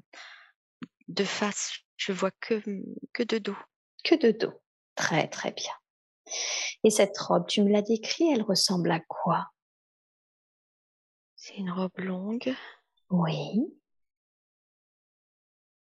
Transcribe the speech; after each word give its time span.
de 1.08 1.24
face. 1.24 1.74
Je 1.96 2.12
vois 2.12 2.32
que, 2.32 2.64
que 3.14 3.22
de 3.22 3.38
dos. 3.38 3.58
Que 4.04 4.16
de 4.16 4.32
dos. 4.32 4.60
Très 4.96 5.28
très 5.28 5.52
bien. 5.52 5.74
Et 6.84 6.90
cette 6.90 7.16
robe, 7.20 7.46
tu 7.46 7.62
me 7.62 7.72
l'as 7.72 7.84
décrit, 7.84 8.32
elle 8.32 8.42
ressemble 8.42 8.90
à 8.90 9.02
quoi? 9.02 9.52
C'est 11.36 11.58
une 11.58 11.70
robe 11.70 12.00
longue. 12.00 12.56
Oui. 13.12 13.62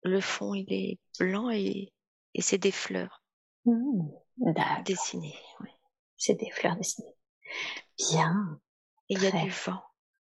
Le 0.04 0.20
fond, 0.20 0.54
il 0.54 0.72
est 0.72 0.98
blanc 1.18 1.50
et, 1.50 1.92
et 2.34 2.42
c'est 2.42 2.58
des 2.58 2.70
fleurs 2.70 3.22
D'accord. 4.38 4.82
dessinées. 4.84 5.38
oui. 5.60 5.68
C'est 6.16 6.34
des 6.34 6.50
fleurs 6.50 6.76
dessinées. 6.76 7.14
Bien. 7.98 8.60
Et 9.08 9.14
il 9.14 9.22
y 9.22 9.26
a 9.26 9.30
du 9.32 9.50
vent. 9.50 9.82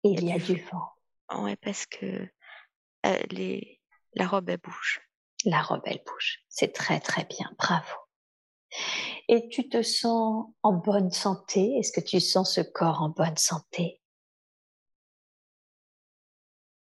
Et 0.04 0.10
Il 0.10 0.24
y 0.24 0.32
a 0.32 0.38
du 0.38 0.60
vent. 0.60 0.92
Ouais, 1.32 1.56
parce 1.56 1.86
que 1.86 2.28
euh, 3.06 3.18
les, 3.30 3.80
la 4.14 4.26
robe, 4.26 4.48
elle 4.50 4.58
bouge. 4.58 5.00
La 5.44 5.62
robe, 5.62 5.82
elle 5.86 6.02
bouge. 6.06 6.44
C'est 6.48 6.72
très 6.72 7.00
très 7.00 7.24
bien. 7.24 7.50
Bravo. 7.58 7.96
Et 9.28 9.48
tu 9.48 9.68
te 9.68 9.82
sens 9.82 10.46
en 10.62 10.72
bonne 10.74 11.10
santé? 11.10 11.76
Est-ce 11.78 11.92
que 11.92 12.00
tu 12.00 12.20
sens 12.20 12.54
ce 12.54 12.60
corps 12.60 13.02
en 13.02 13.08
bonne 13.08 13.36
santé? 13.36 14.00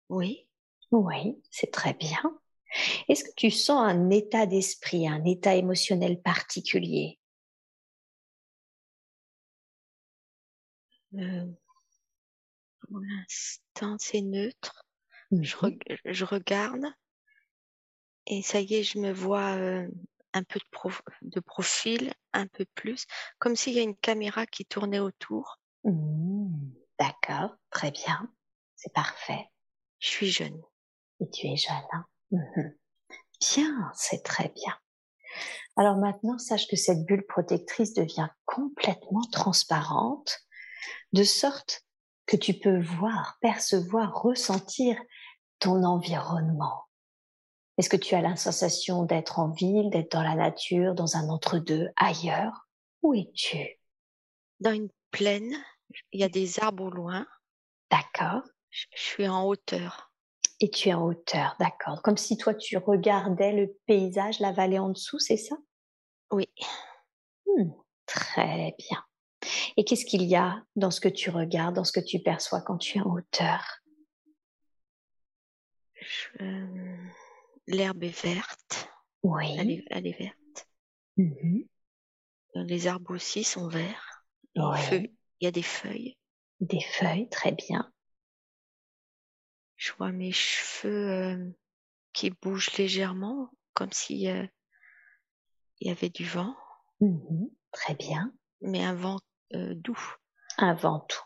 Oui. 0.08 0.48
Oui, 0.92 1.42
c'est 1.50 1.70
très 1.70 1.92
bien. 1.92 2.22
Est-ce 3.08 3.24
que 3.24 3.32
tu 3.36 3.50
sens 3.50 3.80
un 3.86 4.10
état 4.10 4.46
d'esprit, 4.46 5.08
un 5.08 5.24
état 5.24 5.54
émotionnel 5.54 6.20
particulier? 6.20 7.18
Euh, 11.14 11.54
pour 12.80 13.00
l'instant, 13.00 13.96
c'est 13.98 14.20
neutre. 14.22 14.86
Je, 15.32 15.56
reg- 15.56 15.98
je 16.04 16.24
regarde 16.24 16.84
et 18.26 18.42
ça 18.42 18.60
y 18.60 18.74
est, 18.74 18.82
je 18.82 18.98
me 18.98 19.12
vois 19.12 19.54
euh, 19.56 19.88
un 20.32 20.42
peu 20.42 20.58
de, 20.58 20.64
pro- 20.70 20.90
de 21.22 21.40
profil, 21.40 22.12
un 22.32 22.46
peu 22.46 22.64
plus, 22.74 23.06
comme 23.38 23.56
s'il 23.56 23.74
y 23.74 23.78
a 23.78 23.82
une 23.82 23.96
caméra 23.96 24.46
qui 24.46 24.64
tournait 24.64 24.98
autour. 25.00 25.58
Hmm, 25.84 26.70
D'accord, 26.98 27.56
très 27.70 27.90
bien. 27.90 28.30
C'est 28.76 28.92
parfait. 28.92 29.46
Je 29.98 30.08
suis 30.08 30.30
jeune. 30.30 30.60
Et 31.20 31.30
tu 31.30 31.46
es 31.46 31.56
jeune, 31.56 31.74
hein 31.92 32.06
Bien, 33.40 33.90
c'est 33.94 34.22
très 34.22 34.48
bien. 34.48 34.74
Alors 35.76 35.96
maintenant, 35.96 36.38
sache 36.38 36.68
que 36.68 36.76
cette 36.76 37.04
bulle 37.04 37.26
protectrice 37.26 37.94
devient 37.94 38.28
complètement 38.44 39.24
transparente, 39.32 40.38
de 41.12 41.24
sorte 41.24 41.84
que 42.26 42.36
tu 42.36 42.54
peux 42.54 42.80
voir, 42.80 43.38
percevoir, 43.40 44.22
ressentir 44.22 44.96
ton 45.58 45.82
environnement. 45.82 46.84
Est-ce 47.76 47.90
que 47.90 47.96
tu 47.96 48.14
as 48.14 48.20
la 48.20 48.36
sensation 48.36 49.02
d'être 49.02 49.40
en 49.40 49.50
ville, 49.50 49.90
d'être 49.90 50.12
dans 50.12 50.22
la 50.22 50.36
nature, 50.36 50.94
dans 50.94 51.16
un 51.16 51.28
entre-deux, 51.28 51.88
ailleurs? 51.96 52.68
Où 53.02 53.14
es-tu? 53.14 53.80
Dans 54.60 54.72
une 54.72 54.90
plaine, 55.10 55.52
il 56.12 56.20
y 56.20 56.24
a 56.24 56.28
des 56.28 56.60
arbres 56.60 56.84
au 56.84 56.90
loin. 56.90 57.26
D'accord. 57.90 58.42
Je 58.70 58.86
suis 58.92 59.28
en 59.28 59.46
hauteur. 59.46 60.13
Et 60.60 60.70
tu 60.70 60.88
es 60.88 60.94
en 60.94 61.04
hauteur, 61.04 61.56
d'accord. 61.58 62.00
Comme 62.02 62.16
si 62.16 62.36
toi 62.36 62.54
tu 62.54 62.76
regardais 62.78 63.52
le 63.52 63.76
paysage, 63.86 64.40
la 64.40 64.52
vallée 64.52 64.78
en 64.78 64.90
dessous, 64.90 65.18
c'est 65.18 65.36
ça? 65.36 65.56
Oui. 66.30 66.48
Hmm, 67.46 67.70
Très 68.06 68.74
bien. 68.78 69.04
Et 69.76 69.84
qu'est-ce 69.84 70.06
qu'il 70.06 70.22
y 70.22 70.36
a 70.36 70.62
dans 70.76 70.90
ce 70.90 71.00
que 71.00 71.08
tu 71.08 71.30
regardes, 71.30 71.74
dans 71.74 71.84
ce 71.84 71.92
que 71.92 72.00
tu 72.04 72.18
perçois 72.20 72.62
quand 72.62 72.78
tu 72.78 72.98
es 72.98 73.00
en 73.00 73.12
hauteur? 73.14 73.62
Euh, 76.40 76.96
L'herbe 77.66 78.02
est 78.04 78.22
verte. 78.22 78.88
Oui. 79.22 79.56
Elle 79.58 79.70
est, 79.70 79.84
elle 79.90 80.06
est 80.06 80.18
verte. 80.18 80.68
Mhm. 81.16 81.66
Les 82.54 82.86
arbres 82.86 83.14
aussi 83.14 83.42
sont 83.42 83.68
verts. 83.68 84.24
Ouais. 84.56 85.12
Il 85.40 85.44
y 85.44 85.48
a 85.48 85.50
des 85.50 85.62
feuilles. 85.62 86.16
Des 86.60 86.80
feuilles, 86.80 87.28
très 87.28 87.52
bien. 87.52 87.90
Je 89.84 89.92
vois 89.98 90.12
mes 90.12 90.32
cheveux 90.32 91.10
euh, 91.10 91.50
qui 92.14 92.30
bougent 92.30 92.72
légèrement, 92.78 93.50
comme 93.74 93.92
si 93.92 94.30
euh, 94.30 94.46
il 95.78 95.88
y 95.88 95.90
avait 95.90 96.08
du 96.08 96.24
vent, 96.24 96.56
Mhm. 97.00 97.50
Très 97.70 97.94
bien. 97.94 98.32
mais 98.62 98.82
un 98.82 98.94
vent 98.94 99.18
euh, 99.52 99.74
doux. 99.74 100.00
Avant 100.56 101.00
tout, 101.00 101.20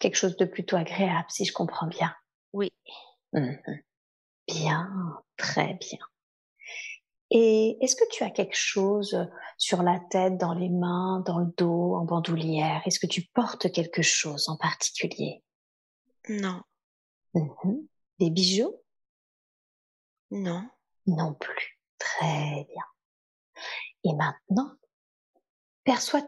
quelque 0.00 0.16
chose 0.16 0.36
de 0.38 0.44
plutôt 0.44 0.74
agréable, 0.74 1.26
si 1.28 1.44
je 1.44 1.52
comprends 1.52 1.86
bien. 1.86 2.12
Oui. 2.52 2.72
Mhm. 3.32 3.62
Bien, 4.48 5.22
très 5.36 5.74
bien. 5.74 6.04
Et 7.30 7.78
est-ce 7.80 7.94
que 7.94 8.10
tu 8.10 8.24
as 8.24 8.30
quelque 8.30 8.56
chose 8.56 9.16
sur 9.56 9.84
la 9.84 10.00
tête, 10.10 10.36
dans 10.36 10.54
les 10.54 10.68
mains, 10.68 11.22
dans 11.24 11.38
le 11.38 11.52
dos, 11.56 11.94
en 11.94 12.04
bandoulière? 12.06 12.82
Est-ce 12.86 12.98
que 12.98 13.06
tu 13.06 13.22
portes 13.34 13.70
quelque 13.70 14.02
chose 14.02 14.48
en 14.48 14.56
particulier? 14.56 15.44
Non, 16.28 16.60
Mhm. 17.34 17.86
Des 18.20 18.28
bijoux? 18.28 18.76
Non. 20.30 20.68
Non 21.06 21.32
plus. 21.32 21.80
Très 21.98 22.66
bien. 22.68 22.84
Et 24.04 24.12
maintenant, 24.14 24.76
perçois 25.84 26.22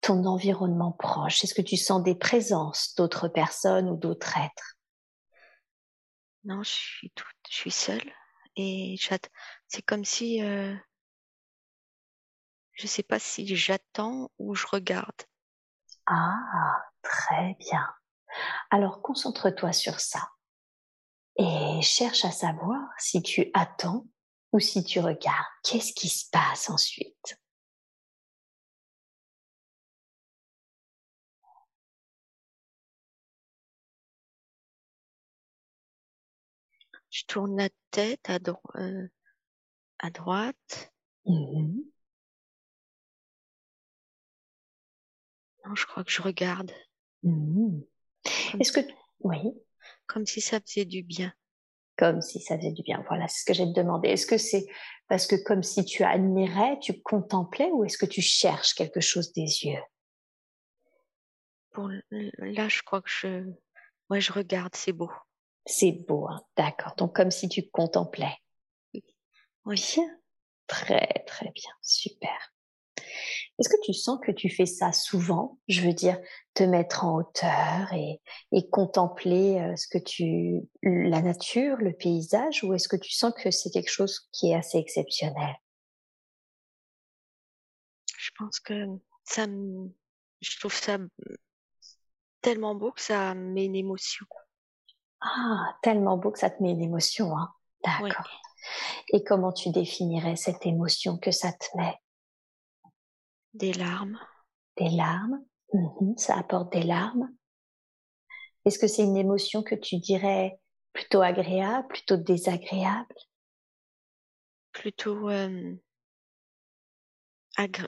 ton 0.00 0.24
environnement 0.24 0.90
proche 0.90 1.44
Est-ce 1.44 1.54
que 1.54 1.62
tu 1.62 1.76
sens 1.76 2.02
des 2.02 2.16
présences 2.16 2.92
d'autres 2.96 3.28
personnes 3.28 3.88
ou 3.88 3.96
d'autres 3.96 4.36
êtres? 4.36 4.78
Non, 6.42 6.64
je 6.64 6.70
suis 6.70 7.10
toute, 7.10 7.36
je 7.48 7.54
suis 7.54 7.70
seule 7.70 8.12
et 8.56 8.96
c'est 9.68 9.82
comme 9.82 10.04
si 10.04 10.42
euh, 10.42 10.74
je 12.72 12.88
sais 12.88 13.04
pas 13.04 13.20
si 13.20 13.54
j'attends 13.54 14.32
ou 14.38 14.56
je 14.56 14.66
regarde. 14.66 15.22
Ah, 16.06 16.82
très 17.02 17.54
bien. 17.60 17.86
Alors 18.70 19.02
concentre-toi 19.02 19.72
sur 19.72 20.00
ça 20.00 20.28
et 21.38 21.80
cherche 21.82 22.24
à 22.24 22.30
savoir 22.32 22.88
si 22.98 23.22
tu 23.22 23.50
attends 23.54 24.06
ou 24.52 24.60
si 24.60 24.84
tu 24.84 25.00
regardes. 25.00 25.46
Qu'est-ce 25.62 25.92
qui 25.92 26.08
se 26.08 26.28
passe 26.30 26.70
ensuite? 26.70 27.38
Je 37.10 37.24
tourne 37.24 37.56
la 37.56 37.68
tête 37.90 38.28
à, 38.28 38.38
euh, 38.76 39.08
à 39.98 40.10
droite. 40.10 40.92
Mmh 41.24 41.80
non, 45.66 45.74
je 45.74 45.86
crois 45.86 46.04
que 46.04 46.10
je 46.10 46.22
regarde. 46.22 46.72
Mmh 47.22 47.80
Est-ce 48.58 48.72
que 48.72 48.80
oui 49.20 49.52
Comme 50.08 50.26
si 50.26 50.40
ça 50.40 50.58
faisait 50.60 50.84
du 50.84 51.02
bien. 51.02 51.32
Comme 51.96 52.20
si 52.20 52.40
ça 52.40 52.56
faisait 52.56 52.72
du 52.72 52.82
bien. 52.82 53.04
Voilà, 53.08 53.28
c'est 53.28 53.40
ce 53.40 53.44
que 53.44 53.54
j'ai 53.54 53.66
demandé. 53.66 54.08
Est-ce 54.08 54.26
que 54.26 54.38
c'est 54.38 54.66
parce 55.08 55.26
que 55.26 55.36
comme 55.36 55.62
si 55.62 55.84
tu 55.84 56.02
admirais, 56.02 56.78
tu 56.80 57.00
contemplais, 57.02 57.70
ou 57.72 57.84
est-ce 57.84 57.96
que 57.96 58.06
tu 58.06 58.20
cherches 58.20 58.74
quelque 58.74 59.00
chose 59.00 59.32
des 59.32 59.64
yeux? 59.64 59.82
Pour 61.70 61.88
là, 62.10 62.68
je 62.68 62.82
crois 62.82 63.02
que 63.02 63.10
je, 63.10 63.44
ouais, 64.10 64.20
je 64.20 64.32
regarde. 64.32 64.74
C'est 64.74 64.92
beau. 64.92 65.10
C'est 65.66 65.92
beau, 65.92 66.26
hein 66.28 66.42
d'accord. 66.56 66.94
Donc 66.96 67.14
comme 67.14 67.30
si 67.30 67.48
tu 67.48 67.68
contemplais. 67.70 68.36
Oui. 69.64 69.96
Très 70.66 71.24
très 71.26 71.50
bien, 71.50 71.72
super. 71.82 72.54
Est-ce 73.58 73.68
que 73.68 73.80
tu 73.84 73.92
sens 73.92 74.18
que 74.24 74.30
tu 74.30 74.48
fais 74.48 74.66
ça 74.66 74.92
souvent? 74.92 75.58
Je 75.66 75.82
veux 75.82 75.92
dire, 75.92 76.18
te 76.54 76.62
mettre 76.62 77.04
en 77.04 77.16
hauteur 77.16 77.92
et, 77.92 78.20
et 78.52 78.68
contempler 78.68 79.60
euh, 79.60 79.74
ce 79.76 79.88
que 79.88 79.98
tu, 79.98 80.60
la 80.82 81.22
nature, 81.22 81.76
le 81.78 81.92
paysage, 81.92 82.62
ou 82.62 82.74
est-ce 82.74 82.88
que 82.88 82.96
tu 82.96 83.12
sens 83.12 83.32
que 83.34 83.50
c'est 83.50 83.70
quelque 83.70 83.90
chose 83.90 84.28
qui 84.32 84.50
est 84.50 84.54
assez 84.54 84.78
exceptionnel? 84.78 85.56
Je 88.16 88.30
pense 88.38 88.60
que 88.60 88.86
ça, 89.24 89.46
je 89.46 90.58
trouve 90.58 90.74
ça 90.74 90.98
tellement 92.40 92.74
beau 92.74 92.92
que 92.92 93.00
ça 93.00 93.34
met 93.34 93.64
une 93.64 93.76
émotion. 93.76 94.26
Ah, 95.20 95.76
tellement 95.82 96.16
beau 96.16 96.30
que 96.30 96.38
ça 96.38 96.50
te 96.50 96.62
met 96.62 96.70
une 96.70 96.82
émotion, 96.82 97.36
hein. 97.36 97.52
D'accord. 97.84 98.28
Et 99.12 99.24
comment 99.24 99.52
tu 99.52 99.70
définirais 99.70 100.36
cette 100.36 100.66
émotion 100.66 101.16
que 101.18 101.30
ça 101.30 101.52
te 101.52 101.76
met? 101.76 101.94
Des 103.58 103.72
larmes. 103.72 104.18
Des 104.76 104.88
larmes 104.90 105.42
mmh 105.74 106.16
Ça 106.16 106.36
apporte 106.38 106.72
des 106.72 106.82
larmes. 106.82 107.28
Est-ce 108.64 108.78
que 108.78 108.86
c'est 108.86 109.02
une 109.02 109.16
émotion 109.16 109.62
que 109.62 109.74
tu 109.74 109.96
dirais 109.96 110.60
plutôt 110.92 111.22
agréable, 111.22 111.88
plutôt 111.88 112.16
désagréable? 112.16 113.14
Plutôt 114.72 115.28
euh, 115.28 115.74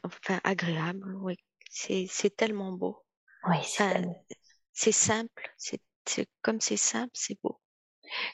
enfin, 0.03 0.41
agréable, 0.43 1.15
oui. 1.23 1.37
C'est 1.71 2.37
tellement 2.37 2.73
beau. 2.73 3.05
Oui, 3.49 3.57
c'est 4.73 4.93
simple, 4.93 5.55
c'est 5.57 6.29
comme 6.43 6.61
c'est 6.61 6.77
simple, 6.77 7.13
c'est 7.15 7.39
beau. 7.43 7.61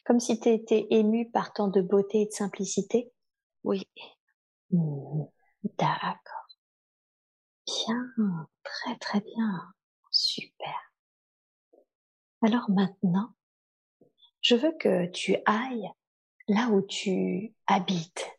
Comme 0.06 0.20
si 0.20 0.40
tu 0.40 0.48
étais 0.48 0.86
ému 0.90 1.30
par 1.30 1.52
tant 1.52 1.68
de 1.68 1.82
beauté 1.82 2.22
et 2.22 2.26
de 2.26 2.32
simplicité? 2.32 3.12
Oui. 3.62 3.86
Mmh. 4.70 5.24
D'accord. 5.78 6.45
Bien, 7.66 8.12
très 8.62 8.96
très 8.98 9.20
bien. 9.20 9.74
Super. 10.10 10.92
Alors 12.42 12.70
maintenant, 12.70 13.34
je 14.40 14.54
veux 14.54 14.72
que 14.78 15.06
tu 15.06 15.36
ailles 15.46 15.90
là 16.48 16.68
où 16.68 16.82
tu 16.82 17.54
habites, 17.66 18.30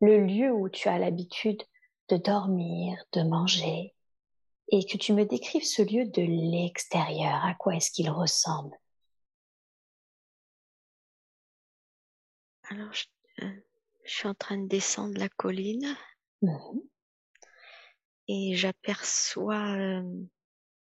le 0.00 0.26
lieu 0.26 0.52
où 0.52 0.68
tu 0.68 0.88
as 0.88 0.98
l'habitude 0.98 1.62
de 2.08 2.16
dormir, 2.16 3.02
de 3.12 3.22
manger, 3.22 3.94
et 4.68 4.84
que 4.84 4.96
tu 4.96 5.12
me 5.12 5.24
décrives 5.24 5.64
ce 5.64 5.82
lieu 5.82 6.06
de 6.06 6.22
l'extérieur. 6.22 7.44
À 7.44 7.54
quoi 7.54 7.76
est-ce 7.76 7.92
qu'il 7.92 8.10
ressemble? 8.10 8.76
Alors, 12.70 12.92
euh, 13.42 13.50
je, 14.04 14.10
suis 14.10 14.28
en 14.28 14.34
train 14.34 14.58
de 14.58 14.66
descendre 14.66 15.18
la 15.18 15.28
colline 15.28 15.94
mmh 16.40 16.48
et 18.28 18.54
j'aperçois 18.54 19.76
euh, 19.76 20.24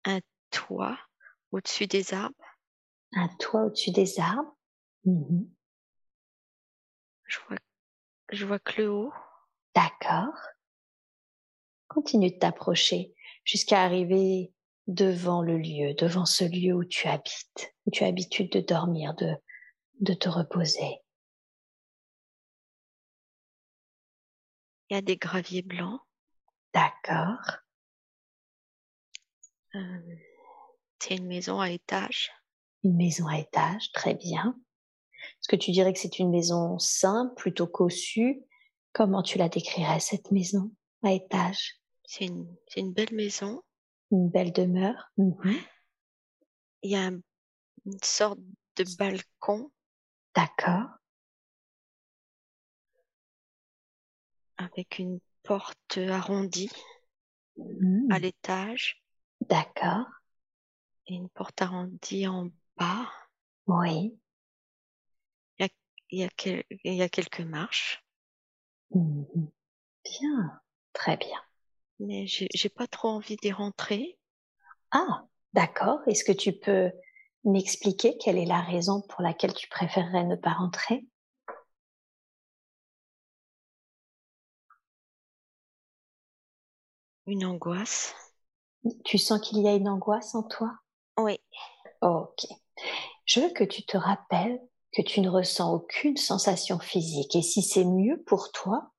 un 0.04 0.20
toit 0.50 0.98
au-dessus 1.50 1.86
des 1.86 2.14
arbres. 2.14 2.34
Un 3.12 3.28
toit 3.38 3.64
au-dessus 3.64 3.90
des 3.90 4.18
arbres 4.20 4.56
mmh 5.04 5.44
Je 7.26 7.38
vois, 7.46 7.58
je 8.30 8.46
vois 8.46 8.58
que 8.58 8.82
le 8.82 8.90
haut. 8.90 9.12
D'accord. 9.74 10.34
Continue 11.88 12.30
de 12.30 12.38
t'approcher 12.38 13.14
jusqu'à 13.44 13.82
arriver 13.82 14.52
devant 14.86 15.42
le 15.42 15.58
lieu, 15.58 15.94
devant 15.94 16.26
ce 16.26 16.44
lieu 16.44 16.74
où 16.74 16.84
tu 16.84 17.08
habites, 17.08 17.74
où 17.86 17.90
tu 17.90 18.02
as 18.02 18.06
l'habitude 18.06 18.50
de 18.50 18.60
dormir, 18.60 19.14
de, 19.14 19.34
de 20.00 20.14
te 20.14 20.28
reposer. 20.28 21.00
Il 24.90 24.94
y 24.94 24.98
a 24.98 25.02
des 25.02 25.16
graviers 25.16 25.62
blancs. 25.62 26.00
D'accord. 26.74 27.58
Euh, 29.74 30.16
c'est 30.98 31.16
une 31.16 31.26
maison 31.26 31.60
à 31.60 31.70
étage. 31.70 32.30
Une 32.84 32.96
maison 32.96 33.26
à 33.28 33.38
étage, 33.38 33.92
très 33.92 34.14
bien. 34.14 34.58
Est-ce 35.22 35.48
que 35.48 35.56
tu 35.56 35.70
dirais 35.70 35.92
que 35.92 35.98
c'est 35.98 36.18
une 36.18 36.30
maison 36.30 36.78
simple, 36.78 37.34
plutôt 37.34 37.66
cossue? 37.66 38.42
Comment 38.92 39.22
tu 39.22 39.38
la 39.38 39.48
décrirais, 39.48 40.00
cette 40.00 40.30
maison 40.30 40.72
à 41.02 41.12
étage? 41.12 41.80
C'est 42.04 42.26
une, 42.26 42.54
une, 42.76 42.92
belle 42.92 43.14
maison. 43.14 43.62
Une 44.10 44.28
belle 44.28 44.52
demeure. 44.52 45.10
Mmh 45.16 45.52
Il 46.82 46.90
y 46.90 46.96
a 46.96 47.06
une 47.06 48.02
sorte 48.02 48.40
de 48.76 48.84
balcon. 48.98 49.70
D'accord. 50.34 50.88
avec 54.62 54.98
une 54.98 55.20
porte 55.42 55.98
arrondie 55.98 56.70
à 57.58 57.62
mmh. 57.62 58.18
l'étage. 58.20 59.02
D'accord. 59.48 60.06
Et 61.06 61.14
une 61.14 61.28
porte 61.28 61.60
arrondie 61.62 62.26
en 62.26 62.48
bas. 62.76 63.10
Oui. 63.66 64.18
Il 65.58 66.18
y 66.18 66.24
a, 66.24 66.28
il 66.84 66.94
y 66.94 67.02
a, 67.02 67.08
quelques 67.08 67.40
marches. 67.40 68.04
Mmh 68.90 69.46
bien, 70.04 70.60
très 70.92 71.16
bien. 71.16 71.40
Mais 72.00 72.26
j'ai 72.26 72.68
pas 72.68 72.86
trop 72.86 73.08
envie 73.08 73.36
d'y 73.36 73.52
rentrer. 73.52 74.18
Ah, 74.90 75.24
d'accord. 75.52 76.00
Est-ce 76.06 76.24
que 76.24 76.32
tu 76.32 76.52
peux 76.52 76.90
m'expliquer 77.44 78.16
quelle 78.18 78.38
est 78.38 78.46
la 78.46 78.60
raison 78.60 79.02
pour 79.08 79.22
laquelle 79.22 79.54
tu 79.54 79.68
préférerais 79.68 80.24
ne 80.24 80.36
pas 80.36 80.52
rentrer? 80.52 81.06
Une 87.32 87.46
angoisse. 87.46 88.14
Tu 89.06 89.16
sens 89.16 89.40
qu'il 89.40 89.62
y 89.62 89.66
a 89.66 89.74
une 89.74 89.88
angoisse 89.88 90.34
en 90.34 90.42
toi? 90.42 90.70
Oui. 91.16 91.38
Ok. 92.02 92.44
Je 93.24 93.40
veux 93.40 93.48
que 93.48 93.64
tu 93.64 93.86
te 93.86 93.96
rappelles 93.96 94.60
que 94.92 95.00
tu 95.00 95.22
ne 95.22 95.30
ressens 95.30 95.72
aucune 95.72 96.18
sensation 96.18 96.78
physique 96.78 97.34
et 97.34 97.40
si 97.40 97.62
c'est 97.62 97.86
mieux 97.86 98.22
pour 98.26 98.52
toi, 98.52 98.90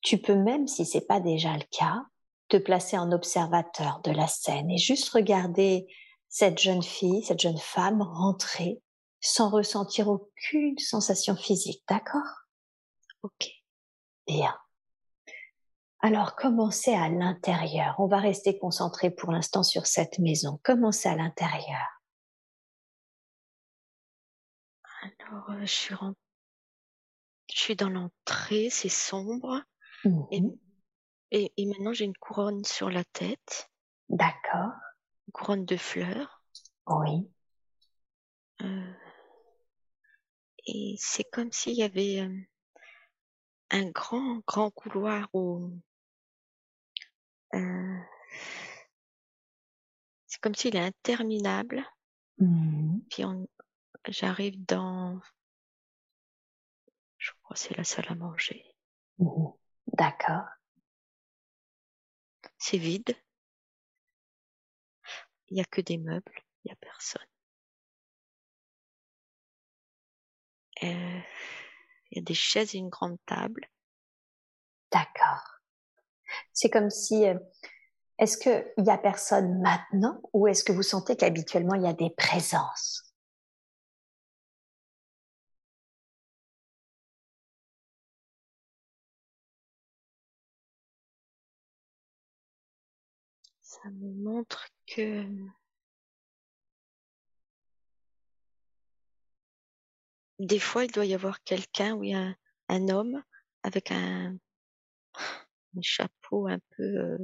tu 0.00 0.18
peux 0.18 0.36
même, 0.36 0.68
si 0.68 0.86
c'est 0.86 1.08
pas 1.08 1.18
déjà 1.18 1.54
le 1.54 1.64
cas, 1.72 2.04
te 2.46 2.56
placer 2.56 2.96
en 2.96 3.10
observateur 3.10 4.00
de 4.04 4.12
la 4.12 4.28
scène 4.28 4.70
et 4.70 4.78
juste 4.78 5.08
regarder 5.08 5.88
cette 6.28 6.60
jeune 6.60 6.84
fille, 6.84 7.24
cette 7.24 7.40
jeune 7.40 7.58
femme 7.58 8.00
rentrer 8.00 8.80
sans 9.20 9.50
ressentir 9.50 10.06
aucune 10.06 10.78
sensation 10.78 11.34
physique, 11.34 11.82
d'accord? 11.88 12.46
Ok. 13.24 13.50
Bien. 14.28 14.54
Alors, 16.02 16.34
commencez 16.36 16.92
à 16.92 17.08
l'intérieur? 17.08 17.94
On 17.98 18.06
va 18.08 18.18
rester 18.18 18.58
concentré 18.58 19.10
pour 19.10 19.32
l'instant 19.32 19.62
sur 19.62 19.86
cette 19.86 20.18
maison. 20.18 20.60
Commencez 20.64 21.08
à 21.08 21.16
l'intérieur? 21.16 22.02
Alors, 25.02 25.50
euh, 25.50 25.60
je, 25.60 25.66
suis 25.66 25.94
je 27.52 27.60
suis 27.60 27.76
dans 27.76 27.88
l'entrée, 27.88 28.68
c'est 28.70 28.88
sombre. 28.88 29.62
Et 30.30 30.40
mmh 30.40 30.50
Et, 31.30 31.52
et 31.56 31.66
maintenant, 31.66 31.92
j'ai 31.92 32.04
une 32.04 32.16
couronne 32.16 32.64
sur 32.64 32.90
la 32.90 33.04
tête, 33.04 33.70
D'accord. 34.08 34.72
une 35.26 35.32
couronne 35.32 35.64
de 35.64 35.76
fleurs. 35.76 36.42
Oui. 36.86 37.28
euh, 38.62 38.92
et 40.66 40.96
c'est 40.98 41.24
comme 41.24 41.52
s'il 41.52 41.74
y 41.74 41.82
avait 41.82 42.20
euh, 42.20 42.40
un 43.70 43.90
grand, 43.90 44.40
grand 44.46 44.70
couloir 44.70 45.28
où 45.32 45.70
euh, 47.54 47.98
c'est 50.26 50.40
comme 50.40 50.54
s'il 50.54 50.76
est 50.76 50.80
interminable. 50.80 51.84
Mhm. 52.38 53.04
Puis 53.10 53.24
on, 53.24 53.48
j'arrive 54.08 54.64
dans, 54.64 55.20
je 57.18 57.30
crois 57.42 57.54
que 57.54 57.60
c'est 57.60 57.76
la 57.76 57.84
salle 57.84 58.06
à 58.08 58.14
manger. 58.14 58.64
Mhm. 59.18 59.52
D'accord. 59.88 60.48
C'est 62.58 62.78
vide. 62.78 63.16
Il 65.48 65.54
n'y 65.54 65.60
a 65.60 65.64
que 65.64 65.80
des 65.80 65.98
meubles, 65.98 66.42
il 66.64 66.68
n'y 66.68 66.72
a 66.72 66.76
personne. 66.76 67.26
Euh, 70.82 71.20
il 72.10 72.16
y 72.16 72.18
a 72.18 72.22
des 72.22 72.34
chaises 72.34 72.74
et 72.74 72.78
une 72.78 72.88
grande 72.88 73.18
table. 73.26 73.68
D'accord. 74.90 75.61
C'est 76.52 76.70
comme 76.70 76.90
si, 76.90 77.26
euh, 77.26 77.38
est-ce 78.18 78.38
que 78.38 78.66
il 78.78 78.84
y 78.86 78.90
a 78.90 78.98
personne 78.98 79.60
maintenant 79.62 80.20
ou 80.32 80.46
est-ce 80.48 80.64
que 80.64 80.72
vous 80.72 80.82
sentez 80.82 81.16
qu'habituellement 81.16 81.74
il 81.74 81.82
y 81.82 81.86
a 81.86 81.92
des 81.94 82.10
présences? 82.10 83.14
Ça 93.62 93.90
me 93.90 94.12
montre 94.22 94.68
que 94.86 95.26
des 100.38 100.58
fois, 100.58 100.84
il 100.84 100.90
doit 100.92 101.04
y 101.06 101.14
avoir 101.14 101.42
quelqu'un, 101.44 101.94
oui, 101.94 102.14
un, 102.14 102.34
un 102.68 102.88
homme 102.88 103.22
avec 103.62 103.90
un, 103.92 104.36
un 105.76 105.82
chapeau 105.82 106.48
un 106.48 106.58
peu, 106.76 106.82
euh, 106.82 107.18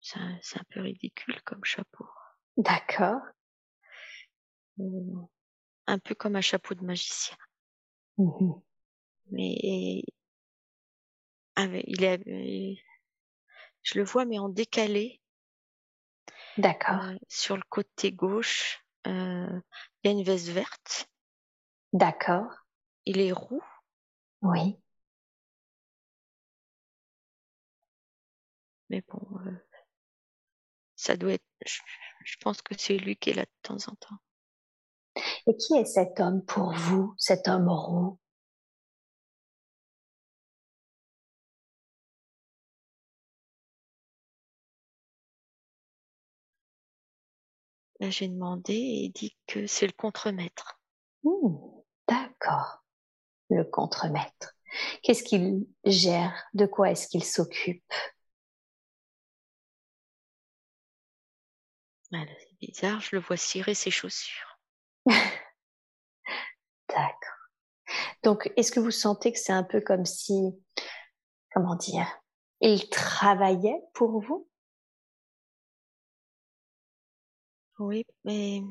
c'est 0.00 0.20
un, 0.20 0.64
peu 0.70 0.80
ridicule 0.80 1.40
comme 1.42 1.64
chapeau. 1.64 2.06
D'accord. 2.56 3.20
Euh, 4.78 5.26
Un 5.86 5.98
peu 5.98 6.14
comme 6.14 6.36
un 6.36 6.40
chapeau 6.40 6.74
de 6.74 6.84
magicien. 6.84 7.36
Mhm. 8.18 8.60
Mais 9.32 10.04
avec, 11.56 11.84
il 11.88 12.04
est, 12.04 12.84
je 13.82 13.98
le 13.98 14.04
vois, 14.04 14.24
mais 14.24 14.38
en 14.38 14.48
décalé. 14.48 15.20
D'accord. 16.58 17.02
Euh, 17.02 17.16
sur 17.28 17.56
le 17.56 17.62
côté 17.68 18.12
gauche, 18.12 18.84
euh, 19.06 19.60
il 20.02 20.06
y 20.06 20.08
a 20.08 20.12
une 20.12 20.22
veste 20.22 20.48
verte. 20.48 21.10
D'accord. 21.92 22.50
Il 23.04 23.20
est 23.20 23.32
roux. 23.32 23.62
Oui. 24.42 24.76
Mais 28.90 29.02
bon, 29.08 29.20
euh, 29.46 29.52
ça 30.96 31.16
doit 31.16 31.34
être. 31.34 31.44
Je, 31.64 31.78
je 32.24 32.36
pense 32.40 32.60
que 32.60 32.74
c'est 32.76 32.98
lui 32.98 33.16
qui 33.16 33.30
est 33.30 33.34
là 33.34 33.44
de 33.44 33.50
temps 33.62 33.76
en 33.88 33.94
temps. 33.94 34.16
Et 35.46 35.56
qui 35.56 35.74
est 35.74 35.84
cet 35.86 36.20
homme 36.20 36.44
pour 36.44 36.72
vous, 36.74 37.14
cet 37.18 37.48
homme 37.48 37.68
roux? 37.68 38.18
Là, 48.00 48.08
j'ai 48.10 48.28
demandé 48.28 48.72
et 48.72 49.04
il 49.04 49.10
dit 49.12 49.36
que 49.46 49.66
c'est 49.66 49.86
le 49.86 49.92
contremaître. 49.92 50.80
Hmm, 51.24 51.56
D'accord. 52.08 52.84
Le 53.50 53.64
contremaître. 53.64 54.54
Qu'est-ce 55.02 55.24
qu'il 55.24 55.66
gère? 55.84 56.44
De 56.54 56.66
quoi 56.66 56.90
est-ce 56.90 57.08
qu'il 57.08 57.24
s'occupe? 57.24 57.84
Voilà, 62.10 62.32
c'est 62.38 62.58
bizarre, 62.66 63.00
je 63.00 63.16
le 63.16 63.22
vois 63.22 63.36
cirer 63.36 63.74
ses 63.74 63.90
chaussures. 63.90 64.58
D'accord. 66.88 67.36
Donc, 68.22 68.50
est-ce 68.56 68.72
que 68.72 68.80
vous 68.80 68.90
sentez 68.90 69.32
que 69.32 69.38
c'est 69.38 69.52
un 69.52 69.64
peu 69.64 69.80
comme 69.80 70.04
si, 70.04 70.52
comment 71.52 71.76
dire, 71.76 72.06
il 72.60 72.88
travaillait 72.90 73.80
pour 73.94 74.20
vous? 74.20 74.48
Oui, 77.78 78.04
mais 78.24 78.62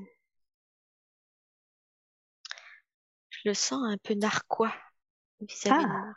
je 3.29 3.39
le 3.49 3.53
sens 3.53 3.83
un 3.85 3.97
peu 3.97 4.13
narquois 4.15 4.73
vis-à-vis 5.41 5.85
de 5.85 5.91
Ah. 5.91 6.13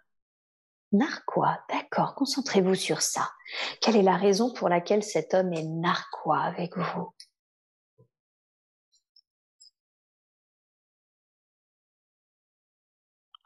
Narquois, 0.92 1.58
d'accord, 1.70 2.14
concentrez-vous 2.14 2.74
sur 2.74 3.00
ça. 3.00 3.30
Quelle 3.80 3.96
est 3.96 4.02
la 4.02 4.18
raison 4.18 4.52
pour 4.52 4.68
laquelle 4.68 5.02
cet 5.02 5.32
homme 5.32 5.54
est 5.54 5.64
narquois 5.64 6.40
avec 6.40 6.76
vous? 6.76 7.08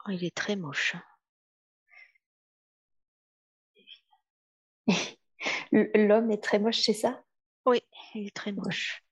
Oh, 0.05 0.11
il 0.11 0.23
est 0.23 0.33
très 0.33 0.55
moche. 0.55 0.95
L'homme 5.71 6.31
est 6.31 6.43
très 6.43 6.59
moche, 6.59 6.81
c'est 6.81 6.93
ça? 6.93 7.21
Oui, 7.65 7.81
il 8.15 8.27
est 8.27 8.35
très 8.35 8.51
moche. 8.51 9.03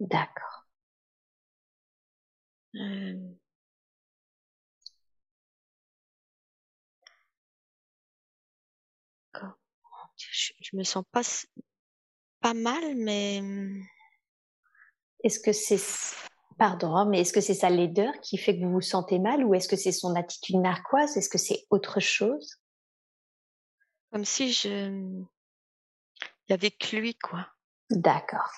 D'accord. 0.00 0.66
Euh, 2.74 3.16
je, 10.32 10.52
je 10.60 10.76
me 10.76 10.84
sens 10.84 11.04
pas 11.12 11.22
pas 12.40 12.54
mal, 12.54 12.94
mais 12.96 13.42
Est-ce 15.22 15.40
que 15.40 15.52
c'est, 15.52 15.80
pardon, 16.58 16.96
hein, 16.96 17.06
mais 17.06 17.20
est-ce 17.20 17.32
que 17.32 17.40
c'est 17.42 17.54
sa 17.54 17.68
laideur 17.68 18.12
qui 18.22 18.38
fait 18.38 18.58
que 18.58 18.64
vous 18.64 18.72
vous 18.72 18.80
sentez 18.80 19.18
mal 19.18 19.44
ou 19.44 19.54
est-ce 19.54 19.68
que 19.68 19.76
c'est 19.76 19.92
son 19.92 20.14
attitude 20.16 20.56
narquoise? 20.56 21.16
Est-ce 21.16 21.28
que 21.28 21.38
c'est 21.38 21.66
autre 21.70 22.00
chose? 22.00 22.56
Comme 24.10 24.24
si 24.24 24.52
je 24.52 24.68
il 26.48 26.52
y 26.52 26.54
avait 26.54 26.70
que 26.72 26.96
lui, 26.96 27.14
quoi. 27.14 27.46
D'accord. 27.90 28.50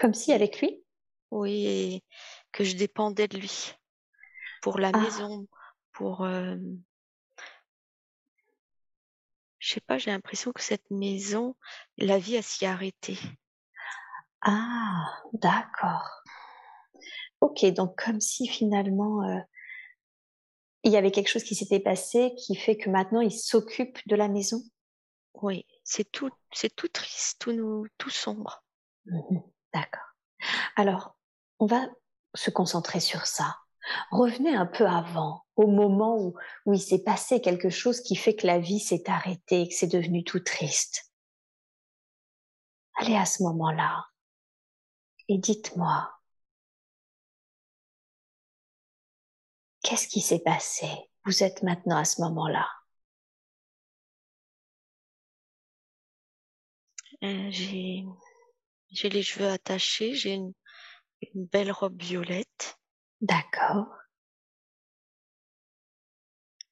Comme 0.00 0.14
si 0.14 0.32
avec 0.32 0.60
lui? 0.60 0.82
Oui, 1.30 1.66
et 1.66 2.04
que 2.52 2.64
je 2.64 2.74
dépendais 2.76 3.28
de 3.28 3.38
lui 3.38 3.74
pour 4.62 4.78
la 4.80 4.90
Ah. 4.92 4.98
maison, 4.98 5.46
pour 5.92 6.24
euh, 6.24 6.56
je 9.66 9.74
sais 9.74 9.80
pas, 9.80 9.98
j'ai 9.98 10.12
l'impression 10.12 10.52
que 10.52 10.62
cette 10.62 10.88
maison, 10.92 11.56
la 11.98 12.18
vie 12.18 12.36
a 12.36 12.42
s'y 12.42 12.66
arrêté. 12.66 13.18
Ah, 14.40 15.12
d'accord. 15.34 16.22
Ok, 17.40 17.64
donc 17.74 17.96
comme 18.02 18.20
si 18.20 18.46
finalement 18.48 19.22
euh, 19.28 19.38
il 20.84 20.92
y 20.92 20.96
avait 20.96 21.10
quelque 21.10 21.28
chose 21.28 21.44
qui 21.44 21.54
s'était 21.54 21.80
passé 21.80 22.34
qui 22.38 22.54
fait 22.54 22.76
que 22.76 22.88
maintenant 22.88 23.20
il 23.20 23.32
s'occupe 23.32 23.98
de 24.06 24.16
la 24.16 24.28
maison? 24.28 24.62
Oui, 25.42 25.66
c'est 25.84 26.10
tout, 26.10 26.30
c'est 26.52 26.74
tout 26.74 26.88
triste, 26.88 27.38
tout 27.40 27.52
nous, 27.52 27.86
tout 27.98 28.10
sombre. 28.10 28.64
Mhm, 29.06 29.42
D'accord. 29.74 30.02
Alors, 30.76 31.16
on 31.58 31.66
va 31.66 31.86
se 32.34 32.50
concentrer 32.50 33.00
sur 33.00 33.26
ça. 33.26 33.56
Revenez 34.10 34.54
un 34.54 34.66
peu 34.66 34.86
avant, 34.86 35.44
au 35.56 35.66
moment 35.66 36.16
où, 36.18 36.34
où 36.64 36.74
il 36.74 36.80
s'est 36.80 37.02
passé 37.02 37.40
quelque 37.40 37.70
chose 37.70 38.00
qui 38.00 38.16
fait 38.16 38.34
que 38.34 38.46
la 38.46 38.58
vie 38.58 38.80
s'est 38.80 39.08
arrêtée, 39.08 39.68
que 39.68 39.74
c'est 39.74 39.86
devenu 39.86 40.24
tout 40.24 40.40
triste. 40.40 41.12
Allez 42.94 43.16
à 43.16 43.26
ce 43.26 43.42
moment-là 43.42 44.06
et 45.28 45.38
dites-moi, 45.38 46.12
qu'est-ce 49.82 50.08
qui 50.08 50.20
s'est 50.20 50.42
passé? 50.42 50.88
Vous 51.24 51.42
êtes 51.42 51.62
maintenant 51.62 51.98
à 51.98 52.04
ce 52.04 52.20
moment-là. 52.22 52.68
Euh, 57.22 57.50
j'ai, 57.50 58.04
les 59.02 59.22
cheveux 59.22 59.48
attachés, 59.48 60.14
j'ai 60.14 60.34
une 60.34 60.52
belle 61.34 61.72
robe 61.72 62.00
violette, 62.00 62.78
D'accord. 63.20 63.88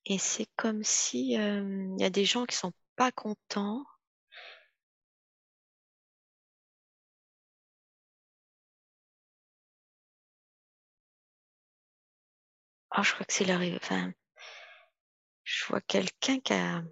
et 0.06 0.16
c'est 0.16 0.48
comme 0.56 0.82
si 0.82 1.38
euh, 1.38 1.62
il 1.98 2.00
y 2.00 2.04
a 2.04 2.10
des 2.10 2.24
gens 2.24 2.46
qui 2.46 2.56
sont 2.56 2.72
pas 2.96 3.12
contents. 3.12 3.84
Ah, 12.90 13.02
je 13.02 13.12
crois 13.12 13.26
que 13.26 13.32
c'est 13.34 13.44
ré- 13.44 13.76
enfin, 13.76 14.14
je 15.44 15.64
vois 15.68 15.80
quelqu'un 15.80 16.38
qui 16.40 16.52
a 16.52 16.82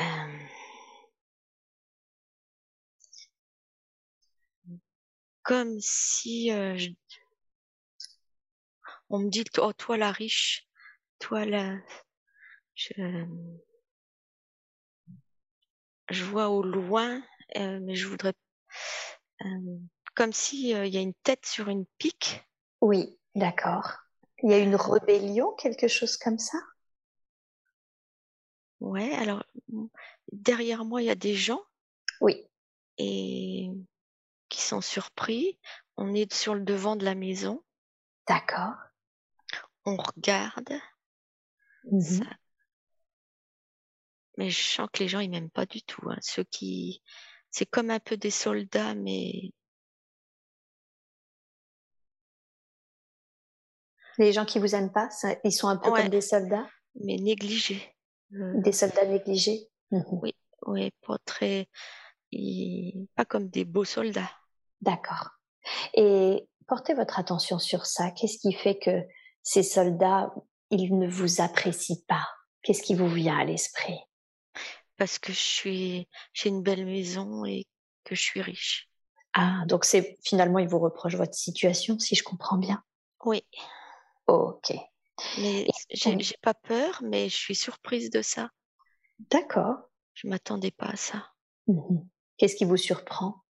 euh, 0.00 0.48
comme 5.44 5.78
si 5.80 6.50
euh, 6.50 6.76
je- 6.76 6.90
on 9.08 9.18
me 9.20 9.30
dit 9.30 9.44
oh 9.58 9.72
toi 9.72 9.96
la 9.96 10.10
riche, 10.12 10.66
toi 11.20 11.44
la 11.44 11.78
je, 12.74 12.92
je 16.10 16.24
vois 16.24 16.48
au 16.48 16.62
loin, 16.62 17.22
euh, 17.56 17.78
mais 17.82 17.94
je 17.94 18.08
voudrais 18.08 18.34
euh, 19.44 19.78
comme 20.14 20.32
si 20.32 20.74
euh, 20.74 20.86
il 20.86 20.94
y 20.94 20.98
a 20.98 21.00
une 21.00 21.14
tête 21.22 21.46
sur 21.46 21.68
une 21.68 21.86
pique. 21.98 22.44
Oui, 22.80 23.18
d'accord. 23.34 23.90
Il 24.42 24.50
y 24.50 24.54
a 24.54 24.58
une 24.58 24.76
rébellion, 24.76 25.52
quelque 25.52 25.88
chose 25.88 26.16
comme 26.16 26.38
ça? 26.38 26.58
Ouais, 28.80 29.12
alors 29.14 29.42
derrière 30.32 30.84
moi 30.84 31.00
il 31.02 31.06
y 31.06 31.10
a 31.10 31.14
des 31.14 31.34
gens 31.34 31.62
Oui, 32.20 32.46
et 32.98 33.70
sont 34.64 34.80
surpris. 34.80 35.58
On 35.96 36.14
est 36.14 36.32
sur 36.32 36.54
le 36.54 36.62
devant 36.62 36.96
de 36.96 37.04
la 37.04 37.14
maison, 37.14 37.62
d'accord. 38.28 38.74
on 39.84 39.96
regarde, 39.96 40.72
Mhm. 41.84 42.00
ça, 42.00 42.24
mais 44.38 44.50
je 44.50 44.62
sens 44.62 44.88
que 44.92 45.00
les 45.02 45.08
gens 45.08 45.20
ils 45.20 45.30
m'aiment 45.30 45.50
pas 45.50 45.66
du 45.66 45.82
tout. 45.82 46.08
hein. 46.10 46.18
Ceux 46.20 46.44
qui, 46.44 47.02
c'est 47.50 47.66
comme 47.66 47.90
un 47.90 48.00
peu 48.00 48.16
des 48.16 48.30
soldats, 48.30 48.94
mais 48.94 49.52
Les 54.18 54.32
gens 54.32 54.44
qui 54.44 54.58
vous 54.60 54.74
aiment 54.76 54.92
pas, 54.92 55.10
ça- 55.10 55.36
ils 55.44 55.52
sont 55.52 55.66
un 55.68 55.76
peu 55.76 55.90
Ouais. 55.90 56.02
comme 56.02 56.10
des 56.10 56.20
soldats, 56.20 56.68
mais 56.94 57.16
négligés. 57.16 57.94
Euh, 58.32 58.60
des 58.60 58.72
soldats 58.72 59.06
négligés? 59.06 59.68
Mhm. 59.90 60.04
Oui. 60.22 60.34
ouais, 60.66 60.92
pas 61.06 61.18
très, 61.24 61.68
ils- 62.30 63.06
pas 63.16 63.24
comme 63.24 63.48
des 63.48 63.64
beaux 63.64 63.84
soldats. 63.84 64.30
D'accord. 64.84 65.30
Et 65.94 66.48
portez 66.66 66.94
votre 66.94 67.18
attention 67.18 67.58
sur 67.58 67.86
ça. 67.86 68.10
Qu'est-ce 68.10 68.38
qui 68.38 68.52
fait 68.52 68.78
que 68.78 69.02
ces 69.42 69.62
soldats, 69.62 70.32
ils 70.70 70.98
ne 70.98 71.08
vous 71.08 71.40
apprécient 71.40 72.02
pas? 72.08 72.26
Qu'est-ce 72.62 72.82
qui 72.82 72.94
vous 72.94 73.08
vient 73.08 73.38
à 73.38 73.44
l'esprit? 73.44 73.98
Parce 74.96 75.18
que 75.18 75.32
je 75.32 75.38
suis, 75.38 76.08
j'ai 76.32 76.48
une 76.48 76.62
belle 76.62 76.86
maison 76.86 77.44
et 77.44 77.66
que 78.04 78.14
je 78.14 78.20
suis 78.20 78.40
riche. 78.40 78.88
Ah, 79.32 79.64
donc 79.66 79.84
c'est 79.84 80.16
finalement 80.24 80.58
ils 80.60 80.68
vous 80.68 80.78
reprochent 80.78 81.16
votre 81.16 81.34
situation, 81.34 81.98
si 81.98 82.14
je 82.14 82.22
comprends 82.22 82.58
bien? 82.58 82.82
Oui, 83.24 83.42
Ok, 84.26 84.72
mais 85.38 85.66
j'ai 85.94 86.36
pas 86.40 86.54
peur, 86.54 87.00
mais 87.02 87.28
je 87.28 87.36
suis 87.36 87.54
surprise 87.54 88.10
de 88.10 88.22
ça. 88.22 88.50
d'accord. 89.30 89.90
Je 90.14 90.28
m'attendais 90.28 90.70
pas 90.70 90.86
à 90.86 90.96
ça. 90.96 91.32
Mhm. 91.66 92.08
Qu'est-ce 92.38 92.56
qui 92.56 92.64
vous 92.64 92.76
surprend? 92.78 93.43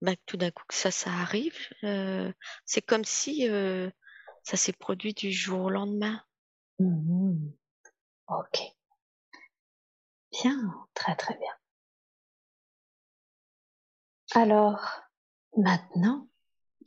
Bah, 0.00 0.12
tout 0.26 0.36
d'un 0.36 0.50
coup 0.50 0.64
que 0.66 0.74
ça, 0.74 0.90
ça 0.90 1.10
arrive. 1.10 1.56
euh, 1.84 2.32
c'est 2.64 2.80
comme 2.80 3.04
si 3.04 3.48
euh, 3.48 3.90
ça 4.44 4.56
s'est 4.56 4.72
produit 4.72 5.12
du 5.12 5.30
jour 5.30 5.60
au 5.60 5.70
lendemain. 5.70 6.22
Mhm. 6.78 7.52
Ok. 8.28 8.60
Bien, 10.32 10.74
très 10.94 11.14
très 11.16 11.36
bien. 11.36 11.52
Alors, 14.32 14.80
maintenant, 15.56 16.28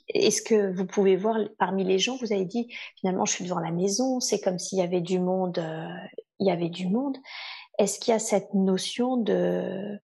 est-ce 0.07 0.41
que 0.41 0.73
vous 0.73 0.85
pouvez 0.85 1.15
voir 1.15 1.37
parmi 1.59 1.83
les 1.83 1.99
gens, 1.99 2.17
vous 2.17 2.33
avez 2.33 2.45
dit 2.45 2.73
finalement 2.99 3.25
je 3.25 3.33
suis 3.33 3.43
devant 3.43 3.59
la 3.59 3.71
maison, 3.71 4.19
c'est 4.19 4.39
comme 4.39 4.59
s'il 4.59 4.79
y 4.79 4.81
avait 4.81 5.01
du 5.01 5.19
monde, 5.19 5.59
euh, 5.59 5.87
il 6.39 6.47
y 6.47 6.51
avait 6.51 6.69
du 6.69 6.87
monde. 6.87 7.17
Est-ce 7.77 7.99
qu'il 7.99 8.11
y 8.11 8.15
a 8.15 8.19
cette 8.19 8.53
notion 8.53 9.17
de 9.17 9.99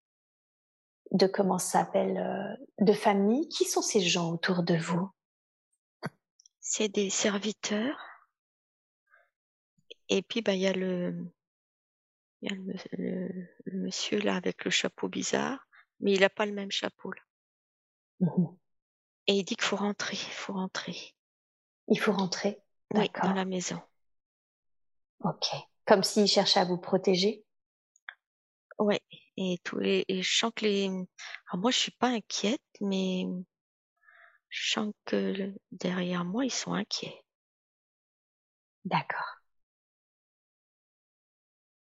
de 1.12 1.28
comment 1.28 1.58
s'appelle 1.60 2.18
euh, 2.18 2.66
de 2.86 2.94
famille 2.94 3.48
Qui 3.50 3.66
sont 3.66 3.82
ces 3.82 4.02
gens 4.02 4.32
autour 4.32 4.64
de 4.64 4.76
vous? 4.76 5.10
C'est 6.60 6.90
des 6.90 7.10
serviteurs. 7.10 8.00
Et 10.08 10.22
puis, 10.22 10.42
bah, 10.42 10.54
il 10.54 10.62
y 10.62 10.68
a 10.68 10.74
le, 10.74 11.26
il 12.42 12.52
y 12.52 12.54
a 12.54 12.56
le, 12.58 12.74
le- 12.98 13.48
le 13.66 13.80
monsieur 13.80 14.20
là 14.20 14.36
avec 14.36 14.66
le 14.66 14.72
chapeau 14.72 15.08
bizarre, 15.08 15.60
mais 16.00 16.14
il 16.14 16.22
n'a 16.22 16.30
pas 16.30 16.46
le 16.46 16.54
même 16.54 16.72
chapeau. 16.72 17.12
Là. 17.12 17.22
Mhm. 18.22 18.58
Et 19.28 19.34
il 19.34 19.44
dit 19.44 19.56
qu'il 19.56 19.66
faut 19.66 19.76
rentrer, 19.76 20.16
il 20.16 20.34
faut 20.34 20.54
rentrer. 20.54 20.96
Il 21.88 22.00
faut 22.00 22.12
rentrer? 22.12 22.62
Oui, 22.94 23.10
dans 23.22 23.34
la 23.34 23.46
maison. 23.46 23.80
Ok. 25.24 25.48
Comme 25.86 26.04
s'il 26.04 26.28
cherchait 26.28 26.60
à 26.60 26.66
vous 26.66 26.78
protéger? 26.78 27.44
Ouais. 28.80 29.02
Et 29.42 29.58
tous 29.64 29.80
et 29.80 30.04
je 30.22 30.38
sens 30.38 30.52
que 30.54 30.66
les, 30.66 30.88
alors 30.88 31.62
moi 31.62 31.72
je 31.72 31.78
suis 31.78 31.92
pas 31.94 32.10
inquiète, 32.10 32.62
mais 32.82 33.24
je 34.50 34.72
sens 34.72 34.94
que 35.06 35.54
derrière 35.72 36.26
moi 36.26 36.44
ils 36.44 36.52
sont 36.52 36.74
inquiets. 36.74 37.24
D'accord. 38.84 39.40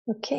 Ok. 0.07 0.33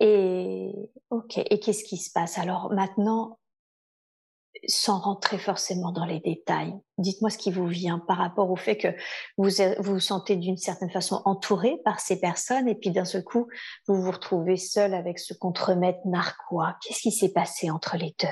Et 0.00 0.72
ok. 1.10 1.38
Et 1.38 1.58
qu'est-ce 1.60 1.82
qui 1.84 1.96
se 1.96 2.12
passe? 2.12 2.38
Alors 2.38 2.72
maintenant, 2.72 3.40
sans 4.68 4.98
rentrer 4.98 5.38
forcément 5.38 5.92
dans 5.92 6.04
les 6.04 6.20
détails 6.20 6.74
Dites-moi 6.98 7.30
ce 7.30 7.38
qui 7.38 7.50
vous 7.50 7.66
vient 7.66 7.98
par 7.98 8.18
rapport 8.18 8.50
au 8.50 8.56
fait 8.56 8.76
que 8.76 8.88
vous 9.36 9.50
vous 9.80 10.00
sentez 10.00 10.36
d'une 10.36 10.56
certaine 10.56 10.90
façon 10.90 11.22
entouré 11.24 11.78
par 11.84 12.00
ces 12.00 12.20
personnes 12.20 12.68
et 12.68 12.74
puis 12.74 12.90
d'un 12.90 13.04
seul 13.04 13.24
coup 13.24 13.48
vous 13.88 14.00
vous 14.00 14.10
retrouvez 14.10 14.56
seul 14.56 14.94
avec 14.94 15.18
ce 15.18 15.34
contremaître 15.34 16.00
narquois. 16.04 16.76
Qu'est-ce 16.82 17.00
qui 17.00 17.12
s'est 17.12 17.32
passé 17.32 17.70
entre 17.70 17.96
les 17.96 18.14
deux? 18.20 18.28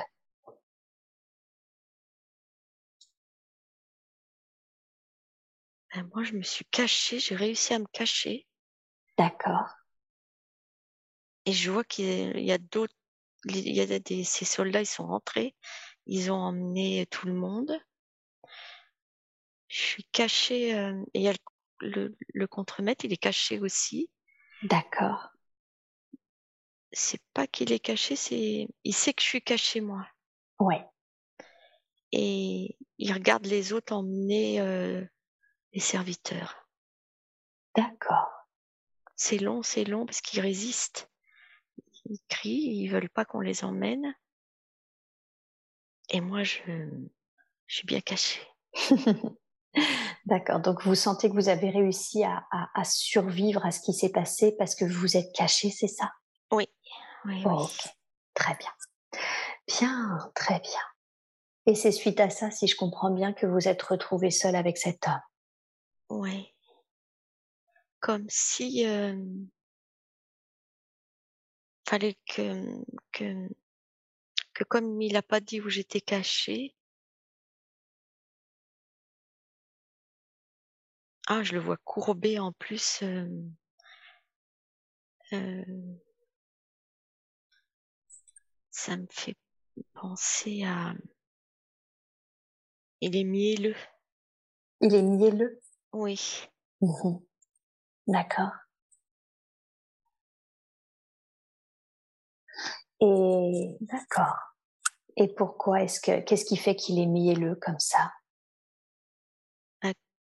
Ben, 5.95 6.09
moi 6.15 6.25
je 6.25 6.33
me 6.33 6.43
suis 6.43 6.65
cachée, 6.67 7.19
j'ai 7.19 7.35
réussi 7.35 7.75
à 7.75 7.79
me 7.79 7.87
cacher. 7.93 8.47
D'accord. 9.19 9.69
Et 11.45 11.53
je 11.53 11.71
vois 11.71 11.85
qu'il 11.85 12.41
y 12.41 12.53
a 12.53 12.59
d'autres, 12.59 12.95
il 13.45 13.73
y 13.73 13.81
a 13.81 13.99
des, 13.99 14.25
ces 14.25 14.45
soldats, 14.45 14.81
ils 14.81 14.87
sont 14.87 15.07
rentrés, 15.07 15.55
ils 16.07 16.31
ont 16.31 16.41
emmené 16.41 17.07
tout 17.07 17.27
le 17.27 17.35
monde. 17.35 17.73
Je 19.69 19.83
suis 19.83 20.05
cachée, 20.05 20.75
euh, 20.77 21.03
et 21.15 21.21
il 21.21 21.23
y 21.23 21.29
a 21.29 21.33
le, 21.33 21.89
le, 21.89 22.17
le 22.35 22.47
contremaître, 22.47 23.05
il 23.05 23.13
est 23.13 23.17
caché 23.17 23.59
aussi. 23.59 24.11
D'accord. 24.63 25.31
C'est 26.93 27.23
pas 27.33 27.47
qu'il 27.47 27.73
est 27.73 27.79
caché, 27.79 28.17
c'est, 28.17 28.69
il 28.85 28.95
sait 28.95 29.15
que 29.15 29.23
je 29.23 29.27
suis 29.27 29.43
cachée 29.43 29.81
moi. 29.81 30.07
Ouais. 30.59 30.87
Et 32.13 32.77
il 32.99 33.13
regarde 33.13 33.47
les 33.47 33.73
autres 33.73 33.95
emmener 33.95 34.61
euh, 34.61 35.03
les 35.73 35.81
serviteurs. 35.81 36.69
D'accord. 37.75 38.29
C'est 39.17 39.39
long, 39.39 39.63
c'est 39.63 39.85
long 39.85 40.05
parce 40.05 40.21
qu'ils 40.21 40.41
résistent. 40.41 41.11
Ils 42.05 42.21
crient, 42.29 42.83
ils 42.83 42.89
veulent 42.89 43.09
pas 43.09 43.25
qu'on 43.25 43.41
les 43.41 43.65
emmène. 43.65 44.15
Et 46.13 46.21
moi, 46.21 46.45
je, 46.45 46.61
je 47.67 47.77
suis 47.77 47.87
bien 47.87 48.01
cachée. 48.01 48.41
D'accord. 50.27 50.61
Donc 50.61 50.83
vous 50.85 50.95
sentez 50.95 51.29
que 51.29 51.35
vous 51.35 51.49
avez 51.49 51.71
réussi 51.71 52.23
à, 52.23 52.47
à, 52.51 52.69
à 52.75 52.85
survivre 52.85 53.65
à 53.65 53.71
ce 53.71 53.81
qui 53.81 53.93
s'est 53.93 54.13
passé 54.13 54.55
parce 54.59 54.75
que 54.75 54.85
vous 54.85 55.17
êtes 55.17 55.35
caché, 55.35 55.71
c'est 55.71 55.89
ça? 55.89 56.13
Oui, 56.53 56.69
oui, 57.25 57.43
Oh, 57.47 57.67
oui. 57.67 57.91
Très 58.35 58.55
bien. 58.57 58.71
Bien, 59.67 60.31
très 60.35 60.61
bien. 60.61 60.81
Et 61.67 61.75
c'est 61.75 61.93
suite 61.93 62.21
à 62.21 62.29
ça, 62.29 62.51
si 62.51 62.67
je 62.67 62.77
comprends 62.77 63.11
bien, 63.11 63.33
que 63.33 63.47
vous 63.47 63.69
êtes 63.69 63.83
retrouvé 63.83 64.31
seul 64.31 64.57
avec 64.57 64.77
cet 64.79 65.07
homme? 65.07 65.21
Ouais. 66.21 66.55
Comme 68.01 68.27
si 68.29 68.87
euh, 68.87 69.17
fallait 71.89 72.19
que, 72.27 72.65
que, 73.13 73.49
que 74.55 74.65
comme 74.65 75.01
il 75.03 75.17
a 75.17 75.23
pas 75.23 75.41
dit 75.41 75.61
où 75.61 75.69
j'étais 75.69 76.01
cachée, 76.01 76.75
ah, 81.27 81.43
je 81.43 81.53
le 81.55 81.59
vois 81.61 81.79
courbé 81.79 82.39
en 82.39 82.53
plus. 82.53 83.01
euh, 83.03 83.27
euh, 85.33 85.65
ça 88.73 88.97
me 88.97 89.07
fait 89.09 89.37
penser 89.95 90.65
à. 90.65 90.95
Il 93.03 93.17
est 93.17 93.25
mielleux. 93.25 93.77
Il 94.83 94.95
est 94.95 95.01
mielleux? 95.01 95.63
Oui. 95.95 96.21
Mhm. 96.83 97.21
D'accord. 98.09 98.53
Et 103.03 103.77
d'accord. 103.81 104.37
Et 105.17 105.27
pourquoi 105.35 105.83
est-ce 105.83 106.01
que 106.01 106.21
qu'est-ce 106.21 106.45
qui 106.45 106.57
fait 106.57 106.77
qu'il 106.77 107.01
est 107.01 107.07
mielleux 107.07 107.57
comme 107.57 107.79
ça? 107.79 108.13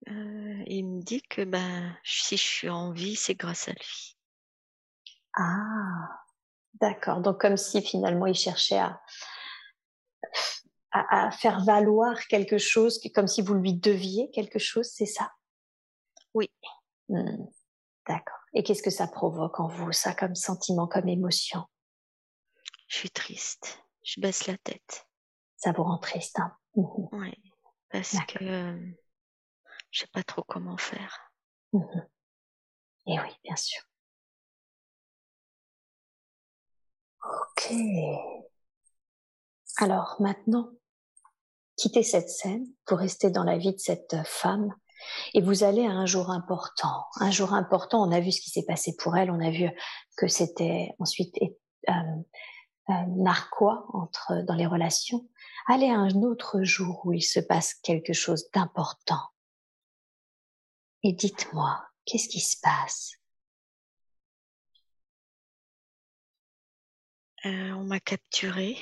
Euh, 0.08 0.62
Il 0.66 0.84
me 0.84 1.02
dit 1.02 1.20
que 1.22 1.42
ben 1.42 1.94
si 2.04 2.36
je 2.36 2.42
suis 2.42 2.70
en 2.70 2.92
vie, 2.92 3.16
c'est 3.16 3.34
grâce 3.34 3.68
à 3.68 3.72
lui. 3.72 4.16
Ah, 5.34 6.22
d'accord. 6.80 7.20
Donc 7.20 7.40
comme 7.40 7.56
si 7.56 7.82
finalement 7.82 8.26
il 8.26 8.34
cherchait 8.34 8.78
à, 8.78 9.00
à, 10.92 11.30
faire 11.32 11.64
valoir 11.64 12.16
quelque 12.28 12.56
chose, 12.56 13.00
comme 13.14 13.26
si 13.26 13.42
vous 13.42 13.54
lui 13.54 13.74
deviez 13.74 14.30
quelque 14.30 14.58
chose, 14.58 14.88
c'est 14.92 15.06
ça? 15.06 15.32
Oui. 16.34 16.50
Hmm, 17.08 17.44
d'accord. 18.08 18.38
Et 18.54 18.62
qu'est-ce 18.62 18.82
que 18.82 18.90
ça 18.90 19.06
provoque 19.06 19.60
en 19.60 19.68
vous, 19.68 19.92
ça, 19.92 20.14
comme 20.14 20.34
sentiment, 20.34 20.86
comme 20.86 21.08
émotion? 21.08 21.64
Je 22.90 22.96
suis 22.96 23.10
triste. 23.10 23.84
Je 24.02 24.20
baisse 24.20 24.48
la 24.48 24.58
tête. 24.58 25.06
Ça 25.56 25.70
vous 25.72 25.84
rend 25.84 25.98
triste, 25.98 26.40
hein. 26.40 26.56
Oui, 26.74 27.32
parce 27.88 28.16
que 28.26 28.44
euh, 28.44 28.86
je 29.90 30.00
sais 30.00 30.08
pas 30.08 30.24
trop 30.24 30.42
comment 30.42 30.76
faire. 30.76 31.32
Mhm. 31.72 32.08
Et 33.06 33.20
oui, 33.20 33.30
bien 33.44 33.54
sûr. 33.54 33.80
Ok. 37.22 37.72
Alors 39.78 40.16
maintenant, 40.18 40.72
quittez 41.76 42.02
cette 42.02 42.28
scène 42.28 42.66
pour 42.86 42.98
rester 42.98 43.30
dans 43.30 43.44
la 43.44 43.56
vie 43.56 43.72
de 43.72 43.78
cette 43.78 44.16
femme 44.24 44.74
et 45.34 45.40
vous 45.40 45.62
allez 45.62 45.86
à 45.86 45.92
un 45.92 46.06
jour 46.06 46.30
important. 46.30 47.04
Un 47.20 47.30
jour 47.30 47.54
important, 47.54 48.02
on 48.02 48.10
a 48.10 48.18
vu 48.18 48.32
ce 48.32 48.40
qui 48.40 48.50
s'est 48.50 48.66
passé 48.66 48.96
pour 48.98 49.16
elle, 49.16 49.30
on 49.30 49.40
a 49.40 49.50
vu 49.50 49.70
que 50.16 50.26
c'était 50.26 50.92
ensuite 50.98 51.36
euh, 51.88 51.92
narquois 53.06 53.86
entre 53.92 54.44
dans 54.46 54.54
les 54.54 54.66
relations. 54.66 55.28
Allez 55.66 55.88
à 55.88 55.98
un 55.98 56.22
autre 56.22 56.62
jour 56.62 57.02
où 57.04 57.12
il 57.12 57.22
se 57.22 57.40
passe 57.40 57.74
quelque 57.74 58.12
chose 58.12 58.50
d'important. 58.52 59.22
Et 61.02 61.12
dites-moi, 61.12 61.82
qu'est-ce 62.04 62.28
qui 62.28 62.40
se 62.40 62.56
passe? 62.60 63.12
Euh, 67.46 67.72
On 67.72 67.84
m'a 67.84 68.00
capturé. 68.00 68.76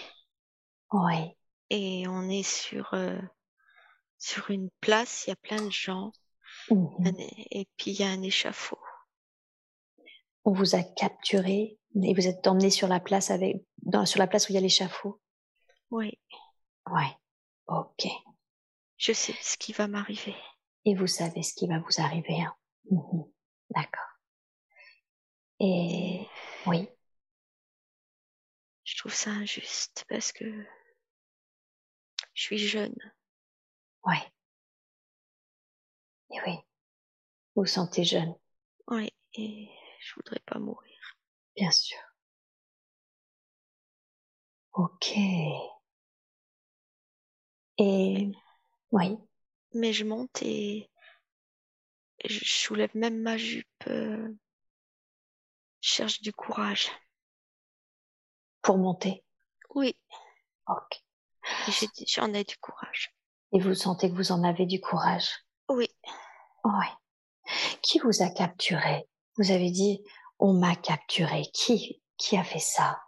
Oui. 0.92 1.36
Et 1.70 2.08
on 2.08 2.28
est 2.28 2.48
sur 2.48 2.94
euh, 2.94 3.20
sur 4.18 4.50
une 4.50 4.70
place, 4.80 5.26
il 5.26 5.30
y 5.30 5.32
a 5.32 5.36
plein 5.36 5.64
de 5.64 5.70
gens. 5.70 6.12
Mmh 6.70 7.10
et 7.50 7.68
puis 7.76 7.92
il 7.92 8.00
y 8.00 8.02
a 8.02 8.08
un 8.08 8.22
échafaud. 8.22 8.80
On 10.44 10.52
vous 10.52 10.74
a 10.74 10.82
capturé 10.82 11.77
et 11.94 12.14
vous 12.14 12.26
êtes 12.26 12.46
emmené 12.46 12.70
sur 12.70 12.88
la 12.88 13.00
place 13.00 13.30
avec 13.30 13.56
dans, 13.82 14.06
sur 14.06 14.18
la 14.18 14.26
place 14.26 14.48
où 14.48 14.52
il 14.52 14.54
y 14.56 14.58
a 14.58 14.60
l'échafaud. 14.60 15.20
Oui. 15.90 16.18
Oui. 16.90 17.04
Ok. 17.66 18.06
Je 18.96 19.12
sais 19.12 19.34
ce 19.40 19.56
qui 19.56 19.72
va 19.72 19.88
m'arriver. 19.88 20.36
Et 20.84 20.94
vous 20.94 21.06
savez 21.06 21.42
ce 21.42 21.54
qui 21.54 21.66
va 21.66 21.78
vous 21.78 22.00
arriver. 22.00 22.40
Hein. 22.40 22.54
Mmh 22.90 23.22
D'accord. 23.70 24.18
Et 25.60 26.26
oui. 26.66 26.88
Je 28.84 28.96
trouve 28.96 29.12
ça 29.12 29.30
injuste 29.30 30.06
parce 30.08 30.32
que 30.32 30.44
je 32.32 32.42
suis 32.42 32.58
jeune. 32.58 32.96
Ouais. 34.04 34.32
Et 36.30 36.40
oui. 36.46 36.56
Vous 37.54 37.62
vous 37.62 37.66
sentez 37.66 38.04
jeune. 38.04 38.34
Oui, 38.86 39.12
et 39.34 39.68
je 40.00 40.14
voudrais 40.14 40.40
pas 40.46 40.58
mourir. 40.58 40.87
Bien 41.58 41.72
sûr. 41.72 41.98
Ok. 44.74 45.12
Et 47.78 48.30
oui. 48.92 49.18
Mais 49.74 49.92
je 49.92 50.04
monte 50.04 50.40
et 50.42 50.88
je 52.24 52.44
soulève 52.44 52.94
même 52.94 53.20
ma 53.20 53.36
jupe. 53.36 53.66
Euh, 53.88 54.28
je 55.80 55.88
cherche 55.88 56.20
du 56.20 56.32
courage. 56.32 56.92
Pour 58.62 58.78
monter 58.78 59.24
Oui. 59.74 59.98
Ok. 60.68 61.02
J'en 62.06 62.32
ai 62.34 62.44
du 62.44 62.56
courage. 62.58 63.16
Et 63.52 63.58
vous 63.58 63.74
sentez 63.74 64.08
que 64.10 64.14
vous 64.14 64.30
en 64.30 64.44
avez 64.44 64.64
du 64.64 64.80
courage 64.80 65.28
Oui. 65.68 65.88
Oui. 66.62 66.86
Qui 67.82 67.98
vous 67.98 68.22
a 68.22 68.30
capturé? 68.30 69.08
Vous 69.38 69.50
avez 69.50 69.72
dit 69.72 70.04
on 70.38 70.52
m'a 70.52 70.76
capturé. 70.76 71.42
Qui 71.52 72.02
qui 72.16 72.36
a 72.36 72.44
fait 72.44 72.58
ça? 72.58 73.00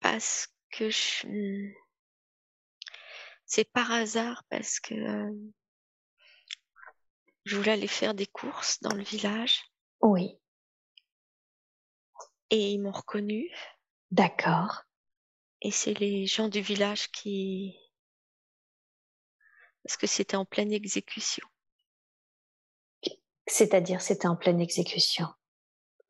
Parce 0.00 0.48
que 0.70 0.90
je... 0.90 1.72
c'est 3.46 3.64
par 3.64 3.90
hasard 3.90 4.44
parce 4.50 4.78
que 4.78 4.94
euh, 4.94 5.32
je 7.44 7.56
voulais 7.56 7.72
aller 7.72 7.88
faire 7.88 8.14
des 8.14 8.26
courses 8.26 8.80
dans 8.80 8.94
le 8.94 9.02
village. 9.02 9.62
Oui. 10.00 10.38
Et 12.50 12.72
ils 12.72 12.78
m'ont 12.78 12.92
reconnu. 12.92 13.50
D'accord. 14.10 14.82
Et 15.62 15.70
c'est 15.70 15.94
les 15.94 16.26
gens 16.26 16.48
du 16.48 16.60
village 16.60 17.10
qui 17.10 17.76
parce 19.82 19.96
que 19.96 20.06
c'était 20.08 20.36
en 20.36 20.44
pleine 20.44 20.72
exécution. 20.72 21.46
C'est-à-dire, 23.46 24.00
c'était 24.00 24.28
en 24.28 24.36
pleine 24.36 24.60
exécution? 24.60 25.26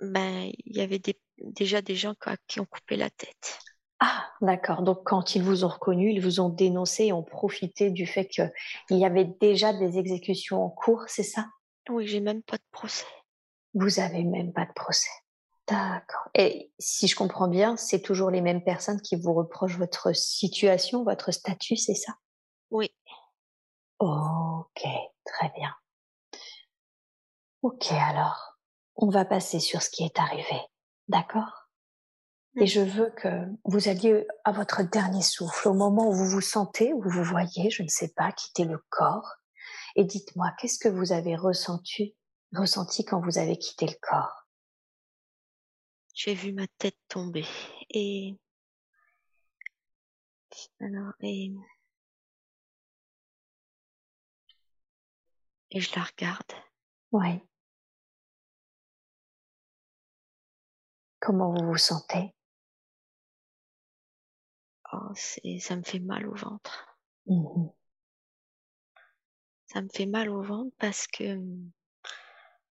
Ben, 0.01 0.51
il 0.65 0.77
y 0.77 0.81
avait 0.81 1.01
déjà 1.39 1.83
des 1.83 1.97
gens 1.97 2.15
qui 2.47 2.61
ont 2.61 2.67
coupé 2.67 2.97
la 2.97 3.11
tête. 3.11 3.59
Ah, 4.01 4.29
d'accord. 4.43 4.83
Donc, 4.83 5.05
quand 5.05 5.35
ils 5.35 5.43
vous 5.43 5.65
ont 5.65 5.69
reconnu, 5.69 6.13
ils 6.13 6.21
vous 6.21 6.41
ont 6.41 6.51
dénoncé 6.51 7.07
et 7.07 7.13
ont 7.13 7.23
profité 7.23 7.91
du 7.91 8.07
fait 8.07 8.27
qu'il 8.27 8.51
y 8.91 9.07
avait 9.07 9.25
déjà 9.41 9.73
des 9.73 9.99
exécutions 9.99 10.63
en 10.63 10.69
cours, 10.69 11.05
c'est 11.07 11.23
ça? 11.23 11.47
Oui, 11.89 12.07
j'ai 12.07 12.21
même 12.21 12.43
pas 12.43 12.57
de 12.57 12.65
procès. 12.73 13.07
Vous 13.73 14.01
avez 14.01 14.25
même 14.25 14.53
pas 14.53 14.67
de 14.67 14.73
procès. 14.75 15.11
D'accord. 15.67 16.29
Et 16.35 16.71
si 16.79 17.09
je 17.09 17.17
comprends 17.17 17.49
bien, 17.49 17.77
c'est 17.77 18.01
toujours 18.01 18.31
les 18.31 18.41
mêmes 18.41 18.63
personnes 18.63 19.01
qui 19.01 19.17
vous 19.17 19.33
reprochent 19.33 19.79
votre 19.79 20.15
situation, 20.15 21.03
votre 21.03 21.33
statut, 21.33 21.77
c'est 21.77 21.95
ça? 21.95 22.13
Oui. 22.71 22.91
Ok, 23.99 24.83
très 25.25 25.53
bien. 25.57 25.75
Ok, 27.67 27.91
alors, 27.91 28.61
on 28.95 29.11
va 29.11 29.25
passer 29.25 29.59
sur 29.59 29.83
ce 29.83 29.91
qui 29.91 30.05
est 30.05 30.21
arrivé. 30.21 30.57
D'accord? 31.09 31.69
Et 32.55 32.69
je 32.69 32.81
veux 32.81 33.11
que 33.11 33.45
vous 33.65 33.89
alliez 33.89 34.25
à 34.45 34.53
votre 34.53 34.85
dernier 34.85 35.21
souffle, 35.21 35.67
au 35.67 35.75
moment 35.75 36.09
où 36.09 36.13
vous 36.13 36.29
vous 36.29 36.41
sentez, 36.41 36.93
où 36.93 37.03
vous 37.03 37.25
voyez, 37.25 37.71
je 37.71 37.83
ne 37.83 37.89
sais 37.89 38.13
pas, 38.15 38.31
quitter 38.31 38.67
le 38.67 38.79
corps. 38.89 39.35
Et 39.97 40.05
dites-moi, 40.05 40.53
qu'est-ce 40.61 40.79
que 40.79 40.89
vous 40.89 41.11
avez 41.11 41.35
ressenti, 41.35 42.17
ressenti 42.53 43.05
quand 43.05 43.21
vous 43.21 43.37
avez 43.37 43.59
quitté 43.59 43.87
le 43.87 43.99
corps? 44.01 44.47
J'ai 46.15 46.35
vu 46.35 46.53
ma 46.53 46.69
tête 46.79 46.99
tomber 47.09 47.47
et 47.91 48.39
alors 50.81 51.15
et 51.21 51.53
et 55.73 55.81
je 55.81 55.91
la 55.97 56.05
regarde. 56.05 56.53
Oui. 57.11 57.41
Comment 61.27 61.51
vous 61.51 61.67
vous 61.67 61.77
sentez? 61.77 62.33
Oh, 64.93 65.11
c'est, 65.17 65.59
ça 65.59 65.75
me 65.75 65.83
fait 65.83 65.99
mal 65.99 66.25
au 66.29 66.37
ventre. 66.37 66.97
Mmh 67.27 67.67
ça 69.67 69.83
me 69.83 69.89
fait 69.89 70.07
mal 70.07 70.31
au 70.31 70.41
ventre 70.41 70.73
parce 70.79 71.09
que 71.09 71.37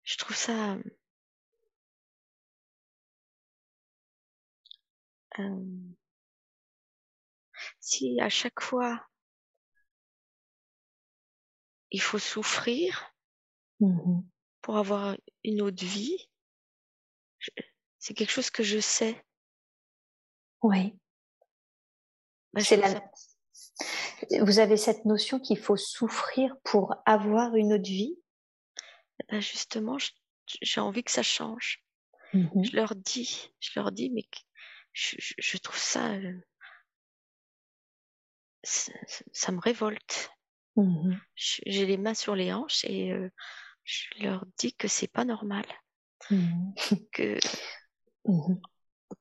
je 0.04 0.18
trouve 0.18 0.38
ça 0.38 0.78
euh, 5.40 5.66
si 7.82 8.18
à 8.22 8.30
chaque 8.30 8.62
fois 8.62 9.06
il 11.92 12.02
faut 12.02 12.18
souffrir 12.18 13.14
mmh 13.82 14.22
pour 14.62 14.78
avoir 14.78 15.18
une 15.44 15.62
autre 15.62 15.84
vie. 15.84 16.30
C'est 18.08 18.14
quelque 18.14 18.32
chose 18.32 18.50
que 18.50 18.64
je 18.64 18.80
sais. 18.80 19.22
Oui. 20.64 20.98
Bah, 22.54 22.62
c'est 22.64 22.78
la... 22.78 23.04
Vous 24.40 24.60
avez 24.60 24.78
cette 24.78 25.04
notion 25.04 25.42
qu'il 25.42 25.60
faut 25.60 25.76
souffrir 25.76 26.56
pour 26.64 26.96
avoir 27.06 27.58
une 27.58 27.74
autre 27.74 27.90
vie? 27.90 28.18
Ben 29.28 29.42
Justement, 29.42 29.98
j'ai 30.62 30.80
envie 30.80 31.04
que 31.04 31.12
ça 31.12 31.22
change. 31.22 31.84
Mmh 32.32 32.64
je 32.64 32.76
leur 32.78 32.96
dis, 32.96 33.52
je 33.60 33.72
leur 33.76 33.92
dis, 33.92 34.10
mais 34.10 34.24
je, 34.94 35.18
je 35.38 35.58
trouve 35.58 35.78
ça, 35.78 36.14
euh, 36.14 36.40
ça, 38.64 38.94
ça 39.34 39.52
me 39.52 39.60
révolte. 39.60 40.30
Mmh 40.78 41.14
j'ai 41.36 41.86
les 41.86 41.98
mains 41.98 42.14
sur 42.14 42.38
les 42.38 42.54
hanches 42.54 42.86
et 42.86 43.12
euh, 43.12 43.30
je 43.84 44.06
leur 44.22 44.46
dis 44.58 44.74
que 44.74 44.88
c'est 44.88 45.12
pas 45.12 45.26
normal. 45.26 45.66
Mmh 46.32 46.74
que 47.12 47.38
mmh 48.28 48.56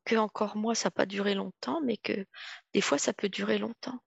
que 0.05 0.17
encore 0.17 0.57
moi, 0.57 0.75
ça 0.75 0.89
n'a 0.89 0.93
pas 0.93 1.07
duré 1.07 1.35
longtemps, 1.35 1.81
mais 1.81 1.97
que 1.97 2.27
des 2.75 2.81
fois, 2.81 2.99
ça 2.99 3.13
peut 3.13 3.29
durer 3.29 3.59
longtemps 3.59 3.99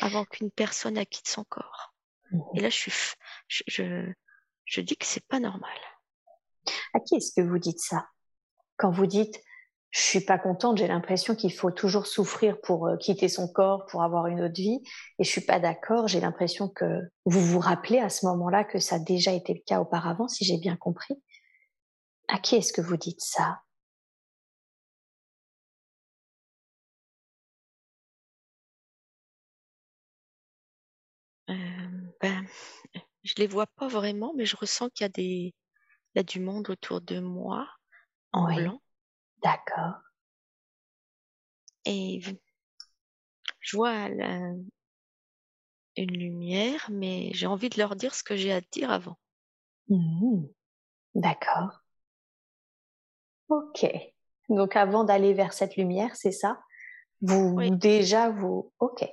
avant 0.00 0.24
qu'une 0.24 0.50
personne 0.50 0.98
acquitte 0.98 1.28
son 1.28 1.44
corps. 1.44 1.94
Mhm. 2.30 2.42
Et 2.54 2.60
là, 2.60 2.68
je, 2.68 2.76
suis, 2.76 2.92
je, 3.48 3.62
je, 3.66 4.12
je 4.64 4.80
dis 4.80 4.96
que 4.96 5.06
c'est 5.06 5.26
pas 5.26 5.40
normal. 5.40 5.76
À 6.94 7.00
qui 7.00 7.16
est-ce 7.16 7.32
que 7.34 7.46
vous 7.46 7.58
dites 7.58 7.80
ça? 7.80 8.08
Quand 8.76 8.90
vous 8.90 9.06
dites 9.06 9.40
je 9.90 10.00
suis 10.00 10.20
pas 10.20 10.38
contente, 10.38 10.76
j'ai 10.76 10.86
l'impression 10.86 11.34
qu'il 11.34 11.52
faut 11.52 11.70
toujours 11.70 12.06
souffrir 12.06 12.60
pour 12.60 12.86
euh, 12.86 12.96
quitter 12.96 13.28
son 13.28 13.48
corps, 13.48 13.86
pour 13.86 14.02
avoir 14.02 14.26
une 14.26 14.42
autre 14.42 14.54
vie, 14.54 14.82
et 15.18 15.24
je 15.24 15.30
suis 15.30 15.40
pas 15.40 15.58
d'accord, 15.58 16.08
j'ai 16.08 16.20
l'impression 16.20 16.68
que 16.68 17.00
vous 17.24 17.40
vous 17.40 17.58
rappelez 17.58 17.98
à 17.98 18.10
ce 18.10 18.26
moment-là 18.26 18.64
que 18.64 18.78
ça 18.78 18.96
a 18.96 18.98
déjà 18.98 19.32
été 19.32 19.54
le 19.54 19.62
cas 19.64 19.80
auparavant, 19.80 20.28
si 20.28 20.44
j'ai 20.44 20.58
bien 20.58 20.76
compris. 20.76 21.14
À 22.28 22.38
qui 22.38 22.56
est-ce 22.56 22.74
que 22.74 22.82
vous 22.82 22.98
dites 22.98 23.22
ça? 23.22 23.62
Euh, 31.48 31.54
ben, 32.20 32.46
je 33.22 33.34
les 33.38 33.46
vois 33.46 33.66
pas 33.66 33.88
vraiment, 33.88 34.32
mais 34.34 34.46
je 34.46 34.56
ressens 34.56 34.90
qu'il 34.90 35.04
y 35.04 35.06
a 35.06 35.08
des, 35.08 35.22
il 36.14 36.18
y 36.18 36.20
a 36.20 36.22
du 36.22 36.40
monde 36.40 36.70
autour 36.70 37.00
de 37.00 37.20
moi 37.20 37.68
en 38.32 38.46
Oui. 38.46 38.56
blanc. 38.56 38.82
D'accord. 39.42 39.94
Et 41.84 42.20
je 43.60 43.76
vois 43.76 44.08
la- 44.08 44.52
une 45.96 46.16
lumière, 46.16 46.88
mais 46.90 47.30
j'ai 47.34 47.46
envie 47.46 47.70
de 47.70 47.78
leur 47.78 47.96
dire 47.96 48.14
ce 48.14 48.22
que 48.22 48.36
j'ai 48.36 48.52
à 48.52 48.60
dire 48.72 48.90
avant. 48.90 49.18
Mhm. 49.88 50.48
D'accord. 51.14 51.82
Ok. 53.48 53.86
Donc 54.48 54.76
avant 54.76 55.04
d'aller 55.04 55.34
vers 55.34 55.52
cette 55.52 55.76
lumière, 55.76 56.14
c'est 56.14 56.32
ça? 56.32 56.60
Vous 57.20 57.54
Oui. 57.56 57.70
déjà 57.70 58.30
vous. 58.30 58.72
Ok. 58.78 59.04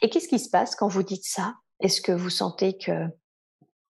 Et 0.00 0.08
qu'est-ce 0.10 0.28
qui 0.28 0.38
se 0.38 0.48
passe 0.50 0.74
quand 0.74 0.88
vous 0.88 1.02
dites 1.02 1.24
ça? 1.24 1.56
Est-ce 1.82 2.00
que 2.00 2.12
vous 2.12 2.30
sentez 2.30 2.78
que 2.78 3.06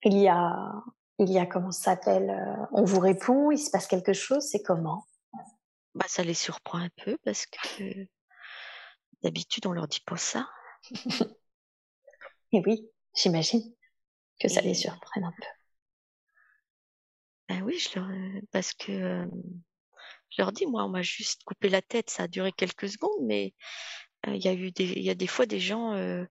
il 0.03 0.17
y 0.17 0.27
a, 0.27 0.73
il 1.19 1.29
y 1.29 1.37
a 1.37 1.45
comment 1.45 1.71
ça 1.71 1.95
s'appelle 1.95 2.29
euh, 2.31 2.65
On 2.71 2.83
vous 2.83 2.99
répond, 2.99 3.51
il 3.51 3.59
se 3.59 3.69
passe 3.69 3.85
quelque 3.87 4.13
chose, 4.13 4.43
c'est 4.49 4.61
comment? 4.63 5.05
Bah, 5.93 6.05
ça 6.07 6.23
les 6.23 6.33
surprend 6.33 6.79
un 6.79 6.89
peu 7.03 7.17
parce 7.23 7.45
que 7.45 8.07
d'habitude 9.23 9.65
on 9.67 9.73
leur 9.73 9.87
dit 9.87 9.99
pas 10.05 10.17
ça. 10.17 10.49
Et 12.53 12.61
oui, 12.65 12.89
j'imagine 13.15 13.61
que 14.39 14.47
ça 14.47 14.61
Et- 14.61 14.65
les 14.65 14.73
surprenne 14.73 15.25
un 15.25 15.31
peu. 15.31 15.45
Ben 17.49 17.61
oui, 17.63 17.77
je 17.77 17.99
leur, 17.99 18.07
parce 18.51 18.73
que 18.73 18.91
euh, 18.91 19.25
je 20.29 20.41
leur 20.41 20.51
dis, 20.53 20.65
moi, 20.65 20.85
on 20.85 20.89
m'a 20.89 21.01
juste 21.01 21.43
coupé 21.43 21.67
la 21.69 21.81
tête, 21.81 22.09
ça 22.09 22.23
a 22.23 22.27
duré 22.27 22.51
quelques 22.53 22.87
secondes, 22.89 23.19
mais 23.23 23.53
euh, 23.53 24.10
il 24.27 24.43
y 24.43 24.47
a 24.47 24.53
eu 24.53 24.71
des, 24.71 24.85
il 24.85 25.03
y 25.03 25.09
a 25.09 25.15
des 25.15 25.27
fois 25.27 25.45
des 25.45 25.59
gens, 25.59 25.93
euh, 25.93 26.25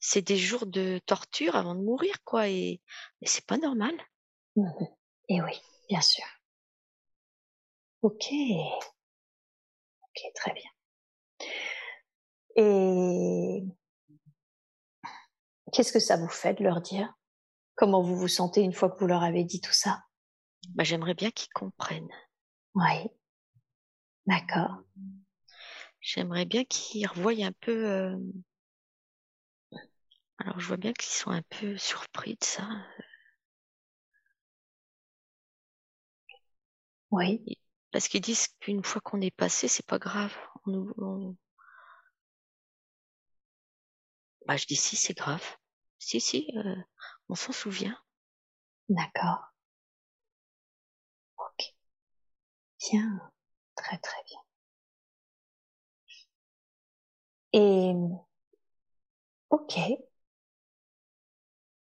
c'est 0.00 0.22
des 0.22 0.36
jours 0.36 0.66
de 0.66 1.00
torture 1.06 1.56
avant 1.56 1.74
de 1.74 1.82
mourir, 1.82 2.14
quoi, 2.24 2.48
et, 2.48 2.80
et 3.20 3.26
c'est 3.26 3.46
pas 3.46 3.58
normal. 3.58 3.94
Mhm. 4.56 4.88
Et 5.28 5.42
oui, 5.42 5.60
bien 5.88 6.00
sûr. 6.00 6.24
Ok. 8.02 8.26
Ok, 10.02 10.32
très 10.34 10.52
bien. 10.52 10.70
Et 12.56 13.62
qu'est-ce 15.72 15.92
que 15.92 16.00
ça 16.00 16.16
vous 16.16 16.28
fait 16.28 16.54
de 16.54 16.64
leur 16.64 16.80
dire? 16.80 17.12
Comment 17.74 18.02
vous 18.02 18.16
vous 18.16 18.28
sentez 18.28 18.62
une 18.62 18.72
fois 18.72 18.90
que 18.90 18.98
vous 18.98 19.06
leur 19.06 19.22
avez 19.22 19.44
dit 19.44 19.60
tout 19.60 19.72
ça? 19.72 20.02
Bah, 20.70 20.84
j'aimerais 20.84 21.14
bien 21.14 21.30
qu'ils 21.30 21.52
comprennent. 21.52 22.08
Oui. 22.74 23.10
D'accord. 24.26 24.82
J'aimerais 26.06 26.46
bien 26.46 26.64
qu'ils 26.64 27.06
revoient 27.06 27.32
un 27.44 27.52
peu. 27.52 27.86
euh, 27.90 28.16
Alors, 30.38 30.58
je 30.60 30.66
vois 30.68 30.78
bien 30.78 30.94
qu'ils 30.94 31.12
sont 31.12 31.30
un 31.30 31.42
peu 31.42 31.76
surpris 31.76 32.38
de 32.40 32.44
ça. 32.44 32.66
Oui. 37.10 37.42
Parce 37.90 38.06
qu'ils 38.08 38.20
disent 38.20 38.46
qu'une 38.60 38.84
fois 38.84 39.00
qu'on 39.00 39.20
est 39.20 39.34
passé, 39.34 39.66
c'est 39.68 39.86
pas 39.86 39.98
grave. 39.98 40.32
On 40.66 41.34
Bah, 44.46 44.56
je 44.56 44.66
dis 44.66 44.76
si, 44.76 44.96
c'est 44.96 45.14
grave. 45.16 45.44
Si, 45.98 46.20
si, 46.20 46.50
euh, 46.56 46.74
on 47.28 47.34
s'en 47.34 47.52
souvient. 47.52 47.96
D'accord. 48.88 49.38
Ok. 51.36 51.62
Bien. 52.78 53.20
Très 53.76 53.98
très 53.98 54.22
bien. 54.26 54.38
Et 57.58 57.94
ok. 59.48 59.78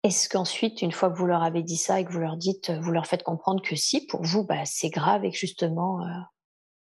Est-ce 0.01 0.27
qu'ensuite, 0.27 0.81
une 0.81 0.91
fois 0.91 1.11
que 1.11 1.17
vous 1.17 1.27
leur 1.27 1.43
avez 1.43 1.61
dit 1.61 1.77
ça 1.77 1.99
et 1.99 2.05
que 2.05 2.11
vous 2.11 2.19
leur 2.19 2.37
dites, 2.37 2.71
vous 2.71 2.89
leur 2.89 3.05
faites 3.05 3.21
comprendre 3.21 3.61
que 3.61 3.75
si, 3.75 4.07
pour 4.07 4.23
vous, 4.23 4.43
bah, 4.43 4.65
c'est 4.65 4.89
grave 4.89 5.25
et 5.25 5.29
que 5.29 5.37
justement, 5.37 6.01
euh, 6.01 6.09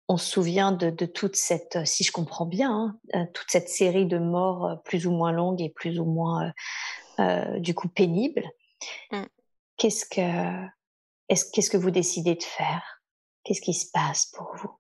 on 0.09 0.17
se 0.17 0.31
souvient 0.31 0.73
de, 0.73 0.89
de 0.89 1.05
toute 1.05 1.37
cette, 1.37 1.77
euh, 1.77 1.85
si 1.85 2.03
je 2.03 2.13
comprends 2.13 2.47
bien, 2.47 2.73
hein, 2.73 2.99
euh, 3.15 3.27
toute 3.35 3.51
cette 3.51 3.69
série 3.69 4.07
de 4.07 4.19
morts 4.19 4.65
euh, 4.65 4.77
plus 4.77 5.07
ou 5.07 5.11
moins 5.11 5.33
longues 5.33 5.61
et 5.61 5.69
plus 5.69 6.01
ou 6.01 6.07
moins, 6.07 6.47
euh, 6.47 6.53
euh, 7.21 7.59
du 7.61 7.75
coup, 7.75 7.89
pénibles. 7.89 8.49
Mm. 9.13 9.25
Qu'est-ce 9.77 10.07
que, 10.07 10.67
est-ce, 11.29 11.51
qu'est-ce 11.51 11.69
que 11.69 11.77
vous 11.77 11.91
décidez 11.91 12.37
de 12.37 12.43
faire? 12.43 13.03
Qu'est-ce 13.45 13.61
qui 13.61 13.75
se 13.75 13.91
passe 13.93 14.27
pour 14.27 14.57
vous? 14.57 14.71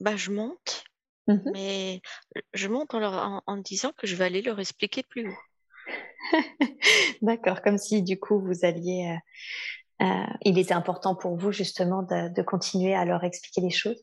Bah, 0.00 0.16
je 0.16 0.30
monte, 0.30 0.84
Mhm. 1.28 1.52
mais 1.52 2.00
je 2.54 2.68
monte 2.68 2.94
en, 2.94 2.98
leur, 3.00 3.12
en, 3.12 3.42
en 3.46 3.56
disant 3.58 3.92
que 3.96 4.06
je 4.06 4.16
vais 4.16 4.24
aller 4.24 4.42
leur 4.42 4.58
expliquer 4.60 5.02
plus 5.02 5.28
haut. 5.28 5.38
D'accord, 7.22 7.62
comme 7.62 7.78
si 7.78 8.02
du 8.02 8.18
coup 8.18 8.40
vous 8.40 8.64
alliez, 8.64 9.18
euh, 10.02 10.06
euh, 10.06 10.26
il 10.42 10.58
était 10.58 10.74
important 10.74 11.14
pour 11.14 11.36
vous 11.36 11.52
justement 11.52 12.02
de, 12.02 12.32
de 12.34 12.42
continuer 12.42 12.94
à 12.94 13.04
leur 13.04 13.24
expliquer 13.24 13.60
les 13.60 13.70
choses? 13.70 14.02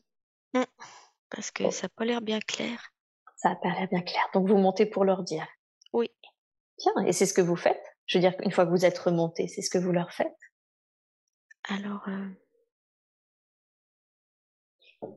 Parce 1.30 1.50
que 1.50 1.64
Oh. 1.64 1.70
ça 1.70 1.86
n'a 1.86 1.88
pas 1.96 2.04
l'air 2.04 2.20
bien 2.22 2.40
clair. 2.40 2.92
Ça 3.36 3.50
a 3.50 3.56
pas 3.56 3.68
l'air 3.70 3.88
bien 3.88 4.02
clair. 4.02 4.22
Donc 4.32 4.48
vous 4.48 4.56
montez 4.56 4.86
pour 4.86 5.04
leur 5.04 5.22
dire? 5.22 5.46
Oui. 5.92 6.10
Bien, 6.78 7.04
et 7.06 7.12
c'est 7.12 7.26
ce 7.26 7.34
que 7.34 7.40
vous 7.42 7.56
faites? 7.56 7.82
Je 8.06 8.18
veux 8.18 8.22
dire, 8.22 8.34
une 8.42 8.52
fois 8.52 8.64
que 8.64 8.70
vous 8.70 8.84
êtes 8.84 8.98
remonté, 8.98 9.48
c'est 9.48 9.62
ce 9.62 9.70
que 9.70 9.78
vous 9.78 9.92
leur 9.92 10.12
faites? 10.12 10.36
Alors, 11.68 12.04
euh, 12.08 12.28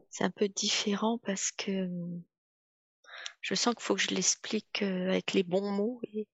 c'est 0.10 0.23
un 0.23 0.30
peu 0.32 0.47
différent 0.49 1.17
parce 1.19 1.52
que 1.52 1.71
euh, 1.71 2.19
je 3.41 3.54
sens 3.56 3.75
qu'il 3.75 3.84
faut 3.84 3.95
que 3.95 4.02
je 4.02 4.13
l'explique 4.15 4.82
euh, 4.82 5.10
avec 5.10 5.34
les 5.34 5.43
bons 5.43 5.69
mots 5.71 5.99
et, 6.13 6.25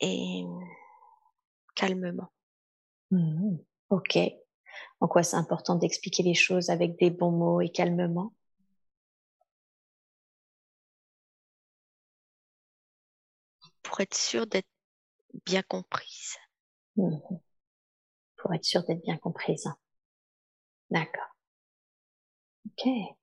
et 0.00 0.44
calmement. 1.74 2.30
Mhm. 3.10 3.58
Ok. 3.90 4.18
En 5.00 5.08
quoi 5.08 5.22
c'est 5.24 5.36
important 5.36 5.76
d'expliquer 5.76 6.22
les 6.24 6.34
choses 6.34 6.70
avec 6.70 6.98
des 6.98 7.10
bons 7.10 7.32
mots 7.32 7.60
et 7.62 7.70
calmement? 7.70 8.32
Pour 13.82 13.98
être 13.98 14.14
sûre 14.14 14.46
d'être 14.46 14.68
bien 15.46 15.62
comprise. 15.62 16.36
Pour 18.36 18.54
être 18.54 18.64
sûr 18.64 18.84
d'être 18.84 19.02
bien 19.02 19.18
comprise. 19.18 19.68
D'accord. 20.90 21.28
Ok. 22.66 23.18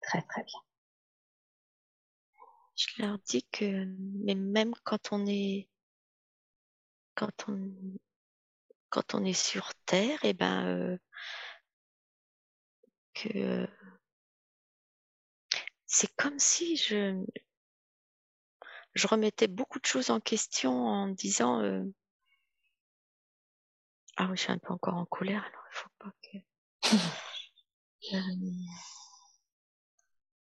Très 0.00 0.22
très 0.22 0.42
bien. 0.44 0.60
Je 2.76 3.02
leur 3.02 3.18
dis 3.18 3.42
que 3.50 3.84
mais 4.24 4.34
même 4.34 4.72
quand 4.84 5.12
on 5.12 5.26
est 5.26 5.68
quand 7.16 7.48
on 7.48 7.72
quand 8.90 9.14
on 9.14 9.24
est 9.24 9.32
sur 9.32 9.74
Terre, 9.86 10.24
et 10.24 10.32
ben 10.34 10.66
euh, 10.66 10.98
que 13.14 13.66
c'est 15.86 16.14
comme 16.16 16.38
si 16.38 16.76
je 16.76 17.24
je 18.94 19.06
remettais 19.06 19.46
beaucoup 19.48 19.78
de 19.78 19.86
choses 19.86 20.10
en 20.10 20.20
question 20.20 20.72
en 20.86 21.08
disant 21.08 21.60
euh, 21.62 21.82
ah 24.16 24.26
oui 24.30 24.36
je 24.36 24.42
suis 24.42 24.52
un 24.52 24.58
peu 24.58 24.72
encore 24.72 24.94
en 24.96 25.06
colère 25.06 25.44
alors 25.44 25.65
faut 25.76 25.90
pas 25.98 26.12
que 26.22 26.38
euh, 28.14 28.18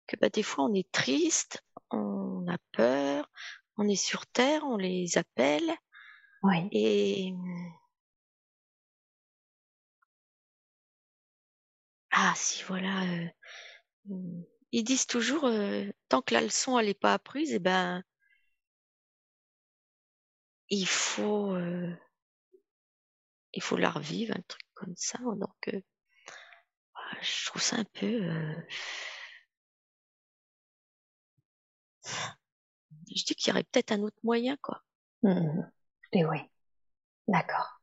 que 0.06 0.16
bah, 0.16 0.28
des 0.28 0.42
fois 0.42 0.64
on 0.64 0.74
est 0.74 0.90
triste, 0.90 1.62
on 1.90 2.46
a 2.48 2.58
peur, 2.72 3.30
on 3.76 3.88
est 3.88 3.96
sur 3.96 4.26
Terre, 4.26 4.64
on 4.64 4.76
les 4.76 5.18
appelle 5.18 5.70
Oui. 6.42 6.68
et 6.72 7.34
ah 12.10 12.32
si 12.36 12.62
voilà 12.64 13.02
euh, 14.10 14.42
ils 14.72 14.84
disent 14.84 15.06
toujours 15.06 15.44
euh, 15.44 15.84
tant 16.08 16.22
que 16.22 16.34
la 16.34 16.40
leçon 16.42 16.78
elle 16.78 16.88
est 16.88 16.94
pas 16.94 17.14
apprise 17.14 17.52
et 17.52 17.58
ben 17.58 18.02
il 20.70 20.86
faut 20.86 21.54
euh, 21.54 21.92
il 23.52 23.62
faut 23.62 23.76
la 23.76 23.90
revivre 23.90 24.34
un 24.36 24.42
truc 24.46 24.67
comme 24.78 24.94
ça 24.96 25.18
donc 25.18 25.68
euh, 25.68 25.80
je 27.20 27.46
trouve 27.46 27.62
ça 27.62 27.76
un 27.76 27.84
peu. 27.84 28.06
euh, 28.06 28.54
Je 33.14 33.24
dis 33.24 33.34
qu'il 33.34 33.48
y 33.48 33.52
aurait 33.52 33.64
peut-être 33.64 33.92
un 33.92 34.02
autre 34.02 34.18
moyen, 34.22 34.56
quoi. 34.62 34.82
Mhm. 35.22 35.70
Et 36.12 36.24
oui, 36.24 36.38
d'accord. 37.28 37.80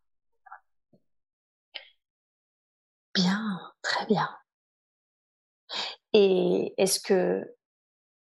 Bien, 3.14 3.60
très 3.82 4.06
bien. 4.06 4.30
Et 6.14 6.74
est-ce 6.78 7.00
que, 7.00 7.44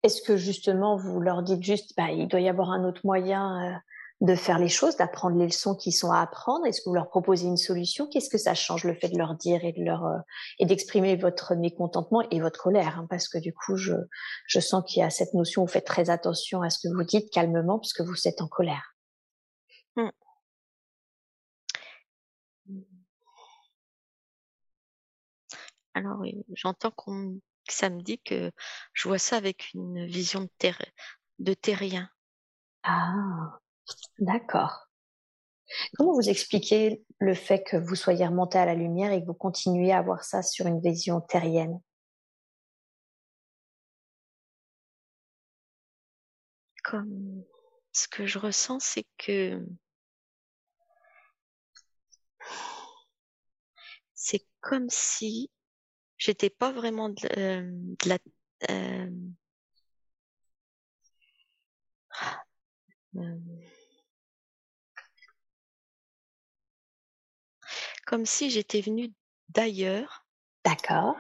est-ce 0.03 0.23
que 0.23 0.37
justement 0.37 0.97
vous 0.97 1.21
leur 1.21 1.43
dites 1.43 1.63
juste, 1.63 1.95
bah, 1.97 2.11
il 2.11 2.29
doit 2.29 2.41
y 2.41 2.49
avoir 2.49 2.71
un 2.71 2.85
autre 2.85 3.01
moyen 3.05 3.75
euh, 3.75 3.79
de 4.21 4.35
faire 4.35 4.59
les 4.59 4.69
choses, 4.69 4.97
d'apprendre 4.97 5.39
les 5.39 5.47
leçons 5.47 5.75
qui 5.75 5.93
sont 5.93 6.11
à 6.11 6.21
apprendre 6.21 6.67
Est-ce 6.67 6.83
que 6.83 6.91
vous 6.91 6.95
leur 6.95 7.09
proposez 7.09 7.47
une 7.47 7.57
solution? 7.57 8.07
Qu'est-ce 8.07 8.29
que 8.29 8.39
ça 8.39 8.55
change 8.55 8.85
le 8.85 8.95
fait 8.95 9.09
de 9.09 9.19
leur 9.19 9.35
dire 9.35 9.65
et 9.65 9.73
de 9.73 9.83
leur 9.83 10.05
euh, 10.05 10.19
et 10.59 10.67
d'exprimer 10.67 11.17
votre 11.17 11.55
mécontentement 11.55 12.23
et 12.31 12.41
votre 12.41 12.61
colère 12.61 12.99
hein, 12.99 13.07
Parce 13.09 13.29
que 13.29 13.39
du 13.39 13.55
coup, 13.55 13.77
je, 13.77 13.95
je 14.47 14.61
sens 14.61 14.85
qu'il 14.87 15.01
y 15.01 15.03
a 15.03 15.11
cette 15.11 15.33
notion. 15.33 15.63
Vous 15.63 15.73
faites 15.73 15.87
très 15.87 16.11
attention 16.11 16.61
à 16.63 16.71
ce 16.71 16.79
que 16.87 16.93
vous 16.95 17.05
dites 17.05 17.31
calmement, 17.33 17.79
puisque 17.79 18.03
vous 18.03 18.29
êtes 18.29 18.43
en 18.43 18.49
colère. 18.49 18.95
Alors, 25.95 26.23
euh, 26.23 26.31
j'entends 26.55 26.91
qu'on 26.91 27.41
que 27.67 27.75
ça 27.75 27.91
me 27.91 28.01
dit 28.01 28.19
que 28.19 28.51
je 28.93 29.09
vois 29.09 29.19
ça 29.19 29.37
avec 29.37 29.73
une 29.75 30.07
vision 30.07 30.41
de, 30.41 30.51
terre, 30.59 30.83
de 31.39 31.55
terrien. 31.55 32.11
Ah, 32.83 33.61
d'accord. 34.19 34.89
Comment 35.97 36.15
vous 36.15 36.29
expliquez 36.29 37.05
le 37.19 37.35
fait 37.35 37.63
que 37.63 37.77
vous 37.77 37.95
soyez 37.95 38.27
remonté 38.27 38.59
à 38.59 38.67
la 38.67 38.75
lumière 38.75 39.13
et 39.13 39.21
que 39.21 39.27
vous 39.27 39.35
continuez 39.35 39.93
à 39.93 39.99
avoir 39.99 40.25
ça 40.25 40.43
sur 40.43 40.67
une 40.67 40.81
vision 40.81 41.21
terrienne? 41.21 41.81
Comme 46.83 47.45
ce 47.93 48.09
que 48.09 48.27
je 48.27 48.39
ressens, 48.39 48.81
c'est 48.81 49.07
que 49.19 49.65
c'est 54.15 54.45
comme 54.61 54.89
si 54.91 55.51
j'étais 56.19 56.51
pas 56.51 56.73
vraiment 56.73 57.09
de, 57.09 57.39
euh, 57.39 57.95
la 58.07 58.19
euh, 58.71 59.11
euh, 63.17 63.39
comme 68.11 68.27
si 68.27 68.51
j'étais 68.51 68.81
venue 68.81 69.13
d'ailleurs 69.51 70.27
D'accord, 70.65 71.15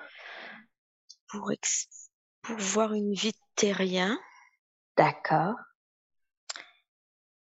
pour 1.28 1.52
ex- 1.52 2.10
pour 2.42 2.56
voir 2.56 2.94
une 2.94 3.14
vie 3.14 3.30
de 3.30 3.38
terrien. 3.54 4.18
d'accord. 4.96 5.54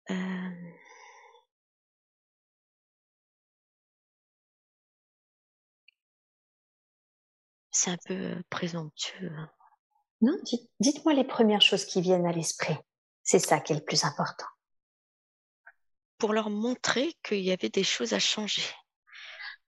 Euh, 0.09 0.73
c'est 7.71 7.91
un 7.91 7.97
peu 8.05 8.13
euh, 8.13 8.41
présomptueux. 8.49 9.31
hein. 9.37 9.49
Non, 10.21 10.37
dites- 10.43 10.69
dites-moi 10.81 11.13
les 11.13 11.23
premières 11.23 11.61
choses 11.61 11.85
qui 11.85 12.01
viennent 12.01 12.25
à 12.27 12.33
l'esprit. 12.33 12.75
C'est 13.23 13.39
ça 13.39 13.61
qui 13.61 13.71
est 13.71 13.77
le 13.77 13.85
plus 13.85 14.03
important. 14.03 14.47
Pour 16.17 16.33
leur 16.33 16.49
montrer 16.49 17.13
qu'il 17.23 17.39
y 17.39 17.51
avait 17.53 17.69
des 17.69 17.85
choses 17.85 18.11
à 18.11 18.19
changer. 18.19 18.63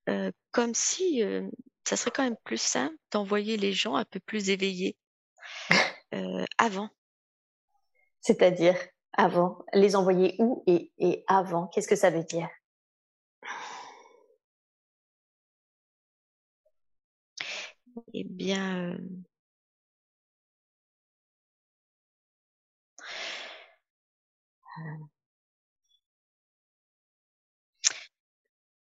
Euh, 0.10 0.32
comme 0.52 0.74
si 0.74 1.24
euh, 1.24 1.48
ça 1.88 1.96
serait 1.96 2.12
quand 2.12 2.24
même 2.24 2.38
plus 2.44 2.62
simple 2.62 2.96
d'envoyer 3.12 3.58
les 3.58 3.74
gens 3.74 3.96
un 3.96 4.06
peu 4.06 4.20
plus 4.20 4.50
éveillés 4.50 4.98
euh, 6.14 6.46
avant. 6.58 6.90
C'est-à-dire 8.22 8.76
avant, 9.14 9.60
les 9.74 9.96
envoyer 9.96 10.36
où 10.40 10.64
et, 10.68 10.92
et 10.98 11.24
avant, 11.28 11.68
qu'est-ce 11.68 11.88
que 11.88 11.96
ça 11.96 12.10
veut 12.10 12.24
dire? 12.24 12.50
Eh 18.14 18.24
bien, 18.24 18.98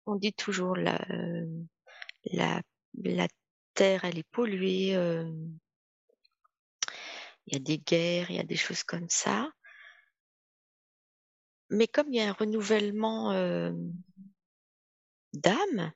on 0.08 0.16
dit 0.16 0.32
toujours 0.32 0.76
la, 0.76 1.00
euh, 1.10 1.46
la, 2.32 2.62
la 3.04 3.28
terre, 3.74 4.04
elle 4.04 4.18
est 4.18 4.30
polluée. 4.30 4.96
euh, 4.96 5.30
Il 7.46 7.54
y 7.54 7.56
a 7.56 7.60
des 7.60 7.78
guerres, 7.78 8.30
il 8.30 8.36
y 8.36 8.40
a 8.40 8.44
des 8.44 8.56
choses 8.56 8.82
comme 8.82 9.08
ça. 9.08 9.50
Mais 11.70 11.86
comme 11.86 12.12
il 12.12 12.16
y 12.16 12.20
a 12.20 12.28
un 12.28 12.32
renouvellement 12.32 13.32
euh, 13.32 13.72
d'âme, 15.32 15.92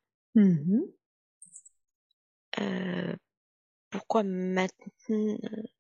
euh, 2.59 3.17
pourquoi 3.91 4.23
maintenant, 4.23 5.39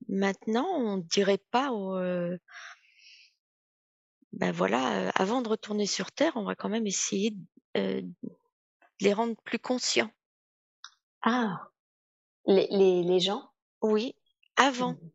maintenant 0.09 0.67
on 0.69 0.97
ne 0.99 1.03
dirait 1.03 1.43
pas 1.51 1.71
euh, 1.73 2.37
ben 4.33 4.51
voilà, 4.53 5.11
avant 5.11 5.43
de 5.43 5.49
retourner 5.49 5.87
sur 5.87 6.11
Terre, 6.11 6.33
on 6.37 6.45
va 6.45 6.55
quand 6.55 6.69
même 6.71 6.87
essayer 6.87 7.35
euh, 7.77 8.03
les 9.01 9.13
rendre 9.13 9.37
plus 9.45 9.59
conscients. 9.59 10.11
Ah, 11.23 11.69
les, 12.47 12.67
les, 12.71 13.03
les 13.03 13.21
gens? 13.21 13.51
Oui, 13.81 14.15
avant, 14.57 14.93
Mhm. 14.93 15.11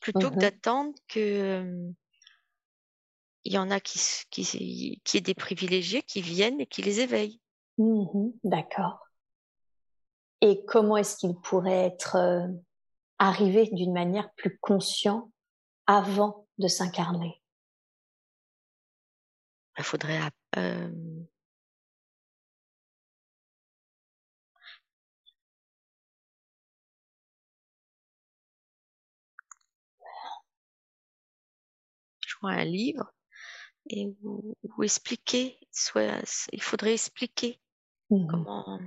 plutôt 0.00 0.30
que 0.30 0.34
Mhm. 0.34 0.40
d'attendre 0.40 0.98
que 1.08 1.20
euh, 1.20 1.92
il 3.44 3.52
y 3.52 3.58
en 3.58 3.70
a 3.70 3.80
qui, 3.80 4.00
qui, 4.30 5.00
qui 5.04 5.16
est 5.16 5.20
des 5.20 5.34
privilégiés 5.34 6.02
qui 6.02 6.20
viennent 6.20 6.60
et 6.60 6.66
qui 6.66 6.82
les 6.82 7.00
éveillent. 7.00 7.40
Mhm. 7.78 8.32
D'accord. 8.44 9.00
Et 10.40 10.64
comment 10.66 10.96
est-ce 10.96 11.16
qu'ils 11.16 11.36
pourraient 11.36 11.86
être 11.86 12.16
euh, 12.16 12.48
arrivés 13.18 13.68
d'une 13.72 13.92
manière 13.92 14.32
plus 14.34 14.58
consciente 14.58 15.30
avant 15.86 16.46
de 16.58 16.68
s'incarner? 16.68 17.42
Il 19.78 19.84
faudrait 19.84 20.20
euh, 20.56 20.90
un 32.46 32.64
livre 32.64 33.12
et 33.88 34.06
où, 34.22 34.56
où 34.62 34.82
expliquer, 34.82 35.58
soit 35.72 36.46
il 36.52 36.62
faudrait 36.62 36.94
expliquer 36.94 37.60
Mhm. 38.10 38.26
comment 38.28 38.80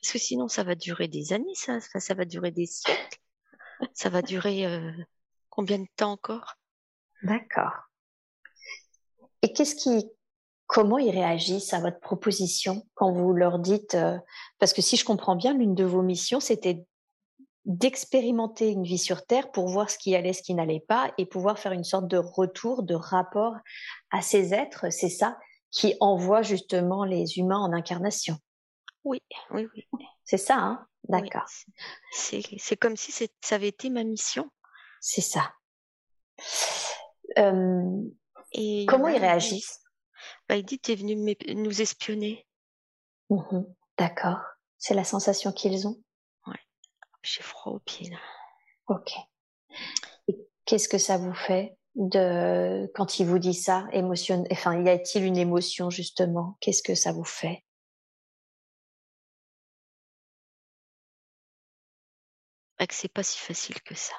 parce 0.00 0.12
que 0.12 0.18
sinon 0.18 0.48
ça 0.48 0.62
va 0.62 0.74
durer 0.74 1.08
des 1.08 1.32
années, 1.32 1.54
ça, 1.54 1.80
ça, 1.80 2.00
ça 2.00 2.14
va 2.14 2.24
durer 2.24 2.50
des 2.50 2.66
siècles, 2.66 3.18
ça 3.92 4.08
va 4.08 4.22
durer 4.22 4.66
euh, 4.66 4.92
combien 5.50 5.78
de 5.78 5.86
temps 5.96 6.12
encore? 6.12 6.54
D'accord. 7.22 7.72
Et 9.42 9.52
qu'est-ce 9.52 9.74
qui, 9.74 10.10
comment 10.66 10.98
ils 10.98 11.10
réagissent 11.10 11.74
à 11.74 11.80
votre 11.80 12.00
proposition? 12.00 12.86
Quand 12.94 13.12
vous 13.12 13.32
leur 13.32 13.58
dites, 13.58 13.94
euh, 13.94 14.18
parce 14.58 14.72
que 14.72 14.82
si 14.82 14.96
je 14.96 15.04
comprends 15.04 15.36
bien, 15.36 15.54
l'une 15.54 15.74
de 15.74 15.84
vos 15.84 16.02
missions, 16.02 16.40
c'était 16.40 16.86
d'expérimenter 17.64 18.70
une 18.70 18.84
vie 18.84 18.98
sur 18.98 19.24
Terre 19.24 19.50
pour 19.50 19.68
voir 19.68 19.88
ce 19.90 19.98
qui 19.98 20.14
allait, 20.14 20.32
ce 20.32 20.42
qui 20.42 20.54
n'allait 20.54 20.84
pas, 20.86 21.12
et 21.18 21.26
pouvoir 21.26 21.58
faire 21.58 21.72
une 21.72 21.84
sorte 21.84 22.06
de 22.08 22.18
retour, 22.18 22.82
de 22.82 22.94
rapport 22.94 23.54
à 24.10 24.20
ces 24.22 24.52
êtres, 24.52 24.90
c'est 24.90 25.08
ça, 25.08 25.38
qui 25.70 25.96
envoie 26.00 26.42
justement 26.42 27.04
les 27.04 27.38
humains 27.38 27.58
en 27.60 27.72
incarnation. 27.72 28.36
Oui, 29.02 29.20
oui, 29.50 29.66
oui. 29.74 30.04
C'est 30.24 30.38
ça, 30.38 30.56
hein? 30.56 30.86
D'accord, 31.08 31.44
C'est 32.12 32.40
c'est 32.58 32.76
comme 32.76 32.96
si 32.96 33.12
ça 33.12 33.54
avait 33.54 33.68
été 33.68 33.90
ma 33.90 34.04
mission. 34.04 34.48
c'est 35.00 35.20
ça. 35.20 35.52
Euh, 37.38 38.00
Et 38.52 38.86
comment 38.88 39.08
ils 39.08 39.18
réagissent? 39.20 39.82
Bah, 40.48 40.56
il 40.56 40.64
dit, 40.64 40.78
t'es 40.78 40.94
venu 40.94 41.14
nous 41.54 41.82
espionner. 41.82 42.46
Mhm. 43.28 43.66
D'accord. 43.98 44.38
C'est 44.78 44.94
la 44.94 45.04
sensation 45.04 45.52
qu'ils 45.52 45.86
ont? 45.86 46.00
J'ai 47.24 47.42
froid 47.42 47.72
aux 47.72 47.78
pieds 47.80 48.10
là. 48.10 48.18
Ok. 48.88 49.12
Qu'est-ce 50.66 50.88
que 50.88 50.98
ça 50.98 51.16
vous 51.18 51.34
fait 51.34 51.76
de 51.94 52.90
quand 52.94 53.18
il 53.18 53.26
vous 53.26 53.38
dit 53.38 53.54
ça 53.54 53.86
émotion 53.92 54.44
Enfin, 54.50 54.82
y 54.82 54.88
a-t-il 54.88 55.24
une 55.24 55.36
émotion 55.38 55.90
justement? 55.90 56.56
Qu'est-ce 56.60 56.82
que 56.82 56.94
ça 56.94 57.12
vous 57.12 57.24
fait? 57.24 57.64
Bah, 62.78 62.86
que 62.86 62.94
c'est 62.94 63.08
pas 63.08 63.22
si 63.22 63.38
facile 63.38 63.80
que 63.82 63.94
ça. 63.94 64.14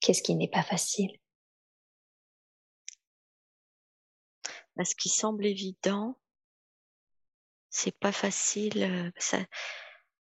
Qu'est-ce 0.00 0.22
qui 0.22 0.34
n'est 0.36 0.48
pas 0.48 0.62
facile? 0.62 1.18
Bah, 4.76 4.84
ce 4.84 4.94
qui 4.94 5.08
semble 5.10 5.44
évident, 5.46 6.18
c'est 7.70 7.98
pas 7.98 8.12
facile. 8.12 8.82
euh, 8.82 9.10
Ça, 9.18 9.38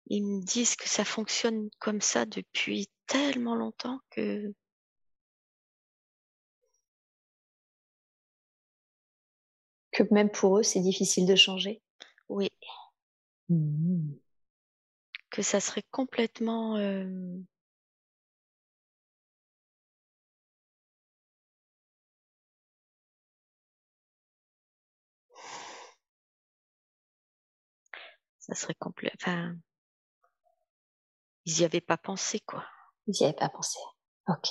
ils 0.09 0.25
me 0.25 0.43
disent 0.43 0.77
que 0.77 0.89
ça 0.89 1.05
fonctionne 1.05 1.69
comme 1.79 2.01
ça 2.01 2.25
depuis 2.27 2.89
tellement 3.07 3.55
longtemps 3.55 4.01
que 4.11 4.53
Que 9.91 10.03
même 10.13 10.31
pour 10.31 10.59
eux, 10.59 10.63
c'est 10.63 10.81
difficile 10.81 11.27
de 11.27 11.35
changer. 11.37 11.81
oui, 12.29 12.49
Mmh. 13.49 14.13
que 15.31 15.41
ça 15.41 15.59
serait 15.59 15.85
complètement 15.91 16.77
euh, 16.77 17.39
ça 28.39 28.55
serait 28.55 28.75
complet. 28.75 29.13
Enfin, 29.21 29.55
ils 31.49 31.63
y 31.63 31.65
avaient 31.65 31.81
pas 31.81 31.97
pensé 31.97 32.41
quoi. 32.41 32.63
Vous 33.07 33.15
n'y 33.19 33.25
avez 33.25 33.35
pas 33.35 33.49
pensé. 33.49 33.79
Ok. 34.29 34.49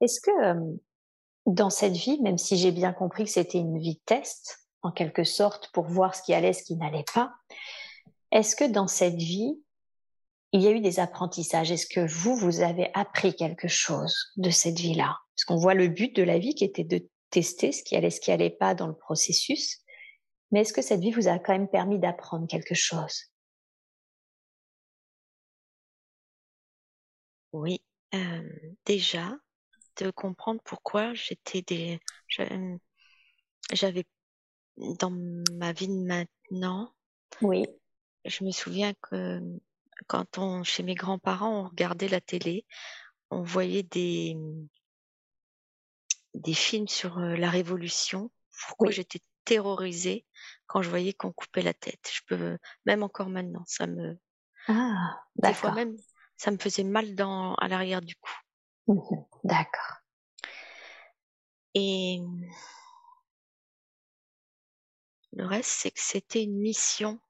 Est-ce 0.00 0.20
que 0.20 0.30
euh, 0.30 0.76
dans 1.46 1.70
cette 1.70 1.96
vie, 1.96 2.20
même 2.22 2.38
si 2.38 2.56
j'ai 2.56 2.70
bien 2.70 2.92
compris 2.92 3.24
que 3.24 3.30
c'était 3.30 3.58
une 3.58 3.78
vie 3.78 4.00
test, 4.06 4.60
en 4.82 4.92
quelque 4.92 5.24
sorte, 5.24 5.70
pour 5.72 5.86
voir 5.86 6.14
ce 6.14 6.22
qui 6.22 6.32
allait, 6.32 6.52
ce 6.52 6.62
qui 6.62 6.76
n'allait 6.76 7.04
pas, 7.12 7.32
est-ce 8.30 8.54
que 8.54 8.70
dans 8.70 8.86
cette 8.86 9.16
vie, 9.16 9.60
il 10.52 10.62
y 10.62 10.68
a 10.68 10.70
eu 10.70 10.80
des 10.80 11.00
apprentissages? 11.00 11.72
Est-ce 11.72 11.88
que 11.88 12.06
vous, 12.06 12.36
vous 12.36 12.60
avez 12.60 12.92
appris 12.94 13.34
quelque 13.34 13.66
chose 13.66 14.14
de 14.36 14.50
cette 14.50 14.78
vie-là? 14.78 15.18
Parce 15.34 15.44
qu'on 15.44 15.56
voit 15.56 15.74
le 15.74 15.88
but 15.88 16.14
de 16.14 16.22
la 16.22 16.38
vie 16.38 16.54
qui 16.54 16.64
était 16.64 16.84
de 16.84 17.08
tester 17.30 17.72
ce 17.72 17.82
qui 17.82 17.96
allait, 17.96 18.10
ce 18.10 18.20
qui 18.20 18.30
allait 18.30 18.48
pas 18.48 18.76
dans 18.76 18.86
le 18.86 18.96
processus. 18.96 19.78
Mais 20.52 20.60
est-ce 20.60 20.72
que 20.72 20.82
cette 20.82 21.00
vie 21.00 21.10
vous 21.10 21.26
a 21.26 21.40
quand 21.40 21.52
même 21.52 21.68
permis 21.68 21.98
d'apprendre 21.98 22.46
quelque 22.46 22.74
chose? 22.74 23.24
Oui, 27.52 27.82
euh, 28.14 28.42
déjà 28.86 29.36
de 29.98 30.10
comprendre 30.10 30.60
pourquoi 30.64 31.14
j'étais 31.14 31.62
des, 31.62 32.00
je- 32.28 32.78
j'avais 33.72 34.04
dans 34.76 35.10
ma 35.10 35.72
vie 35.72 35.88
de 35.88 35.94
maintenant, 36.06 36.94
Oui. 37.40 37.66
je 38.24 38.44
me 38.44 38.50
souviens 38.50 38.92
que 39.02 39.40
quand 40.06 40.38
on, 40.38 40.62
chez 40.64 40.82
mes 40.82 40.94
grands-parents, 40.94 41.64
on 41.64 41.68
regardait 41.68 42.08
la 42.08 42.20
télé, 42.20 42.64
on 43.30 43.42
voyait 43.42 43.84
des, 43.84 44.36
des 46.32 46.54
films 46.54 46.88
sur 46.88 47.18
la 47.20 47.50
Révolution. 47.50 48.30
Pourquoi 48.66 48.90
Oui. 48.90 48.92
j'étais 48.92 49.20
terrorisée 49.44 50.24
quand 50.66 50.80
je 50.82 50.88
voyais 50.88 51.12
qu'on 51.12 51.32
coupait 51.32 51.60
la 51.62 51.74
tête. 51.74 52.10
Je 52.10 52.20
peux, 52.26 52.58
même 52.86 53.02
encore 53.02 53.28
maintenant, 53.28 53.64
ça 53.66 53.86
me, 53.86 54.18
Ah, 54.68 55.26
des 55.36 55.52
fois 55.54 55.70
d'accord. 55.70 55.72
même, 55.72 55.96
ça 56.38 56.50
me 56.50 56.56
faisait 56.56 56.84
mal 56.84 57.14
dans, 57.14 57.54
à 57.56 57.68
l'arrière 57.68 58.00
du 58.00 58.14
cou. 58.16 58.32
Mhm, 58.86 59.26
D'accord. 59.44 59.98
Et 61.74 62.20
le 65.32 65.44
reste, 65.44 65.70
c'est 65.70 65.90
que 65.90 66.00
c'était 66.00 66.44
une 66.44 66.58
mission. 66.58 67.20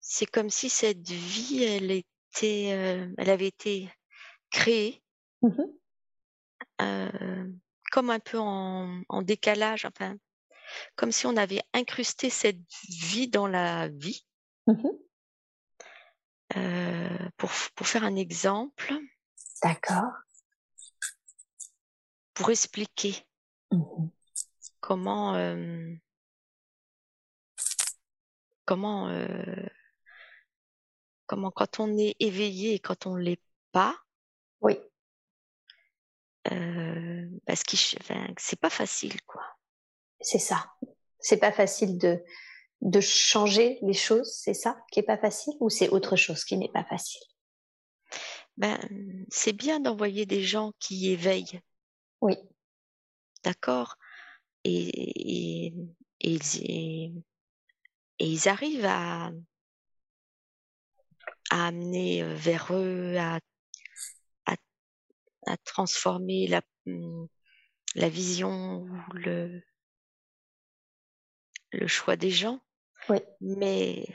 C'est 0.00 0.26
comme 0.26 0.50
si 0.50 0.70
cette 0.70 1.08
vie, 1.08 1.64
elle 1.64 1.90
était, 1.90 2.70
euh, 2.72 3.12
elle 3.18 3.30
avait 3.30 3.48
été 3.48 3.90
créée 4.50 5.02
Mhm, 5.42 5.76
euh, 6.80 7.52
comme 7.92 8.10
un 8.10 8.20
peu 8.20 8.38
en, 8.38 9.02
en 9.08 9.22
décalage, 9.22 9.84
enfin, 9.84 10.16
comme 10.96 11.12
si 11.12 11.26
on 11.26 11.36
avait 11.36 11.62
incrusté 11.74 12.30
cette 12.30 12.60
vie 12.88 13.28
dans 13.28 13.46
la 13.46 13.88
vie. 13.88 14.24
Mhm. 14.66 14.98
Euh, 16.56 17.28
pour, 17.36 17.50
pour 17.74 17.86
faire 17.88 18.04
un 18.04 18.14
exemple, 18.16 18.94
D'accord. 19.62 20.12
pour 22.34 22.50
expliquer 22.50 23.26
Mhm. 23.72 24.10
comment 24.80 25.34
euh, 25.34 25.92
comment 28.64 29.08
euh, 29.08 29.66
comment 31.26 31.50
quand 31.50 31.80
on 31.80 31.98
est 31.98 32.14
éveillé 32.20 32.74
et 32.74 32.78
quand 32.78 33.06
on 33.06 33.16
l'est 33.16 33.42
pas, 33.72 33.96
Oui, 34.60 34.78
parce 37.46 37.64
que 37.64 37.76
enfin, 38.00 38.28
c'est 38.38 38.60
pas 38.60 38.70
facile 38.70 39.20
quoi. 39.22 39.42
c'est 40.20 40.38
ça. 40.38 40.72
C'est 41.18 41.38
pas 41.38 41.50
facile 41.52 41.98
de, 41.98 42.22
de 42.82 43.00
changer 43.00 43.78
les 43.82 43.94
choses, 43.94 44.32
c'est 44.32 44.54
ça 44.54 44.78
qui 44.92 45.00
est 45.00 45.04
pas 45.04 45.18
facile 45.18 45.54
ou 45.60 45.70
c'est 45.70 45.90
autre 45.90 46.16
chose 46.16 46.44
qui 46.44 46.56
n'est 46.58 46.70
pas 46.72 46.84
facile? 46.84 47.22
Ben 48.58 48.78
c'est 49.30 49.54
bien 49.54 49.80
d'envoyer 49.80 50.26
des 50.26 50.42
gens 50.42 50.72
qui 50.78 51.10
éveillent, 51.10 51.60
Oui, 52.20 52.36
d'accord, 53.44 53.96
et, 54.64 55.68
et, 55.68 55.74
et, 56.20 56.32
ils- 56.34 56.62
et, 56.64 57.12
et 58.18 58.26
ils 58.30 58.48
arrivent 58.48 58.84
à 58.86 59.30
à 61.50 61.66
amener 61.68 62.22
euh, 62.22 62.34
vers 62.36 62.68
eux, 62.72 63.16
à, 63.18 63.40
à, 64.46 64.56
à 65.46 65.56
transformer 65.58 66.48
la, 66.48 66.62
hum, 66.86 67.28
la 67.96 68.08
vision 68.10 68.82
ou 68.82 68.88
le, 69.14 69.62
le 71.70 71.86
choix 71.86 72.16
des 72.16 72.32
gens. 72.32 72.60
Oui. 73.08 73.18
Mais 73.40 74.06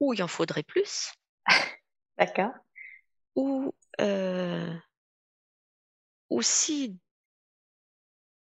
ou 0.00 0.12
il 0.14 0.22
en 0.22 0.28
faudrait 0.28 0.62
plus, 0.64 1.12
d'accord. 2.18 2.52
ou, 3.34 3.72
euh, 4.00 4.74
ou 6.30 6.40
si 6.42 6.98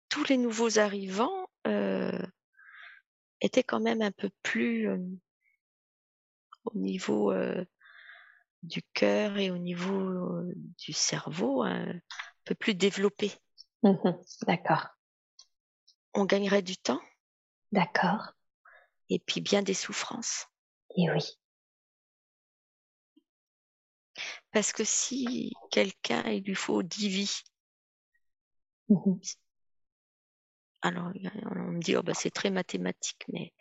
tous 0.09 0.25
les 0.25 0.37
nouveaux 0.37 0.79
arrivants 0.79 1.47
euh, 1.65 2.11
étaient 3.41 3.63
quand 3.63 3.79
même 3.79 4.01
un 4.03 4.11
peu 4.11 4.29
plus 4.43 4.87
euh, 4.89 4.97
au 6.65 6.77
niveau 6.77 7.31
du 8.63 8.81
cœur 8.93 9.37
et 9.37 9.49
au 9.51 9.57
niveau 9.57 10.43
du 10.77 10.93
cerveau, 10.93 11.63
un 11.63 11.93
peu 12.43 12.55
plus 12.55 12.75
développés. 12.75 13.31
Mhm, 13.83 14.21
D'accord, 14.45 14.87
On 16.13 16.25
gagnerait 16.25 16.63
du 16.63 16.75
temps? 16.75 16.99
D'accord. 17.71 18.35
Et 19.09 19.19
puis 19.19 19.41
bien 19.41 19.61
des 19.61 19.73
souffrances. 19.73 20.47
Et 20.95 21.09
oui, 21.11 21.37
Parce 24.51 24.71
que 24.71 24.83
si 24.83 25.53
quelqu'un, 25.71 26.23
il 26.29 26.43
lui 26.43 26.55
faut 26.55 26.83
dix 26.83 27.09
vies, 27.09 27.41
Mhm. 28.89 29.19
alors 30.81 31.11
on 31.51 31.71
me 31.73 31.79
dit, 31.79 31.95
oh, 31.95 32.03
bah, 32.03 32.13
c'est 32.13 32.31
très 32.31 32.49
mathématique, 32.49 33.23
mais 33.31 33.53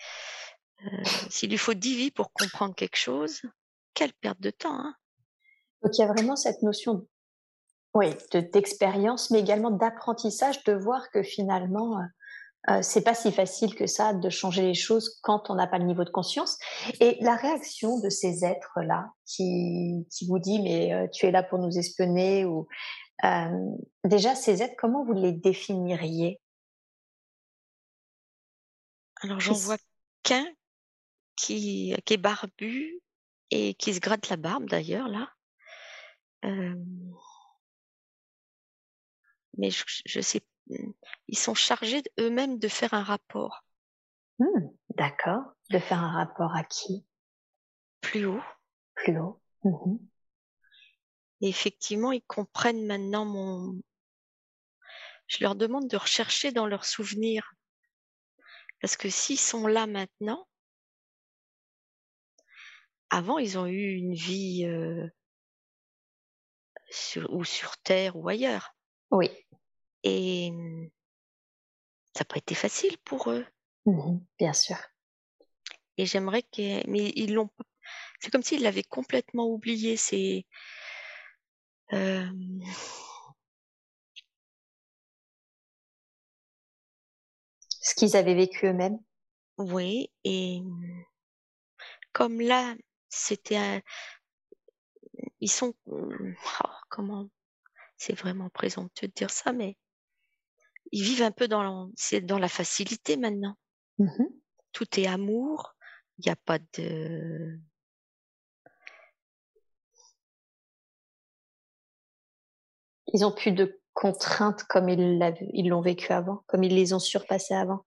euh, 0.84 1.04
s'il 1.30 1.50
lui 1.50 1.58
faut 1.58 1.74
dix 1.74 1.96
vies 1.96 2.10
pour 2.10 2.32
comprendre 2.32 2.74
quelque 2.74 2.96
chose, 2.96 3.42
quelle 3.94 4.12
perte 4.14 4.40
de 4.40 4.50
temps. 4.50 4.78
Hein 4.78 4.94
Donc 5.82 5.96
il 5.98 6.00
y 6.00 6.04
a 6.04 6.08
vraiment 6.12 6.36
cette 6.36 6.62
notion, 6.62 7.06
oui, 7.94 8.10
de- 8.32 8.40
d'expérience, 8.40 9.30
mais 9.30 9.40
également 9.40 9.70
d'apprentissage, 9.70 10.62
de 10.64 10.72
voir 10.72 11.10
que 11.10 11.22
finalement, 11.22 12.00
euh, 12.68 12.82
c'est 12.82 13.02
pas 13.02 13.14
si 13.14 13.32
facile 13.32 13.74
que 13.74 13.86
ça 13.86 14.12
de 14.14 14.28
changer 14.28 14.62
les 14.62 14.74
choses 14.74 15.18
quand 15.22 15.50
on 15.50 15.54
n'a 15.54 15.66
pas 15.66 15.78
le 15.78 15.84
niveau 15.84 16.04
de 16.04 16.10
conscience. 16.10 16.58
Et 17.00 17.16
la 17.20 17.36
réaction 17.36 18.00
de 18.00 18.08
ces 18.08 18.44
êtres-là 18.44 19.10
qui, 19.24 20.06
qui 20.10 20.26
vous 20.26 20.38
dit 20.38 20.60
mais 20.62 20.92
euh, 20.92 21.06
tu 21.12 21.26
es 21.26 21.30
là 21.30 21.42
pour 21.42 21.58
nous 21.58 21.78
espionner 21.78 22.44
ou 22.44 22.66
euh, 23.24 23.76
déjà 24.04 24.34
ces 24.34 24.62
êtres, 24.62 24.74
comment 24.78 25.04
vous 25.04 25.14
les 25.14 25.32
définiriez? 25.32 26.40
Alors 29.22 29.40
j'en 29.40 29.54
vois 29.54 29.78
qu'un 30.22 30.46
qui, 31.36 31.94
qui 32.04 32.14
est 32.14 32.18
barbu 32.18 33.00
et 33.50 33.74
qui 33.74 33.94
se 33.94 34.00
gratte 34.00 34.28
la 34.28 34.36
barbe 34.36 34.68
d'ailleurs 34.68 35.08
là. 35.08 35.30
Euh, 36.44 36.74
mais 39.56 39.70
je, 39.70 39.84
je 40.04 40.20
sais, 40.20 40.42
ils 41.28 41.38
sont 41.38 41.54
chargés 41.54 42.02
eux-mêmes 42.18 42.58
de 42.58 42.68
faire 42.68 42.94
un 42.94 43.02
rapport 43.02 43.64
Hmm, 44.38 44.68
D'accord. 44.96 45.42
De 45.70 45.78
faire 45.78 46.02
un 46.02 46.12
rapport 46.12 46.54
à 46.54 46.62
qui? 46.62 47.06
Plus 48.02 48.26
haut. 48.26 48.42
Plus 48.94 49.18
haut. 49.18 49.40
Mhm. 49.64 49.98
Et 51.40 51.48
effectivement, 51.48 52.12
ils 52.12 52.22
comprennent 52.22 52.86
maintenant 52.86 53.24
mon. 53.24 53.80
Je 55.26 55.38
leur 55.40 55.54
demande 55.54 55.88
de 55.88 55.96
rechercher 55.96 56.52
dans 56.52 56.66
leurs 56.66 56.84
souvenirs. 56.84 57.54
Parce 58.80 58.96
que 58.96 59.08
s'ils 59.08 59.40
sont 59.40 59.66
là 59.66 59.86
maintenant, 59.86 60.46
avant, 63.10 63.38
ils 63.38 63.58
ont 63.58 63.66
eu 63.66 63.94
une 63.94 64.14
vie 64.14 64.66
euh, 64.66 65.06
sur, 66.90 67.32
ou 67.32 67.44
sur 67.44 67.76
Terre 67.78 68.16
ou 68.16 68.28
ailleurs. 68.28 68.74
Oui. 69.10 69.30
Et, 70.08 70.52
ça 72.14 72.20
n'a 72.20 72.24
pas 72.26 72.36
été 72.38 72.54
facile 72.54 72.96
pour 73.04 73.30
eux. 73.32 73.44
Mmh 73.86 74.18
bien 74.38 74.52
sûr. 74.52 74.76
Et 75.98 76.06
j'aimerais 76.06 76.42
que 76.42 76.88
mais 76.88 77.12
ils 77.16 77.34
l'ont 77.34 77.50
c'est 78.20 78.30
comme 78.30 78.42
s'ils 78.42 78.62
l'avaient 78.62 78.84
complètement 78.84 79.46
oublié, 79.48 79.96
c'est, 79.96 80.46
hem 81.90 82.60
Ce 87.82 87.94
qu'ils 87.94 88.16
avaient 88.16 88.34
vécu 88.34 88.66
eux-mêmes? 88.66 88.98
oui 89.58 90.10
et 90.24 90.60
comme 92.12 92.40
là, 92.40 92.74
c'était 93.08 93.56
un 93.56 93.80
ils 95.40 95.50
sont, 95.50 95.74
mmh, 95.86 96.34
oh, 96.64 96.68
comment 96.88 97.28
c'est 97.96 98.14
vraiment 98.14 98.50
présomptueux 98.50 99.08
de 99.08 99.12
dire 99.12 99.30
ça, 99.30 99.52
mais 99.52 99.76
ils 100.92 101.02
vivent 101.02 101.22
un 101.22 101.30
peu 101.30 101.48
dans 101.48 101.90
c'est 101.96 102.20
dans 102.20 102.38
la 102.38 102.48
facilité 102.48 103.16
maintenant. 103.16 103.56
Mmh 103.98 104.24
Tout 104.72 105.00
est 105.00 105.06
amour, 105.06 105.74
il 106.18 106.26
y 106.26 106.30
a 106.30 106.36
pas 106.36 106.58
de 106.78 107.58
Ils 113.12 113.24
ont 113.24 113.32
plus 113.32 113.52
de 113.52 113.80
contraintes 113.94 114.64
comme 114.64 114.88
ils 114.88 115.68
l'ont 115.68 115.80
vécu 115.80 116.12
avant, 116.12 116.42
comme 116.46 116.62
ils 116.64 116.74
les 116.74 116.92
ont 116.92 116.98
surpassées 116.98 117.54
avant? 117.54 117.84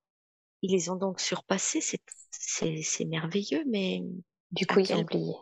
ils 0.62 0.72
les 0.72 0.90
ont 0.90 0.96
donc 0.96 1.22
surpassés, 1.22 1.82
c'est 1.82 2.02
c'est 2.32 2.82
c'est 2.82 3.06
merveilleux, 3.06 3.64
mais 3.68 4.02
Du 4.52 4.66
coup, 4.66 4.80
ils 4.80 4.94
ont 4.94 5.02
oublié. 5.02 5.34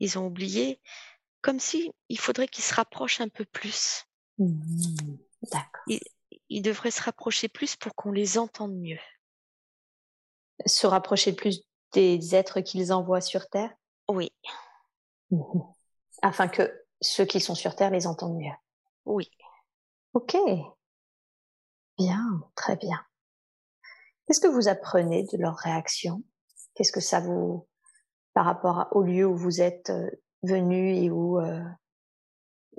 ils 0.00 0.18
ont 0.18 0.26
oublié, 0.26 0.80
comme 1.42 1.60
si 1.60 1.90
il 2.08 2.18
faudrait 2.18 2.48
qu'ils 2.48 2.64
se 2.64 2.74
rapprochent 2.74 3.20
un 3.20 3.28
peu 3.28 3.44
plus. 3.44 4.04
Mmh 4.38 5.16
D'accord. 5.52 5.82
Ils 5.86 6.00
ils 6.48 6.62
devraient 6.62 6.90
se 6.90 7.02
rapprocher 7.02 7.48
plus 7.48 7.76
pour 7.76 7.94
qu'on 7.94 8.12
les 8.12 8.38
entende 8.38 8.74
mieux. 8.76 8.98
Se 10.66 10.86
rapprocher 10.86 11.32
plus 11.32 11.62
des 11.92 12.34
êtres 12.34 12.60
qu'ils 12.60 12.92
envoient 12.92 13.20
sur 13.20 13.48
terre? 13.48 13.72
Oui, 14.08 14.32
Mmh 15.30 15.60
Afin 16.22 16.48
que 16.48 16.84
ceux 17.00 17.24
qui 17.26 17.40
sont 17.40 17.54
sur 17.54 17.76
terre 17.76 17.90
les 17.90 18.06
entendent 18.06 18.38
mieux. 18.38 18.54
oui. 19.04 19.30
OK. 20.14 20.36
Bien, 21.98 22.40
très 22.54 22.76
bien. 22.76 22.98
Qu'est-ce 24.26 24.40
que 24.40 24.46
vous 24.48 24.68
apprenez 24.68 25.24
de 25.24 25.36
leurs 25.38 25.56
réactions? 25.56 26.22
Qu'est-ce 26.74 26.92
que 26.92 27.00
ça 27.00 27.20
vous 27.20 27.66
par 28.34 28.44
rapport 28.44 28.88
au 28.92 29.02
lieu 29.02 29.26
où 29.26 29.36
vous 29.36 29.60
êtes, 29.60 29.90
heu, 29.90 30.10
venus 30.42 31.02
et 31.02 31.10
où, 31.10 31.40
heu, 31.40 31.62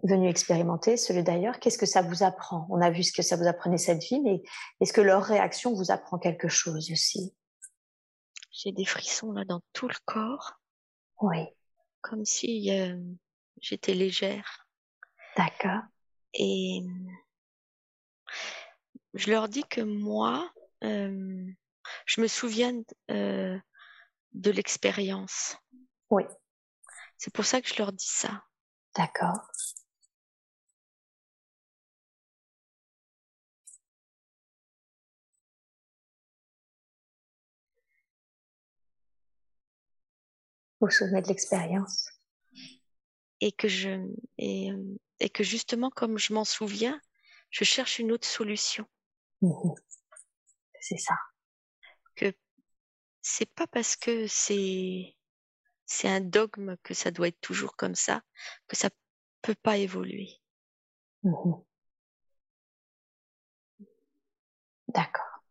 venus 0.04 0.30
expérimenter, 0.30 0.98
celui 0.98 1.24
d'ailleurs, 1.24 1.60
qu'est-ce 1.60 1.78
que 1.78 1.86
ça 1.86 2.02
vous 2.02 2.24
apprend? 2.24 2.68
On 2.70 2.82
a 2.82 2.90
vu 2.90 3.04
ce 3.04 3.12
que 3.12 3.22
ça 3.22 3.36
vous 3.36 3.48
apprenait 3.48 3.78
cette 3.78 4.02
vie, 4.04 4.22
mais 4.22 4.42
est-ce 4.80 4.94
que 4.94 5.02
leur 5.02 5.24
réaction 5.24 5.74
vous 5.74 5.92
apprend 5.92 6.18
quelque 6.18 6.48
chose 6.48 6.92
aussi? 6.92 7.36
J'ai 8.52 8.72
des 8.72 8.86
frissons 8.86 9.32
là 9.32 9.46
dans 9.46 9.62
tout 9.74 9.88
le 9.88 9.96
corps, 10.06 10.60
Oui, 11.22 11.46
comme 12.02 12.26
si, 12.26 12.70
hem, 12.70 13.18
j'étais 13.62 13.94
légère 13.94 14.68
d'accord. 15.38 15.82
et 16.34 16.82
je 19.14 19.32
leur 19.32 19.50
dis 19.50 19.64
que 19.64 19.82
moi, 19.82 20.52
hem, 20.82 21.54
je 22.06 22.22
me 22.22 22.28
souviens 22.28 22.74
heu, 23.12 23.62
de 24.34 24.52
l'expérience. 24.52 25.58
Oui, 26.10 26.24
C'est 27.18 27.34
pour 27.34 27.46
ça 27.46 27.62
que 27.62 27.68
je 27.68 27.76
leur 27.78 27.92
dis 27.92 28.08
ça. 28.10 28.44
d'accord. 28.96 29.40
Vous 40.82 40.90
souvenez 40.90 41.22
de 41.22 41.28
l'expérience? 41.28 42.10
Et 43.42 43.52
que 43.52 43.68
je 43.68 44.06
et 44.38 45.30
que 45.30 45.44
justement 45.44 45.90
comme 45.90 46.18
je 46.18 46.34
m'en 46.34 46.46
souviens, 46.46 47.00
je 47.50 47.64
cherche 47.64 48.00
une 48.00 48.12
autre 48.12 48.28
solution. 48.28 48.86
Mmh 49.42 49.74
C'est 50.82 50.98
ça. 50.98 51.16
Que 52.16 52.34
c'est 53.22 53.54
pas 53.54 53.68
parce 53.68 53.96
que 53.96 54.28
c'est 54.28 55.16
c'est 55.86 56.08
un 56.08 56.22
dogme 56.22 56.78
que 56.84 56.94
ça 56.94 57.12
doit 57.12 57.30
être 57.30 57.42
toujours 57.42 57.76
comme 57.76 57.96
ça, 57.96 58.22
que 58.68 58.76
ça 58.76 58.90
peut 59.42 59.56
pas 59.56 59.78
évoluer. 59.78 60.30
Mmh 61.24 61.64
D'accord. 64.88 65.44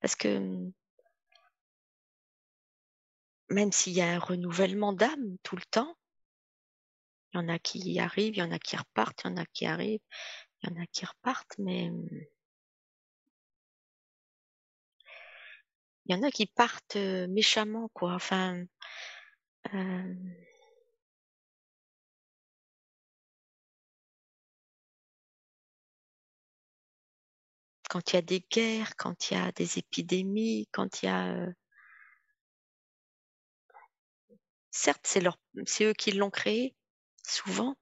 Parce 0.00 0.14
que, 0.16 0.70
même 3.54 3.72
s'il 3.72 3.94
y 3.94 4.02
a 4.02 4.08
un 4.14 4.18
renouvellement 4.18 4.92
d'âme 4.92 5.38
tout 5.44 5.56
le 5.56 5.64
temps, 5.70 5.96
il 7.32 7.40
y 7.40 7.40
en 7.44 7.48
a 7.48 7.58
qui 7.58 7.98
arrivent, 7.98 8.34
il 8.36 8.38
y 8.38 8.42
en 8.42 8.50
a 8.52 8.58
qui 8.58 8.76
repartent, 8.76 9.22
il 9.24 9.28
y 9.28 9.30
en 9.32 9.36
a 9.36 9.46
qui 9.46 9.66
arrivent, 9.66 10.00
il 10.62 10.70
y 10.70 10.72
en 10.72 10.82
a 10.82 10.86
qui 10.86 11.04
repartent, 11.06 11.56
mais, 11.58 11.90
il 16.06 16.14
y 16.14 16.18
en 16.18 16.22
a 16.22 16.30
qui 16.30 16.46
partent, 16.46 16.96
heu, 16.96 17.26
méchamment 17.28 17.88
quoi, 17.94 18.14
enfin, 18.14 18.64
hem 19.72 20.34
quand 27.90 28.12
il 28.12 28.16
y 28.16 28.18
a 28.18 28.22
des 28.22 28.44
guerres, 28.50 28.96
quand 28.96 29.30
il 29.30 29.34
y 29.34 29.40
a 29.40 29.52
des 29.52 29.78
épidémies, 29.78 30.68
quand 30.72 31.02
il 31.02 31.06
y 31.06 31.08
a, 31.08 31.46
certes, 34.74 35.06
c'est 35.06 35.20
leur 35.20 35.38
c'est 35.66 35.84
eux 35.84 35.94
qui 35.94 36.12
l'ont 36.12 36.30
créé, 36.30 36.74
souvent, 37.26 37.76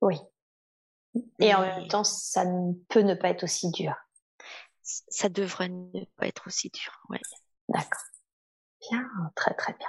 Oui. 0.00 0.16
Et 1.40 1.54
en 1.54 1.60
même 1.60 1.88
temps, 1.88 2.04
ça 2.04 2.44
ne 2.44 2.72
peut 2.88 3.00
ne 3.00 3.14
pas 3.14 3.28
être 3.30 3.44
aussi 3.44 3.70
dur. 3.70 3.94
ça 4.82 5.28
devrait 5.28 5.68
ne 5.68 6.04
pas 6.16 6.26
être 6.26 6.46
aussi 6.46 6.70
dur, 6.70 6.92
ouais. 7.10 7.20
D'accord. 7.68 8.02
Bien, 8.90 9.08
très, 9.34 9.54
très 9.54 9.74
bien. 9.74 9.88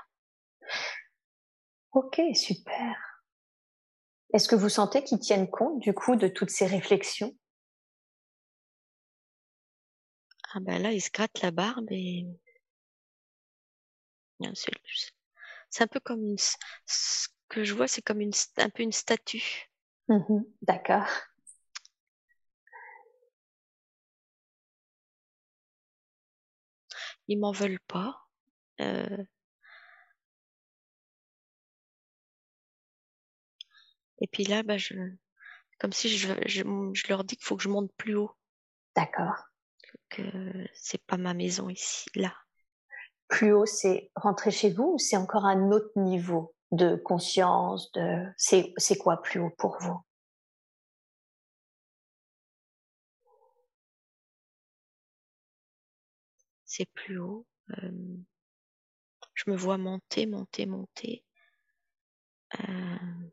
OK, 1.94 2.22
super. 2.34 2.96
Est-ce 4.34 4.48
que 4.48 4.56
vous 4.56 4.70
sentez 4.70 5.04
qu'ils 5.04 5.20
tiennent 5.20 5.50
compte, 5.50 5.80
du 5.80 5.94
coup, 5.94 6.16
de 6.16 6.28
toutes 6.28 6.50
ces 6.50 6.66
réflexions? 6.66 7.36
Ah 10.54 10.60
bah, 10.60 10.78
là, 10.80 10.92
ils 10.92 11.02
se 11.02 11.10
grattent 11.12 11.42
la 11.42 11.52
barbe 11.52 11.88
et 11.92 12.28
c'est 15.70 15.84
un 15.84 15.88
peu 15.88 16.00
comme 16.00 16.24
une 16.24 16.38
ce 16.86 17.28
que 17.50 17.64
je 17.64 17.74
vois, 17.74 17.88
c'est 17.88 18.02
comme 18.02 18.22
une 18.22 18.32
un 18.58 18.70
peu 18.70 18.84
une 18.84 18.92
statue. 18.92 19.70
Mmh 20.10 20.44
D'accord. 20.62 21.08
Ils 27.30 27.40
m'en 27.40 27.54
veulent 27.54 27.80
pas, 27.88 28.28
heu 28.82 29.28
et 34.22 34.28
puis 34.28 34.44
là, 34.46 34.64
bah, 34.64 34.78
je 34.78 34.94
comme 35.80 35.94
si 35.94 36.10
je 36.10 36.30
je 36.48 37.08
leur 37.10 37.24
dis 37.26 37.38
qu'il 37.38 37.46
faut 37.46 37.58
que 37.58 37.64
je 37.64 37.70
monte 37.70 37.92
plus 37.98 38.16
haut, 38.16 38.32
D'accord. 38.96 39.50
que 40.10 40.22
c'est 40.74 41.04
pas 41.06 41.18
ma 41.18 41.34
maison 41.34 41.70
ici 41.70 42.10
là. 42.16 42.34
Plus 43.30 43.54
haut, 43.54 43.66
c'est 43.66 44.12
rentrer 44.16 44.52
chez 44.52 44.72
vous 44.72 44.96
ou 44.96 44.98
c'est 44.98 45.16
encore 45.16 45.46
un 45.46 45.72
autre 45.72 45.92
niveau 45.96 46.54
de 46.74 46.98
conscience, 46.98 47.90
de 47.94 48.26
c'est 48.36 48.98
quoi 49.00 49.22
plus 49.22 49.40
haut 49.40 49.52
pour 49.58 49.78
vous? 49.80 49.98
C'est 56.64 56.86
plus 56.94 57.20
haut, 57.20 57.46
hem, 57.82 58.24
je 59.34 59.50
me 59.50 59.56
vois 59.56 59.80
monter, 59.80 60.28
monter, 60.28 60.68
monter, 60.68 61.24
heu 62.54 63.32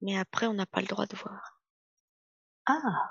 mais 0.00 0.16
après 0.16 0.46
on 0.46 0.54
n'a 0.54 0.64
pas 0.64 0.80
le 0.80 0.86
droit 0.86 1.04
de 1.04 1.16
voir. 1.16 1.55
Ah! 2.68 3.10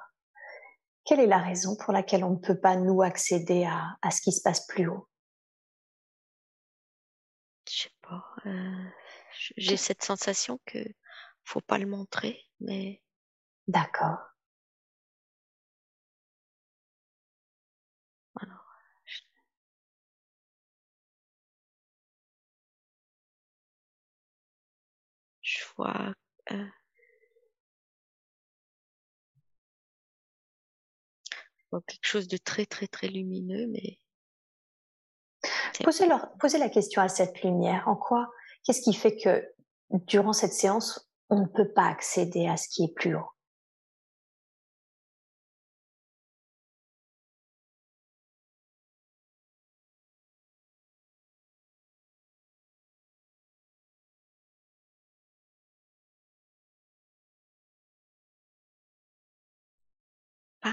Quelle 1.06 1.22
est 1.22 1.28
la 1.28 1.40
raison 1.40 1.76
pour 1.78 1.94
laquelle 1.94 2.24
on 2.24 2.32
ne 2.32 2.38
peut 2.40 2.60
pas, 2.60 2.76
nous, 2.78 3.02
accéder 3.02 3.66
à 3.66 3.98
à 4.02 4.12
ce 4.12 4.22
qui 4.22 4.32
se 4.32 4.42
passe 4.42 4.68
plus 4.68 4.88
haut? 4.88 5.08
Je 7.68 7.84
sais 7.84 7.90
pas, 8.02 8.24
heu, 8.46 8.92
j 9.40 9.54
j'ai 9.58 9.78
cette 9.78 10.04
sensation 10.04 10.60
que 10.66 10.78
faut 11.44 11.62
pas 11.62 11.78
le 11.80 11.86
montrer, 11.88 12.40
mais 12.60 13.02
D'accord. 13.68 14.20
alors 18.42 18.66
j 19.06 19.22
fois 25.44 26.14
quelque 31.82 32.06
chose 32.06 32.28
de 32.28 32.38
très 32.38 32.66
très 32.66 32.88
très 32.88 33.08
lumineux, 33.08 33.68
mais 33.68 34.00
posez, 35.84 36.08
leur, 36.08 36.32
posez 36.40 36.58
la 36.58 36.70
question 36.70 37.02
à 37.02 37.08
cette 37.08 37.42
lumière. 37.44 37.88
En 37.88 37.96
quoi 37.96 38.30
Qu'est-ce 38.64 38.82
qui 38.82 38.94
fait 38.94 39.18
que 39.18 39.46
durant 39.92 40.34
cette 40.34 40.54
séance, 40.54 41.10
on 41.30 41.42
ne 41.42 41.48
peut 41.48 41.72
pas 41.72 41.88
accéder 41.88 42.48
à 42.48 42.58
ce 42.58 42.68
qui 42.70 42.86
est 42.86 42.94
plus 42.94 43.16
haut? 43.16 43.30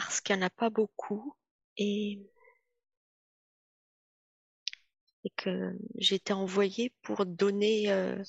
Parce 0.04 0.20
qu'il 0.20 0.36
n'y 0.36 0.42
en 0.42 0.46
a 0.46 0.50
pas 0.50 0.70
beaucoup 0.70 1.34
et, 1.76 2.20
et 5.24 5.30
que 5.36 5.76
j'étais 5.96 6.32
envoyée 6.32 6.92
pour 7.02 7.24
donner 7.24 7.90
euh, 7.92 8.22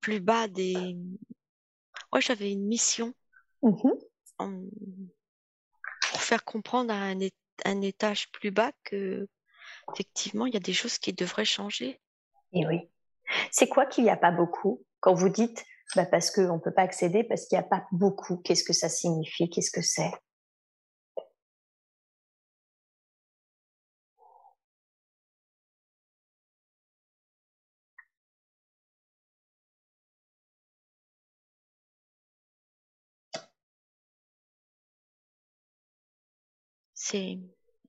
plus 0.00 0.20
bas 0.20 0.48
des. 0.48 0.96
Moi, 2.12 2.20
j'avais 2.20 2.52
une 2.52 2.66
mission 2.66 3.14
mm-hmm. 3.62 4.70
pour 6.10 6.20
faire 6.20 6.44
comprendre 6.44 6.92
à 6.92 6.96
un, 6.96 7.18
un, 7.64 7.80
étage 7.82 8.30
plus 8.32 8.50
bas 8.50 8.72
que 8.84 9.28
effectivement, 9.92 10.46
il 10.46 10.54
y 10.54 10.56
a 10.56 10.60
des 10.60 10.72
choses 10.72 10.98
qui 10.98 11.12
devraient 11.12 11.44
changer. 11.44 12.00
Et 12.52 12.66
oui. 12.66 12.88
C'est 13.50 13.68
quoi 13.68 13.86
qu'il 13.86 14.04
n'y 14.04 14.10
a 14.10 14.16
pas 14.16 14.30
beaucoup? 14.30 14.84
Quand 15.00 15.14
vous 15.14 15.28
dites 15.28 15.64
bah 15.96 16.06
Parce 16.06 16.30
qu'on 16.30 16.54
ne 16.54 16.60
peut 16.60 16.72
pas 16.72 16.82
accéder, 16.82 17.24
parce 17.24 17.46
qu'il 17.46 17.58
n'y 17.58 17.64
a 17.64 17.68
pas 17.68 17.84
beaucoup. 17.92 18.36
Qu'est-ce 18.38 18.64
que 18.64 18.72
ça 18.72 18.88
signifie? 18.88 19.48
Qu'est-ce 19.50 19.70
que 19.70 19.82
c'est? 19.82 20.10
C'est 36.94 37.38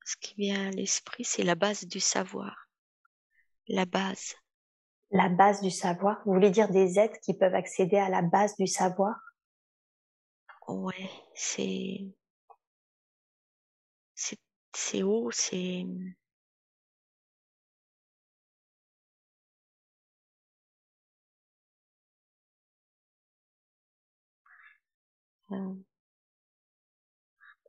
ce 0.03 0.15
qui 0.17 0.35
vient 0.35 0.67
à 0.67 0.69
l'esprit, 0.69 1.23
c'est 1.23 1.41
la 1.41 1.55
base 1.55 1.85
du 1.85 1.99
savoir. 1.99 2.69
La 3.67 3.85
base 3.85 4.35
la 5.11 5.29
base 5.29 5.61
du 5.61 5.71
savoir? 5.71 6.21
Vous 6.25 6.33
voulez 6.33 6.51
dire 6.51 6.69
des 6.69 6.99
êtres 6.99 7.19
qui 7.21 7.33
peuvent 7.33 7.55
accéder 7.55 7.97
à 7.97 8.09
la 8.09 8.21
base 8.21 8.55
du 8.57 8.67
savoir? 8.67 9.15
Ouais, 10.67 11.09
c'est 11.33 12.05
c'est 14.73 15.01
haut, 15.03 15.31
c'est 15.31 15.85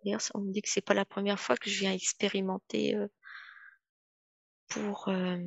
D'ailleurs, 0.03 0.23
on 0.35 0.41
me 0.41 0.53
dit 0.53 0.63
que 0.63 0.71
c'est 0.71 0.81
pas 0.81 0.95
la 0.95 1.05
première 1.05 1.39
fois 1.39 1.55
que 1.57 1.69
je 1.69 1.81
viens 1.81 1.93
expérimenter 1.93 2.95
euh, 2.95 3.09
pour 4.69 5.09
euh, 5.09 5.39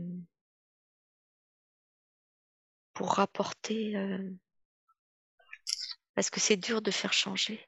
pour 3.00 3.14
rapporter 3.14 3.96
euh, 3.96 4.30
parce 6.16 6.30
que 6.30 6.42
c'est 6.42 6.58
dur 6.58 6.82
de 6.82 6.92
faire 6.92 7.14
changer. 7.14 7.66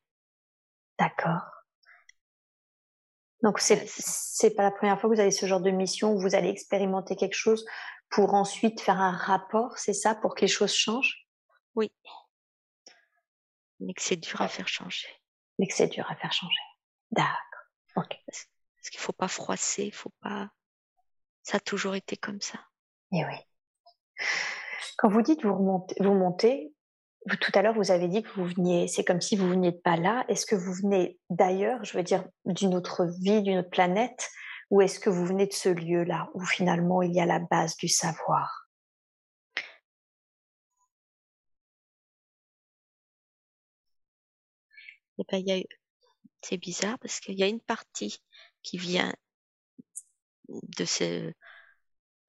D'accord. 0.99 1.39
Donc 3.41 3.61
c'est 3.61 3.87
c'est 3.87 4.53
pas 4.53 4.63
la 4.63 4.71
première 4.71 4.99
fois 4.99 5.09
que 5.09 5.15
vous 5.15 5.21
avez 5.21 5.31
ce 5.31 5.45
genre 5.45 5.61
de 5.61 5.71
mission 5.71 6.11
où 6.11 6.19
vous 6.19 6.35
allez 6.35 6.49
expérimenter 6.49 7.15
quelque 7.15 7.37
chose 7.37 7.65
pour 8.09 8.33
ensuite 8.33 8.81
faire 8.81 8.99
un 8.99 9.15
rapport, 9.15 9.77
c'est 9.77 9.93
ça, 9.93 10.15
pour 10.15 10.35
que 10.35 10.41
les 10.41 10.49
choses 10.49 10.73
changent? 10.73 11.25
Oui. 11.75 11.93
Mais 13.79 13.93
que 13.93 14.01
c'est 14.01 14.17
dur 14.17 14.41
à 14.41 14.49
faire 14.49 14.67
changer. 14.67 15.07
Mais 15.59 15.67
que 15.67 15.73
c'est 15.73 15.87
dur 15.87 16.05
à 16.11 16.15
faire 16.17 16.33
changer. 16.33 16.59
D'accord. 17.11 17.37
Ok. 17.95 18.17
Parce, 18.25 18.89
qu'il 18.91 18.99
faut 18.99 19.13
pas 19.13 19.29
froisser, 19.29 19.85
il 19.85 19.93
faut 19.93 20.13
pas. 20.19 20.49
Ça 21.41 21.55
a 21.55 21.61
toujours 21.61 21.95
été 21.95 22.17
comme 22.17 22.41
ça. 22.41 22.59
Et 23.13 23.23
oui. 23.23 23.37
Quand 24.97 25.09
vous 25.09 25.21
dites 25.21 25.43
vous 25.43 25.55
remontez, 25.55 25.95
vous 25.99 26.13
montez, 26.13 26.73
tout 27.39 27.51
à 27.53 27.61
l'heure 27.61 27.75
vous 27.75 27.91
avez 27.91 28.07
dit 28.07 28.23
que 28.23 28.29
vous 28.35 28.45
veniez, 28.45 28.87
c'est 28.87 29.03
comme 29.03 29.21
si 29.21 29.35
vous 29.35 29.47
veniez 29.47 29.71
de 29.71 29.77
pas 29.77 29.97
là. 29.97 30.25
Est-ce 30.27 30.45
que 30.45 30.55
vous 30.55 30.73
venez 30.73 31.19
d'ailleurs, 31.29 31.83
je 31.83 31.97
veux 31.97 32.03
dire, 32.03 32.25
d'une 32.45 32.75
autre 32.75 33.05
vie, 33.21 33.41
d'une 33.43 33.59
autre 33.59 33.69
planète, 33.69 34.29
ou 34.69 34.81
est-ce 34.81 34.99
que 34.99 35.09
vous 35.09 35.25
venez 35.25 35.47
de 35.47 35.53
ce 35.53 35.69
lieu-là 35.69 36.29
où 36.33 36.43
finalement 36.45 37.01
il 37.01 37.13
y 37.13 37.19
a 37.21 37.25
la 37.25 37.39
base 37.39 37.75
du 37.77 37.87
savoir? 37.87 38.67
Eh 45.17 45.23
ben, 45.29 45.63
c'est 46.41 46.57
bizarre 46.57 46.97
parce 46.99 47.19
qu'il 47.19 47.35
y 47.39 47.43
a 47.43 47.47
une 47.47 47.61
partie 47.61 48.23
qui 48.63 48.77
vient 48.77 49.13
de 50.49 50.85
ce, 50.85 51.31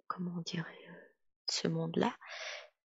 comment 0.06 0.32
on 0.36 0.42
dirait, 0.42 0.81
ce 1.52 1.68
monde-là, 1.68 2.14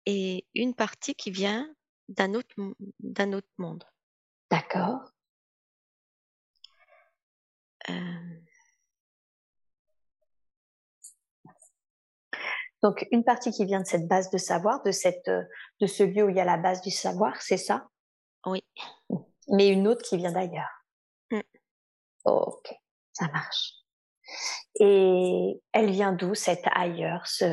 et 0.06 0.46
une 0.54 0.74
partie 0.74 1.14
qui 1.14 1.30
vient 1.30 1.68
d'un 2.08 2.34
autre, 2.34 2.54
d'un 3.00 3.32
autre 3.32 3.48
monde. 3.58 3.84
D'accord. 4.50 5.10
Euh. 7.88 7.92
Donc 12.82 13.06
une 13.10 13.24
partie 13.24 13.50
qui 13.50 13.64
vient 13.64 13.80
de 13.80 13.86
cette 13.86 14.06
base 14.06 14.30
de 14.30 14.38
savoir, 14.38 14.82
de 14.82 14.92
cette, 14.92 15.28
de 15.28 15.86
ce 15.86 16.02
lieu 16.02 16.24
où 16.24 16.28
il 16.28 16.36
y 16.36 16.40
a 16.40 16.44
la 16.44 16.56
base 16.56 16.82
du 16.82 16.90
savoir, 16.90 17.40
c'est 17.42 17.56
ça? 17.56 17.88
Oui. 18.44 18.64
Mais 19.48 19.68
une 19.68 19.88
autre 19.88 20.02
qui 20.02 20.16
vient 20.16 20.32
d'ailleurs. 20.32 20.84
Mm. 21.30 21.40
ok, 22.24 22.74
ça 23.12 23.28
marche. 23.28 23.72
Et 24.80 25.60
elle 25.72 25.90
vient 25.90 26.12
d'où 26.12 26.34
cette 26.34 26.66
ailleurs, 26.72 27.26
ce, 27.26 27.44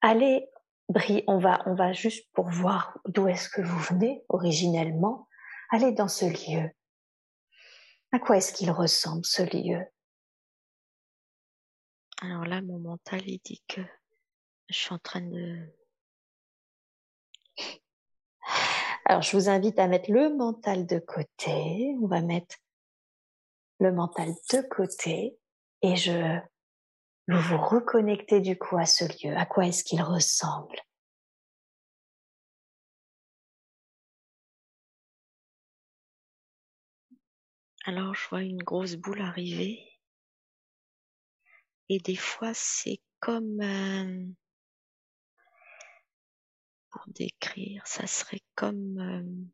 allez, 0.00 0.48
Brie, 0.88 1.22
on 1.28 1.38
va, 1.38 1.62
on 1.66 1.74
va 1.74 1.92
juste 1.92 2.28
pour 2.32 2.48
voir 2.48 2.98
d'où 3.06 3.28
est-ce 3.28 3.48
que 3.48 3.60
vous 3.62 3.78
venez 3.78 4.24
originellement. 4.28 5.28
Allez 5.70 5.92
dans 5.92 6.08
ce 6.08 6.24
lieu. 6.24 6.68
À 8.10 8.18
quoi 8.18 8.38
est-ce 8.38 8.52
qu'il 8.52 8.72
ressemble 8.72 9.24
ce 9.24 9.42
lieu? 9.42 9.84
Alors 12.22 12.44
là, 12.44 12.60
mon 12.60 12.80
mental, 12.80 13.22
il 13.24 13.38
dit 13.38 13.62
que 13.68 13.80
je 14.68 14.76
suis 14.76 14.92
en 14.92 14.98
train 14.98 15.20
de... 15.20 15.72
Alors, 19.04 19.22
je 19.22 19.36
vous 19.36 19.48
invite 19.48 19.78
à 19.78 19.86
mettre 19.86 20.10
le 20.10 20.34
mental 20.36 20.86
de 20.86 20.98
côté. 20.98 21.94
On 22.02 22.08
va 22.08 22.20
mettre 22.20 22.56
le 23.78 23.92
mental 23.92 24.28
de 24.52 24.60
côté 24.68 25.38
et 25.82 25.94
je 25.94 26.38
vous 27.30 27.40
vous 27.40 27.58
reconnectez 27.58 28.40
du 28.40 28.58
coup 28.58 28.76
à 28.76 28.86
ce 28.86 29.04
lieu. 29.04 29.36
À 29.36 29.46
quoi 29.46 29.66
est-ce 29.66 29.84
qu'il 29.84 30.02
ressemble? 30.02 30.76
Alors 37.84 38.14
je 38.14 38.28
vois 38.28 38.42
une 38.42 38.62
grosse 38.62 38.96
boule 38.96 39.20
arriver. 39.20 39.80
Et 41.88 41.98
des 42.00 42.16
fois 42.16 42.52
c'est 42.54 43.00
comme... 43.20 43.60
Euh, 43.60 44.26
pour 46.90 47.04
décrire, 47.08 47.86
ça 47.86 48.06
serait 48.06 48.42
comme... 48.54 48.98
Euh, 48.98 49.46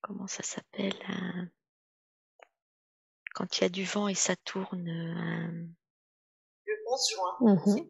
comment 0.00 0.26
ça 0.26 0.42
s'appelle 0.42 0.98
Quand 3.34 3.58
il 3.58 3.62
y 3.62 3.64
a 3.64 3.68
du 3.68 3.84
vent 3.84 4.08
et 4.08 4.14
ça 4.14 4.34
tourne. 4.36 5.74
Mmh 7.40 7.80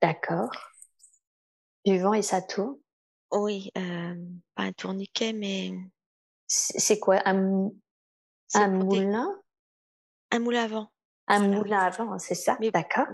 D'accord. 0.00 0.50
Du 1.84 1.98
vent 1.98 2.14
et 2.14 2.22
ça 2.22 2.40
tourne? 2.42 2.76
Oui, 3.32 3.70
euh, 3.76 4.14
pas 4.54 4.62
un 4.62 4.72
tourniquet, 4.72 5.32
mais. 5.32 5.72
C'est 6.46 6.98
quoi? 6.98 7.20
Un, 7.26 7.70
un 8.54 8.68
moulin? 8.68 9.28
Un 10.30 10.38
moulin 10.38 10.64
à 10.64 10.68
vent. 10.68 10.92
Un 11.26 11.48
moulin 11.48 11.80
à 11.80 11.90
vent, 11.90 12.18
c'est 12.18 12.34
ça? 12.34 12.56
D'accord. 12.72 13.06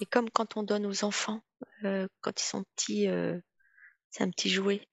Mais 0.00 0.06
comme 0.06 0.30
quand 0.30 0.56
on 0.56 0.62
donne 0.62 0.86
aux 0.86 1.04
enfants, 1.04 1.40
euh, 1.84 2.08
quand 2.20 2.40
ils 2.40 2.44
sont 2.44 2.64
petits, 2.74 3.08
euh, 3.08 3.38
c'est 4.10 4.24
un 4.24 4.30
petit 4.30 4.50
jouet. 4.50 4.88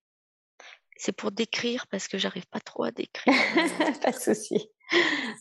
C'est 0.98 1.14
pour 1.14 1.32
décrire 1.32 1.88
parce 1.88 2.08
que 2.08 2.18
j'arrive 2.18 2.48
pas 2.48 2.60
trop 2.60 2.84
à 2.84 2.92
décrire. 2.92 3.34
pas 4.04 4.12
de 4.12 4.20
souci. 4.20 4.70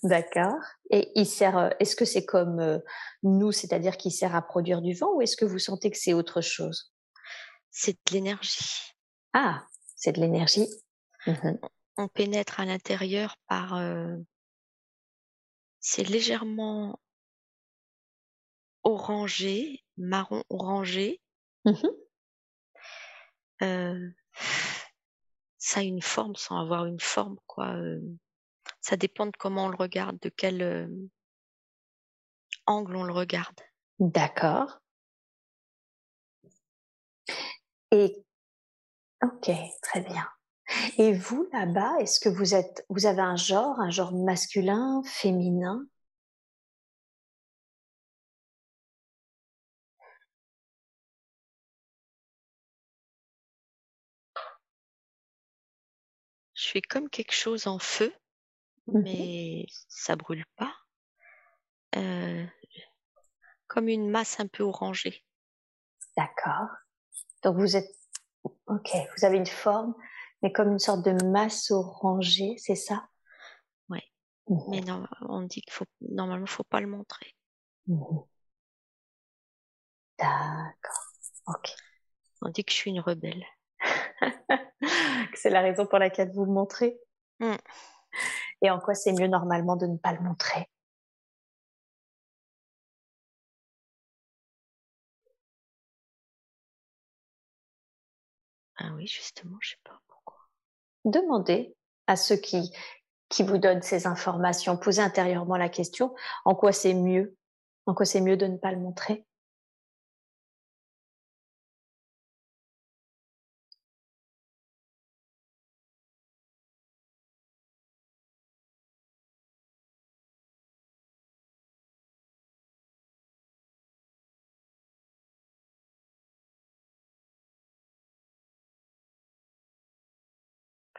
D'accord. 0.03 0.61
Et 0.91 1.11
il 1.15 1.27
sert. 1.27 1.75
Est-ce 1.81 1.97
que 1.97 2.05
c'est 2.05 2.25
comme 2.25 2.81
nous, 3.23 3.53
c'est-à-dire 3.53 3.97
qu'il 3.97 4.13
sert 4.13 4.35
à 4.35 4.43
produire 4.43 4.83
du 4.83 4.95
vent, 4.95 5.15
ou 5.15 5.23
est-ce 5.23 5.37
que 5.37 5.45
vous 5.45 5.59
sentez 5.59 5.91
que 5.91 5.99
c'est 5.99 6.13
autre 6.13 6.41
chose? 6.41 6.93
C'est 7.71 7.93
de 7.93 8.13
l'énergie. 8.13 8.95
Ah, 9.33 9.65
c'est 9.97 10.13
de 10.13 10.21
l'énergie. 10.21 10.69
Mmh 11.27 11.57
on 12.01 12.07
pénètre 12.07 12.61
à 12.61 12.65
l'intérieur 12.65 13.37
par. 13.49 13.77
c'est 15.81 16.05
légèrement 16.05 17.01
orangé, 18.85 19.83
marron 19.97 20.45
orangé. 20.49 21.21
Mmh 21.65 21.89
ça 25.59 25.81
a 25.81 25.83
une 25.83 26.03
forme 26.03 26.37
sans 26.37 26.59
avoir 26.59 26.87
une 26.87 27.01
forme, 27.01 27.37
quoi. 27.47 27.75
Ça 28.89 28.97
dépend 28.97 29.27
de 29.27 29.37
comment 29.39 29.67
on 29.67 29.69
le 29.69 29.77
regarde, 29.77 30.19
de 30.21 30.31
quel 30.31 30.89
angle 32.65 32.97
on 32.97 33.05
le 33.05 33.13
regarde. 33.13 33.61
D'accord. 33.99 34.81
Et 37.91 38.25
ok, 39.23 39.51
très 39.83 40.01
bien. 40.01 40.27
Et 40.97 41.13
vous 41.13 41.47
là-bas, 41.53 41.99
est-ce 42.01 42.19
que 42.19 42.31
vous 42.31 42.55
êtes, 42.55 42.87
vous 42.89 43.05
avez 43.05 43.21
un 43.21 43.37
genre, 43.37 43.79
un 43.79 43.91
genre 43.91 44.15
masculin, 44.15 45.03
féminin? 45.05 45.87
Je 56.55 56.63
suis 56.63 56.83
comme 56.83 57.09
quelque 57.11 57.33
chose 57.33 57.67
en 57.67 57.79
feu, 57.79 58.13
mais 58.93 59.67
ça 59.89 60.17
brûle 60.17 60.45
pas. 60.57 60.75
Euh, 61.97 62.47
comme 63.67 63.89
une 63.89 64.11
masse 64.11 64.41
un 64.41 64.47
peu 64.47 64.63
orangée. 64.63 65.25
D'accord. 66.17 66.69
Donc 67.43 67.57
vous 67.57 67.77
êtes, 67.77 67.91
ok, 68.45 68.91
vous 69.17 69.25
avez 69.25 69.37
une 69.37 69.47
forme, 69.47 69.95
mais 70.43 70.53
comme 70.53 70.73
une 70.73 70.79
sorte 70.79 71.05
de 71.05 71.13
masse 71.27 71.71
orangée, 71.71 72.57
c'est 72.59 72.75
ça? 72.75 73.09
Oui. 73.89 74.01
Mmh 74.49 74.59
mais 74.71 74.81
non, 74.81 75.07
on 75.29 75.43
dit 75.43 75.61
qu'il 75.61 75.73
faut 75.73 75.87
normalement, 76.01 76.47
faut 76.47 76.65
pas 76.65 76.81
le 76.81 76.89
montrer. 76.89 77.37
Mmh 77.87 78.21
D'accord. 80.19 81.13
Ok. 81.47 81.75
On 82.43 82.51
dit 82.51 82.65
que 82.65 82.73
je 82.73 82.77
suis 82.77 82.91
une 82.91 83.01
rebelle. 83.01 83.45
c'est 85.35 85.51
la 85.51 85.61
raison 85.61 85.87
pour 85.87 85.99
laquelle 85.99 86.33
vous 86.33 86.45
le 86.45 86.53
montrez? 86.53 86.99
Mmh. 87.39 87.55
Et 88.63 88.71
en 88.71 88.79
quoi 88.81 88.95
c'est 88.95 89.13
mieux 89.13 89.29
normalement 89.29 89.77
de 89.77 89.87
ne 89.87 89.97
pas 89.97 90.13
le 90.13 90.21
montrer? 90.21 90.69
Ah 98.79 98.91
oui, 98.97 99.07
justement, 99.07 99.57
je 99.61 99.71
sais 99.71 99.77
pas 99.85 100.01
pourquoi. 100.09 100.39
Demandez 101.07 101.77
à 102.09 102.17
ceux 102.17 102.37
qui, 102.39 102.73
qui 103.31 103.45
vous 103.45 103.59
donnent 103.59 103.83
ces 103.83 104.09
informations, 104.09 104.79
posez 104.79 105.03
intérieurement 105.03 105.59
la 105.59 105.71
question, 105.71 106.15
en 106.47 106.57
quoi 106.57 106.73
c'est 106.73 106.95
mieux? 106.95 107.37
En 107.87 107.95
quoi 107.95 108.07
c'est 108.07 108.23
mieux 108.23 108.39
de 108.39 108.47
ne 108.49 108.59
pas 108.59 108.73
le 108.73 108.81
montrer? 108.81 109.27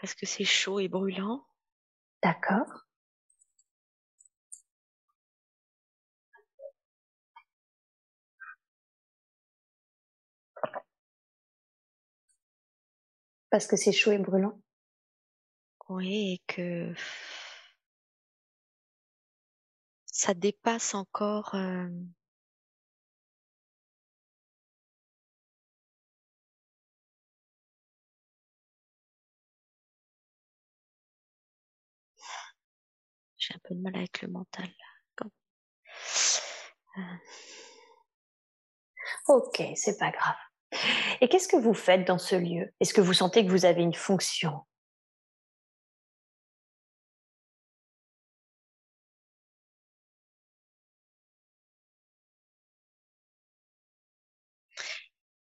Parce 0.01 0.13
que 0.13 0.25
c'est 0.25 0.45
chaud 0.45 0.79
et 0.79 0.87
brûlant. 0.87 1.45
D'accord. 2.23 2.85
Parce 13.49 13.67
que 13.67 13.75
c'est 13.75 13.91
chaud 13.91 14.11
et 14.11 14.17
brûlant. 14.19 14.61
Oui, 15.89 16.33
et 16.33 16.53
que 16.53 16.93
ça 20.05 20.33
dépasse 20.33 20.93
encore 20.93 21.55
euh, 21.55 21.89
J'ai 33.49 33.55
un 33.55 33.59
peu 33.63 33.73
de 33.75 33.81
mal 33.81 33.95
avec 33.95 34.21
le 34.21 34.27
mental. 34.27 34.69
Euh. 36.97 37.01
Ok, 39.27 39.63
c'est 39.75 39.97
pas 39.97 40.11
grave. 40.11 40.35
Et 41.21 41.29
qu'est-ce 41.29 41.47
que 41.47 41.57
vous 41.57 41.73
faites 41.73 42.05
dans 42.05 42.17
ce 42.17 42.35
lieu? 42.35 42.71
Est-ce 42.79 42.93
que 42.93 43.01
vous 43.01 43.13
sentez 43.13 43.45
que 43.45 43.51
vous 43.51 43.65
avez 43.65 43.81
une 43.81 43.93
fonction? 43.93 44.61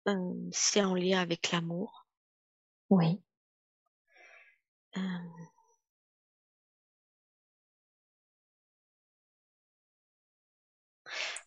Euh, 0.09 0.35
C'est 0.53 0.83
en 0.83 0.95
lien 0.95 1.21
avec 1.21 1.51
l'amour. 1.51 2.07
Oui. 2.91 3.23
Euh, 4.97 5.01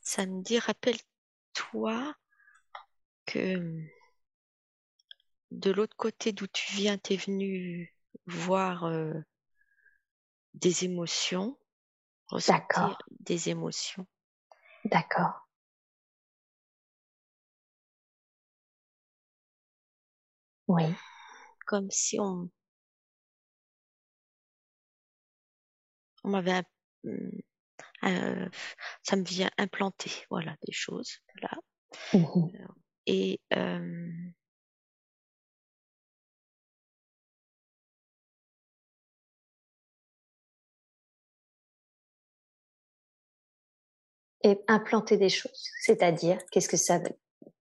ça 0.08 0.26
me 0.26 0.42
dit, 0.42 0.58
rappelle-toi 0.58 2.16
que 3.26 3.84
de 5.52 5.72
l'autre 5.72 5.98
côté 5.98 6.32
d'où 6.32 6.48
tu 6.48 6.72
viens, 6.72 6.98
tu 6.98 7.14
es 7.14 7.18
venu 7.18 7.94
voir 8.26 8.86
euh, 8.86 9.14
des 10.54 10.86
émotions, 10.86 11.60
ressentir 12.28 12.98
des 13.20 13.50
émotions. 13.50 14.08
D'accord. 14.86 15.50
Oui. 20.70 20.86
Comme 21.66 21.92
si 21.92 22.18
on, 22.18 22.50
on 26.24 26.30
m'avait 26.30 26.64
hmm, 27.04 27.40
euh, 28.04 28.50
ça 29.04 29.16
me 29.16 29.24
vient 29.24 29.50
implanter, 29.58 30.12
voilà, 30.30 30.56
des 30.66 30.74
choses, 30.74 31.20
là. 31.42 31.50
Mmh 32.14 32.48
et 33.10 33.40
euh, 33.56 34.10
Et 44.44 44.60
implanter 44.68 45.18
des 45.18 45.30
choses, 45.30 45.72
c'est-à-dire 45.82 46.38
qu'est-ce 46.52 46.70
que 46.70 46.78
ça 46.78 47.00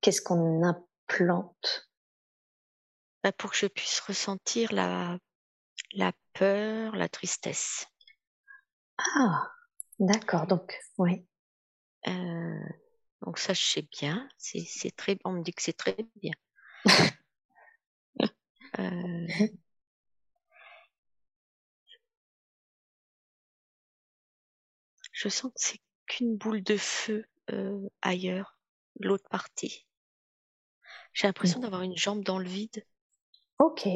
Qu'est-ce 0.01 0.21
qu'on 0.21 0.63
implante? 0.63 1.89
Bah 3.25 3.33
Pour 3.33 3.53
que 3.53 3.57
je 3.57 3.67
puisse 3.67 4.01
ressentir 4.01 4.73
la, 4.73 5.19
la 5.93 6.13
peur, 6.35 6.95
la 6.97 7.09
tristesse. 7.09 7.87
Ah, 8.99 9.56
D'accord, 9.99 10.47
donc, 10.47 10.79
oui. 10.99 11.27
Euh, 12.07 12.69
donc 13.23 13.39
ça, 13.39 13.53
je 13.55 13.63
sais 13.63 13.89
bien. 13.91 14.29
C'est 14.39 14.95
très, 14.97 15.19
on 15.25 15.33
me 15.33 15.43
dit 15.43 15.53
que 15.53 15.63
c'est 15.63 15.77
très 15.77 15.97
bien. 16.17 16.35
Euh, 18.79 19.27
je 25.13 25.29
sens 25.31 25.51
que 25.51 25.59
c'est 25.59 25.81
qu'une 26.07 26.37
boule 26.37 26.63
de 26.63 26.77
feu 26.77 27.25
euh, 27.53 27.89
ailleurs, 28.03 28.59
l'autre 29.01 29.27
partie. 29.31 29.87
J'ai 31.15 31.27
l'impression 31.27 31.61
d'avoir 31.61 31.81
une 31.83 31.97
jambe 31.97 32.23
dans 32.23 32.39
le 32.39 32.49
vide. 32.49 32.85
Ok. 33.59 33.87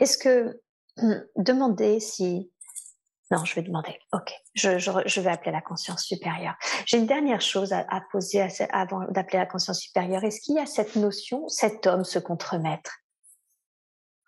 Est-ce 0.00 0.18
que 0.18 0.60
hum, 0.98 1.26
demandez 1.36 2.00
si 2.00 2.50
non, 3.32 3.46
je 3.46 3.54
vais 3.54 3.62
demander. 3.62 3.98
Ok, 4.12 4.30
je, 4.52 4.78
je, 4.78 5.20
vais 5.22 5.30
appeler 5.30 5.52
la 5.52 5.62
conscience 5.62 6.04
supérieure. 6.04 6.54
J'ai 6.84 6.98
une 6.98 7.06
dernière 7.06 7.40
chose 7.40 7.72
à, 7.72 8.02
poser 8.12 8.46
avant 8.68 9.06
d'appeler 9.08 9.38
la 9.38 9.46
conscience 9.46 9.80
supérieure. 9.80 10.22
Est-ce 10.22 10.42
qu'il 10.42 10.56
y 10.56 10.58
a 10.58 10.66
cette 10.66 10.96
notion, 10.96 11.48
cet 11.48 11.86
homme, 11.86 12.04
ce 12.04 12.18
contremaître? 12.18 12.98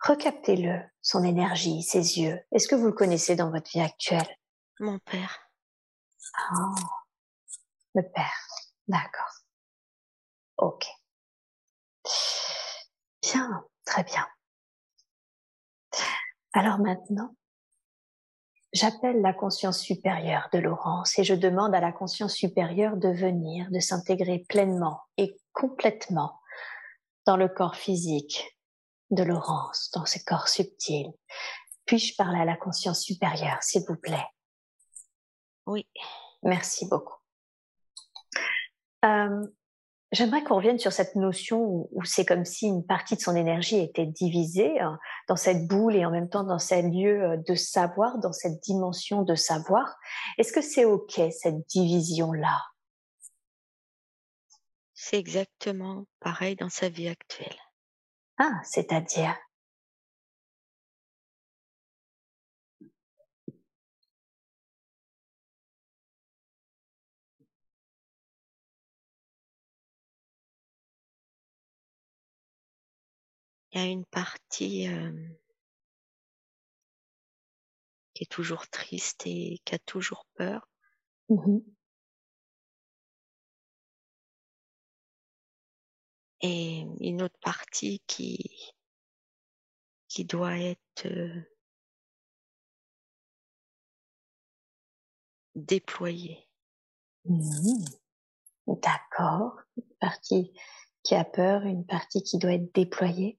Recaptez-le, 0.00 0.80
son 1.02 1.22
énergie, 1.22 1.82
ses 1.82 2.18
yeux. 2.18 2.40
Est-ce 2.50 2.66
que 2.66 2.74
vous 2.74 2.86
le 2.86 2.92
connaissez 2.92 3.36
dans 3.36 3.50
votre 3.50 3.70
vie 3.70 3.82
actuelle? 3.82 4.38
Mon 4.80 4.98
père. 5.00 5.50
Oh, 6.56 6.74
le 7.94 8.02
père. 8.08 8.48
D'accord. 8.88 9.34
Ok. 10.56 10.86
Bien, 13.20 13.66
très 13.84 14.04
bien. 14.04 14.26
Alors 16.54 16.78
maintenant, 16.78 17.34
j'appelle 18.74 19.22
la 19.22 19.32
conscience 19.32 19.78
supérieure 19.78 20.48
de 20.52 20.58
Laurence 20.58 21.18
et 21.18 21.24
je 21.24 21.34
demande 21.34 21.74
à 21.74 21.80
la 21.80 21.92
conscience 21.92 22.34
supérieure 22.34 22.96
de 22.96 23.08
venir, 23.08 23.70
de 23.70 23.80
s'intégrer 23.80 24.44
pleinement 24.48 25.00
et 25.16 25.36
complètement 25.52 26.40
dans 27.24 27.36
le 27.36 27.48
corps 27.48 27.76
physique 27.76 28.58
de 29.10 29.22
Laurence, 29.22 29.90
dans 29.94 30.04
ce 30.04 30.18
corps 30.24 30.48
subtil. 30.48 31.12
Puis-je 31.86 32.16
parler 32.16 32.40
à 32.40 32.44
la 32.44 32.56
conscience 32.56 33.00
supérieure, 33.00 33.62
s'il 33.62 33.82
vous 33.86 33.96
plaît? 33.96 34.26
Oui. 35.66 35.88
Merci 36.42 36.86
beaucoup. 36.88 37.16
Euh, 39.04 39.46
J'aimerais 40.14 40.44
qu'on 40.44 40.54
revienne 40.56 40.78
sur 40.78 40.92
cette 40.92 41.16
notion 41.16 41.88
où, 41.90 42.04
c'est 42.04 42.24
comme 42.24 42.44
si 42.44 42.66
une 42.68 42.86
partie 42.86 43.16
de 43.16 43.20
son 43.20 43.34
énergie 43.34 43.80
était 43.80 44.06
divisée 44.06 44.78
hein, 44.78 44.96
dans 45.26 45.34
cette 45.34 45.66
boule 45.66 45.96
et 45.96 46.04
en 46.06 46.12
même 46.12 46.28
temps 46.28 46.44
dans 46.44 46.60
ce 46.60 46.88
lieu 46.88 47.20
euh, 47.20 47.36
de 47.36 47.56
savoir, 47.56 48.18
dans 48.18 48.32
cette 48.32 48.62
dimension 48.62 49.22
de 49.22 49.34
savoir. 49.34 49.96
Est-ce 50.38 50.52
que 50.52 50.60
c'est 50.60 50.84
OK, 50.84 51.20
cette 51.32 51.66
division-là? 51.66 52.60
C'est 54.92 55.18
exactement 55.18 56.04
pareil 56.20 56.54
dans 56.54 56.68
sa 56.68 56.88
vie 56.88 57.08
actuelle. 57.08 57.58
Ah, 58.38 58.60
c'est-à-dire? 58.62 59.34
Il 73.74 73.80
y 73.80 73.84
a 73.84 73.86
une 73.86 74.06
partie 74.06 74.88
euh, 74.88 75.12
qui 78.14 78.22
est 78.22 78.30
toujours 78.30 78.68
triste 78.68 79.26
et 79.26 79.60
qui 79.64 79.74
a 79.74 79.78
toujours 79.80 80.26
peur. 80.36 80.68
Mmh 81.28 81.58
et 86.46 86.86
une 87.00 87.22
autre 87.22 87.38
partie 87.40 88.02
qui 88.06 88.74
qui 90.08 90.26
doit 90.26 90.58
être 90.58 91.06
euh, 91.06 91.42
déployée. 95.54 96.46
Mmh 97.24 97.84
D'accord. 98.66 99.58
Une 99.76 99.96
partie 100.00 100.52
qui 101.02 101.14
a 101.14 101.24
peur, 101.24 101.62
une 101.62 101.86
partie 101.86 102.22
qui 102.22 102.38
doit 102.38 102.52
être 102.52 102.74
déployée. 102.74 103.38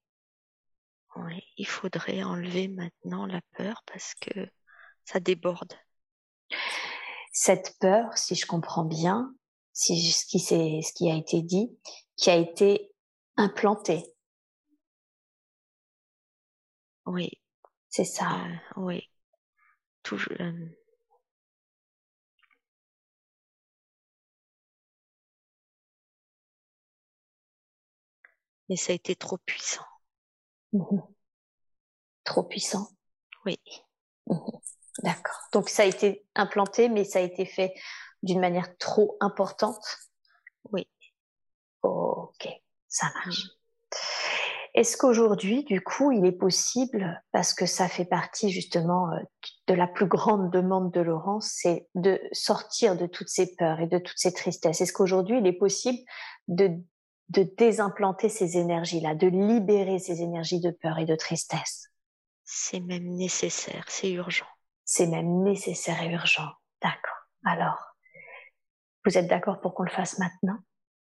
Oui, 1.15 1.41
il 1.57 1.67
faudrait 1.67 2.23
enlever 2.23 2.67
maintenant 2.67 3.25
la 3.25 3.41
peur 3.57 3.83
parce 3.85 4.13
que 4.15 4.47
ça 5.05 5.19
déborde. 5.19 5.73
Cette 7.31 7.75
peur, 7.79 8.17
si 8.17 8.35
je 8.35 8.45
comprends 8.45 8.85
bien, 8.85 9.33
ce 9.73 9.93
qui, 10.27 10.39
ce 10.39 10.93
qui 10.93 11.11
a 11.11 11.15
été 11.15 11.41
dit, 11.41 11.77
qui 12.17 12.29
a 12.29 12.35
été 12.35 12.91
implantée. 13.37 14.03
Oui. 17.05 17.29
C'est 17.89 18.03
ça. 18.05 18.45
Euh, 18.45 18.81
oui. 18.81 19.09
Toujours. 20.03 20.35
Euh, 20.39 20.69
mais 28.69 28.75
ça 28.75 28.91
a 28.91 28.95
été 28.95 29.15
trop 29.15 29.39
puissant. 29.39 29.85
Mmh 30.75 30.99
Trop 32.25 32.43
puissant. 32.43 32.89
Oui. 33.45 33.57
Mmh 34.27 34.37
D'accord. 35.03 35.39
Donc 35.51 35.69
ça 35.69 35.83
a 35.83 35.85
été 35.85 36.25
implanté, 36.35 36.89
mais 36.89 37.03
ça 37.03 37.19
a 37.19 37.21
été 37.21 37.45
fait 37.45 37.73
d'une 38.23 38.39
manière 38.39 38.77
trop 38.77 39.17
importante. 39.19 39.85
Oui. 40.71 40.87
Ok, 41.83 42.47
ça 42.87 43.07
marche. 43.13 43.43
Est-ce 44.73 44.97
qu'aujourd'hui, 44.97 45.63
du 45.63 45.81
coup, 45.81 46.11
il 46.11 46.25
est 46.25 46.33
possible, 46.33 47.23
parce 47.31 47.53
que 47.53 47.65
ça 47.65 47.87
fait 47.87 48.05
partie 48.05 48.49
justement 48.49 49.09
euh, 49.11 49.19
de 49.67 49.73
la 49.73 49.87
plus 49.87 50.07
grande 50.07 50.51
demande 50.51 50.91
de 50.91 50.99
Laurence, 50.99 51.49
c'est 51.53 51.87
de 51.95 52.19
sortir 52.33 52.97
de 52.97 53.05
toutes 53.05 53.29
ces 53.29 53.55
peurs 53.55 53.79
et 53.79 53.87
de 53.87 53.99
toutes 53.99 54.17
ces 54.17 54.33
tristesses. 54.33 54.81
Est-ce 54.81 54.91
qu'aujourd'hui, 54.91 55.37
il 55.37 55.47
est 55.47 55.57
possible 55.57 55.99
de 56.49 56.71
de 57.29 57.43
désimplanter 57.57 58.29
ces 58.29 58.57
énergies-là, 58.57 59.15
de 59.15 59.27
libérer 59.27 59.99
ces 59.99 60.21
énergies 60.21 60.61
de 60.61 60.71
peur 60.71 60.99
et 60.99 61.05
de 61.05 61.15
tristesse. 61.15 61.89
C'est 62.43 62.79
même 62.79 63.15
nécessaire, 63.15 63.85
c'est 63.87 64.11
urgent. 64.11 64.45
C'est 64.83 65.07
même 65.07 65.43
nécessaire 65.43 66.01
et 66.03 66.11
urgent. 66.11 66.51
D'accord. 66.81 67.17
Alors, 67.43 67.95
vous 69.05 69.17
êtes 69.17 69.27
d'accord 69.27 69.59
pour 69.61 69.73
qu'on 69.73 69.83
le 69.83 69.91
fasse 69.91 70.19
maintenant? 70.19 70.57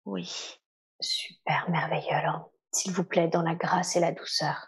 Oui. 0.06 0.60
Super, 1.00 1.70
merveilleux. 1.70 2.14
Alors, 2.14 2.52
s'il 2.72 2.92
vous 2.94 3.04
plaît, 3.04 3.28
dans 3.28 3.42
la 3.42 3.56
grâce 3.56 3.96
et 3.96 4.00
la 4.00 4.12
douceur, 4.12 4.68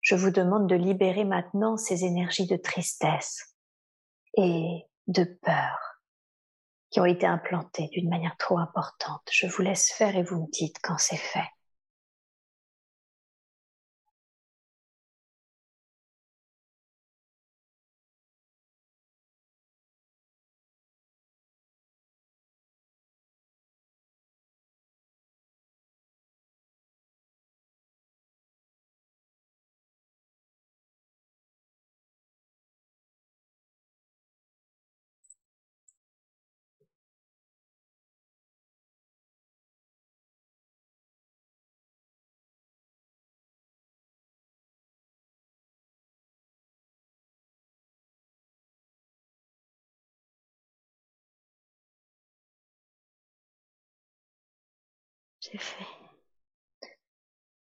je 0.00 0.14
vous 0.14 0.30
demande 0.30 0.68
de 0.68 0.74
libérer 0.74 1.24
maintenant 1.24 1.76
ces 1.76 2.04
énergies 2.04 2.46
de 2.46 2.56
tristesse 2.56 3.56
et 4.36 4.86
de 5.06 5.24
peur 5.24 5.87
qui 6.90 7.00
ont 7.00 7.04
été 7.04 7.26
implantées 7.26 7.88
d'une 7.92 8.08
manière 8.08 8.36
trop 8.38 8.58
importante. 8.58 9.22
Je 9.30 9.46
vous 9.46 9.62
laisse 9.62 9.92
faire 9.92 10.16
et 10.16 10.22
vous 10.22 10.42
me 10.42 10.50
dites 10.50 10.76
quand 10.82 10.98
c'est 10.98 11.16
fait. 11.16 11.48
C'est 55.40 55.58
fait. 55.58 55.86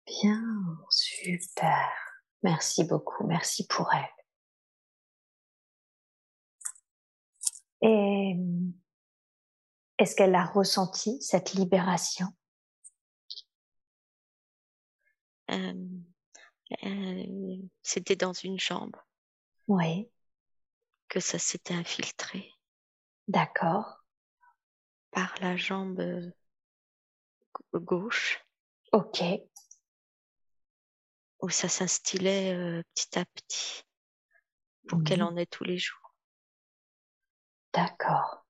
Bien, 0.05 0.77
super. 0.89 1.91
Merci 2.43 2.83
beaucoup, 2.83 3.25
merci 3.25 3.65
pour 3.67 3.91
elle. 3.93 4.09
Et 7.81 8.35
est-ce 9.97 10.15
qu'elle 10.15 10.35
a 10.35 10.45
ressenti 10.45 11.21
cette 11.21 11.53
libération? 11.53 12.27
Euh, 15.51 15.73
euh, 16.83 17.57
C'était 17.81 18.15
dans 18.15 18.33
une 18.33 18.59
jambe. 18.59 18.95
Oui. 19.67 20.09
Que 21.09 21.19
ça 21.19 21.39
s'était 21.39 21.73
infiltré. 21.73 22.51
D'accord. 23.27 24.03
Par 25.11 25.35
la 25.41 25.55
jambe 25.55 26.01
gauche. 27.79 28.45
Ok. 28.91 29.23
Où 31.41 31.49
ça 31.49 31.67
s'instillait 31.67 32.53
euh, 32.53 32.83
petit 32.93 33.19
à 33.19 33.25
petit 33.25 33.83
pour 34.87 35.03
qu'elle 35.03 35.21
mhm. 35.21 35.27
en 35.27 35.37
ait 35.37 35.45
tous 35.45 35.63
les 35.63 35.77
jours. 35.77 36.13
D'accord. 37.73 38.45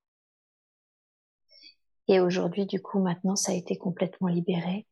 Et 2.07 2.19
aujourd'hui, 2.19 2.65
du 2.65 2.81
coup, 2.81 2.99
maintenant, 2.99 3.35
ça 3.35 3.53
a 3.53 3.55
été 3.55 3.77
complètement 3.77 4.27
libéré? 4.27 4.85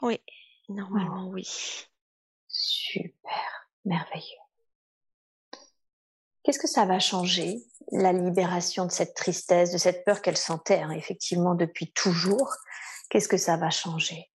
Oui, 0.00 0.20
normalement, 0.68 1.28
oh. 1.28 1.32
oui. 1.34 1.46
Super, 2.46 3.68
merveilleux. 3.84 4.38
Qu'est-ce 6.42 6.58
que 6.58 6.68
ça 6.68 6.86
va 6.86 6.98
changer, 6.98 7.58
la 7.92 8.12
libération 8.12 8.86
de 8.86 8.90
cette 8.90 9.14
tristesse, 9.14 9.72
de 9.72 9.78
cette 9.78 10.04
peur 10.04 10.22
qu'elle 10.22 10.36
sentait 10.36 10.80
hein, 10.80 10.90
effectivement 10.90 11.54
depuis 11.54 11.90
toujours, 11.92 12.52
qu'est-ce 13.10 13.28
que 13.28 13.36
ça 13.36 13.56
va 13.56 13.70
changer? 13.70 14.30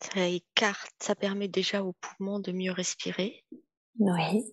Ça 0.00 0.26
écarte, 0.26 0.94
ça 1.00 1.14
permet 1.14 1.48
déjà 1.48 1.82
aux 1.82 1.94
poumons 1.94 2.38
de 2.38 2.52
mieux 2.52 2.72
respirer. 2.72 3.44
Oui. 3.98 4.44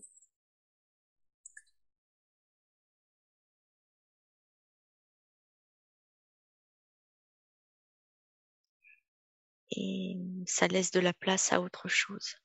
Et 9.76 10.18
ça 10.46 10.68
laisse 10.68 10.92
de 10.92 11.00
la 11.00 11.14
place 11.14 11.52
à 11.52 11.62
autre 11.62 11.88
chose. 11.88 12.36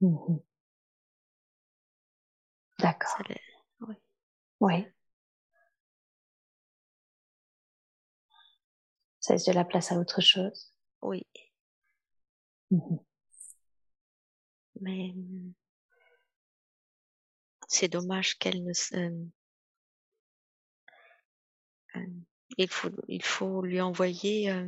Mhm. 0.00 0.40
D'accord. 2.78 3.18
Oui. 3.80 3.94
Oui. 4.60 4.86
Ça 9.20 9.34
laisse 9.34 9.44
de 9.44 9.52
la 9.52 9.64
place 9.64 9.92
à 9.92 9.98
autre 9.98 10.20
chose. 10.20 10.72
Oui, 11.02 11.26
Mhm. 12.70 12.98
mais 14.80 15.12
hum, 15.14 15.52
c'est 17.68 17.88
dommage 17.88 18.38
qu'elle 18.38 18.64
ne 18.64 18.72
se... 18.72 18.96
euh, 21.96 22.06
il, 22.56 22.68
faut, 22.68 22.90
il 23.08 23.22
faut 23.22 23.62
lui 23.62 23.80
envoyer 23.80 24.50
euh, 24.50 24.66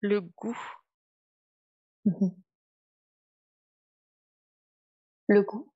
le 0.00 0.20
goût. 0.20 0.58
Mhm. 2.04 2.34
Le 5.28 5.42
goût? 5.42 5.72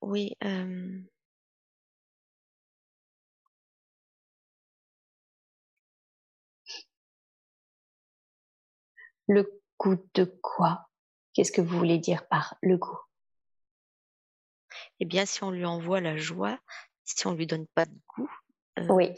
Oui, 0.00 0.36
euh, 0.44 1.00
Le 9.28 9.60
goût 9.78 9.96
de 10.14 10.24
quoi? 10.42 10.88
Qu'est-ce 11.34 11.52
que 11.52 11.60
vous 11.60 11.76
voulez 11.76 11.98
dire 11.98 12.26
par 12.28 12.56
le 12.62 12.78
goût? 12.78 12.98
Eh 15.00 15.04
bien, 15.04 15.26
si 15.26 15.44
on 15.44 15.50
lui 15.50 15.64
envoie 15.66 16.00
la 16.00 16.16
joie, 16.16 16.58
si 17.04 17.26
on 17.26 17.34
lui 17.34 17.46
donne 17.46 17.66
pas 17.74 17.84
de 17.84 17.94
goût, 18.16 18.30
euh, 18.78 18.86
Oui. 18.88 19.14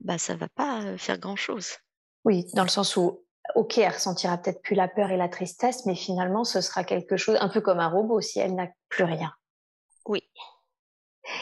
bah 0.00 0.18
ça 0.18 0.34
va 0.34 0.48
pas 0.48 0.82
euh, 0.82 0.98
faire 0.98 1.18
grand-chose. 1.18 1.76
Oui, 2.24 2.44
dans 2.54 2.64
le 2.64 2.68
sens 2.68 2.96
où, 2.96 3.24
ok, 3.54 3.78
elle 3.78 3.92
ressentira 3.92 4.38
peut-être 4.38 4.62
plus 4.62 4.74
la 4.74 4.88
peur 4.88 5.10
et 5.10 5.16
la 5.16 5.28
tristesse, 5.28 5.86
mais 5.86 5.94
finalement, 5.94 6.44
ce 6.44 6.60
sera 6.60 6.84
quelque 6.84 7.16
chose, 7.16 7.36
un 7.40 7.48
peu 7.48 7.60
comme 7.60 7.80
un 7.80 7.88
robot, 7.88 8.20
si 8.20 8.38
elle 8.40 8.54
n'a 8.54 8.68
plus 8.88 9.04
rien. 9.04 9.32
Oui, 10.06 10.22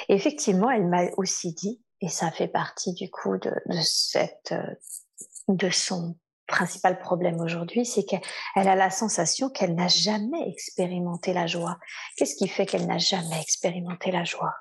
Et 0.09 0.14
effectivement, 0.14 0.70
elle 0.70 0.86
m'a 0.86 1.04
aussi 1.16 1.52
dit, 1.54 1.82
et 2.00 2.09
ça 2.09 2.30
fait 2.30 2.48
partie 2.48 2.92
du 2.94 3.11
coup 3.11 3.38
de, 3.38 3.50
de 3.66 3.78
cette, 3.82 4.52
euh, 4.52 4.74
de 5.48 5.70
son 5.70 6.16
principal 6.46 6.98
problème 6.98 7.40
aujourd'hui, 7.40 7.84
c'est 7.84 8.04
qu'elle 8.04 8.22
elle 8.56 8.68
a 8.68 8.74
la 8.74 8.90
sensation 8.90 9.50
qu'elle 9.50 9.74
n'a 9.74 9.88
jamais 9.88 10.48
expérimenté 10.48 11.32
la 11.32 11.46
joie. 11.46 11.78
Qu'est-ce 12.16 12.34
qui 12.36 12.48
fait 12.48 12.66
qu'elle 12.66 12.86
n'a 12.86 12.98
jamais 12.98 13.40
expérimenté 13.40 14.11
la 14.11 14.24
joie? 14.24 14.54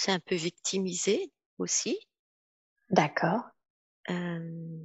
C'est 0.00 0.12
un 0.12 0.18
peu 0.18 0.34
victimisé 0.34 1.30
aussi. 1.58 1.98
D'accord. 2.88 3.42
Euh, 4.08 4.80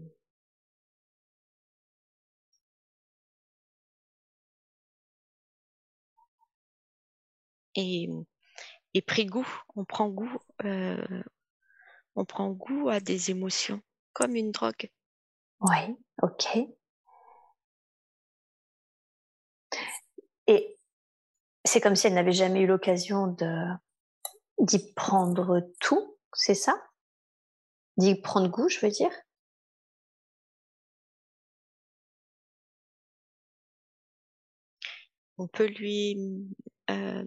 et, 7.75 8.09
et 8.93 9.01
pris 9.01 9.25
goût, 9.25 9.47
on 9.77 9.85
prend 9.85 10.09
goût, 10.09 10.37
euh, 10.65 11.23
on 12.17 12.25
prend 12.25 12.49
goût 12.49 12.89
à 12.89 12.99
des 12.99 13.31
émotions 13.31 13.81
comme 14.11 14.35
une 14.35 14.51
drogue. 14.51 14.91
Oui, 15.61 15.95
ok. 16.23 16.57
Et 20.47 20.77
c'est 21.63 21.79
comme 21.79 21.95
si 21.95 22.07
elle 22.07 22.15
n'avait 22.15 22.33
jamais 22.33 22.59
eu 22.63 22.67
l'occasion 22.67 23.27
de 23.27 23.65
d'y 24.59 24.93
prendre 24.93 25.61
tout, 25.79 26.17
c'est 26.33 26.55
ça? 26.55 26.73
D'y 27.97 28.15
prendre 28.15 28.47
goût, 28.47 28.69
je 28.69 28.79
veux 28.79 28.89
dire? 28.91 29.11
On 35.37 35.47
peut 35.47 35.67
lui, 35.67 36.17
euh, 36.89 37.25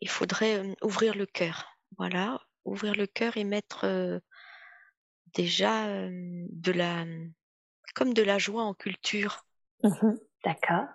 il 0.00 0.08
faudrait 0.08 0.58
euh, 0.58 0.74
ouvrir 0.82 1.14
le 1.14 1.26
cœur, 1.26 1.66
voilà, 1.96 2.40
ouvrir 2.64 2.94
le 2.94 3.06
cœur 3.06 3.36
et 3.36 3.44
mettre 3.44 3.84
euh, 3.84 4.18
déjà 5.34 5.86
euh, 5.88 6.10
de 6.50 6.72
la, 6.72 7.04
comme 7.94 8.14
de 8.14 8.22
la 8.22 8.38
joie 8.38 8.62
en 8.64 8.74
culture. 8.74 9.44
Mhm, 9.82 10.18
D'accord. 10.44 10.86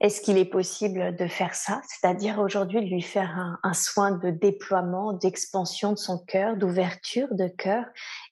Est-ce 0.00 0.20
qu'il 0.20 0.38
est 0.38 0.44
possible 0.44 1.16
de 1.16 1.26
faire 1.26 1.54
ça? 1.54 1.80
C'est-à-dire 1.88 2.38
aujourd'hui 2.38 2.80
de 2.80 2.86
lui 2.86 3.02
faire 3.02 3.30
un, 3.36 3.58
un 3.62 3.74
soin 3.74 4.12
de 4.12 4.30
déploiement, 4.30 5.12
d'expansion 5.12 5.92
de 5.92 5.98
son 5.98 6.24
cœur, 6.24 6.56
d'ouverture 6.56 7.28
de 7.32 7.48
cœur 7.48 7.84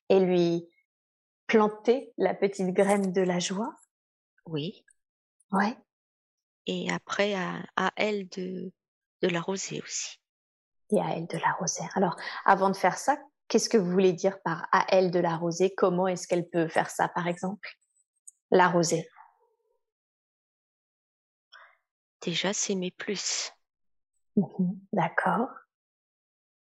et 0.09 0.21
lui 0.21 0.69
planter 1.49 2.13
la 2.19 2.35
petite 2.35 2.73
graine 2.73 3.13
de 3.13 3.21
la 3.23 3.41
joie? 3.41 3.75
Oui. 4.47 4.85
Ouais. 5.51 5.77
Et 6.67 6.91
après, 6.91 7.35
à, 7.35 7.63
à 7.77 7.91
elle 7.97 8.29
de, 8.29 8.73
de 9.23 9.29
l'arroser 9.29 9.81
aussi. 9.83 10.21
Et 10.93 11.01
à 11.01 11.17
elle 11.17 11.27
de 11.27 11.39
l'arroser. 11.39 11.83
Alors, 11.95 12.17
avant 12.45 12.71
de 12.71 12.77
faire 12.77 12.97
ça, 12.97 13.17
qu'est-ce 13.49 13.69
que 13.69 13.77
vous 13.77 13.91
voulez 13.91 14.13
dire 14.13 14.41
par 14.43 14.69
à 14.71 14.87
elle 14.89 15.11
de 15.11 15.19
l'arroser? 15.19 15.75
Comment 15.77 16.07
est-ce 16.07 16.29
qu'elle 16.29 16.49
peut 16.49 16.69
faire 16.69 16.91
ça, 16.91 17.09
par 17.09 17.27
exemple? 17.27 17.69
L'arroser. 18.53 19.09
Déjà, 22.23 22.53
s'aimer 22.53 22.91
plus. 22.91 23.53
Mhm, 24.37 24.79
D'accord. 24.93 25.49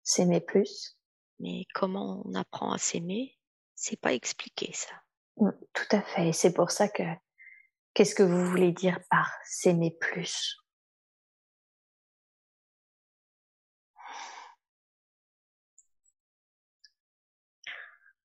S'aimer 0.02 0.40
plus. 0.40 0.96
Mais 1.40 1.64
comment 1.74 2.22
on 2.24 2.34
apprend 2.34 2.72
à 2.72 2.78
s'aimer, 2.78 3.38
c'est 3.74 4.00
pas 4.00 4.12
expliqué 4.14 4.72
ça. 4.72 4.94
Mm, 5.36 5.50
Tout 5.72 5.96
à 5.96 6.02
fait. 6.02 6.32
C'est 6.32 6.52
pour 6.52 6.70
ça 6.70 6.88
que 6.88 7.02
qu'est-ce 7.94 8.14
que 8.14 8.22
vous 8.22 8.44
voulez 8.46 8.72
dire 8.72 8.98
par 9.10 9.30
s'aimer 9.44 9.96
plus? 10.00 10.56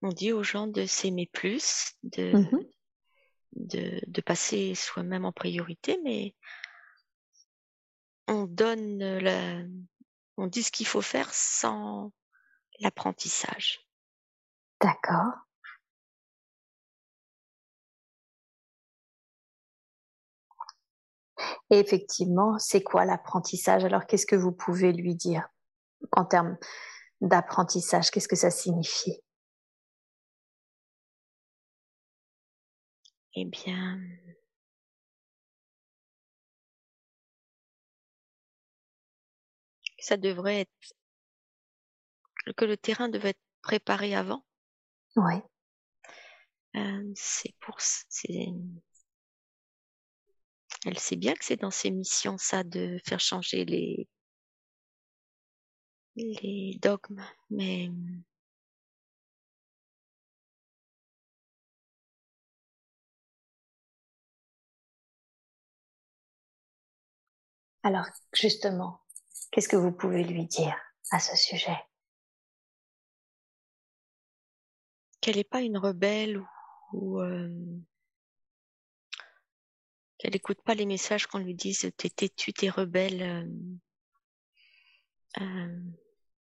On 0.01 0.09
dit 0.09 0.32
aux 0.34 0.43
gens 0.43 0.68
de 0.68 0.86
s'aimer 0.86 1.30
plus, 1.32 1.93
de, 2.03 2.34
Mhm. 2.34 2.66
de, 3.53 4.01
de 4.05 4.22
passer 4.22 4.76
soi-même 4.76 5.24
en 5.26 5.32
priorité, 5.32 5.97
mais 6.03 6.36
on 8.28 8.45
donne 8.45 8.99
la, 8.99 9.63
on 10.38 10.47
dit 10.47 10.63
ce 10.63 10.71
qu'il 10.71 10.88
faut 10.88 11.01
faire 11.01 11.34
sans 11.34 12.11
l'apprentissage. 12.80 13.80
D'accord. 14.82 15.34
Et 21.69 21.80
effectivement, 21.80 22.59
c'est 22.59 22.84
quoi 22.84 23.05
l'apprentissage? 23.05 23.84
Alors, 23.84 24.05
qu'est-ce 24.05 24.26
que 24.26 24.36
vous 24.36 24.51
pouvez 24.51 24.93
lui 24.93 25.15
dire 25.15 25.47
en 26.11 26.26
termes 26.26 26.57
d'apprentissage? 27.21 28.11
Qu'est-ce 28.11 28.28
que 28.28 28.36
ça 28.36 28.51
signifie? 28.51 29.17
Eh 33.36 33.45
bien, 33.45 33.99
ça 40.04 40.18
devrait 40.18 40.62
être 40.62 40.93
que 42.56 42.64
le 42.64 42.78
terrain 42.78 43.10
devait 43.10 43.30
être 43.32 43.41
préparé 43.62 44.16
avant. 44.16 44.45
Oui. 45.16 45.41
Euh, 46.76 47.12
c'est 47.16 47.54
pour 47.60 47.80
elle 50.86 50.97
sait 50.97 51.18
bien 51.18 51.34
que 51.34 51.43
c'est 51.43 51.60
dans 51.60 51.72
ses 51.72 51.91
missions 51.91 52.38
ça 52.38 52.64
de 52.64 52.97
faire 53.04 53.20
changer 53.20 53.66
les 53.66 54.08
les 56.16 56.80
dogmes, 56.82 57.22
mais 57.51 57.91
Alors, 67.84 68.08
justement, 68.34 68.99
qu'est-ce 69.54 69.70
que 69.70 69.76
vous 69.76 69.91
pouvez 69.91 70.24
lui 70.24 70.45
dire 70.45 70.76
à 71.12 71.20
ce 71.20 71.38
sujet? 71.38 71.78
Qu'elle 75.22 75.36
n'est 75.36 75.43
pas 75.43 75.62
une 75.62 75.78
rebelle 75.78 76.39
ou 76.39 76.47
ou 76.91 77.22
qu'elle 80.18 80.34
n'écoute 80.34 80.62
pas 80.64 80.74
les 80.74 80.86
messages 80.86 81.28
qu'on 81.28 81.38
lui 81.38 81.54
dise 81.54 81.91
t'es 81.97 82.10
têtu, 82.10 82.51
t'es 82.51 82.70
rebelle. 82.70 83.47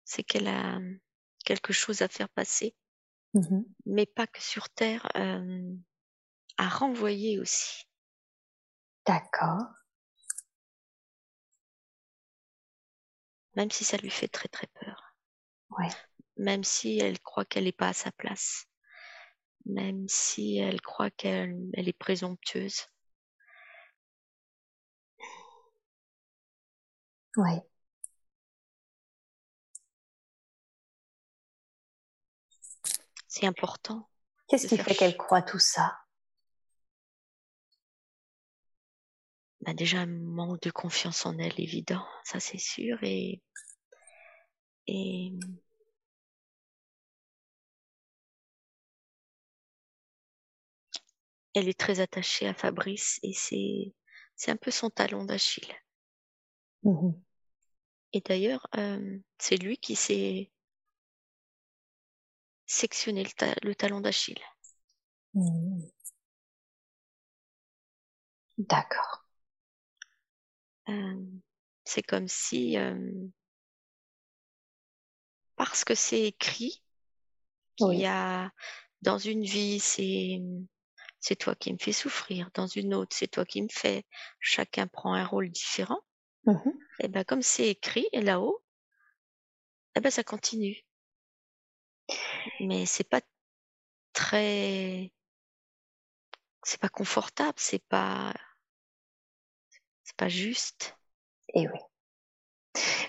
c'est 0.04 0.22
qu'elle 0.22 0.48
a 0.48 0.78
quelque 1.44 1.72
chose 1.72 2.02
à 2.02 2.08
faire 2.08 2.28
passer, 2.28 2.74
Mmh 3.34 3.62
mais 3.86 4.06
pas 4.06 4.28
que 4.28 4.40
sur 4.40 4.70
Terre, 4.70 5.08
à 6.56 6.68
renvoyer 6.68 7.40
aussi. 7.40 7.88
D'accord. 9.04 9.66
Même 13.56 13.70
si 13.70 13.84
ça 13.84 13.96
lui 13.96 14.10
fait 14.10 14.28
très 14.28 14.48
très 14.48 14.66
peur. 14.66 15.16
Ouais. 15.78 15.88
Même 16.36 16.64
si 16.64 16.98
elle 16.98 17.20
croit 17.20 17.44
qu'elle 17.44 17.64
n'est 17.64 17.72
pas 17.72 17.88
à 17.88 17.92
sa 17.92 18.12
place. 18.12 18.66
Même 19.66 20.08
si 20.08 20.58
elle 20.58 20.80
croit 20.80 21.10
qu'elle 21.10 21.56
elle 21.74 21.88
est 21.88 21.92
présomptueuse. 21.98 22.86
Ouais. 27.36 27.62
C'est 33.26 33.46
important. 33.46 34.08
Qu'est-ce 34.48 34.68
qui 34.68 34.78
fait 34.78 34.94
qu'elle 34.94 35.16
croit 35.16 35.42
tout 35.42 35.58
ça? 35.58 36.03
Bah 39.64 39.74
déjà 39.74 39.98
un 40.02 40.06
manque 40.06 40.62
de 40.62 40.70
confiance 40.70 41.26
en 41.26 41.36
elle 41.38 41.58
évident, 41.60 42.06
ça 42.22 42.38
c'est 42.38 42.56
sûr 42.58 42.98
et 43.02 43.42
et 44.86 45.32
elle 51.52 51.68
est 51.68 51.76
très 51.76 51.98
attachée 51.98 52.46
à 52.46 52.54
Fabrice 52.54 53.18
et 53.24 53.32
c'est 53.32 53.92
c'est 54.36 54.52
un 54.52 54.56
peu 54.56 54.70
son 54.70 54.88
talon 54.88 55.24
d'Achille. 55.24 55.74
Mmh 56.82 57.14
Et 58.14 58.22
d'ailleurs, 58.22 58.66
euh, 58.78 59.18
c'est 59.38 59.56
lui 59.58 59.76
qui 59.76 59.94
s'est 59.94 60.50
sectionné 62.66 63.24
le, 63.24 63.30
ta- 63.30 63.54
le 63.62 63.74
talon 63.74 64.02
d'Achille. 64.02 64.42
Mmh. 65.34 65.90
D'accord. 68.58 69.23
Euh, 70.88 71.24
c'est 71.84 72.02
comme 72.02 72.28
si, 72.28 72.78
euh, 72.78 72.94
parce 75.56 75.84
que 75.84 75.94
c'est 75.94 76.22
écrit, 76.22 76.82
qu'il 77.76 77.86
Oui. 77.88 77.98
y 78.00 78.06
a 78.06 78.50
dans 79.02 79.18
une 79.18 79.44
vie, 79.44 79.80
c'est 79.80 80.40
c'est 81.20 81.36
toi 81.36 81.54
qui 81.54 81.72
me 81.72 81.78
fais 81.78 81.92
souffrir, 81.92 82.50
dans 82.54 82.66
une 82.66 82.94
autre, 82.94 83.16
c'est 83.16 83.28
toi 83.28 83.46
qui 83.46 83.62
me 83.62 83.68
fais. 83.70 84.04
Chacun 84.40 84.86
prend 84.86 85.14
un 85.14 85.24
rôle 85.24 85.50
différent. 85.50 86.00
Mmh 86.46 86.70
Et 87.00 87.08
ben 87.08 87.24
comme 87.24 87.42
c'est 87.42 87.68
écrit 87.68 88.08
là-haut, 88.12 88.62
eh 89.96 90.00
ben 90.00 90.10
ça 90.10 90.22
continue. 90.24 90.84
Mais 92.60 92.86
c'est 92.86 93.04
pas 93.08 93.20
très, 94.12 95.12
c'est 96.64 96.80
pas 96.80 96.88
confortable, 96.88 97.54
c'est 97.58 97.84
pas, 97.88 98.34
c'est 100.04 100.16
pas 100.16 100.28
juste. 100.28 100.96
Et 101.54 101.68
oui. 101.68 101.78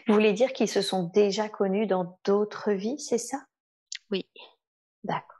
Vous 0.07 0.13
voulez 0.13 0.33
dire 0.33 0.53
qu'ils 0.53 0.69
se 0.69 0.81
sont 0.81 1.03
déjà 1.03 1.49
connus 1.49 1.87
dans 1.87 2.19
d'autres 2.23 2.71
vies, 2.71 2.99
c'est 2.99 3.17
ça? 3.17 3.37
Oui. 4.11 4.29
D'accord. 5.03 5.39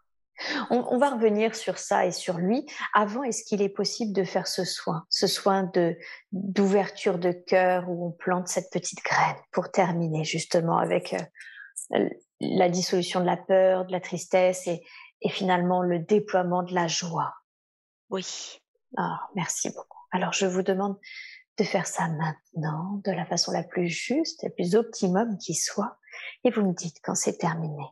On, 0.69 0.83
on 0.89 0.97
va 0.97 1.11
revenir 1.11 1.55
sur 1.55 1.77
ça 1.77 2.05
et 2.05 2.11
sur 2.11 2.37
lui. 2.37 2.65
Avant, 2.93 3.23
est-ce 3.23 3.43
qu'il 3.45 3.61
est 3.61 3.69
possible 3.69 4.11
de 4.11 4.23
faire 4.23 4.47
ce 4.47 4.65
soin, 4.65 5.05
ce 5.09 5.27
soin 5.27 5.63
de 5.63 5.97
d'ouverture 6.31 7.19
de 7.19 7.31
cœur 7.31 7.89
où 7.89 8.07
on 8.07 8.11
plante 8.11 8.47
cette 8.47 8.69
petite 8.71 9.03
graine 9.03 9.37
pour 9.51 9.71
terminer 9.71 10.23
justement 10.25 10.77
avec 10.77 11.15
euh, 11.93 12.09
la 12.41 12.67
dissolution 12.67 13.21
de 13.21 13.25
la 13.25 13.37
peur, 13.37 13.85
de 13.85 13.91
la 13.93 14.01
tristesse 14.01 14.67
et, 14.67 14.83
et 15.21 15.29
finalement 15.29 15.81
le 15.81 15.99
déploiement 15.99 16.63
de 16.63 16.73
la 16.73 16.87
joie? 16.87 17.33
Oui. 18.09 18.59
Ah, 18.97 19.19
merci 19.35 19.69
beaucoup. 19.69 20.01
Alors 20.11 20.33
je 20.33 20.45
vous 20.45 20.63
demande 20.63 20.97
de 21.57 21.63
faire 21.63 21.87
ça 21.87 22.07
maintenant, 22.09 23.01
de 23.05 23.11
la 23.11 23.25
façon 23.25 23.51
la 23.51 23.63
plus 23.63 23.87
juste, 23.87 24.43
la 24.43 24.49
plus 24.49 24.75
optimum 24.75 25.37
qui 25.37 25.53
soit, 25.53 25.97
et 26.43 26.51
vous 26.51 26.61
me 26.61 26.73
dites 26.73 26.97
quand 27.03 27.15
c'est 27.15 27.37
terminé. 27.37 27.83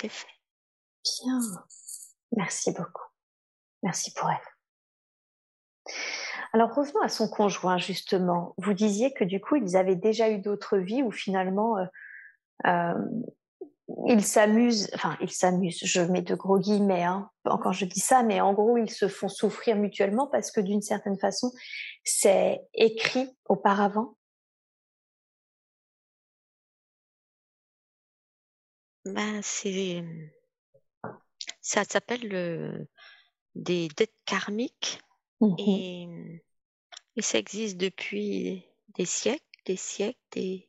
C'est 0.00 0.08
fait. 0.08 0.28
Bien. 1.24 1.40
Merci 2.36 2.70
beaucoup. 2.72 3.02
Merci 3.82 4.12
pour 4.12 4.30
elle. 4.30 4.36
Alors 6.52 6.72
revenons 6.72 7.02
à 7.02 7.08
son 7.08 7.28
conjoint 7.28 7.78
justement. 7.78 8.54
Vous 8.58 8.74
disiez 8.74 9.12
que 9.12 9.24
du 9.24 9.40
coup 9.40 9.56
ils 9.56 9.76
avaient 9.76 9.96
déjà 9.96 10.30
eu 10.30 10.38
d'autres 10.38 10.78
vies 10.78 11.02
où 11.02 11.10
finalement 11.10 11.78
euh, 11.78 11.84
euh, 12.66 12.94
ils 14.06 14.24
s'amusent, 14.24 14.88
enfin 14.94 15.16
ils 15.20 15.32
s'amusent, 15.32 15.80
je 15.82 16.00
mets 16.00 16.22
de 16.22 16.34
gros 16.34 16.58
guillemets 16.58 17.04
hein, 17.04 17.30
quand 17.44 17.72
je 17.72 17.84
dis 17.84 18.00
ça, 18.00 18.22
mais 18.22 18.40
en 18.40 18.52
gros 18.52 18.76
ils 18.76 18.90
se 18.90 19.08
font 19.08 19.28
souffrir 19.28 19.76
mutuellement 19.76 20.28
parce 20.28 20.52
que 20.52 20.60
d'une 20.60 20.82
certaine 20.82 21.18
façon 21.18 21.50
c'est 22.04 22.60
écrit 22.74 23.36
auparavant. 23.46 24.17
Ben 29.14 29.40
c'est, 29.42 30.04
ça 31.60 31.84
s'appelle 31.84 32.28
le 32.28 32.88
des 33.54 33.88
dettes 33.88 34.14
karmiques 34.24 35.00
Mhm. 35.40 35.58
et, 35.58 36.08
et 37.16 37.22
ça 37.22 37.38
existe 37.38 37.76
depuis 37.76 38.64
des 38.96 39.04
siècles, 39.04 39.44
des 39.66 39.76
siècles, 39.76 40.18
des... 40.32 40.68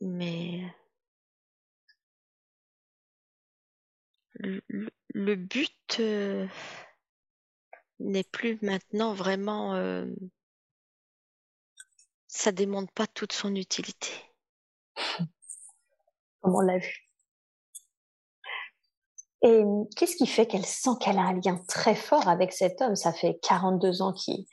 mais 0.00 0.62
le, 4.34 5.34
but 5.34 6.00
euh, 6.00 6.46
n'est 7.98 8.24
plus 8.24 8.58
maintenant 8.62 9.12
vraiment, 9.12 9.74
euh, 9.74 10.06
ça 12.26 12.52
démontre 12.52 12.92
pas 12.92 13.06
toute 13.06 13.32
son 13.32 13.54
utilité. 13.54 14.12
comme 16.40 16.54
on 16.54 16.60
l'a 16.60 16.78
vu. 16.78 17.06
Et 19.42 19.62
qu'est-ce 19.96 20.16
qui 20.16 20.26
fait 20.26 20.46
qu'elle 20.46 20.66
sent 20.66 20.90
qu'elle 21.00 21.18
a 21.18 21.22
un 21.22 21.40
lien 21.40 21.58
très 21.66 21.94
fort 21.94 22.28
avec 22.28 22.52
cet 22.52 22.82
homme? 22.82 22.94
Ça 22.94 23.12
fait 23.12 23.38
42 23.42 24.02
ans 24.02 24.12
qu'ils 24.12 24.44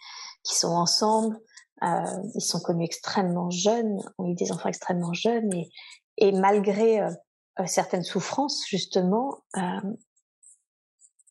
sont 0.44 0.70
ensemble, 0.70 1.38
euh, 1.84 2.04
ils 2.36 2.42
sont 2.42 2.62
connus 2.62 2.86
extrêmement 2.86 3.50
jeunes, 3.50 4.00
ont 4.18 4.30
eu 4.30 4.36
des 4.36 4.52
enfants 4.52 4.70
extrêmement 4.70 5.14
jeunes, 5.14 5.54
et, 5.54 5.70
et 6.18 6.32
malgré 6.32 7.02
euh, 7.02 7.12
euh, 7.60 7.66
certaines 7.66 8.06
souffrances, 8.06 8.66
justement, 8.68 9.44
euh, 9.58 9.62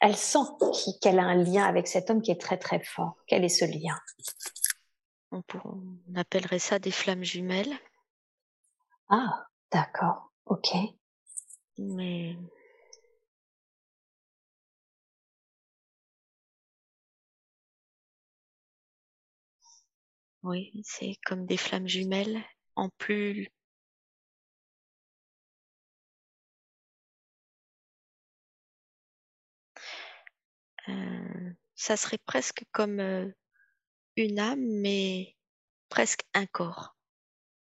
elle 0.00 0.16
sent 0.16 0.38
qu'elle 1.00 1.18
a 1.18 1.24
un 1.24 1.36
lien 1.36 1.64
avec 1.64 1.88
cet 1.88 2.10
homme 2.10 2.20
qui 2.20 2.30
est 2.30 2.40
très 2.40 2.58
très 2.58 2.80
fort. 2.84 3.16
Quel 3.26 3.42
est 3.42 3.48
ce 3.48 3.64
lien? 3.64 3.98
On, 5.32 5.40
pour- 5.40 5.64
on 5.64 6.14
appellerait 6.14 6.58
ça 6.58 6.78
des 6.78 6.90
flammes 6.90 7.24
jumelles, 7.24 7.74
Ah, 9.08 9.46
d'accord, 9.72 10.25
ok. 10.47 10.66
mais 11.78 12.36
oui, 20.43 20.73
c'est 20.82 21.16
comme 21.27 21.44
des 21.44 21.59
flammes 21.59 21.86
jumelles 21.89 22.43
en 22.74 22.89
plus 22.97 23.48
Euh, 30.89 31.52
ça 31.74 31.97
serait 31.97 32.18
presque 32.18 32.64
comme 32.73 33.01
euh, 33.01 33.28
une 34.16 34.39
âme, 34.40 34.60
mais 34.82 35.36
presque 35.90 36.24
un 36.35 36.47
corps 36.47 36.97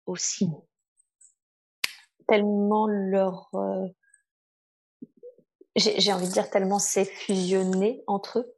aussi. 0.06 0.48
Tellement 2.32 2.88
leur... 2.88 3.49
Euh, 3.56 3.88
j'ai 5.76 6.14
envie 6.14 6.28
de 6.28 6.32
dire 6.32 6.49
tellement 6.49 6.80
c'est 6.80 7.03
fusionné 7.03 8.03
entre 8.08 8.40
eux. 8.40 8.56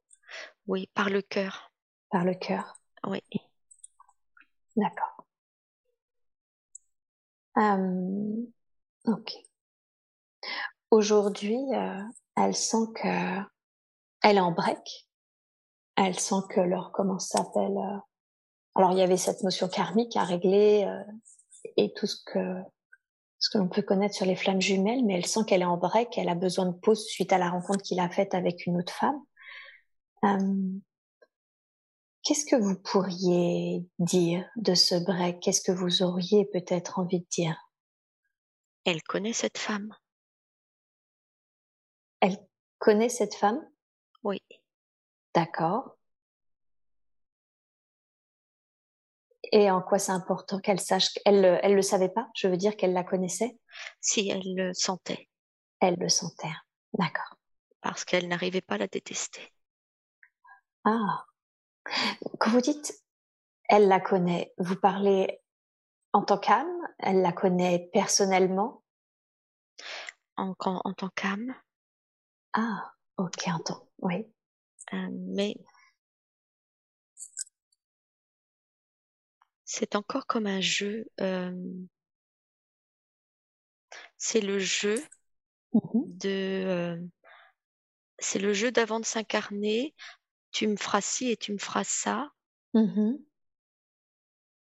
Oui, 0.67 0.91
par 0.93 1.09
le 1.09 1.23
cœur. 1.23 1.73
Par 2.11 2.23
le 2.23 2.35
cœur. 2.35 2.75
Oui. 3.07 3.21
D'accord. 4.75 5.25
Euh, 7.57 8.45
ok. 9.05 9.33
Aujourd'hui, 10.91 11.57
euh, 11.73 12.03
elle 12.35 12.55
sent 12.55 12.85
que 12.93 13.39
elle 14.21 14.37
est 14.37 14.41
en 14.41 14.51
break. 14.51 15.09
Elle 15.95 16.19
sent 16.19 16.43
que 16.49 16.61
leur 16.61 16.91
comment 16.91 17.17
ça 17.17 17.39
s'appelle. 17.39 17.77
Euh, 17.77 17.97
alors 18.75 18.91
il 18.91 18.99
y 18.99 19.03
avait 19.03 19.17
cette 19.17 19.41
notion 19.41 19.67
karmique 19.67 20.15
à 20.15 20.23
régler 20.23 20.87
et 21.77 21.91
tout 21.93 22.07
ce 22.07 22.23
que 22.23 22.63
ce 23.43 23.49
que 23.49 23.57
l'on 23.57 23.67
peut 23.67 23.81
connaître 23.81 24.15
sur 24.15 24.25
les 24.25 24.37
flammes 24.37 24.61
jumelles, 24.61 25.03
mais 25.03 25.15
elle 25.15 25.25
sent 25.25 25.41
qu'elle 25.45 25.63
est 25.63 25.65
en 25.65 25.75
break, 25.75 26.17
elle 26.17 26.29
a 26.29 26.35
besoin 26.35 26.65
de 26.65 26.71
pause 26.71 27.05
suite 27.05 27.33
à 27.33 27.37
la 27.37 27.49
rencontre 27.49 27.83
qu'il 27.83 27.99
a 27.99 28.07
faite 28.07 28.33
avec 28.33 28.65
une 28.65 28.77
autre 28.77 28.93
femme. 28.93 29.19
Euh, 30.23 30.79
Qu'est-ce 32.23 32.45
que 32.45 32.55
vous 32.55 32.79
pourriez 32.79 33.85
dire 33.99 34.49
de 34.55 34.73
ce 34.75 34.95
break? 34.95 35.41
Qu'est-ce 35.41 35.59
que 35.59 35.73
vous 35.73 36.03
auriez 36.03 36.45
peut-être 36.45 36.99
envie 36.99 37.19
de 37.19 37.27
dire? 37.29 37.57
Elle 38.85 39.03
connaît 39.03 39.33
cette 39.33 39.57
femme. 39.57 39.93
Elle 42.21 42.37
connaît 42.79 43.09
cette 43.09 43.35
femme? 43.35 43.59
Oui. 44.23 44.41
D'accord. 45.35 45.97
Et 49.55 49.69
en 49.69 49.83
quoi 49.83 49.99
c'est 49.99 50.11
important 50.11 50.59
qu'elle 50.59 50.79
sache 50.79 51.11
Elle, 51.25 51.59
elle 51.61 51.75
le 51.75 51.83
savait 51.83 52.09
pas 52.09 52.27
Je 52.33 52.47
veux 52.47 52.57
dire 52.57 52.75
qu'elle 52.75 52.91
la 52.91 53.03
connaissait? 53.03 53.55
Si, 54.01 54.27
elle 54.27 54.41
le 54.55 54.73
sentait. 54.73 55.29
Elle 55.79 55.95
le 55.99 56.09
sentait. 56.09 56.51
D'accord. 56.93 57.37
Parce 57.79 58.03
qu'elle 58.03 58.27
n'arrivait 58.27 58.61
pas 58.61 58.75
à 58.75 58.79
la 58.79 58.87
détester. 58.87 59.53
Ah. 60.85 61.25
Quand 62.39 62.49
vous 62.49 62.61
dites 62.61 62.99
elle 63.69 63.87
la 63.87 63.99
connaît, 63.99 64.53
vous 64.57 64.75
parlez 64.75 65.39
en 66.13 66.23
tant 66.23 66.39
qu'âme? 66.39 66.75
Elle 66.97 67.21
la 67.21 67.31
connaît 67.31 67.91
personnellement? 67.93 68.83
En, 70.35 70.55
en 70.59 70.93
tant 70.93 71.09
qu'âme? 71.09 71.53
Ah, 72.53 72.91
ok, 73.17 73.47
en 73.49 73.59
tant, 73.59 73.87
oui. 73.99 74.25
Euh, 74.93 75.07
mais 75.11 75.55
c'est 79.75 79.95
encore 79.95 80.27
comme 80.27 80.45
un 80.45 80.61
jeu. 80.61 81.07
Euh, 81.19 81.51
c'est 84.17 84.39
le 84.39 84.59
jeu 84.59 85.03
mmh 85.73 86.01
de. 86.05 86.29
Euh, 86.29 87.01
c'est 88.19 88.37
le 88.37 88.53
jeu 88.53 88.71
d'avant 88.71 88.99
de 88.99 89.05
s'incarner. 89.05 89.95
Tu 90.51 90.67
me 90.67 90.75
feras 90.75 91.01
ci 91.01 91.31
et 91.31 91.37
tu 91.37 91.53
me 91.53 91.57
feras 91.57 91.83
ça. 91.85 92.29
Mmh 92.75 93.15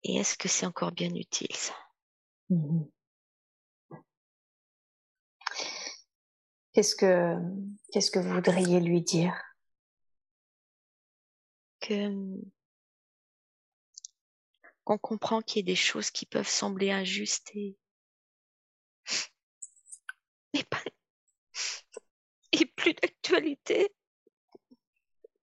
et 0.05 0.17
est-ce 0.17 0.37
que 0.37 0.49
c'est 0.49 0.67
encore 0.67 0.93
bien 0.93 1.13
utile 1.15 1.55
ça? 1.55 1.75
Mmh 2.51 2.85
Qu'est-ce 6.75 6.95
que 6.95 7.37
qu'est-ce 7.91 8.13
que 8.13 8.21
vous 8.21 8.35
voudriez 8.35 8.79
lui 8.79 9.03
dire? 9.03 9.35
Que 11.81 12.09
qu'on 14.99 15.17
comprend 15.17 15.41
qu'il 15.43 15.61
y 15.61 15.65
a 15.65 15.73
des 15.73 15.77
choses 15.77 16.11
qui 16.11 16.27
peuvent 16.27 16.49
sembler 16.49 16.91
injustes 16.91 17.51
et, 17.55 17.77
pas 20.69 20.83
et 22.53 22.67
plus 22.67 22.95
d'actualité, 22.95 23.95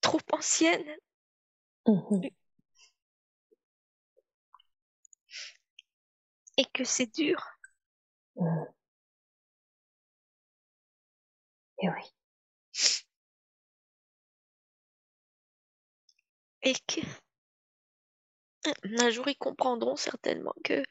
trop 0.02 0.20
ancienne. 0.32 0.98
Mmh 1.88 2.28
et 6.60 6.66
que 6.74 6.84
c'est 6.84 7.08
dur. 7.16 7.42
Mmh. 8.36 8.66
Et 11.82 11.90
oui. 11.90 12.04
Et 16.64 16.74
que 16.86 17.00
un 18.84 19.10
jour 19.10 19.28
ils 19.28 19.38
comprendront 19.38 19.96
certainement 19.96 20.54
que 20.64 20.84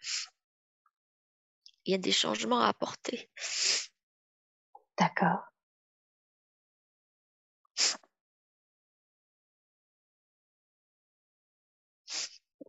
il 1.84 1.92
y 1.92 1.94
a 1.94 1.98
des 1.98 2.12
changements 2.12 2.60
à 2.60 2.68
apporter. 2.68 3.30
D'accord. 4.98 5.40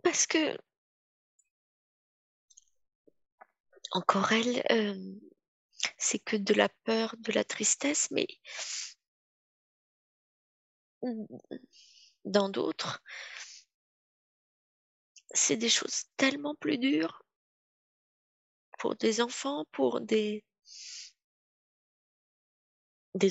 Parce 0.04 0.26
que 0.28 0.58
encore 3.92 4.32
elle, 4.32 4.64
euh, 4.72 4.96
c'est 5.98 6.20
que 6.20 6.36
de 6.38 6.54
la 6.54 6.70
peur, 6.86 7.16
de 7.20 7.32
la 7.32 7.44
tristesse, 7.44 8.10
mais 8.12 8.28
dans 12.26 12.50
d'autres, 12.50 13.02
c'est 15.34 15.58
des 15.58 15.70
choses 15.70 16.06
tellement 16.18 16.56
plus 16.56 16.78
dures 16.78 17.24
pour 18.80 18.96
des 18.96 19.22
enfants, 19.22 19.66
pour 19.72 20.02
des 20.02 20.44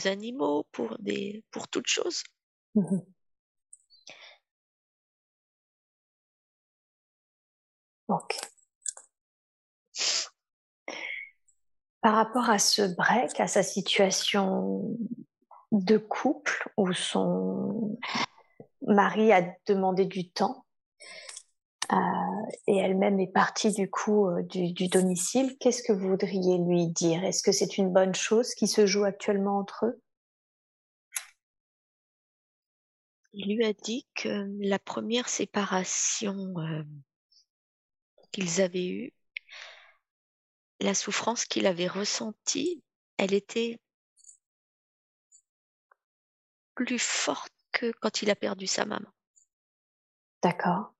animaux, 0.04 0.66
pour 0.72 0.98
des 0.98 1.44
pour 1.50 1.68
toutes 1.68 1.86
choses. 1.86 2.22
Ok. 8.08 8.36
Par 12.00 12.14
rapport 12.14 12.48
à 12.48 12.58
ce 12.58 12.82
break, 12.94 13.40
à 13.40 13.48
sa 13.48 13.62
situation 13.62 14.96
de 15.72 15.98
couple 15.98 16.72
où 16.76 16.92
son 16.92 17.98
mari 18.82 19.32
a 19.32 19.42
demandé 19.66 20.06
du 20.06 20.30
temps 20.30 20.64
euh, 21.93 21.97
et 22.66 22.77
elle-même 22.77 23.19
est 23.19 23.32
partie 23.32 23.73
du 23.73 23.89
coup 23.89 24.28
euh, 24.28 24.43
du, 24.43 24.73
du, 24.73 24.89
domicile, 24.89 25.56
qu'est-ce 25.59 25.82
que 25.82 25.93
vous 25.93 26.09
voudriez 26.09 26.59
lui 26.59 26.89
dire? 26.89 27.24
Est-ce 27.24 27.43
que 27.43 27.52
c'est 27.52 27.78
une 27.78 27.93
bonne 27.93 28.15
chose 28.15 28.55
qui 28.55 28.69
se 28.69 28.86
joue 28.86 29.05
actuellement 29.05 29.59
entre 29.59 29.86
eux? 29.86 30.02
Il 33.32 33.55
lui 33.56 33.65
a 33.65 33.73
dit 33.73 34.06
que 34.15 34.48
la 34.60 34.78
première 34.78 35.28
séparation 35.28 36.59
euh, 36.59 36.82
qu'ils 38.32 38.60
avaient 38.60 38.89
eue 38.89 39.12
la 40.81 40.94
souffrance 40.94 41.44
qu'il 41.44 41.66
avait 41.66 41.89
ressentie, 41.89 42.82
elle 43.16 43.35
était 43.35 43.81
plus 46.74 46.98
forte 46.98 47.52
que 47.73 47.93
quand 48.01 48.23
il 48.23 48.31
a 48.31 48.36
perdu 48.36 48.66
sa 48.66 48.85
maman. 48.85 49.09
D'accord. 50.43 50.94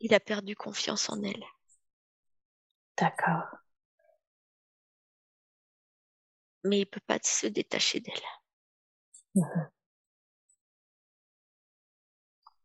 Il 0.00 0.14
a 0.14 0.20
perdu 0.20 0.56
confiance 0.56 1.08
en 1.10 1.22
elle. 1.22 1.44
D'accord. 2.96 3.56
Mais 6.64 6.80
il 6.80 6.86
peut 6.86 7.00
pas 7.06 7.18
se 7.22 7.46
détacher 7.46 8.00
d'elle. 8.00 8.14
Mmh 9.34 9.70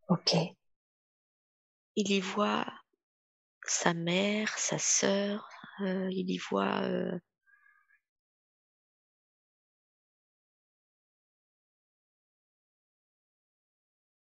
ok. 0.07 0.55
Il 1.95 2.11
y 2.11 2.19
voit 2.21 2.65
sa 3.65 3.93
mère, 3.93 4.57
sa 4.57 4.77
sœur, 4.77 5.49
euh, 5.81 6.09
il 6.11 6.29
y 6.29 6.37
voit 6.37 6.81
euh, 6.83 7.19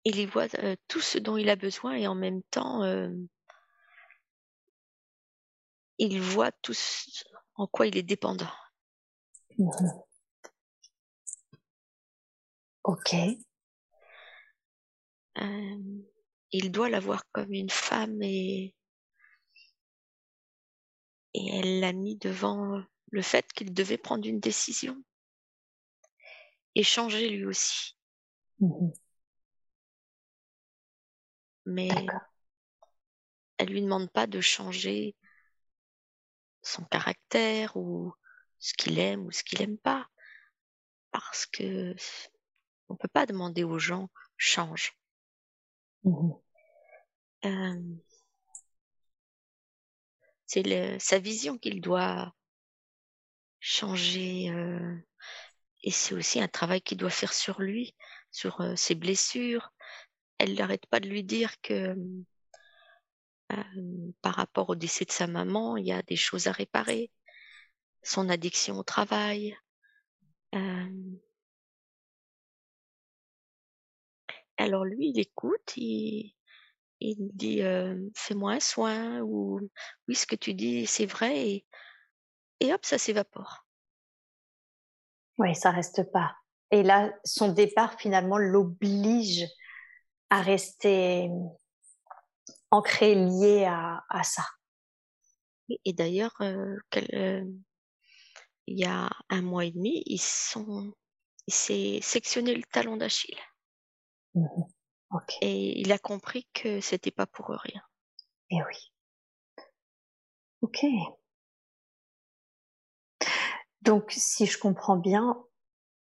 il 0.05 0.19
y 0.19 0.27
voit 0.27 0.49
euh, 0.59 0.77
tout 0.89 1.01
ce 1.01 1.19
dont 1.19 1.37
il 1.37 1.49
a 1.49 1.57
besoin 1.57 1.95
et 1.95 2.07
en 2.07 2.15
même 2.15 2.43
temps 2.51 2.83
il 5.99 6.21
voit 6.21 6.53
tout 6.63 6.75
ce 6.75 7.25
en 7.55 7.67
quoi 7.67 7.87
il 7.87 7.97
est 7.97 8.03
dépendant. 8.03 8.51
Mmh 9.59 9.71
ok. 12.85 13.15
il 16.51 16.73
doit 16.73 16.89
la 16.89 16.99
voir 16.99 17.23
comme 17.31 17.53
une 17.53 17.71
femme 17.71 18.21
et 18.23 18.75
et 21.35 21.49
elle 21.57 21.81
l'a 21.81 21.93
mis 21.93 22.17
devant 22.17 22.83
le 23.11 23.23
fait 23.23 23.51
qu'il 23.53 23.73
devait 23.73 23.99
prendre 23.99 24.27
une 24.27 24.41
décision 24.41 25.03
et 26.75 26.83
changer 26.83 27.29
lui 27.29 27.45
aussi. 27.45 27.97
Mmh 28.59 28.91
Mais 31.67 31.89
elle 33.59 33.69
lui 33.69 33.83
demande 33.83 34.11
pas 34.11 34.27
de 34.27 34.41
changer 34.41 35.15
son 36.63 36.85
caractère 36.85 37.77
ou 37.77 38.13
ce 38.59 38.75
qu'il 38.75 38.99
aime 38.99 39.27
ou 39.27 39.31
ce 39.33 39.43
qu'il 39.43 39.63
aime 39.63 39.79
pas. 39.79 40.07
Parce 41.11 41.47
que 41.47 41.95
on 42.89 42.97
peut 42.97 43.09
pas 43.09 43.27
demander 43.27 43.65
aux 43.65 43.79
gens 43.79 44.09
change. 44.37 44.93
Mhm. 46.05 46.33
Euh, 47.45 47.83
c'est 50.47 50.63
le- 50.63 50.99
sa 50.99 51.19
vision 51.19 51.59
qu'il 51.59 51.81
doit 51.81 52.35
changer. 53.61 54.51
euh, 54.51 54.97
et 55.83 55.91
c'est 55.91 56.15
aussi 56.15 56.41
un 56.41 56.49
travail 56.49 56.81
qu'il 56.83 56.99
doit 56.99 57.11
faire 57.11 57.33
sur 57.33 57.61
lui, 57.61 57.95
sur 58.31 58.61
euh, 58.61 58.77
ses 58.77 58.95
blessures. 58.95 59.73
Elle 60.43 60.55
n'arrête 60.55 60.87
pas 60.87 60.99
de 60.99 61.09
lui 61.09 61.23
dire 61.23 61.61
que 61.61 61.95
euh, 63.53 64.13
par 64.23 64.35
rapport 64.35 64.71
au 64.71 64.75
décès 64.75 65.05
de 65.05 65.13
sa 65.13 65.29
maman, 65.29 65.77
il 65.77 65.87
y 65.87 65.93
a 65.93 66.03
des 66.03 66.17
choses 66.17 66.49
à 66.49 66.53
réparer. 66.53 67.13
Son 68.03 68.29
addiction 68.29 68.77
au 68.77 68.83
travail. 68.83 69.57
Euh, 70.57 70.91
alors 74.57 74.85
lui, 74.85 75.11
il 75.11 75.21
écoute, 75.21 75.77
il, 75.77 76.35
dit 76.99 77.63
euh, 77.63 77.97
fais-moi 78.17 78.55
un 78.55 78.61
soin 78.61 79.21
ou 79.21 79.61
oui, 80.09 80.15
ce 80.17 80.27
que 80.27 80.35
tu 80.35 80.55
dis, 80.55 80.89
c'est 80.89 81.07
vrai 81.07 81.51
et, 81.51 81.67
et 82.59 82.75
hop, 82.75 82.85
ça 82.85 82.99
s'évapore. 82.99 83.65
Oui, 85.39 85.55
ça 85.55 85.71
reste 85.71 86.11
pas. 86.11 86.35
Et 86.73 86.83
là, 86.83 87.15
son 87.23 87.53
départ 87.53 88.01
finalement 88.01 88.39
l'oblige 88.39 89.47
à 90.33 90.41
rester 90.41 91.29
ancré, 92.71 93.15
lié 93.15 93.67
à, 93.67 94.03
à 94.09 94.23
ça. 94.23 94.45
Et, 95.85 95.93
d'ailleurs, 95.93 96.35
euh, 96.41 96.79
euh, 97.13 97.45
il 98.67 98.79
y 98.79 98.87
a 98.87 99.11
un 99.29 99.43
mois 99.43 99.67
et 99.67 99.73
demi, 99.73 100.03
ils 100.07 100.21
sont, 100.21 100.95
il 101.47 101.53
s'est 101.53 102.01
sectionné 102.03 102.55
le 102.55 102.63
talon 102.63 102.97
d'Achille 102.97 103.39
Mhm. 104.35 104.65
Et 105.43 105.79
il 105.79 105.93
a 105.93 105.99
compris 105.99 106.49
que 106.55 106.81
c'était 106.81 107.11
pas 107.11 107.27
pour 107.27 107.49
rien. 107.49 107.83
Et 108.49 108.57
Eh 108.57 108.63
oui. 108.63 108.93
Ok. 110.63 110.87
Donc, 113.83 114.11
si 114.11 114.47
je 114.47 114.57
comprends 114.57 114.97
bien, 114.97 115.45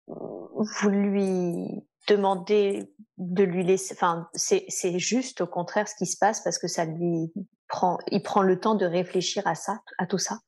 vous 0.07 0.89
lui 0.89 1.88
demandez 2.09 2.91
de 3.17 3.43
lui 3.43 3.63
laisser, 3.63 3.93
enfin, 3.93 4.29
c'est, 4.33 4.65
c'est 4.67 4.99
juste 4.99 5.41
au 5.41 5.47
contraire 5.47 5.87
ce 5.87 5.95
qui 5.95 6.05
se 6.05 6.17
passe 6.17 6.41
parce 6.41 6.57
que 6.57 6.67
ça 6.67 6.85
lui 6.85 7.31
prend, 7.67 7.97
il 8.11 8.23
prend 8.23 8.41
le 8.41 8.59
temps 8.59 8.75
de 8.75 8.85
réfléchir 8.85 9.45
à 9.47 9.55
ça, 9.55 9.81
à 9.97 10.07
tout 10.07 10.17
ça. 10.17 10.39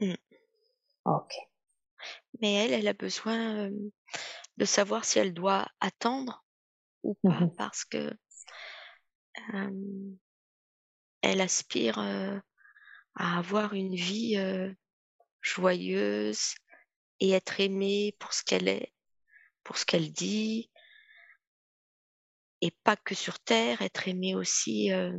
Mm. 0.00 0.14
Ok. 1.04 1.34
Mais 2.40 2.54
elle, 2.54 2.72
elle 2.72 2.88
a 2.88 2.94
besoin 2.94 3.66
euh, 3.66 3.70
de 4.56 4.64
savoir 4.64 5.04
si 5.04 5.18
elle 5.18 5.34
doit 5.34 5.66
attendre 5.80 6.44
ou 7.02 7.14
pas 7.14 7.40
Mhm. 7.40 7.54
parce 7.56 7.84
que 7.84 8.12
euh, 9.54 10.10
elle 11.22 11.40
aspire 11.40 11.98
euh, 11.98 12.38
à 13.14 13.38
avoir 13.38 13.74
une 13.74 13.94
vie 13.94 14.36
euh, 14.36 14.72
joyeuse 15.42 16.54
et 17.20 17.30
être 17.30 17.60
aimée 17.60 18.16
pour 18.18 18.32
ce 18.32 18.42
qu'elle 18.44 18.68
est, 18.68 18.92
pour 19.64 19.78
ce 19.78 19.84
qu'elle 19.84 20.12
dit, 20.12 20.70
et 22.60 22.70
pas 22.84 22.96
que 22.96 23.14
sur 23.14 23.38
Terre, 23.40 23.82
être 23.82 24.08
aimée 24.08 24.34
aussi 24.34 24.92
euh, 24.92 25.16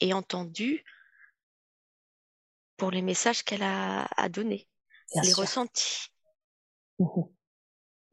et 0.00 0.14
entendue 0.14 0.84
pour 2.76 2.90
les 2.90 3.02
messages 3.02 3.42
qu'elle 3.42 3.62
a 3.62 4.06
à 4.16 4.28
donner, 4.28 4.68
Bien 5.12 5.22
les 5.22 5.28
sûr. 5.30 5.38
ressentis. 5.40 6.08
Mhm. 6.98 7.24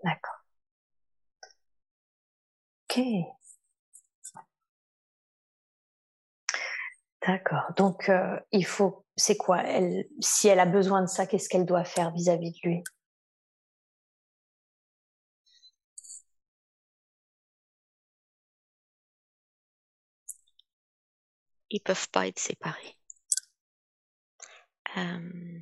D'accord. 0.03 0.43
Ok. 2.89 3.01
D'accord. 7.25 7.73
Donc, 7.75 8.09
euh, 8.09 8.39
il 8.51 8.65
faut, 8.65 9.05
c'est 9.15 9.37
quoi? 9.37 9.61
Elle, 9.63 10.05
Si 10.19 10.47
elle 10.47 10.59
a 10.59 10.65
besoin 10.65 11.01
de 11.01 11.07
ça, 11.07 11.25
qu'est-ce 11.27 11.49
qu'elle 11.49 11.65
doit 11.65 11.83
faire 11.83 12.11
vis-à-vis 12.11 12.51
de 12.51 12.59
lui? 12.69 12.83
Ils 21.69 21.79
peuvent 21.79 22.09
pas 22.09 22.27
être 22.27 22.39
séparés. 22.39 22.97
Euh, 24.97 25.59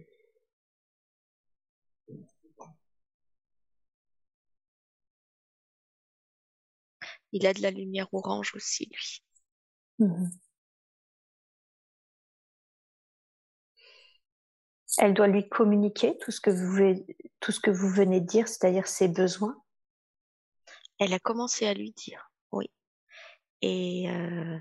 il 7.31 7.45
a 7.45 7.53
de 7.53 7.61
la 7.61 7.71
lumière 7.71 8.11
orange 8.13 8.53
aussi, 8.55 8.89
lui. 8.91 9.23
Mhm. 9.99 10.31
Elle 14.97 15.13
doit 15.13 15.27
lui 15.27 15.47
communiquer 15.47 16.17
tout 16.17 16.31
ce 16.31 16.41
que 16.41 16.49
vous, 16.49 16.71
voulez- 16.71 17.05
tout 17.39 17.51
ce 17.51 17.59
que 17.59 17.69
vous 17.71 17.89
venez 17.89 18.19
de 18.19 18.25
dire, 18.25 18.47
c'est-à-dire 18.47 18.87
ses 18.87 19.07
besoins. 19.07 19.55
Elle 20.99 21.13
a 21.13 21.19
commencé 21.19 21.65
à 21.65 21.73
lui 21.73 21.91
dire, 21.91 22.31
oui. 22.51 22.69
Et, 23.61 24.09
euh, 24.09 24.59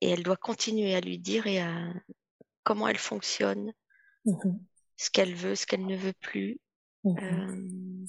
et 0.00 0.10
elle 0.10 0.22
doit 0.22 0.36
continuer 0.36 0.94
à 0.94 1.00
lui 1.00 1.18
dire 1.18 1.46
et 1.46 1.60
à 1.60 1.92
comment 2.64 2.88
elle 2.88 2.98
fonctionne, 2.98 3.72
Mhm. 4.24 4.64
ce 4.96 5.10
qu'elle 5.10 5.34
veut, 5.34 5.54
ce 5.54 5.66
qu'elle 5.66 5.86
ne 5.86 5.96
veut 5.96 6.12
plus. 6.20 6.60
Mhm. 7.04 7.18
Euh, 7.18 8.06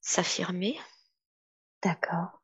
s'affirmer. 0.00 0.76
D'accord. 1.82 2.40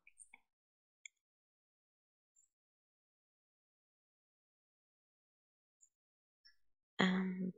euh, 7.01 7.51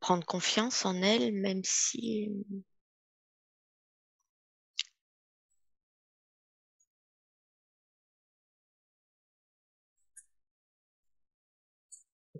prendre 0.00 0.24
confiance 0.26 0.84
en 0.84 1.02
elle, 1.02 1.32
même 1.32 1.62
si 1.64 2.30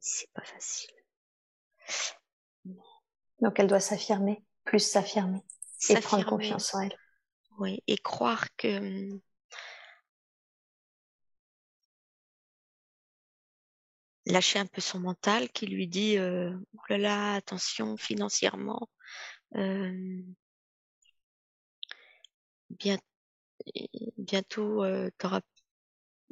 c'est 0.06 0.30
pas 0.32 0.44
facile. 0.44 0.90
Donc, 3.40 3.58
elle 3.58 3.66
doit 3.66 3.80
s'affirmer, 3.80 4.44
plus 4.64 4.78
s'affirmer 4.78 5.42
et 5.88 6.00
prendre 6.00 6.24
confiance 6.24 6.74
en 6.74 6.82
elle. 6.82 6.96
oui, 7.58 7.82
et 7.88 7.98
croire 7.98 8.46
que 8.56 8.78
hum, 8.78 9.20
lâcher 14.26 14.60
un 14.60 14.66
peu 14.66 14.80
son 14.80 15.00
mental 15.00 15.50
qui 15.50 15.66
lui 15.66 15.88
dit 15.88 16.18
euh, 16.18 16.56
oh 16.74 16.80
là 16.88 16.98
là, 16.98 17.34
attention 17.34 17.96
financièrement, 17.96 18.88
euh, 19.56 20.22
bien, 22.70 22.96
bientôt 24.18 24.84
t'auras 25.18 25.40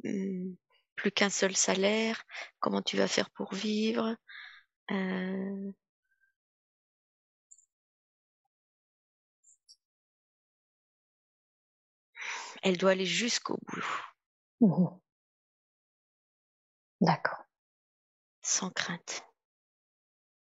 hum, 0.05 0.55
plus 0.95 1.11
qu'un 1.11 1.29
seul 1.29 1.55
salaire, 1.55 2.23
comment 2.59 2.81
tu 2.81 2.97
vas 2.97 3.07
faire 3.07 3.29
pour 3.31 3.53
vivre 3.53 4.15
Euh, 4.91 5.71
Elle 12.63 12.75
doit 12.77 12.91
aller 12.91 13.05
jusqu'au 13.05 13.57
bout, 13.65 14.01
Mhm. 14.61 14.99
D'accord. 16.99 17.45
sans 18.43 18.69
crainte. 18.71 19.25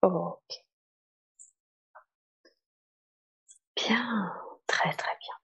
Ok. 0.01 0.51
Bien. 3.77 4.34
Très, 4.68 4.93
très 4.93 5.18
bien. 5.22 5.36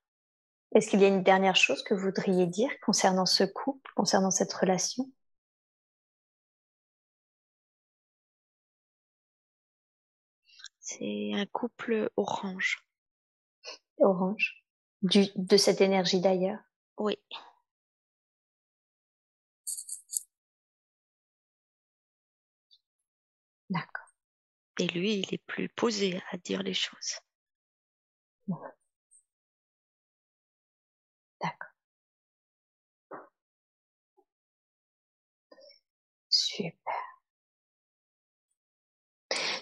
Est-ce 0.75 0.89
qu'il 0.89 1.01
y 1.01 1.05
a 1.05 1.07
une 1.07 1.23
dernière 1.23 1.55
chose 1.55 1.83
que 1.83 1.93
vous 1.93 2.05
voudriez 2.05 2.47
dire 2.47 2.71
concernant 2.81 3.25
ce 3.25 3.43
couple, 3.43 3.91
concernant 3.95 4.31
cette 4.31 4.53
relation? 4.53 5.05
C'est 10.79 11.33
un 11.33 11.45
couple 11.45 12.09
orange. 12.17 12.85
orange 13.99 14.63
du, 15.01 15.25
de 15.35 15.57
cette 15.57 15.81
énergie 15.81 16.21
d'ailleurs? 16.21 16.59
Oui. 16.97 17.17
D'accord. 23.69 24.07
Et 24.79 24.87
lui, 24.87 25.19
il 25.19 25.33
est 25.33 25.43
plus 25.45 25.69
posé 25.69 26.21
à 26.31 26.37
dire 26.37 26.63
les 26.63 26.73
choses. 26.73 27.19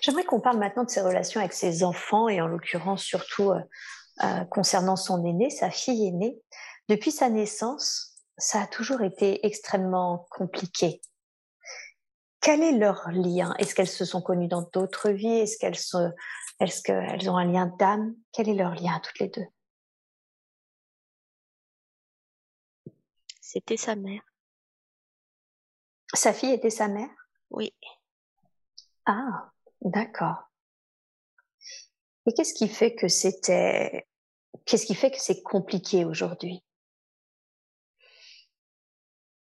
J'aimerais 0.02 0.24
qu'on 0.24 0.42
parle 0.42 0.58
maintenant 0.58 0.84
de 0.84 0.90
ses 0.90 1.02
relations 1.02 1.40
avec 1.40 1.54
ses 1.54 1.84
enfants 1.84 2.28
et 2.28 2.42
en 2.42 2.48
l'occurrence 2.48 3.04
surtout 3.04 3.52
euh, 3.52 3.62
euh, 4.24 4.44
concernant 4.46 4.96
son 4.96 5.24
aîné, 5.26 5.50
sa 5.50 5.70
fille 5.70 6.08
aînée. 6.08 6.42
Depuis 6.90 7.12
sa 7.12 7.30
naissance, 7.30 8.18
ça 8.38 8.62
a 8.62 8.68
toujours 8.68 9.02
été 9.02 9.46
extrêmement 9.46 10.26
compliqué. 10.32 11.02
Quel 12.42 12.64
est 12.64 12.78
leur 12.78 13.08
lien? 13.12 13.54
Est-ce 13.60 13.76
qu'elles 13.76 13.88
se 13.88 14.04
sont 14.04 14.22
connues 14.22 14.48
dans 14.48 14.64
d'autres 14.74 15.12
vies? 15.12 15.28
Est-ce 15.28 15.58
qu'elles 15.60 17.30
ont 17.30 17.38
un 17.38 17.46
lien 17.46 17.68
d'âme? 17.78 18.16
Quel 18.32 18.50
est 18.50 18.56
leur 18.56 18.74
lien 18.74 19.00
toutes 19.04 19.20
les 19.20 19.30
deux? 19.30 19.46
C'était 23.40 23.78
sa 23.78 23.96
mère. 23.96 24.31
Sa 26.14 26.34
fille 26.34 26.54
était 26.54 26.70
sa 26.70 26.88
mère? 26.88 27.10
Oui. 27.50 27.74
Ah, 29.06 29.52
d'accord. 29.82 30.52
Et 32.26 32.34
qu'est-ce 32.34 32.54
qui 32.54 32.68
fait 32.68 32.96
que 32.96 33.08
c'était 33.08 34.08
Qu'est-ce 34.66 34.86
qui 34.86 34.96
fait 34.96 35.12
que 35.12 35.20
c'est 35.20 35.42
compliqué 35.42 36.06
aujourd'hui? 36.06 36.64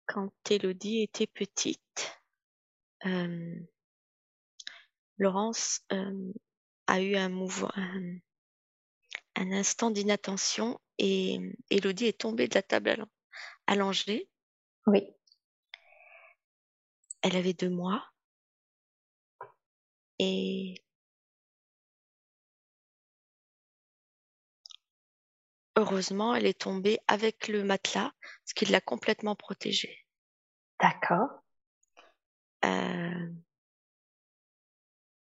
Quand 0.05 0.31
Élodie 0.49 1.01
était 1.01 1.27
petite, 1.27 2.21
euh, 3.05 3.55
Laurence 5.17 5.81
euh, 5.91 6.33
a 6.87 7.01
eu 7.01 7.15
un 7.15 7.29
mouvement, 7.29 7.71
un, 7.75 8.19
instant 9.35 9.91
d'inattention 9.91 10.79
et 10.97 11.39
Élodie 11.69 12.05
est 12.05 12.19
tombée 12.19 12.47
de 12.47 12.55
la 12.55 12.63
table 12.63 13.05
allongée. 13.65 14.29
Oui. 14.85 15.16
Elle 17.21 17.35
avait 17.35 17.53
deux 17.53 17.69
mois 17.69 18.05
et 20.19 20.75
Heureusement, 25.79 26.33
elle 26.33 26.47
est 26.47 26.59
tombée 26.59 26.97
avec 27.07 27.47
le 27.47 27.63
matelas, 27.63 28.11
ce 28.45 28.55
qui 28.55 28.65
l'a 28.65 28.81
complètement 28.81 29.35
protégée. 29.35 30.07
D'accord. 30.81 31.29
Euh, 32.65 33.29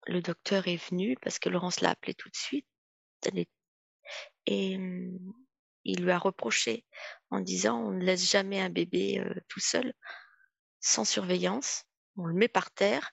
le 0.07 0.21
docteur 0.21 0.67
est 0.67 0.89
venu 0.89 1.15
parce 1.21 1.39
que 1.39 1.47
Laurence 1.47 1.79
l'a 1.79 1.91
appelé 1.91 2.13
tout 2.13 2.27
de 2.27 2.35
suite. 2.35 2.67
Et 4.45 4.75
hum, 4.75 5.33
il 5.85 6.03
lui 6.03 6.11
a 6.11 6.17
reproché 6.17 6.85
en 7.29 7.39
disant 7.39 7.79
on 7.79 7.91
ne 7.91 8.03
laisse 8.03 8.29
jamais 8.29 8.59
un 8.59 8.69
bébé 8.69 9.19
euh, 9.19 9.33
tout 9.47 9.61
seul, 9.61 9.93
sans 10.81 11.05
surveillance. 11.05 11.85
On 12.17 12.25
le 12.25 12.33
met 12.33 12.49
par 12.49 12.71
terre, 12.71 13.11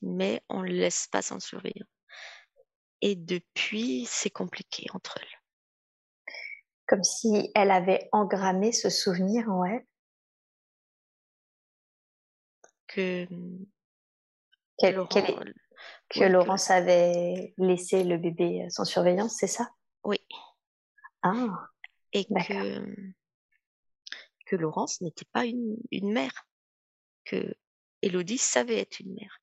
mais 0.00 0.42
on 0.48 0.62
ne 0.62 0.68
le 0.68 0.74
laisse 0.74 1.06
pas 1.08 1.22
sans 1.22 1.40
surveillance. 1.40 1.88
Et 3.02 3.16
depuis, 3.16 4.06
c'est 4.06 4.30
compliqué 4.30 4.86
entre 4.94 5.18
elles 5.20 5.40
comme 6.90 7.04
si 7.04 7.52
elle 7.54 7.70
avait 7.70 8.08
engrammé 8.10 8.72
ce 8.72 8.90
souvenir 8.90 9.48
en 9.48 9.64
elle. 9.64 9.86
Que, 12.88 13.28
que 16.08 16.24
Laurence 16.24 16.68
avait 16.72 17.54
laissé 17.58 18.02
le 18.02 18.18
bébé 18.18 18.66
sans 18.70 18.84
surveillance, 18.84 19.36
c'est 19.38 19.46
ça? 19.46 19.70
Oui. 20.02 20.18
Ah. 21.22 21.68
Et 22.12 22.24
que, 22.24 23.12
que 24.50 24.56
Laurence 24.56 25.00
n'était 25.00 25.28
pas 25.32 25.44
une, 25.44 25.76
une 25.92 26.12
mère, 26.12 26.48
que 27.24 27.54
Élodie 28.02 28.36
savait 28.36 28.80
être 28.80 28.98
une 28.98 29.14
mère. 29.14 29.40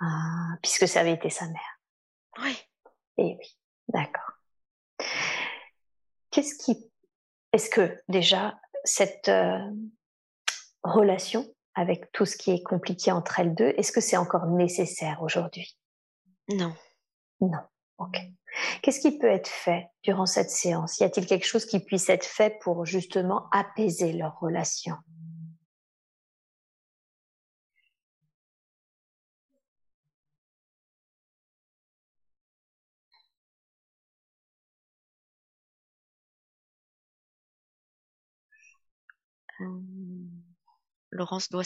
Ah, 0.00 0.56
puisque 0.62 0.88
ça 0.88 1.00
avait 1.00 1.12
été 1.12 1.30
sa 1.30 1.46
mère. 1.46 1.80
Oui. 2.42 2.58
Eh 3.18 3.36
oui, 3.38 3.58
d'accord. 3.86 4.32
Qu'est-ce 6.30 6.56
qui, 6.56 6.90
est-ce 7.52 7.70
que 7.70 8.02
déjà 8.08 8.58
cette 8.84 9.28
euh, 9.28 9.70
relation 10.82 11.46
avec 11.74 12.10
tout 12.10 12.26
ce 12.26 12.36
qui 12.36 12.50
est 12.50 12.62
compliqué 12.64 13.12
entre 13.12 13.38
elles 13.38 13.54
deux, 13.54 13.72
est-ce 13.76 13.92
que 13.92 14.00
c'est 14.00 14.16
encore 14.16 14.46
nécessaire 14.46 15.22
aujourd'hui? 15.22 15.78
Non. 16.48 16.74
Non. 17.40 17.60
Ok. 17.98 18.18
Qu'est-ce 18.82 19.00
qui 19.00 19.18
peut 19.18 19.26
être 19.26 19.48
fait 19.48 19.88
durant 20.02 20.26
cette 20.26 20.50
séance? 20.50 20.98
Y 20.98 21.04
a-t-il 21.04 21.26
quelque 21.26 21.46
chose 21.46 21.66
qui 21.66 21.80
puisse 21.80 22.08
être 22.08 22.24
fait 22.24 22.58
pour 22.60 22.84
justement 22.84 23.48
apaiser 23.52 24.12
leur 24.12 24.38
relation? 24.38 24.96
Laurence 41.10 41.48
doit 41.48 41.62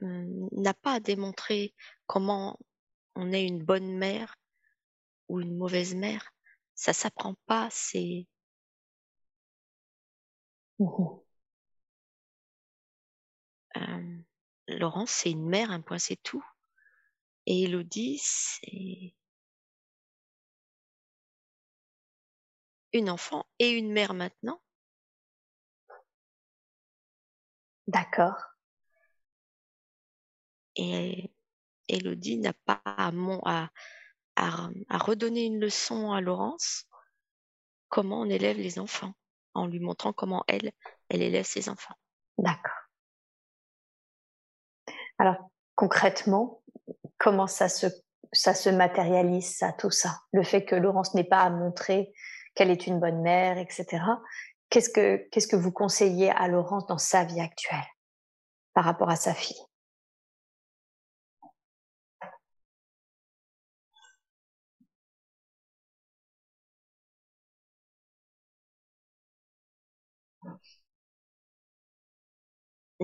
n'a 0.00 0.74
pas 0.74 0.94
à 0.94 1.00
démontrer 1.00 1.74
comment 2.06 2.58
on 3.14 3.32
est 3.32 3.46
une 3.46 3.62
bonne 3.62 3.96
mère 3.96 4.34
ou 5.32 5.40
une 5.40 5.56
mauvaise 5.56 5.94
mère. 5.94 6.30
Ça 6.74 6.92
s'apprend 6.92 7.34
pas, 7.46 7.68
c'est. 7.70 8.26
Mmh 10.78 11.22
Laurence, 14.68 15.10
c'est 15.10 15.30
une 15.30 15.48
mère, 15.48 15.70
un 15.70 15.80
point, 15.80 15.98
c'est 15.98 16.22
tout. 16.22 16.44
Et 17.46 17.64
Elodie, 17.64 18.20
c'est 18.22 19.14
une 22.92 23.10
enfant 23.10 23.46
et 23.58 23.70
une 23.70 23.92
mère 23.92 24.14
maintenant. 24.14 24.60
D'accord. 27.86 28.36
Et 30.76 31.32
Elodie 31.88 32.38
n'a 32.38 32.52
pas 32.52 32.80
à, 32.84 33.10
à, 33.44 33.70
à, 34.36 34.68
redonner 34.90 35.44
une 35.44 35.60
leçon 35.60 36.12
à 36.12 36.20
Laurence 36.20 36.86
comment 37.88 38.20
on 38.20 38.30
élève 38.30 38.56
les 38.56 38.78
enfants, 38.78 39.12
en 39.54 39.66
lui 39.66 39.78
montrant 39.78 40.12
comment 40.12 40.44
elle, 40.48 40.72
elle 41.10 41.22
élève 41.22 41.44
ses 41.44 41.68
enfants. 41.68 41.94
D'accord. 42.38 42.72
Alors, 45.18 45.50
concrètement, 45.74 46.62
comment 47.18 47.46
ça 47.46 47.68
se, 47.68 47.86
ça 48.32 48.54
se 48.54 48.70
matérialise, 48.70 49.56
ça, 49.56 49.72
tout 49.72 49.90
ça? 49.90 50.20
Le 50.32 50.42
fait 50.42 50.64
que 50.64 50.74
Laurence 50.74 51.14
n'ait 51.14 51.22
pas 51.22 51.42
à 51.42 51.50
montrer 51.50 52.12
qu'elle 52.54 52.70
est 52.70 52.86
une 52.86 52.98
bonne 52.98 53.20
mère, 53.20 53.58
etc. 53.58 54.02
Qu'est-ce 54.70 54.90
que, 54.90 55.28
qu'est-ce 55.30 55.48
que 55.48 55.56
vous 55.56 55.72
conseillez 55.72 56.30
à 56.30 56.48
Laurence 56.48 56.86
dans 56.86 56.98
sa 56.98 57.24
vie 57.24 57.40
actuelle 57.40 57.86
par 58.74 58.84
rapport 58.84 59.10
à 59.10 59.16
sa 59.16 59.34
fille? 59.34 59.60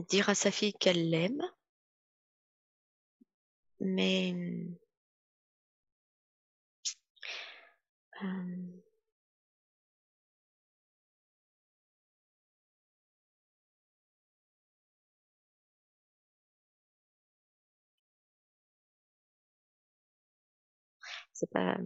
Dire 0.02 0.30
à 0.30 0.34
sa 0.34 0.50
fille 0.50 0.72
qu'elle 0.72 1.10
l'aime, 1.10 1.42
mais 3.80 4.34
euh, 8.22 8.80
C'est 21.32 21.48
pas. 21.50 21.76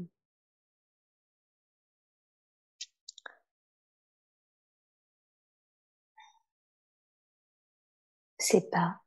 C'est 8.43 8.69
pas. 8.71 9.01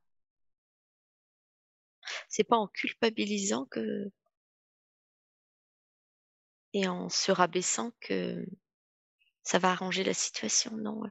C'est 2.29 2.45
pas 2.45 2.55
en 2.55 2.67
culpabilisant 2.67 3.65
que 3.65 4.09
et 6.73 6.87
en 6.87 7.09
se 7.09 7.31
rabaissant 7.33 7.91
que 7.99 8.45
ça 9.43 9.59
va 9.59 9.71
arranger 9.71 10.03
la 10.05 10.13
situation. 10.13 10.77
Non. 10.77 11.03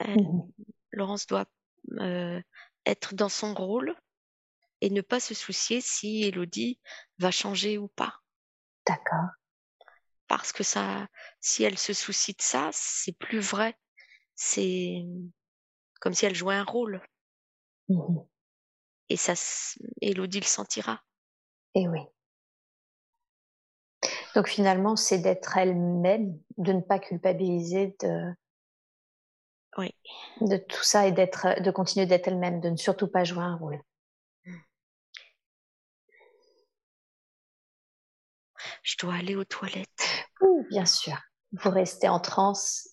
Mmh 0.00 0.50
Laurence 0.92 1.26
doit 1.26 1.46
euh, 2.00 2.40
être 2.86 3.14
dans 3.14 3.28
son 3.28 3.52
rôle 3.52 3.94
et 4.80 4.88
ne 4.88 5.02
pas 5.02 5.20
se 5.20 5.34
soucier 5.34 5.82
si 5.82 6.24
Elodie 6.24 6.80
va 7.18 7.30
changer 7.30 7.76
ou 7.76 7.88
pas. 7.88 8.22
D'accord. 8.86 9.28
Parce 10.26 10.52
que 10.52 10.62
ça, 10.62 11.06
si 11.40 11.64
elle 11.64 11.76
se 11.76 11.92
soucie 11.92 12.32
de 12.32 12.40
ça, 12.40 12.70
c'est 12.72 13.12
plus 13.12 13.40
vrai. 13.40 13.76
C'est 14.34 15.04
comme 16.00 16.14
si 16.14 16.24
elle 16.24 16.34
jouait 16.34 16.54
un 16.54 16.64
rôle. 16.64 17.02
Mhm. 17.88 18.26
Et 19.08 19.16
ça, 19.16 19.34
Elodie 20.00 20.38
le 20.38 20.46
sentira. 20.46 21.02
Et 21.74 21.88
oui. 21.88 22.00
Donc 24.34 24.48
finalement, 24.48 24.96
c'est 24.96 25.18
d'être 25.18 25.56
elle-même, 25.56 26.38
de 26.58 26.72
ne 26.72 26.80
pas 26.80 26.98
culpabiliser 26.98 27.96
de, 28.00 28.32
Oui. 29.78 29.90
de 30.40 30.56
tout 30.56 30.82
ça 30.82 31.06
et 31.06 31.12
d'être, 31.12 31.60
de 31.62 31.70
continuer 31.70 32.06
d'être 32.06 32.28
elle-même, 32.28 32.60
de 32.60 32.70
ne 32.70 32.76
surtout 32.76 33.08
pas 33.08 33.24
jouer 33.24 33.42
un 33.44 33.56
rôle. 33.56 33.80
Je 38.82 38.96
dois 38.98 39.14
aller 39.16 39.36
aux 39.36 39.44
toilettes. 39.44 40.26
Ouh, 40.40 40.66
bien 40.70 40.86
sûr. 40.86 41.16
Vous 41.52 41.70
restez 41.70 42.08
en 42.08 42.20
transe. 42.20 42.88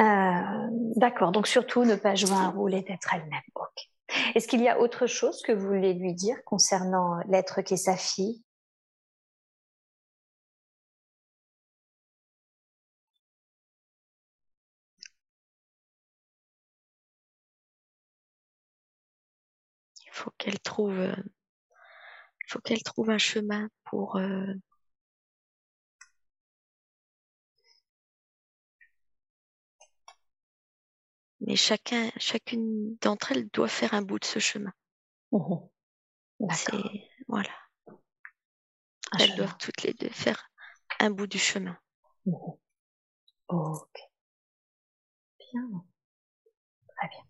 Euh, 0.00 0.68
D'accord. 0.96 1.32
Donc 1.32 1.46
surtout 1.46 1.84
ne 1.84 1.94
pas 1.96 2.14
jouer 2.14 2.32
un 2.32 2.48
rôle 2.50 2.74
et 2.74 2.82
d'être 2.82 3.12
elle-même. 3.14 3.40
Est-ce 4.34 4.48
qu'il 4.48 4.60
y 4.62 4.68
a 4.68 4.80
autre 4.80 5.06
chose 5.06 5.42
que 5.42 5.52
vous 5.52 5.66
voulez 5.68 5.94
lui 5.94 6.14
dire 6.14 6.36
concernant 6.44 7.18
l'être 7.28 7.62
qui 7.62 7.74
est 7.74 7.76
sa 7.76 7.96
fille? 7.96 8.42
Il 20.04 20.12
faut 20.12 20.30
qu'elle 20.36 20.60
trouve, 20.60 20.98
euh, 20.98 21.14
trouve 22.84 23.10
un 23.10 23.18
chemin 23.18 23.68
pour 23.84 24.16
euh, 24.16 24.54
mais 31.40 31.56
chacun, 31.56 32.10
chacune 32.18 32.96
d'entre 33.00 33.32
elles 33.32 33.48
doit 33.50 33.68
faire 33.68 33.94
un 33.94 34.02
bout 34.02 34.18
de 34.18 34.24
ce 34.24 34.38
chemin. 34.38 34.72
Voilà, 37.28 37.50
Un 39.12 39.18
elles 39.18 39.26
chemin. 39.26 39.36
doivent 39.36 39.56
toutes 39.58 39.82
les 39.82 39.92
deux 39.94 40.08
faire 40.10 40.50
un 40.98 41.10
bout 41.10 41.26
du 41.26 41.38
chemin. 41.38 41.76
Ok. 43.48 43.98
Bien. 45.38 45.84
Très 46.96 47.08
bien. 47.08 47.24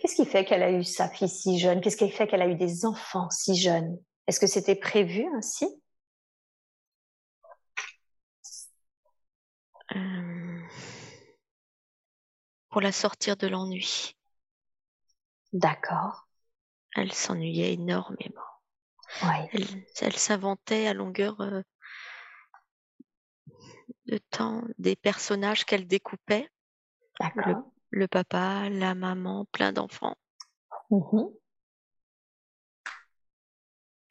Qu'est-ce 0.00 0.16
qui 0.16 0.26
fait 0.26 0.44
qu'elle 0.44 0.62
a 0.62 0.70
eu 0.72 0.84
sa 0.84 1.08
fille 1.08 1.28
si 1.28 1.58
jeune? 1.58 1.80
Qu'est-ce 1.80 1.96
qui 1.96 2.10
fait 2.10 2.26
qu'elle 2.26 2.42
a 2.42 2.48
eu 2.48 2.56
des 2.56 2.84
enfants 2.84 3.30
si 3.30 3.54
jeunes? 3.56 3.98
Est-ce 4.26 4.40
que 4.40 4.46
c'était 4.46 4.74
prévu 4.76 5.24
ainsi? 5.36 5.66
Pour 12.72 12.80
la 12.80 12.90
sortir 12.90 13.36
de 13.36 13.46
l'ennui. 13.46 14.16
D'accord. 15.52 16.26
Elle 16.96 17.12
s'ennuyait 17.12 17.74
énormément. 17.74 18.40
Oui. 19.22 19.48
Elle, 19.52 19.84
elle 20.00 20.16
s'inventait 20.16 20.86
à 20.86 20.94
longueur 20.94 21.38
euh, 21.42 21.60
de 24.06 24.18
temps 24.30 24.62
des 24.78 24.96
personnages 24.96 25.66
qu'elle 25.66 25.86
découpait. 25.86 26.48
D'accord. 27.20 27.70
Le 27.90 28.08
papa, 28.08 28.70
la 28.70 28.94
maman, 28.94 29.44
plein 29.52 29.72
d'enfants. 29.72 30.16
Mhm. 30.90 31.30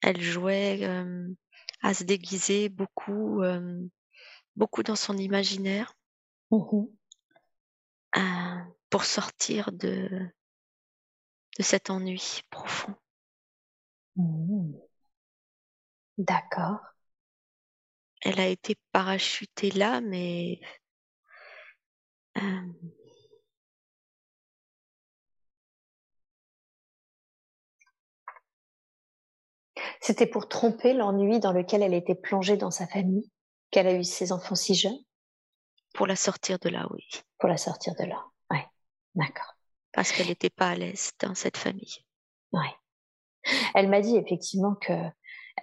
Elle 0.02 0.22
jouait 0.22 0.84
euh, 0.84 1.28
à 1.82 1.96
se 1.96 2.04
déguiser 2.04 2.70
beaucoup, 2.70 3.42
euh, 3.42 3.82
beaucoup 4.56 4.84
dans 4.84 4.96
son 4.96 5.18
imaginaire 5.18 5.96
Mhm. 6.52 6.90
Pour 8.90 9.04
sortir 9.06 9.72
de, 9.72 10.10
de 11.58 11.64
cet 11.64 11.90
ennui 11.90 12.42
profond. 12.50 12.94
Mhm. 14.16 14.82
D'accord. 16.18 16.80
Elle 18.22 18.40
a 18.40 18.48
été 18.48 18.76
parachutée 18.92 19.70
là, 19.70 20.02
mais 20.02 20.60
euh, 22.38 22.92
C'était 30.02 30.26
pour 30.26 30.50
tromper 30.50 30.92
l'ennui 30.94 31.40
dans 31.40 31.54
lequel 31.54 31.82
elle 31.82 31.94
était 31.94 32.14
plongée 32.14 32.58
dans 32.58 32.72
sa 32.72 32.88
famille 32.88 33.32
qu'elle 33.72 33.88
a 33.88 33.94
eu 33.94 34.04
ses 34.04 34.34
enfants 34.34 34.54
si 34.56 34.76
jeunes? 34.76 35.00
Pour 35.94 36.08
la 36.08 36.16
sortir 36.16 36.60
de 36.60 36.70
là, 36.70 36.88
oui. 36.92 37.08
pour 37.40 37.50
la 37.50 37.58
sortir 37.58 37.94
de 38.00 38.06
là. 38.06 38.24
Oui. 38.50 38.60
D'accord. 39.16 39.56
Parce 39.92 40.12
qu'elle 40.12 40.28
n'était 40.28 40.50
pas 40.50 40.70
à 40.70 40.76
l'aise 40.76 41.12
dans 41.20 41.36
cette 41.36 41.58
famille. 41.58 42.06
Oui. 42.54 42.68
Elle 43.74 43.90
m'a 43.90 44.02
dit 44.02 44.16
effectivement 44.16 44.76
que 44.76 44.94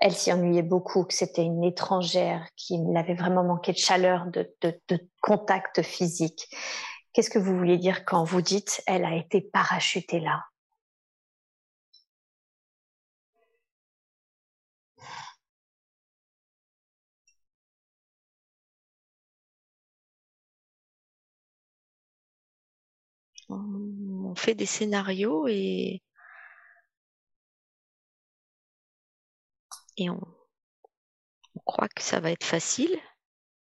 elle 0.01 0.15
s'y 0.15 0.33
ennuyait 0.33 0.63
beaucoup, 0.63 1.05
que 1.05 1.15
c'était 1.15 1.43
une 1.43 1.65
étrangère, 1.65 2.47
qui 2.57 2.79
l'avait 2.93 3.15
vraiment 3.15 3.43
manqué 3.43 3.73
de 3.73 3.79
chaleur, 3.79 4.27
de, 4.27 4.55
de, 4.61 4.79
de 4.89 5.09
contact 5.23 5.83
physique. 5.83 6.55
Qu'est-ce 7.13 7.31
que 7.31 7.39
vous 7.39 7.57
voulez 7.57 7.79
dire 7.79 8.05
quand 8.05 8.23
vous 8.23 8.43
dites 8.43 8.83
elle 8.87 9.05
a 9.05 9.17
été 9.17 9.41
parachutée 9.41 10.21
là? 10.21 10.45
On, 23.51 24.31
on 24.31 24.35
fait 24.35 24.55
des 24.55 24.65
scénarios 24.67 25.47
et, 25.49 26.03
et 29.97 30.09
on, 30.11 30.21
on 31.55 31.61
croit 31.67 31.91
que 31.91 32.01
ça 32.03 32.21
va 32.21 32.31
être 32.31 32.43
facile, 32.47 32.97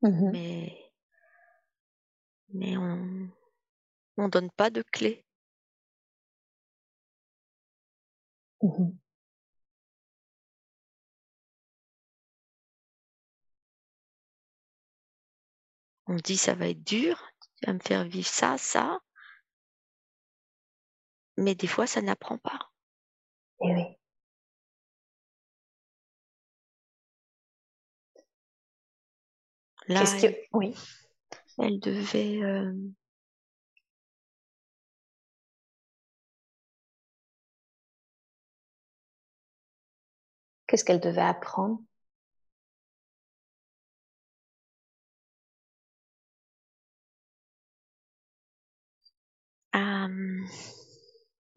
Mhm. 0.02 0.32
mais, 0.32 0.92
mais 2.54 2.76
on 2.76 3.28
on 4.18 4.28
donne 4.28 4.50
pas 4.52 4.70
de 4.70 4.82
clé. 4.82 5.24
Mhm. 8.62 9.00
On 16.08 16.16
dit 16.16 16.36
ça 16.36 16.52
va 16.54 16.68
être 16.68 16.84
dur, 16.84 17.18
tu 17.56 17.66
vas 17.66 17.72
me 17.72 17.78
faire 17.78 18.04
vivre 18.04 18.28
ça, 18.28 18.58
ça. 18.58 19.00
Mais 21.40 21.54
des 21.54 21.66
fois, 21.66 21.86
ça 21.86 22.02
n'apprend 22.02 22.36
pas. 22.38 22.70
Eh 23.62 23.72
oui. 23.74 23.84
Là, 29.88 30.04
que 30.20 30.26
elle, 30.26 30.46
oui 30.52 30.74
elle 31.58 31.80
devait 31.80 32.42
euh, 32.42 32.72
Qu'est-ce 40.66 40.84
qu'elle 40.84 41.00
devait 41.00 41.20
apprendre? 41.20 41.80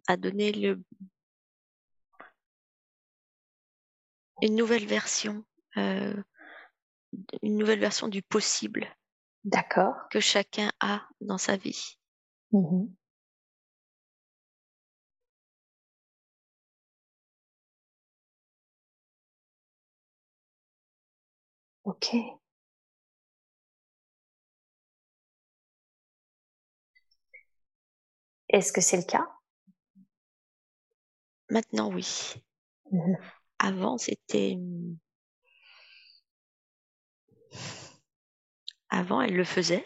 À 0.07 0.17
donner 0.17 0.51
le, 0.51 0.81
une 4.41 4.55
nouvelle 4.55 4.85
version, 4.85 5.43
euh, 5.77 6.21
une 7.41 7.57
nouvelle 7.57 7.79
version 7.79 8.07
du 8.07 8.21
possible 8.21 8.87
D'accord. 9.43 9.95
que 10.09 10.19
chacun 10.19 10.71
a 10.79 11.07
dans 11.21 11.37
sa 11.37 11.57
vie. 11.57 11.97
Mhm. 12.51 12.93
Ok. 21.83 22.15
Est-ce 28.49 28.71
que 28.71 28.81
c'est 28.81 28.97
le 28.97 29.03
cas? 29.03 29.27
Maintenant, 31.53 31.93
oui. 31.93 32.33
Mhm. 32.91 33.15
Avant, 33.59 33.99
c'était. 33.99 34.57
Avant, 38.89 39.21
elle 39.21 39.35
le 39.35 39.43
faisait 39.43 39.85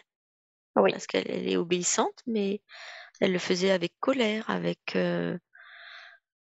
Oui. 0.77 0.91
parce 0.91 1.07
qu'elle 1.07 1.29
elle 1.29 1.49
est 1.49 1.57
obéissante, 1.57 2.23
mais 2.25 2.61
elle 3.19 3.33
le 3.33 3.39
faisait 3.39 3.71
avec 3.71 3.93
colère, 3.99 4.49
avec 4.49 4.95
euh, 4.95 5.37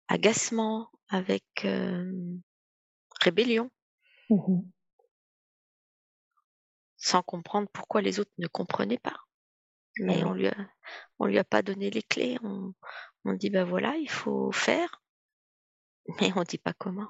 agacement, 0.10 0.92
avec 1.10 1.44
euh, 1.66 2.12
rébellion, 3.22 3.72
Mhm. 4.30 4.72
sans 6.98 7.24
comprendre 7.24 7.68
pourquoi 7.74 8.02
les 8.04 8.20
autres 8.20 8.34
ne 8.38 8.48
comprenaient 8.48 9.00
pas. 9.00 9.18
Mais 9.98 10.18
oui. 10.18 10.24
on 10.24 10.34
lui 10.34 10.48
a, 10.50 10.56
on 11.18 11.26
lui 11.26 11.40
a 11.40 11.44
pas 11.44 11.64
donné 11.64 11.90
les 11.90 12.04
clés, 12.04 12.38
on, 12.44 12.76
On 13.28 13.34
dit 13.34 13.50
ben 13.50 13.64
voilà, 13.64 13.96
il 13.98 14.10
faut 14.10 14.52
faire, 14.52 15.02
mais 16.20 16.32
on 16.36 16.44
dit 16.44 16.58
pas 16.58 16.74
comment. 16.74 17.10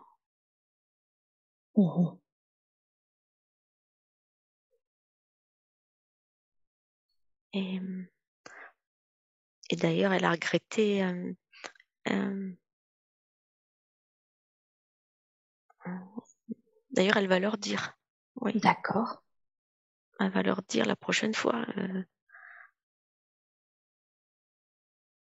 Mhm. 1.76 2.20
Et, 7.54 7.80
et 9.70 9.76
d'ailleurs, 9.76 10.12
elle 10.14 10.26
a 10.26 10.32
regretté 10.32 11.04
euh, 11.04 11.34
euh, 12.10 12.56
D'ailleurs, 16.92 17.18
elle 17.18 17.28
va 17.28 17.40
leur 17.40 17.58
dire. 17.58 17.98
Oui. 18.42 18.58
D'accord. 18.60 19.24
Elle 20.20 20.32
va 20.32 20.44
leur 20.44 20.62
dire 20.64 20.86
la 20.86 20.96
prochaine 20.96 21.34
fois. 21.34 21.66
euh, 21.78 22.04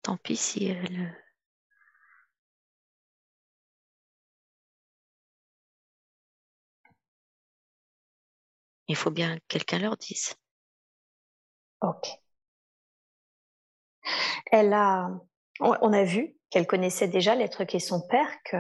tant 0.02 0.18
pis 0.18 0.38
si 0.38 0.66
elle. 0.66 1.14
Il 8.88 8.96
faut 8.96 9.12
bien 9.12 9.38
que 9.38 9.44
quelqu'un 9.48 9.80
leur 9.80 9.98
dise. 9.98 10.36
Ok. 11.82 12.08
Elle 14.52 14.74
a, 14.74 15.10
on 15.60 15.94
a 15.94 16.04
vu 16.04 16.36
qu'elle 16.50 16.68
connaissait 16.68 17.08
déjà 17.08 17.36
l'être 17.36 17.66
qui 17.66 17.78
est 17.78 17.80
son 17.80 18.02
père, 18.08 18.30
que 18.46 18.58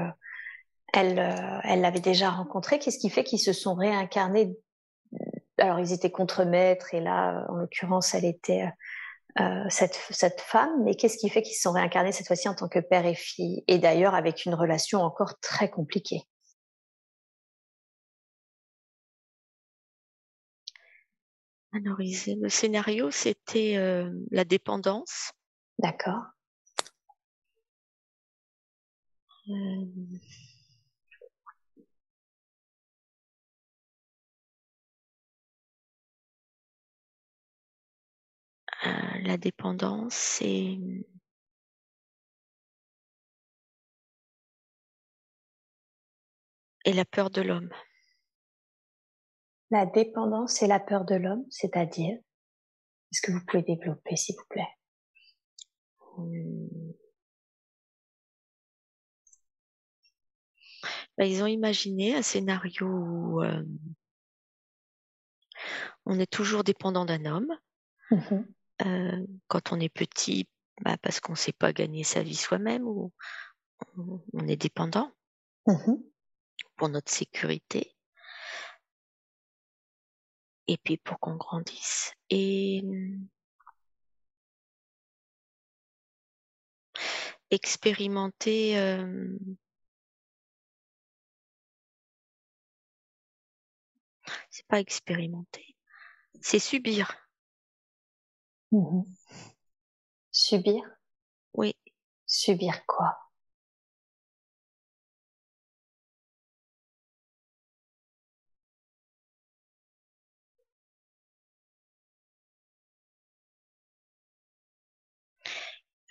elle, 0.94 1.20
euh, 1.20 1.76
l'avait 1.76 2.00
déjà 2.00 2.30
rencontré. 2.30 2.80
Qu'est-ce 2.80 3.00
qui 3.00 3.10
fait 3.10 3.24
qu'ils 3.24 3.40
se 3.40 3.54
sont 3.54 3.76
réincarnés? 3.76 4.56
Alors 5.58 5.80
ils 5.80 5.94
étaient 5.94 6.12
contremaîtres 6.12 6.94
et 6.94 7.00
là, 7.00 7.46
en 7.50 7.56
l'occurrence, 7.56 8.14
elle 8.14 8.26
était 8.26 8.70
euh, 9.40 9.64
cette, 9.70 10.00
cette 10.10 10.42
femme. 10.42 10.84
Mais 10.84 10.96
qu'est-ce 10.96 11.18
qui 11.18 11.30
fait 11.30 11.42
qu'ils 11.42 11.56
se 11.56 11.62
sont 11.62 11.72
réincarnés 11.72 12.12
cette 12.12 12.28
fois-ci 12.28 12.50
en 12.50 12.56
tant 12.56 12.68
que 12.68 12.80
père 12.80 13.06
et 13.06 13.16
fille? 13.16 13.64
Et 13.68 13.80
d'ailleurs 13.80 14.16
avec 14.16 14.46
une 14.46 14.54
relation 14.54 15.02
encore 15.02 15.40
très 15.40 15.70
compliquée. 15.70 16.22
Alors, 21.78 21.98
le 22.00 22.50
scénario, 22.50 23.12
c'était 23.12 23.78
euh, 23.78 24.12
la 24.32 24.46
dépendance. 24.46 25.32
D'accord. 25.78 26.24
Euh, 29.48 29.86
euh, 38.86 38.90
la 39.22 39.38
dépendance 39.38 40.40
et 40.42 40.80
et 46.86 46.94
la 46.94 47.06
peur 47.06 47.30
de 47.30 47.42
l'homme. 47.42 47.70
La 49.72 49.86
dépendance 49.86 50.62
et 50.62 50.68
la 50.68 50.82
peur 50.82 51.06
de 51.06 51.16
l'homme, 51.16 51.46
c'est-à-dire 51.50 52.18
Est-ce 53.12 53.22
que 53.22 53.32
vous 53.34 53.46
pouvez 53.46 53.64
développer, 53.64 54.16
s'il 54.16 54.36
vous 54.36 54.46
plaît? 54.50 54.68
Ben, 61.18 61.26
ils 61.26 61.44
ont 61.44 61.48
imaginé 61.48 62.16
un 62.16 62.22
scénario 62.22 62.86
où 62.88 63.44
euh, 63.44 63.64
on 66.06 66.20
est 66.20 66.32
toujours 66.32 66.64
dépendant 66.64 67.06
d'un 67.06 67.26
homme. 67.26 67.54
Mhm. 68.12 68.54
Euh, 68.86 69.26
quand 69.48 69.72
on 69.72 69.80
est 69.80 69.90
petit, 69.90 70.48
bah, 70.82 70.98
parce 71.02 71.20
qu'on 71.20 71.34
ne 71.34 71.38
sait 71.38 71.54
pas 71.54 71.74
gagner 71.74 72.04
sa 72.04 72.22
vie 72.24 72.36
soi-même 72.36 72.84
ou 72.88 73.12
on, 73.98 74.22
on 74.34 74.48
est 74.48 74.58
dépendant 74.58 75.12
Mhm. 75.68 76.08
pour 76.78 76.88
notre 76.88 77.12
sécurité 77.12 77.97
et 80.68 80.78
puis 80.78 80.98
pour 80.98 81.20
qu'on 81.20 81.36
grandisse. 81.36 82.14
Et 82.30 82.82
hum, 82.84 83.28
expérimenter 87.50 88.78
euh, 88.78 89.38
c'est 94.50 94.66
pas 94.68 94.80
expérimenter, 94.80 95.76
c'est 96.42 96.60
subir. 96.60 97.16
Mhm. 98.72 99.06
Subir? 100.32 100.84
Oui, 101.54 101.74
Subir 102.26 102.86
quoi? 102.86 103.27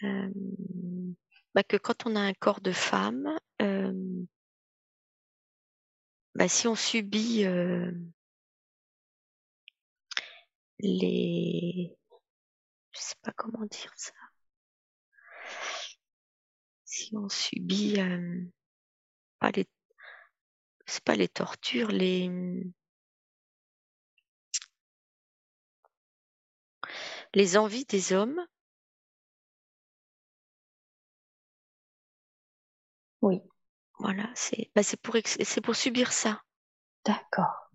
Euh, 0.06 1.14
bah, 1.54 1.62
que 1.64 1.76
quand 1.76 2.06
on 2.06 2.16
a 2.16 2.20
un 2.20 2.34
corps 2.34 2.60
de 2.60 2.72
femme, 2.72 3.38
euh, 3.62 3.92
bah, 6.34 6.48
si 6.48 6.68
on 6.68 6.74
subit 6.74 7.44
euh, 7.44 7.92
les, 10.80 11.96
je 12.92 13.00
sais 13.00 13.14
pas 13.22 13.32
comment 13.32 13.64
dire 13.66 13.92
ça, 13.96 14.12
si 16.84 17.14
on 17.16 17.28
subit 17.28 17.96
pas 19.38 19.50
les, 19.52 19.66
c'est 20.86 21.04
pas 21.04 21.16
les 21.16 21.28
tortures, 21.28 21.88
les 21.88 22.30
les 27.34 27.56
envies 27.58 27.84
des 27.84 28.12
hommes, 28.12 28.40
Oui, 33.20 33.42
voilà, 33.98 34.30
c'est 34.34 34.70
bah, 34.74 34.82
c'est 34.82 34.98
pour 34.98 35.16
ex- 35.16 35.36
c'est 35.44 35.60
pour 35.60 35.76
subir 35.76 36.10
ça. 36.10 36.40
d'accord. 37.04 37.70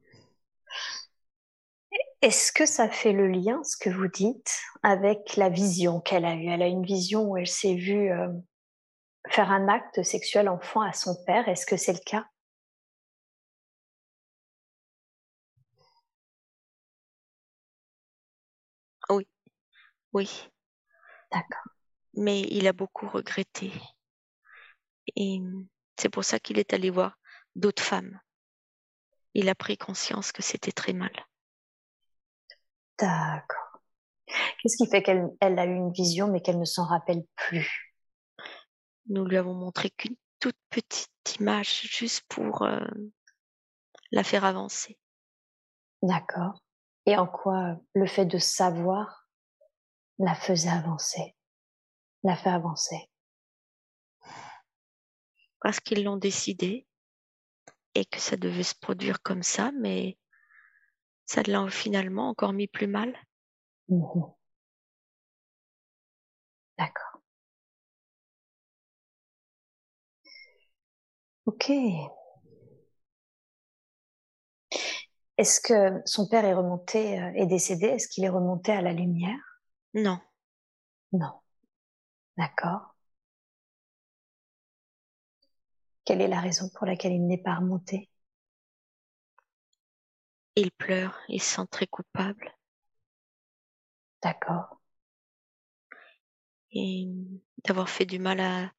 Est-ce 2.22 2.52
que 2.52 2.66
ça 2.66 2.90
fait 2.90 3.12
le 3.14 3.28
lien, 3.28 3.62
ce 3.64 3.78
que 3.78 3.90
vous 3.90 4.08
dites, 4.08 4.60
avec 4.84 5.36
la 5.38 5.50
vision 5.50 6.00
qu'elle 6.02 6.26
a 6.26 6.36
eue? 6.36 6.48
Elle 6.50 6.62
a 6.62 6.68
une 6.68 6.86
vision 6.86 7.24
où 7.24 7.38
elle 7.38 7.48
s'est 7.48 7.76
vue 7.76 8.12
euh, 8.12 8.28
faire 9.30 9.52
un 9.52 9.68
acte 9.68 10.04
sexuel 10.04 10.48
enfant 10.50 10.82
à 10.82 10.94
son 10.94 11.16
père. 11.26 11.50
Est-ce 11.50 11.66
que 11.66 11.78
c'est 11.78 11.94
le 11.94 12.00
cas? 12.06 12.26
Oui, 20.14 20.28
D'accord. 21.32 21.72
mais 22.14 22.44
il 22.50 22.68
a 22.68 22.72
beaucoup 22.74 23.10
regretté. 23.10 23.70
Et 25.16 25.42
c'est 25.98 26.10
pour 26.10 26.24
ça 26.24 26.40
qu'il 26.40 26.60
est 26.60 26.74
allé 26.74 26.90
voir 26.90 27.18
d'autres 27.56 27.84
femmes. 27.84 28.20
Il 29.34 29.50
a 29.50 29.56
pris 29.56 29.78
conscience 29.78 30.32
que 30.32 30.42
c'était 30.42 30.72
très 30.72 30.94
mal. 30.94 31.12
D'accord. 33.00 33.82
Qu'est-ce 34.28 34.78
qui 34.78 34.90
fait 34.90 35.04
qu'elle 35.04 35.30
elle 35.40 35.58
a 35.60 35.66
eu 35.66 35.76
une 35.76 35.92
vision 35.92 36.28
mais 36.28 36.42
qu'elle 36.42 36.60
ne 36.60 36.66
s'en 36.66 36.86
rappelle 36.86 37.24
plus? 37.36 37.96
Nous 39.08 39.26
lui 39.26 39.38
avons 39.38 39.54
montré 39.54 39.90
qu'une 39.90 40.16
toute 40.40 40.58
petite 40.70 41.10
image 41.40 41.82
juste 41.84 42.24
pour 42.28 42.62
euh, 42.64 42.80
la 44.12 44.24
faire 44.24 44.46
avancer. 44.46 44.98
D'accord. 46.02 46.62
Et 47.06 47.18
en 47.18 47.28
quoi 47.28 47.78
le 47.94 48.08
fait 48.08 48.26
de 48.26 48.38
savoir 48.38 49.28
la 50.20 50.36
faisait 50.36 50.70
avancer? 50.70 51.36
La 52.24 52.36
fait 52.36 52.50
avancer? 52.50 53.11
Parce 55.62 55.80
qu'ils 55.80 56.04
l'ont 56.04 56.18
décidé 56.18 56.86
et 57.96 58.04
que 58.04 58.20
ça 58.20 58.36
devait 58.36 58.64
se 58.64 58.76
produire 58.76 59.22
comme 59.22 59.44
ça, 59.44 59.72
mais 59.80 60.18
ça 61.26 61.42
l'a 61.42 61.68
finalement 61.72 62.30
encore 62.30 62.54
mis 62.54 62.68
plus 62.68 62.86
mal. 62.86 63.18
Mhm. 63.88 64.34
D'accord. 66.78 67.22
Ok. 71.46 71.66
Est-ce 75.38 75.60
que 75.60 76.02
son 76.06 76.30
père 76.30 76.46
est 76.46 76.54
remonté, 76.54 77.20
euh, 77.20 77.34
est 77.36 77.46
décédé? 77.46 77.88
Est-ce 77.88 78.08
qu'il 78.08 78.24
est 78.24 78.30
remonté 78.30 78.72
à 78.72 78.82
la 78.82 78.94
lumière? 78.94 79.40
Non, 79.94 80.20
Non. 81.14 81.42
D'accord. 82.38 82.91
Quelle 86.06 86.22
est 86.22 86.28
la 86.28 86.40
raison 86.42 86.70
pour 86.76 86.86
laquelle 86.86 87.14
il 87.14 87.26
n'est 87.26 87.40
pas 87.42 87.56
remonté? 87.56 88.08
Il 90.56 90.72
pleure, 90.72 91.20
il 91.28 91.42
se 91.42 91.56
sent 91.58 91.68
très 91.70 91.88
coupable. 91.88 92.56
D'accord. 94.24 94.78
et 96.74 97.08
d'avoir 97.66 97.90
fait 97.90 98.06
du 98.06 98.20
mal 98.20 98.40
à, 98.42 98.72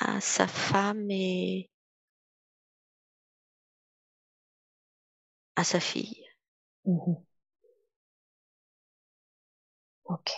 à 0.00 0.20
sa 0.20 0.46
femme 0.46 1.10
et 1.10 1.68
à 5.56 5.64
sa 5.64 5.80
fille. 5.80 6.24
Mmh 6.84 7.24
ok. 10.04 10.30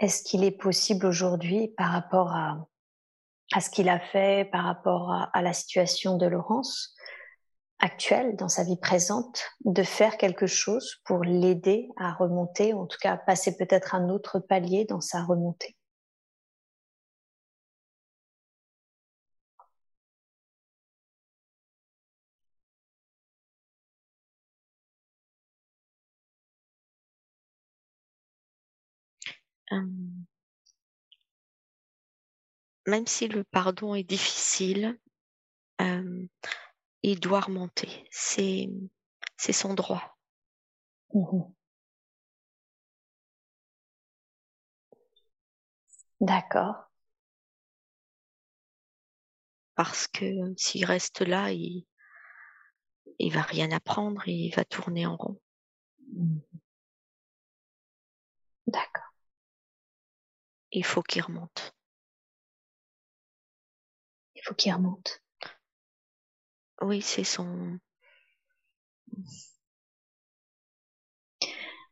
Est-ce 0.00 0.22
qu'il 0.22 0.44
est 0.44 0.50
possible 0.50 1.06
aujourd'hui, 1.06 1.68
par 1.76 1.92
rapport 1.92 2.32
à, 2.32 2.66
ce 3.60 3.70
qu'il 3.70 3.88
a 3.88 4.00
fait, 4.00 4.50
par 4.50 4.64
rapport 4.64 5.10
à, 5.10 5.30
à 5.32 5.42
la 5.42 5.52
situation 5.52 6.16
de 6.16 6.26
Laurence 6.26 6.94
actuelle, 7.78 8.36
dans 8.36 8.48
sa 8.48 8.64
vie 8.64 8.78
présente, 8.78 9.44
de 9.64 9.82
faire 9.82 10.16
quelque 10.16 10.46
chose 10.46 10.96
pour 11.04 11.22
l'aider 11.22 11.88
à 11.96 12.12
remonter, 12.12 12.72
en 12.72 12.86
tout 12.86 12.98
cas 13.00 13.12
à 13.12 13.16
passer 13.18 13.56
peut-être 13.56 13.94
un 13.94 14.08
autre 14.08 14.38
palier 14.38 14.84
dans 14.84 15.00
sa 15.00 15.22
remontée? 15.22 15.76
Même 32.86 33.06
si 33.06 33.28
le 33.28 33.44
pardon 33.44 33.94
est 33.94 34.04
difficile, 34.04 34.98
il 37.02 37.20
doit 37.20 37.40
remonter. 37.40 38.06
C'est, 38.10 38.68
c'est 39.36 39.52
son 39.52 39.74
droit. 39.74 40.16
Mmh 41.12 41.42
D'accord. 46.20 46.90
Parce 49.74 50.06
que 50.08 50.24
s'il 50.56 50.84
reste 50.86 51.20
là, 51.20 51.52
il, 51.52 51.84
il 53.18 53.32
va 53.32 53.42
rien 53.42 53.70
apprendre, 53.72 54.26
il 54.26 54.50
va 54.54 54.64
tourner 54.64 55.06
en 55.06 55.16
rond. 55.16 55.40
Mmh 56.14 56.38
D'accord 58.66 59.03
il 60.74 60.84
faut 60.84 61.00
qu'il 61.00 61.22
remonte. 61.22 61.74
Il 64.36 64.42
faut 64.44 64.54
qu'il 64.54 64.72
remonte. 64.72 65.20
Oui, 66.82 67.02
c'est 67.02 67.24
son. 67.24 67.80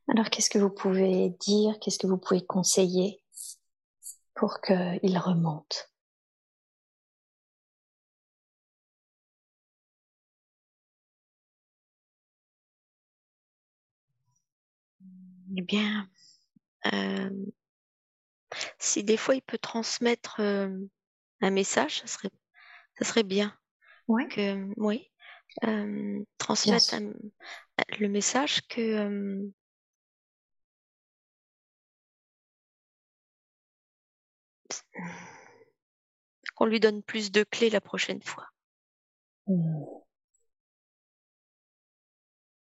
Alors, 0.09 0.31
qu'est-ce 0.31 0.49
que 0.51 0.59
vous 0.59 0.71
pouvez 0.71 1.31
dire, 1.41 1.77
qu'est-ce 1.81 1.99
que 1.99 2.07
vous 2.07 2.17
pouvez 2.19 2.41
conseiller 2.47 3.21
pour 4.35 4.61
qu'il 4.61 5.17
remonte? 5.19 5.91
Eh 15.57 15.63
bien, 15.63 16.09
euh, 16.93 17.31
si 18.79 19.05
des 19.05 19.17
fois 19.17 19.35
il 19.35 19.43
peut 19.43 19.59
transmettre 19.59 20.41
un 20.41 21.51
message, 21.51 22.01
ça 22.01 22.07
serait, 22.07 22.31
ça 22.99 23.05
serait 23.05 23.23
bien. 23.23 23.57
Ouais. 24.09 24.29
Que, 24.29 24.67
oui. 24.77 25.11
transmettre 26.39 26.97
le 27.99 28.09
message 28.09 28.63
que 28.69 29.51
qu'on 36.55 36.67
lui 36.67 36.81
donne 36.81 37.03
plus 37.03 37.31
de 37.31 37.45
clés 37.45 37.71
la 37.71 37.81
prochaine 37.81 38.23
fois. 38.23 38.47
Mmh. 39.47 39.85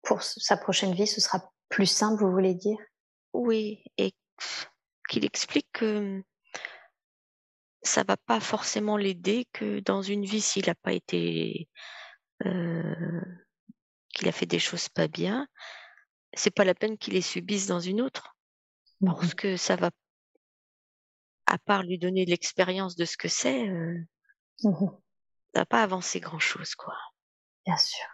Pour 0.04 0.22
sa 0.22 0.58
prochaine 0.58 0.94
vie, 0.94 1.08
ce 1.08 1.22
sera 1.22 1.52
plus 1.70 1.88
simple, 1.88 2.24
vous 2.24 2.32
voulez 2.32 2.54
dire? 2.54 2.78
Oui, 3.34 3.84
et 3.98 4.14
qu'il 5.10 5.26
explique 5.26 5.68
que 5.74 6.24
ça 7.82 8.04
va 8.04 8.18
pas 8.18 8.40
forcément 8.40 8.98
l'aider, 8.98 9.48
que 9.54 9.80
dans 9.80 10.02
une 10.02 10.26
vie, 10.26 10.42
s'il 10.42 10.66
n'a 10.66 10.76
pas 10.76 10.94
été, 10.94 11.70
euh, 12.46 13.22
qu'il 14.14 14.28
a 14.28 14.32
fait 14.32 14.46
des 14.46 14.60
choses 14.60 14.90
pas 14.90 15.08
bien, 15.08 15.48
c'est 16.34 16.52
pas 16.52 16.66
la 16.66 16.76
peine 16.76 16.98
qu'il 16.98 17.14
les 17.14 17.22
subisse 17.22 17.68
dans 17.68 17.80
une 17.80 18.02
autre, 18.02 18.36
parce 19.06 19.34
mmh 19.34 19.36
que 19.36 19.58
ça 19.58 19.76
va, 19.76 19.92
à 21.48 21.58
part 21.58 21.82
lui 21.82 21.98
donner 21.98 22.26
l'expérience 22.26 22.96
de 22.96 23.06
ce 23.06 23.18
que 23.18 23.28
c'est, 23.28 23.68
euh, 23.68 23.98
mmh 24.64 24.88
ça 25.56 25.62
va 25.62 25.66
pas 25.66 25.82
avancer 25.82 26.20
grand 26.20 26.38
chose, 26.40 26.76
quoi. 26.76 26.96
Bien 27.66 27.78
sûr. 27.78 28.06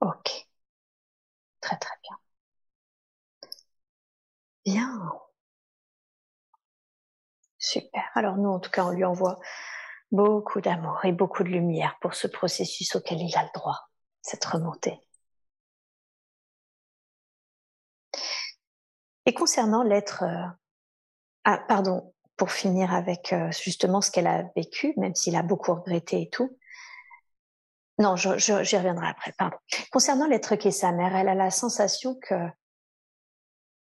Ok. 0.00 0.46
Très 1.60 1.76
très 1.78 1.96
bien. 2.04 2.16
Bien. 4.64 5.12
Super. 7.58 8.10
Alors 8.14 8.36
nous, 8.36 8.50
en 8.50 8.60
tout 8.60 8.70
cas, 8.70 8.84
on 8.84 8.90
lui 8.90 9.04
envoie 9.04 9.38
beaucoup 10.10 10.60
d'amour 10.60 11.04
et 11.04 11.12
beaucoup 11.12 11.42
de 11.42 11.48
lumière 11.48 11.96
pour 12.00 12.14
ce 12.14 12.26
processus 12.26 12.94
auquel 12.94 13.20
il 13.20 13.36
a 13.36 13.42
le 13.42 13.48
droit, 13.54 13.88
cette 14.22 14.44
remontée. 14.44 15.00
Et 19.26 19.34
concernant 19.34 19.82
l'être... 19.82 20.24
Euh, 20.24 20.46
ah, 21.44 21.58
pardon, 21.68 22.14
pour 22.36 22.50
finir 22.50 22.92
avec 22.92 23.32
euh, 23.32 23.50
justement 23.52 24.00
ce 24.00 24.10
qu'elle 24.10 24.26
a 24.26 24.44
vécu, 24.56 24.94
même 24.96 25.14
s'il 25.14 25.36
a 25.36 25.42
beaucoup 25.42 25.74
regretté 25.74 26.22
et 26.22 26.30
tout. 26.30 26.58
Non, 27.98 28.16
j'y 28.16 28.76
reviendrai 28.76 29.06
après, 29.06 29.32
pardon. 29.38 29.56
Concernant 29.92 30.26
l'être 30.26 30.56
qui 30.56 30.68
est 30.68 30.72
sa 30.72 30.90
mère, 30.90 31.14
elle 31.14 31.28
a 31.28 31.34
la 31.34 31.50
sensation 31.50 32.18
que 32.20 32.34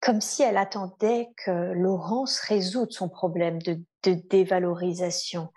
comme 0.03 0.21
si 0.21 0.43
elle 0.43 0.57
attendait 0.57 1.29
que 1.37 1.73
Laurence 1.73 2.41
résoute 2.41 2.93
son 2.93 3.09
problème 3.09 3.63
de, 3.63 3.81
dévalorisation. 4.05 5.53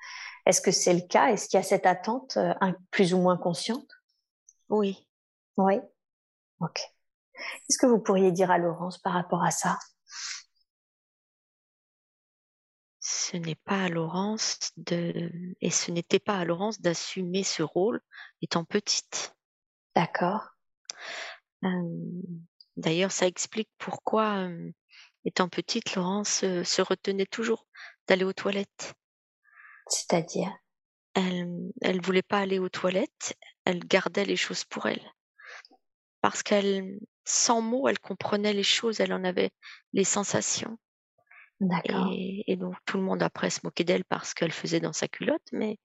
Est-ce 0.45 0.61
que 0.61 0.69
c'est 0.69 0.93
le 0.93 1.01
cas? 1.01 1.29
Est-ce 1.29 1.49
qu'il 1.49 1.57
y 1.57 1.59
a 1.59 1.63
cette 1.63 1.87
attente 1.87 2.37
euh, 2.37 2.53
plus 2.91 3.15
ou 3.15 3.17
moins 3.17 3.37
consciente? 3.37 3.89
Oui. 4.69 5.09
Oui. 5.57 5.79
Ok. 6.59 6.79
Qu'est-ce 7.33 7.79
que 7.79 7.87
vous 7.87 7.99
pourriez 7.99 8.31
dire 8.31 8.51
à 8.51 8.59
Laurence 8.59 8.99
par 8.99 9.13
rapport 9.13 9.43
à 9.43 9.49
ça? 9.49 9.79
Ce 12.99 13.37
n'est 13.37 13.55
pas 13.55 13.85
à 13.85 13.89
Laurence 13.89 14.71
de 14.77 15.31
et 15.59 15.71
ce 15.71 15.89
n'était 15.89 16.19
pas 16.19 16.37
à 16.37 16.45
Laurence 16.45 16.81
d'assumer 16.81 17.43
ce 17.43 17.63
rôle 17.63 17.99
étant 18.43 18.63
petite. 18.63 19.35
D'accord. 19.95 20.49
Euh, 21.63 21.69
D'ailleurs, 22.77 23.11
ça 23.11 23.27
explique 23.27 23.69
pourquoi, 23.77 24.49
étant 25.23 25.49
petite, 25.49 25.95
Laurence 25.95 26.41
se 26.41 26.81
retenait 26.81 27.25
toujours 27.25 27.67
d'aller 28.07 28.25
aux 28.25 28.33
toilettes. 28.33 28.93
C'est-à-dire? 29.87 30.51
Elle 31.13 31.71
elle 31.81 32.01
voulait 32.01 32.21
pas 32.21 32.39
aller 32.39 32.59
aux 32.59 32.69
toilettes, 32.69 33.37
elle 33.63 33.79
gardait 33.79 34.25
les 34.25 34.35
choses 34.35 34.65
pour 34.65 34.85
elle. 34.85 35.13
Parce 36.21 36.43
qu'elle 36.43 36.99
sans 37.23 37.61
mots, 37.61 37.87
elle 37.87 37.99
comprenait 37.99 38.53
les 38.53 38.63
choses, 38.63 38.99
elle 38.99 39.13
en 39.13 39.23
avait 39.23 39.51
les 39.93 40.03
sensations. 40.03 40.77
D'accord. 41.61 42.11
Et, 42.13 42.57
donc 42.57 42.75
tout 42.85 42.97
le 42.97 43.03
monde 43.03 43.23
après 43.23 43.49
se 43.49 43.61
moquait 43.63 43.85
d'elle 43.85 44.03
parce 44.03 44.33
qu'elle 44.33 44.51
faisait 44.51 44.81
dans 44.81 44.93
sa 44.93 45.07
culotte, 45.07 45.47
mais 45.53 45.79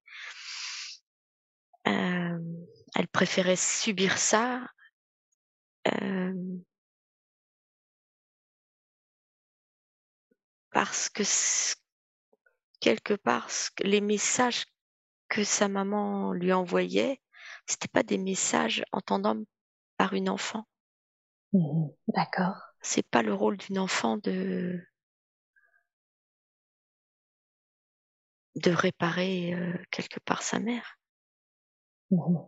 elle 1.84 3.08
préférait 3.12 3.56
subir 3.56 4.18
ça 4.18 4.66
parce 10.72 11.08
que 11.08 11.22
quelque 12.80 13.14
part, 13.14 13.48
les 13.80 14.00
messages 14.00 14.64
que 15.28 15.44
sa 15.44 15.68
maman 15.68 16.32
lui 16.32 16.52
envoyait, 16.52 17.20
c'était 17.66 17.88
pas 17.88 18.02
des 18.02 18.18
messages 18.18 18.82
entendant 18.92 19.36
par 19.96 20.14
une 20.14 20.28
enfant. 20.28 20.64
Mmh 21.52 21.88
d'accord. 22.08 22.56
C'est 22.80 23.06
pas 23.08 23.22
le 23.22 23.34
rôle 23.34 23.56
d'une 23.56 23.78
enfant 23.78 24.16
de 24.16 24.80
de 28.56 28.70
réparer 28.72 29.54
euh, 29.54 29.78
quelque 29.90 30.18
part 30.20 30.42
sa 30.42 30.58
mère. 30.58 30.98
Mmh 32.10 32.38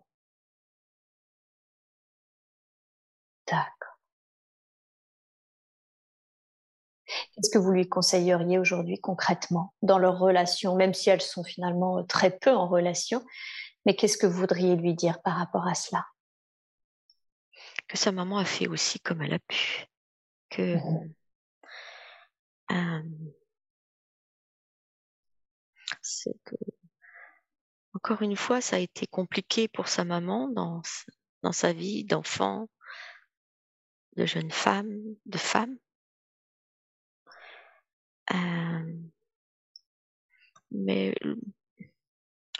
Qu'est-ce 7.34 7.50
que 7.50 7.58
vous 7.58 7.70
lui 7.70 7.88
conseilleriez 7.88 8.58
aujourd'hui 8.58 9.00
concrètement 9.00 9.74
dans 9.82 9.98
leur 9.98 10.18
relation, 10.18 10.76
même 10.76 10.94
si 10.94 11.10
elles 11.10 11.22
sont 11.22 11.44
finalement 11.44 11.98
euh, 11.98 12.02
très 12.02 12.30
peu 12.30 12.50
en 12.50 12.68
relation, 12.68 13.24
mais 13.84 13.96
qu'est-ce 13.96 14.16
que 14.16 14.26
vous 14.26 14.38
voudriez 14.38 14.76
lui 14.76 14.94
dire 14.94 15.20
par 15.22 15.36
rapport 15.36 15.66
à 15.66 15.74
cela? 15.74 16.06
Que 17.88 17.98
sa 17.98 18.12
maman 18.12 18.38
a 18.38 18.44
fait 18.44 18.68
aussi 18.68 19.00
comme 19.00 19.22
elle 19.22 19.34
a 19.34 19.38
pu. 19.38 19.86
Que 20.50 20.76
euh, 22.70 23.02
c'est 26.00 26.36
que 26.44 26.56
encore 27.94 28.22
une 28.22 28.36
fois, 28.36 28.60
ça 28.60 28.76
a 28.76 28.78
été 28.78 29.06
compliqué 29.06 29.68
pour 29.68 29.88
sa 29.88 30.04
maman 30.04 30.48
dans 30.48 30.82
dans 31.42 31.52
sa 31.52 31.72
vie 31.72 32.04
d'enfant, 32.04 32.68
de 34.16 34.26
jeune 34.26 34.50
femme, 34.50 35.00
de 35.26 35.38
femme. 35.38 35.76
Euh, 38.30 39.02
mais 40.70 41.14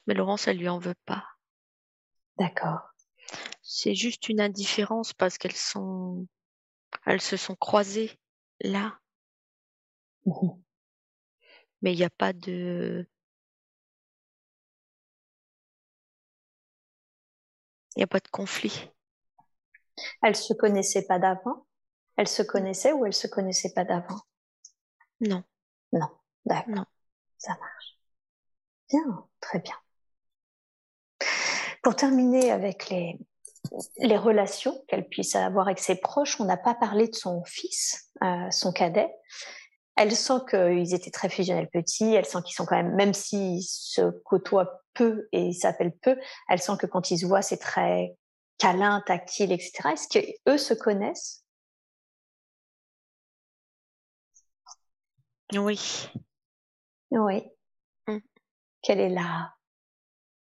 mais 0.06 0.14
Laurence, 0.14 0.46
elle 0.46 0.58
lui 0.58 0.68
en 0.68 0.78
veut 0.78 0.94
pas. 1.06 1.24
D'accord. 2.38 2.80
C'est 3.62 3.94
juste 3.94 4.28
une 4.28 4.40
indifférence 4.40 5.12
parce 5.14 5.38
qu'elles 5.38 5.56
sont 5.56 6.26
elles 7.06 7.20
se 7.22 7.36
sont 7.36 7.56
croisées 7.56 8.18
là, 8.62 8.98
Mhm. 10.24 10.62
mais 11.82 11.92
il 11.92 11.98
n'y 11.98 12.04
a 12.04 12.10
pas 12.10 12.32
de 12.32 13.06
il 17.96 18.00
y 18.00 18.02
a 18.02 18.06
pas 18.06 18.20
de 18.20 18.28
conflit. 18.28 18.90
Elle 20.22 20.36
se 20.36 20.54
connaissait 20.54 21.06
pas 21.06 21.18
d'avant? 21.18 21.66
Elle 22.16 22.28
se 22.28 22.42
connaissait 22.42 22.92
ou 22.92 23.06
elle 23.06 23.12
se 23.12 23.26
connaissait 23.26 23.72
pas 23.74 23.84
d'avant? 23.84 24.20
Non. 25.20 25.44
Non. 25.92 26.08
D'accord. 26.44 26.84
Ça 27.38 27.56
marche. 27.58 27.98
Bien, 28.90 29.26
très 29.40 29.58
bien. 29.60 29.74
Pour 31.82 31.96
terminer 31.96 32.50
avec 32.50 32.88
les, 32.88 33.18
les 33.98 34.16
relations 34.16 34.84
qu'elle 34.88 35.08
puisse 35.08 35.34
avoir 35.34 35.66
avec 35.66 35.78
ses 35.78 35.96
proches, 35.96 36.40
on 36.40 36.44
n'a 36.44 36.56
pas 36.56 36.74
parlé 36.74 37.08
de 37.08 37.14
son 37.14 37.42
fils, 37.44 38.10
euh, 38.22 38.50
son 38.50 38.72
cadet. 38.72 39.10
Elle 39.96 40.12
sent 40.12 40.40
qu'ils 40.48 40.94
étaient 40.94 41.10
très 41.10 41.28
fusionnels 41.28 41.68
petits, 41.68 42.14
elle 42.14 42.24
sent 42.24 42.38
qu'ils 42.44 42.54
sont 42.54 42.64
quand 42.64 42.76
même, 42.76 42.94
même 42.94 43.14
s'ils 43.14 43.62
se 43.62 44.10
côtoient 44.24 44.82
peu 44.94 45.28
et 45.32 45.42
ils 45.42 45.54
s'appellent 45.54 45.96
peu, 46.02 46.16
elle 46.48 46.60
sent 46.60 46.72
que 46.78 46.86
quand 46.86 47.10
ils 47.10 47.18
se 47.18 47.26
voient, 47.26 47.42
c'est 47.42 47.58
très 47.58 48.16
câlin, 48.58 49.02
tactile, 49.06 49.52
etc. 49.52 49.90
Est-ce 49.92 50.08
qu'eux 50.08 50.58
se 50.58 50.74
connaissent? 50.74 51.41
Oui. 55.54 56.08
Oui. 57.12 57.42
Mm. 58.08 58.18
Quelle 58.82 59.00
est 59.00 59.08
la, 59.10 59.54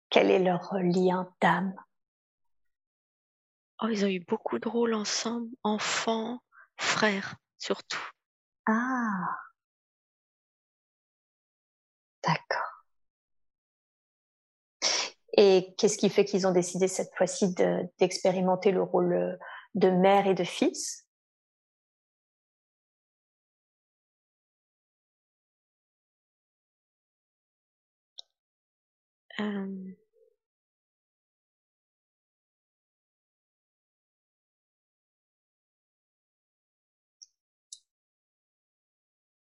quel 0.10 0.32
est 0.32 0.40
leur 0.40 0.74
lien 0.76 1.34
d'âme? 1.42 1.76
Oh, 3.82 3.88
ils 3.90 4.06
ont 4.06 4.08
eu 4.08 4.20
beaucoup 4.20 4.60
de 4.60 4.68
rôles 4.68 4.94
ensemble, 4.94 5.50
enfants, 5.64 6.40
frères, 6.78 7.36
surtout. 7.58 8.00
Ah, 8.68 9.38
d'accord. 12.24 12.84
Et 15.38 15.74
qu'est-ce 15.78 15.98
qui 15.98 16.10
fait 16.10 16.26
qu'ils 16.26 16.46
ont 16.48 16.52
décidé 16.52 16.88
cette 16.88 17.14
fois-ci 17.16 17.54
de- 17.56 17.82
d'expérimenter 18.00 18.72
le 18.72 18.84
rôle 18.84 19.38
de 19.76 19.90
mère 19.90 20.28
et 20.28 20.36
de 20.36 20.44
fils? 20.44 21.08
Euh, 29.40 29.96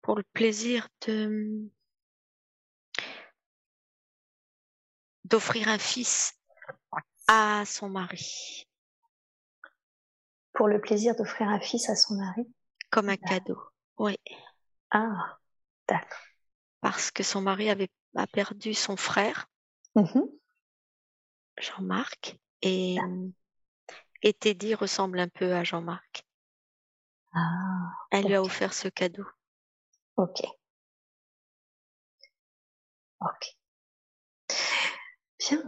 pour 0.01 0.15
le 0.15 0.23
plaisir 0.33 0.87
de 1.07 1.69
d'offrir 5.25 5.67
un 5.67 5.79
fils 5.79 6.39
à 7.27 7.63
son 7.65 7.89
mari 7.89 8.67
pour 10.53 10.67
le 10.67 10.79
plaisir 10.79 11.15
d'offrir 11.15 11.49
un 11.49 11.59
fils 11.59 11.89
à 11.89 11.95
son 11.95 12.15
mari? 12.15 12.47
Comme 12.89 13.09
un 13.09 13.17
cadeau. 13.17 13.59
Oui, 13.97 14.17
Ah, 14.91 15.37
d'accord. 15.87 16.19
parce 16.81 17.11
que 17.11 17.23
son 17.23 17.41
mari 17.41 17.69
avait 17.69 17.89
a 18.15 18.25
perdu 18.25 18.73
son 18.73 18.95
frère 18.95 19.49
Mhm. 19.95 20.35
Jean-Marc 21.57 22.37
et 22.61 22.97
et 24.23 24.33
Teddy 24.33 24.73
ressemble 24.75 25.19
un 25.19 25.27
peu 25.27 25.53
à 25.53 25.63
Jean-Marc. 25.63 26.25
Ah, 27.33 27.91
Elle 28.11 28.25
lui 28.25 28.35
a 28.35 28.41
offert 28.41 28.73
ce 28.73 28.87
cadeau. 28.87 29.25
ok. 30.17 30.41
Ok. 33.19 33.55
Bien. 35.39 35.61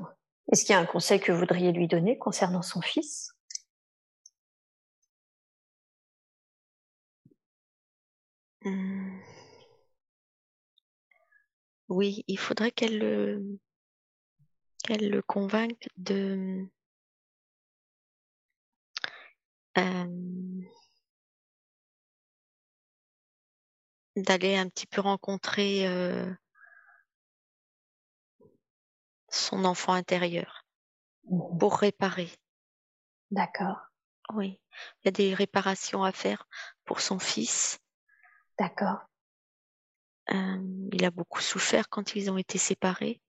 Est-ce 0.51 0.65
qu'il 0.65 0.73
y 0.73 0.77
a 0.77 0.79
un 0.81 0.85
conseil 0.85 1.19
que 1.19 1.31
vous 1.31 1.39
voudriez 1.39 1.71
lui 1.71 1.87
donner 1.87 2.17
concernant 2.17 2.61
son 2.61 2.81
fils? 2.81 3.31
Hmm. 8.63 9.17
Oui, 11.89 12.23
il 12.27 12.37
faudrait 12.39 12.71
qu'elle 12.71 12.97
le 12.97 13.59
qu'elle 14.87 15.09
le 15.09 15.21
convainque 15.21 15.89
de 15.97 16.65
euh, 19.77 20.61
d'aller 24.15 24.55
un 24.55 24.69
petit 24.69 24.87
peu 24.87 25.01
rencontrer 25.01 25.85
euh, 25.87 26.33
son 29.29 29.65
enfant 29.65 29.91
intérieur 29.93 30.65
Mhm. 31.29 31.59
pour 31.59 31.77
réparer. 31.77 32.29
D'accord, 33.31 33.77
Oui, 34.33 34.61
il 34.79 35.05
y 35.05 35.07
a 35.09 35.11
des 35.11 35.33
réparations 35.33 36.03
à 36.03 36.13
faire 36.13 36.47
pour 36.85 37.01
son 37.01 37.19
fils. 37.19 37.79
d'accord. 38.57 38.99
Euh, 40.31 40.87
il 40.93 41.05
a 41.05 41.11
beaucoup 41.11 41.41
souffert 41.41 41.89
quand 41.89 42.15
ils 42.15 42.29
ont 42.31 42.37
été 42.37 42.57
séparés. 42.57 43.21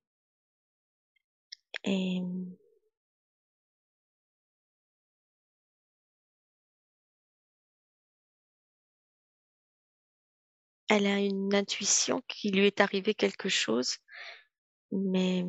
Elle 10.88 11.06
a 11.06 11.18
une 11.18 11.54
intuition 11.54 12.22
qu'il 12.28 12.56
lui 12.56 12.66
est 12.66 12.80
arrivé 12.80 13.14
quelque 13.14 13.48
chose, 13.48 13.98
mais 14.90 15.44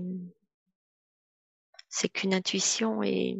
c'est 1.89 2.09
qu'une 2.09 2.33
intuition 2.33 3.01
et 3.03 3.37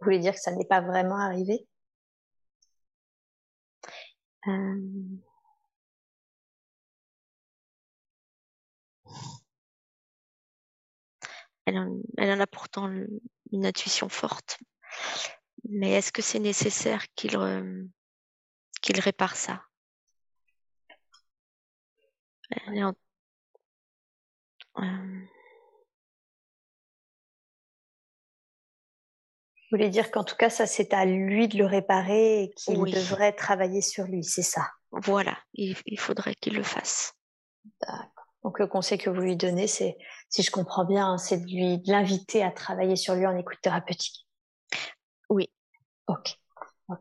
Vous 0.00 0.10
voulez 0.10 0.18
dire 0.18 0.34
que 0.34 0.40
ça 0.40 0.52
n'est 0.52 0.66
pas 0.66 0.82
vraiment 0.82 1.18
arrivé? 1.18 1.66
Euh, 4.46 4.80
elle, 11.66 11.78
en, 11.78 11.96
elle 12.18 12.30
en 12.32 12.40
a 12.40 12.46
pourtant 12.46 12.88
une 13.52 13.66
intuition 13.66 14.08
forte. 14.08 14.58
Mais 15.68 15.92
est-ce 15.92 16.12
que 16.12 16.22
c'est 16.22 16.38
nécessaire 16.40 17.04
qu'il 17.14 17.36
euh, 17.36 17.84
qu'il 18.82 19.00
répare 19.00 19.36
ça? 19.36 19.62
Elle 22.50 22.76
est 22.78 22.84
en- 22.84 22.94
euh, 24.78 25.20
Vous 29.70 29.78
voulez 29.78 29.88
dire 29.88 30.10
qu'en 30.10 30.22
tout 30.22 30.36
cas, 30.36 30.50
ça 30.50 30.66
c'est 30.66 30.92
à 30.92 31.04
lui 31.04 31.48
de 31.48 31.58
le 31.58 31.66
réparer 31.66 32.44
et 32.44 32.50
qu'il 32.54 32.78
Oui. 32.78 32.92
devrait 32.92 33.32
travailler 33.32 33.80
sur 33.80 34.04
lui, 34.04 34.22
c'est 34.22 34.42
ça? 34.42 34.70
Voilà, 34.92 35.36
il, 35.54 35.76
il 35.86 35.98
faudrait 35.98 36.34
qu'il 36.36 36.54
le 36.54 36.62
fasse. 36.62 37.14
D'accord. 37.80 38.13
Donc 38.44 38.58
le 38.58 38.66
conseil 38.66 38.98
que 38.98 39.08
vous 39.08 39.20
lui 39.22 39.36
donnez, 39.36 39.66
c'est, 39.66 39.96
si 40.28 40.42
je 40.42 40.50
comprends 40.50 40.84
bien, 40.84 41.12
hein, 41.12 41.18
c'est 41.18 41.38
de 41.38 41.46
lui 41.46 41.78
de 41.78 41.90
l'inviter 41.90 42.42
à 42.42 42.50
travailler 42.50 42.94
sur 42.94 43.14
lui 43.14 43.26
en 43.26 43.36
écoute 43.36 43.58
thérapeutique. 43.62 44.26
Oui. 45.30 45.50
Ok. 46.06 46.38
ok. 46.88 47.00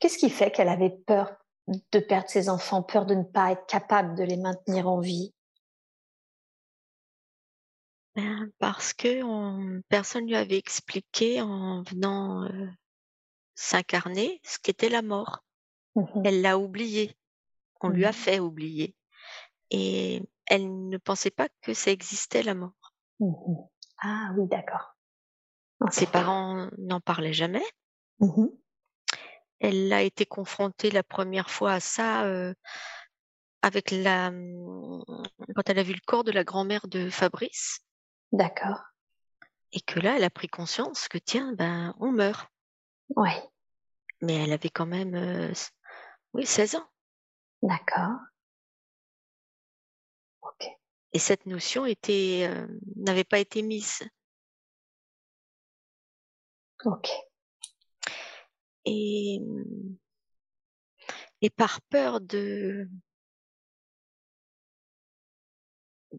Qu'est-ce 0.00 0.16
qui 0.18 0.30
fait 0.30 0.50
qu'elle 0.50 0.70
avait 0.70 0.96
peur 1.06 1.36
de 1.68 1.98
perdre 2.00 2.28
ses 2.30 2.48
enfants, 2.48 2.82
peur 2.82 3.04
de 3.04 3.14
ne 3.14 3.22
pas 3.22 3.52
être 3.52 3.66
capable 3.66 4.16
de 4.16 4.24
les 4.24 4.38
maintenir 4.38 4.88
en 4.88 5.00
vie? 5.00 5.34
Ben, 8.16 8.50
Parce 8.58 8.92
que 8.94 9.22
on- 9.22 9.82
personne 9.88 10.26
lui 10.26 10.34
avait 10.34 10.56
expliqué 10.56 11.42
en 11.42 11.82
venant 11.82 12.44
euh, 12.44 12.66
s'incarner 13.54 14.40
ce 14.44 14.58
qu'était 14.58 14.88
la 14.88 15.02
mort. 15.02 15.44
Mhm. 15.94 16.22
Elle 16.24 16.40
l'a 16.40 16.58
oublié. 16.58 17.14
On 17.82 17.88
lui 17.90 18.04
a 18.04 18.08
Mhm. 18.08 18.14
fait 18.14 18.40
oublier. 18.40 18.94
Et 19.70 20.22
elle 20.46 20.88
ne 20.88 20.98
pensait 20.98 21.30
pas 21.30 21.48
que 21.62 21.74
ça 21.74 21.90
existait 21.90 22.42
la 22.42 22.54
mort. 22.54 22.94
Mhm. 23.20 23.68
Ah 24.02 24.32
oui, 24.36 24.46
d'accord. 24.48 24.96
Ses 25.90 26.06
parents 26.06 26.68
n'en 26.78 27.00
parlaient 27.00 27.32
jamais. 27.32 27.64
Mmh 28.18 28.46
Elle 29.60 29.92
a 29.92 30.02
été 30.02 30.26
confrontée 30.26 30.90
la 30.90 31.02
première 31.02 31.50
fois 31.50 31.72
à 31.72 31.80
ça 31.80 32.24
euh, 32.24 32.52
avec 33.62 33.90
la 33.90 34.30
mmh, 34.30 35.04
quand 35.54 35.68
elle 35.68 35.78
a 35.78 35.82
vu 35.82 35.94
le 35.94 36.00
corps 36.06 36.24
de 36.24 36.32
la 36.32 36.44
grand-mère 36.44 36.86
de 36.88 37.08
Fabrice 37.08 37.80
D'accord. 38.32 38.82
et 39.72 39.80
que 39.80 40.00
là, 40.00 40.16
elle 40.16 40.24
a 40.24 40.30
pris 40.30 40.48
conscience 40.48 41.08
que 41.08 41.18
tiens, 41.18 41.52
ben 41.54 41.94
on 41.98 42.12
meurt. 42.12 42.48
Oui, 43.16 43.30
Mais 44.20 44.34
elle 44.44 44.52
avait 44.52 44.70
quand 44.70 44.86
même 44.86 45.14
euh, 45.14 45.52
oui 46.34 46.44
16 46.46 46.74
ans. 46.76 46.88
d'accord. 47.62 48.18
Et 51.12 51.18
cette 51.18 51.46
notion 51.46 51.86
était 51.86 52.46
euh, 52.48 52.66
n'avait 52.96 53.24
pas 53.24 53.38
été 53.38 53.62
mise. 53.62 54.02
Ok. 56.84 57.08
Et 58.84 59.40
mmh, 59.40 59.96
et 61.42 61.50
par 61.50 61.80
peur 61.82 62.20
de 62.20 62.88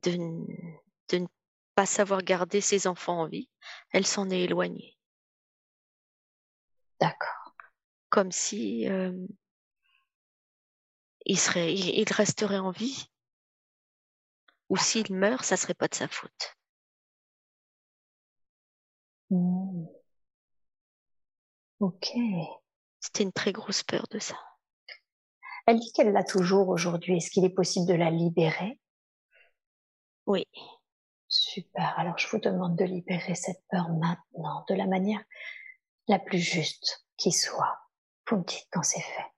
de, 0.04 0.12
de 1.10 1.18
ne 1.18 1.28
pas 1.76 1.86
savoir 1.86 2.22
garder 2.22 2.62
ses 2.62 2.88
enfants 2.88 3.22
en 3.22 3.28
vie, 3.28 3.50
elle 3.92 4.06
s'en 4.06 4.30
est 4.30 4.42
éloignée. 4.42 4.98
D'accord. 7.00 7.56
Comme 8.10 8.32
si 8.32 8.88
euh, 8.90 9.12
il 11.26 11.40
serait, 11.40 11.74
il, 11.74 12.00
il 12.00 12.14
resterait 12.14 12.60
en 12.60 12.72
vie. 12.72 13.11
Ou 14.72 14.78
s'il 14.78 15.14
meurt, 15.14 15.44
ça 15.44 15.58
serait 15.58 15.74
pas 15.74 15.90
de 15.90 15.96
sa 15.96 16.08
faute. 16.08 16.56
Mmh. 19.30 19.86
Ok. 21.82 22.14
C'était 23.02 23.24
une 23.24 23.34
très 23.34 23.52
grosse 23.52 23.84
peur 23.84 24.08
de 24.12 24.20
ça. 24.20 24.40
Elle 25.68 25.78
dit 25.78 25.92
qu'elle 25.92 26.14
l'a 26.14 26.24
toujours 26.24 26.70
aujourd'hui. 26.70 27.18
Est-ce 27.18 27.32
qu'il 27.32 27.44
est 27.44 27.50
possible 27.54 27.86
de 27.86 27.96
la 27.96 28.12
libérer? 28.12 28.80
Oui. 30.26 30.46
Super. 31.28 32.00
Alors 32.00 32.18
je 32.18 32.30
vous 32.30 32.40
demande 32.40 32.78
de 32.78 32.86
libérer 32.86 33.36
cette 33.36 33.66
peur 33.70 33.90
maintenant, 33.90 34.64
de 34.70 34.76
la 34.76 34.88
manière 34.88 35.22
la 36.08 36.18
plus 36.18 36.40
juste 36.40 37.06
qui 37.18 37.34
soit. 37.34 37.78
Vous 38.30 38.38
me 38.38 38.46
dites 38.46 38.70
quand 38.72 38.84
c'est 38.84 39.02
fait. 39.02 39.32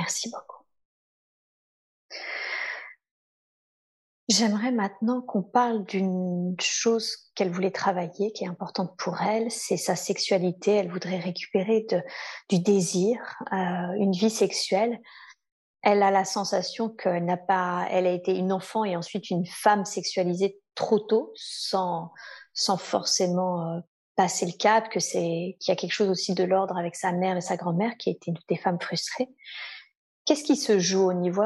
Merci 0.00 0.30
beaucoup. 0.30 0.64
J'aimerais 4.30 4.72
maintenant 4.72 5.20
qu'on 5.20 5.42
parle 5.42 5.84
d'une 5.84 6.54
chose 6.58 7.30
qu'elle 7.34 7.50
voulait 7.50 7.70
travailler, 7.70 8.32
qui 8.32 8.44
est 8.44 8.48
importante 8.48 8.96
pour 8.96 9.20
elle, 9.20 9.50
c'est 9.50 9.76
sa 9.76 9.96
sexualité. 9.96 10.72
Elle 10.72 10.90
voudrait 10.90 11.18
récupérer 11.18 11.86
du 12.48 12.60
désir, 12.60 13.18
euh, 13.52 13.92
une 13.98 14.12
vie 14.12 14.30
sexuelle. 14.30 14.98
Elle 15.82 16.02
a 16.02 16.10
la 16.10 16.24
sensation 16.24 16.88
qu'elle 16.88 17.26
n'a 17.26 17.36
pas, 17.36 17.86
elle 17.90 18.06
a 18.06 18.12
été 18.12 18.34
une 18.34 18.52
enfant 18.52 18.84
et 18.84 18.96
ensuite 18.96 19.28
une 19.28 19.44
femme 19.44 19.84
sexualisée 19.84 20.58
trop 20.74 21.00
tôt, 21.00 21.32
sans, 21.34 22.10
sans 22.54 22.78
forcément 22.78 23.66
euh, 23.66 23.80
passer 24.16 24.46
le 24.46 24.52
cap, 24.52 24.88
que 24.88 25.00
c'est, 25.00 25.56
qu'il 25.58 25.68
y 25.68 25.70
a 25.72 25.76
quelque 25.76 25.92
chose 25.92 26.08
aussi 26.08 26.34
de 26.34 26.44
l'ordre 26.44 26.78
avec 26.78 26.94
sa 26.94 27.12
mère 27.12 27.36
et 27.36 27.42
sa 27.42 27.56
grand-mère 27.56 27.96
qui 27.98 28.10
étaient 28.10 28.32
des 28.48 28.56
femmes 28.56 28.80
frustrées. 28.80 29.28
Qu'est-ce 30.30 30.44
qui 30.44 30.54
se 30.56 30.78
joue 30.78 31.08
au 31.08 31.12
niveau, 31.12 31.42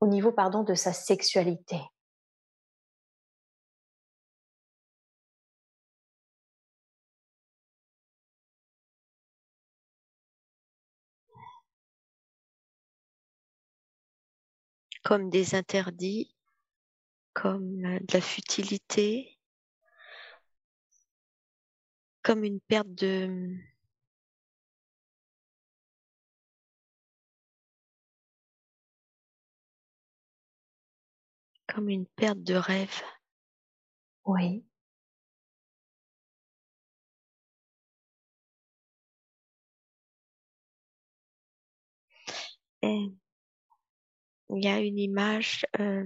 au, 0.00 0.06
niveau 0.06 0.32
pardon, 0.32 0.62
de 0.62 0.72
sa 0.72 0.94
sexualité? 0.94 1.76
Comme 15.04 15.28
des 15.28 15.54
interdits, 15.54 16.34
comme 17.34 17.84
euh, 17.84 17.98
de 18.00 18.14
la 18.14 18.22
futilité, 18.22 19.38
comme 22.22 22.42
une 22.42 22.60
perte 22.60 22.88
de, 22.88 23.54
comme 31.72 31.88
une 31.88 32.06
perte 32.06 32.42
de 32.42 32.54
rêve. 32.54 33.02
Oui. 34.24 34.64
Et 42.82 43.12
il 44.50 44.64
y 44.64 44.68
a 44.68 44.80
une 44.80 44.98
image 44.98 45.64
euh, 45.80 46.04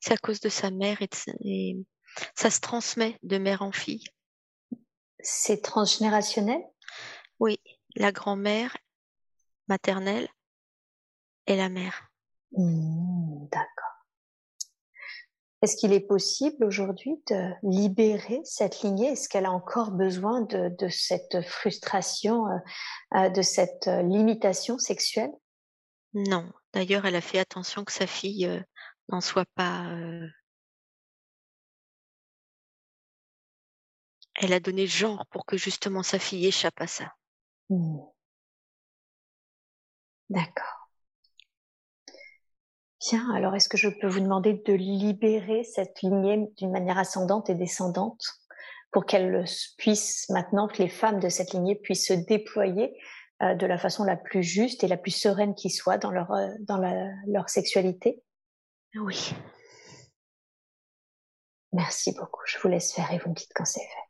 c'est 0.00 0.12
à 0.14 0.16
cause 0.16 0.40
de 0.40 0.48
sa 0.48 0.70
mère 0.70 1.00
et, 1.02 1.08
de 1.08 1.32
et 1.44 1.76
ça 2.34 2.50
se 2.50 2.60
transmet 2.60 3.18
de 3.22 3.38
mère 3.38 3.62
en 3.62 3.72
fille? 3.72 4.04
C'est 5.20 5.62
transgénérationnel? 5.62 6.60
Oui, 7.38 7.60
la 7.96 8.12
grand-mère 8.12 8.76
maternelle 9.68 10.28
et 11.46 11.56
la 11.56 11.68
mère. 11.68 12.10
Mmh, 12.52 13.46
D'accord. 13.50 13.66
Est-ce 15.62 15.76
qu'il 15.76 15.92
est 15.92 16.00
possible 16.00 16.64
aujourd'hui 16.64 17.22
de 17.28 17.50
libérer 17.62 18.40
cette 18.44 18.80
lignée? 18.80 19.08
Est-ce 19.08 19.28
qu'elle 19.28 19.44
a 19.44 19.52
encore 19.52 19.90
besoin 19.90 20.40
de, 20.40 20.70
de 20.78 20.88
cette 20.88 21.42
frustration, 21.46 22.46
euh, 22.46 22.58
euh, 23.16 23.28
de 23.28 23.42
cette 23.42 23.86
euh, 23.86 24.00
limitation 24.02 24.78
sexuelle? 24.78 25.30
Non, 26.14 26.50
d'ailleurs, 26.72 27.04
elle 27.04 27.16
a 27.16 27.20
fait 27.20 27.38
attention 27.38 27.84
que 27.84 27.92
sa 27.92 28.06
fille 28.06 28.46
euh, 28.46 28.60
n'en 29.10 29.20
soit 29.20 29.44
pas. 29.54 29.84
euh, 29.90 30.26
Elle 34.42 34.54
a 34.54 34.60
donné 34.60 34.82
le 34.82 34.88
genre 34.88 35.26
pour 35.26 35.44
que 35.44 35.58
justement 35.58 36.02
sa 36.02 36.18
fille 36.18 36.46
échappe 36.46 36.80
à 36.80 36.86
ça. 36.86 37.12
Mmh. 37.68 37.98
D'accord. 40.30 40.88
Bien, 43.00 43.30
alors 43.34 43.54
est-ce 43.54 43.68
que 43.68 43.76
je 43.76 43.88
peux 43.88 44.08
vous 44.08 44.20
demander 44.20 44.54
de 44.54 44.72
libérer 44.72 45.62
cette 45.64 46.00
lignée 46.02 46.50
d'une 46.56 46.70
manière 46.70 46.98
ascendante 46.98 47.50
et 47.50 47.54
descendante 47.54 48.22
pour 48.92 49.04
qu'elle 49.04 49.44
puisse 49.76 50.28
maintenant, 50.30 50.68
que 50.68 50.82
les 50.82 50.88
femmes 50.88 51.20
de 51.20 51.28
cette 51.28 51.52
lignée 51.52 51.76
puissent 51.76 52.08
se 52.08 52.12
déployer 52.14 52.98
euh, 53.42 53.54
de 53.54 53.66
la 53.66 53.78
façon 53.78 54.04
la 54.04 54.16
plus 54.16 54.42
juste 54.42 54.84
et 54.84 54.88
la 54.88 54.96
plus 54.96 55.12
sereine 55.12 55.54
qui 55.54 55.70
soit 55.70 55.98
dans 55.98 56.10
leur, 56.10 56.30
euh, 56.32 56.48
dans 56.60 56.78
la- 56.78 57.10
leur 57.26 57.48
sexualité? 57.48 58.22
Oui. 58.94 59.34
Merci 61.72 62.12
beaucoup. 62.12 62.42
Je 62.46 62.58
vous 62.58 62.68
laisse 62.68 62.92
faire 62.92 63.12
et 63.12 63.18
vous 63.18 63.30
me 63.30 63.34
dites 63.34 63.52
quand 63.54 63.64
c'est 63.64 63.80
fait. 63.80 64.09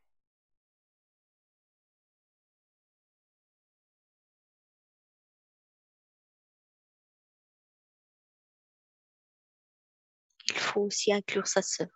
Faut 10.70 10.82
aussi 10.82 11.12
inclure 11.12 11.46
sa 11.46 11.62
sœur. 11.62 11.88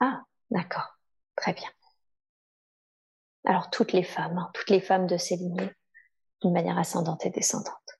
Ah, 0.00 0.22
d'accord. 0.50 0.98
Très 1.36 1.54
bien. 1.54 1.70
Alors 3.46 3.70
toutes 3.70 3.92
les 3.92 4.02
femmes, 4.02 4.36
hein, 4.36 4.50
toutes 4.52 4.68
les 4.68 4.82
femmes 4.82 5.06
de 5.06 5.16
ces 5.16 5.36
lignées, 5.36 5.72
d'une 6.42 6.52
manière 6.52 6.78
ascendante 6.78 7.26
et 7.26 7.30
descendante. 7.30 7.98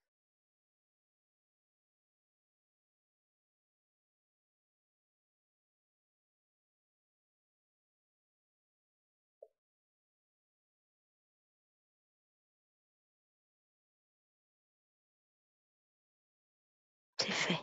C'est 17.20 17.32
fait. 17.32 17.58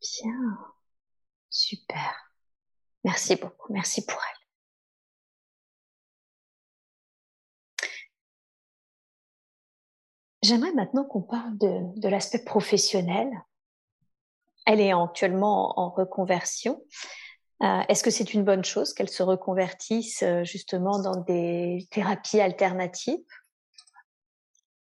Bien. 0.00 0.73
Super. 1.64 2.14
Merci 3.04 3.36
beaucoup. 3.36 3.72
Merci 3.72 4.04
pour 4.04 4.20
elle. 4.20 4.44
J'aimerais 10.42 10.74
maintenant 10.74 11.04
qu'on 11.04 11.22
parle 11.22 11.56
de, 11.56 12.08
l'aspect 12.08 12.44
professionnel. 12.44 13.30
Elle 14.66 14.80
est 14.80 14.92
actuellement 14.92 15.80
en 15.80 15.88
reconversion. 15.88 16.84
Euh, 17.62 17.80
est-ce 17.88 18.02
que 18.02 18.10
c'est 18.10 18.34
une 18.34 18.44
bonne 18.44 18.64
chose 18.64 18.92
qu'elle 18.92 19.08
se 19.08 19.22
reconvertisse 19.22 20.22
euh, 20.22 20.44
justement 20.44 20.98
dans 20.98 21.16
des 21.16 21.88
thérapies 21.90 22.40
alternatives? 22.40 23.24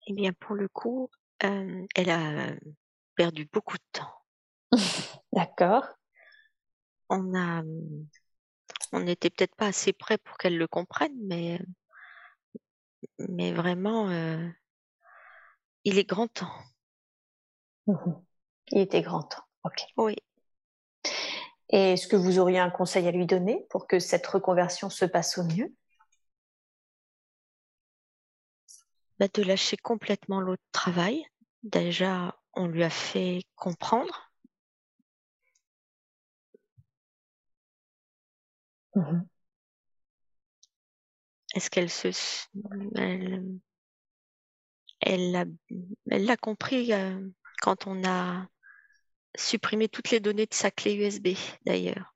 Eh 0.06 0.14
bien, 0.14 0.34
pour 0.34 0.56
le 0.56 0.68
coup, 0.68 1.10
euh, 1.44 1.84
elle 1.96 2.12
a 2.12 2.52
perdu 3.16 3.50
beaucoup 3.52 3.78
de 3.78 3.84
temps. 3.92 4.14
D'accord. 5.34 5.99
On 7.10 7.34
a, 7.36 7.64
on 8.92 9.00
n'était 9.00 9.32
peut-être 9.32 9.56
pas 9.56 9.66
assez 9.66 9.94
près 9.94 10.20
pour 10.20 10.38
qu'elle 10.38 10.58
le 10.60 10.68
comprenne, 10.68 11.16
mais, 11.24 11.60
mais 13.30 13.54
vraiment, 13.54 14.10
il 15.84 15.98
est 16.00 16.08
grand 16.08 16.30
temps. 16.30 16.54
Mmh 17.88 18.14
il 18.72 18.80
était 18.82 19.02
grand 19.02 19.24
temps. 19.24 19.44
Ok. 19.66 19.84
Oui. 19.98 20.16
Et 21.72 21.94
est-ce 21.94 22.08
que 22.08 22.16
vous 22.16 22.38
auriez 22.40 22.60
un 22.60 22.70
conseil 22.70 23.08
à 23.08 23.12
lui 23.12 23.26
donner 23.26 23.66
pour 23.72 23.88
que 23.88 23.98
cette 24.00 24.26
reconversion 24.28 24.90
se 24.92 25.06
passe 25.06 25.38
au 25.40 25.44
mieux? 25.44 25.74
Bah, 29.20 29.28
De 29.34 29.44
lâcher 29.44 29.78
complètement 29.78 30.42
l'autre 30.42 30.64
travail. 30.72 31.24
Déjà, 31.64 32.40
on 32.54 32.66
lui 32.68 32.84
a 32.84 32.90
fait 32.90 33.44
comprendre. 33.56 34.29
Mmh 38.96 39.22
Est-ce 41.56 41.70
qu'elle 41.70 41.90
se... 41.90 42.10
Elle, 42.96 43.60
elle 45.02 45.32
l'a 45.32 45.46
elle 46.12 46.38
compris 46.38 46.94
euh, 46.94 47.28
quand 47.62 47.88
on 47.88 48.04
a 48.06 48.48
supprimer 49.36 49.90
toutes 49.90 50.12
les 50.12 50.20
données 50.20 50.46
de 50.46 50.54
sa 50.54 50.72
clé 50.72 50.96
USB 50.96 51.30
d'ailleurs? 51.66 52.16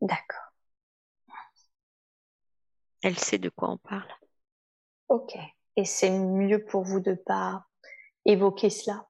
D'accord. 0.00 0.52
Elle 3.02 3.18
sait 3.18 3.38
de 3.38 3.48
quoi 3.48 3.70
on 3.70 3.78
parle. 3.78 4.12
Ok. 5.08 5.36
Et 5.76 5.84
c'est 5.84 6.10
mieux 6.10 6.64
pour 6.64 6.82
vous 6.82 7.00
de 7.00 7.14
pas 7.14 7.66
évoquer 8.24 8.70
cela? 8.70 9.09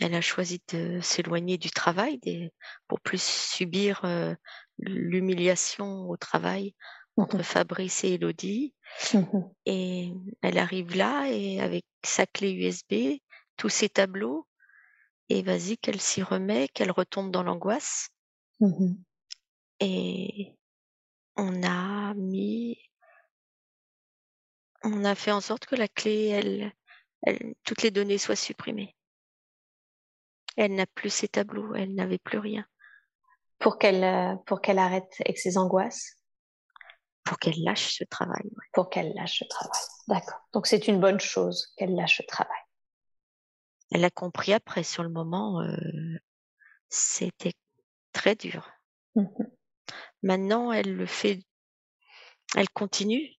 Elle 0.00 0.14
a 0.14 0.20
choisi 0.20 0.62
de 0.72 1.00
s'éloigner 1.00 1.58
du 1.58 1.70
travail 1.70 2.18
des, 2.18 2.52
pour 2.86 3.00
plus 3.00 3.22
subir 3.22 4.04
euh, 4.04 4.34
l'humiliation 4.78 6.08
au 6.08 6.16
travail 6.16 6.74
entre 7.16 7.42
Fabrice 7.42 8.04
et 8.04 8.14
Elodie. 8.14 8.74
Mmh 9.12 9.24
et 9.66 10.14
elle 10.40 10.56
arrive 10.56 10.96
là 10.96 11.26
et 11.28 11.60
avec 11.60 11.84
sa 12.02 12.24
clé 12.26 12.52
USB, 12.52 13.20
tous 13.56 13.68
ses 13.68 13.90
tableaux, 13.90 14.46
et 15.28 15.42
vas-y 15.42 15.76
qu'elle 15.76 16.00
s'y 16.00 16.22
remet, 16.22 16.68
qu'elle 16.68 16.90
retombe 16.90 17.30
dans 17.30 17.42
l'angoisse. 17.42 18.08
Mmh 18.60 18.94
et 19.80 20.56
on 21.36 21.62
a 21.62 22.14
mis, 22.14 22.78
on 24.82 25.04
a 25.04 25.14
fait 25.14 25.30
en 25.30 25.40
sorte 25.40 25.66
que 25.66 25.76
la 25.76 25.86
clé, 25.86 26.26
elle, 26.26 26.72
elle 27.22 27.54
toutes 27.64 27.82
les 27.82 27.90
données 27.90 28.18
soient 28.18 28.36
supprimées. 28.36 28.96
Elle 30.58 30.74
n'a 30.74 30.86
plus 30.86 31.10
ses 31.10 31.28
tableaux, 31.28 31.72
elle 31.76 31.94
n'avait 31.94 32.18
plus 32.18 32.38
rien. 32.38 32.66
Pour 33.60 33.78
qu'elle, 33.78 34.02
euh, 34.02 34.34
pour 34.44 34.60
qu'elle 34.60 34.80
arrête 34.80 35.14
avec 35.20 35.38
ses 35.38 35.56
angoisses? 35.56 36.16
Pour 37.22 37.38
qu'elle 37.38 37.62
lâche 37.62 37.94
ce 37.94 38.02
travail. 38.02 38.42
Pour 38.72 38.90
qu'elle 38.90 39.14
lâche 39.14 39.38
ce 39.38 39.44
travail. 39.44 39.80
D'accord. 40.08 40.40
Donc 40.52 40.66
c'est 40.66 40.88
une 40.88 40.98
bonne 40.98 41.20
chose 41.20 41.72
qu'elle 41.76 41.94
lâche 41.94 42.16
ce 42.16 42.22
travail. 42.24 42.58
Elle 43.92 44.04
a 44.04 44.10
compris 44.10 44.52
après, 44.52 44.82
sur 44.82 45.04
le 45.04 45.10
moment, 45.10 45.60
euh, 45.60 45.76
c'était 46.88 47.54
très 48.12 48.34
dur. 48.34 48.68
Mmh 49.14 49.26
Maintenant, 50.24 50.72
elle 50.72 50.96
le 50.96 51.06
fait, 51.06 51.38
elle 52.56 52.68
continue 52.70 53.32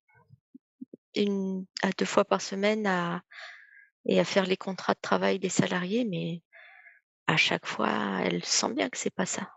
une 1.16 1.66
à 1.84 1.90
deux 1.98 2.06
fois 2.06 2.24
par 2.24 2.42
semaine 2.42 2.88
à 2.88 3.22
et 4.06 4.20
à 4.22 4.24
faire 4.24 4.46
les 4.46 4.56
contrats 4.56 4.94
de 4.94 5.02
travail 5.02 5.38
des 5.38 5.50
salariés, 5.50 6.06
mais 6.06 6.42
à 7.30 7.38
chaque 7.38 7.68
fois, 7.68 8.22
elle 8.24 8.44
sent 8.44 8.74
bien 8.74 8.90
que 8.90 8.98
c'est 8.98 9.14
pas 9.14 9.28
ça. 9.28 9.48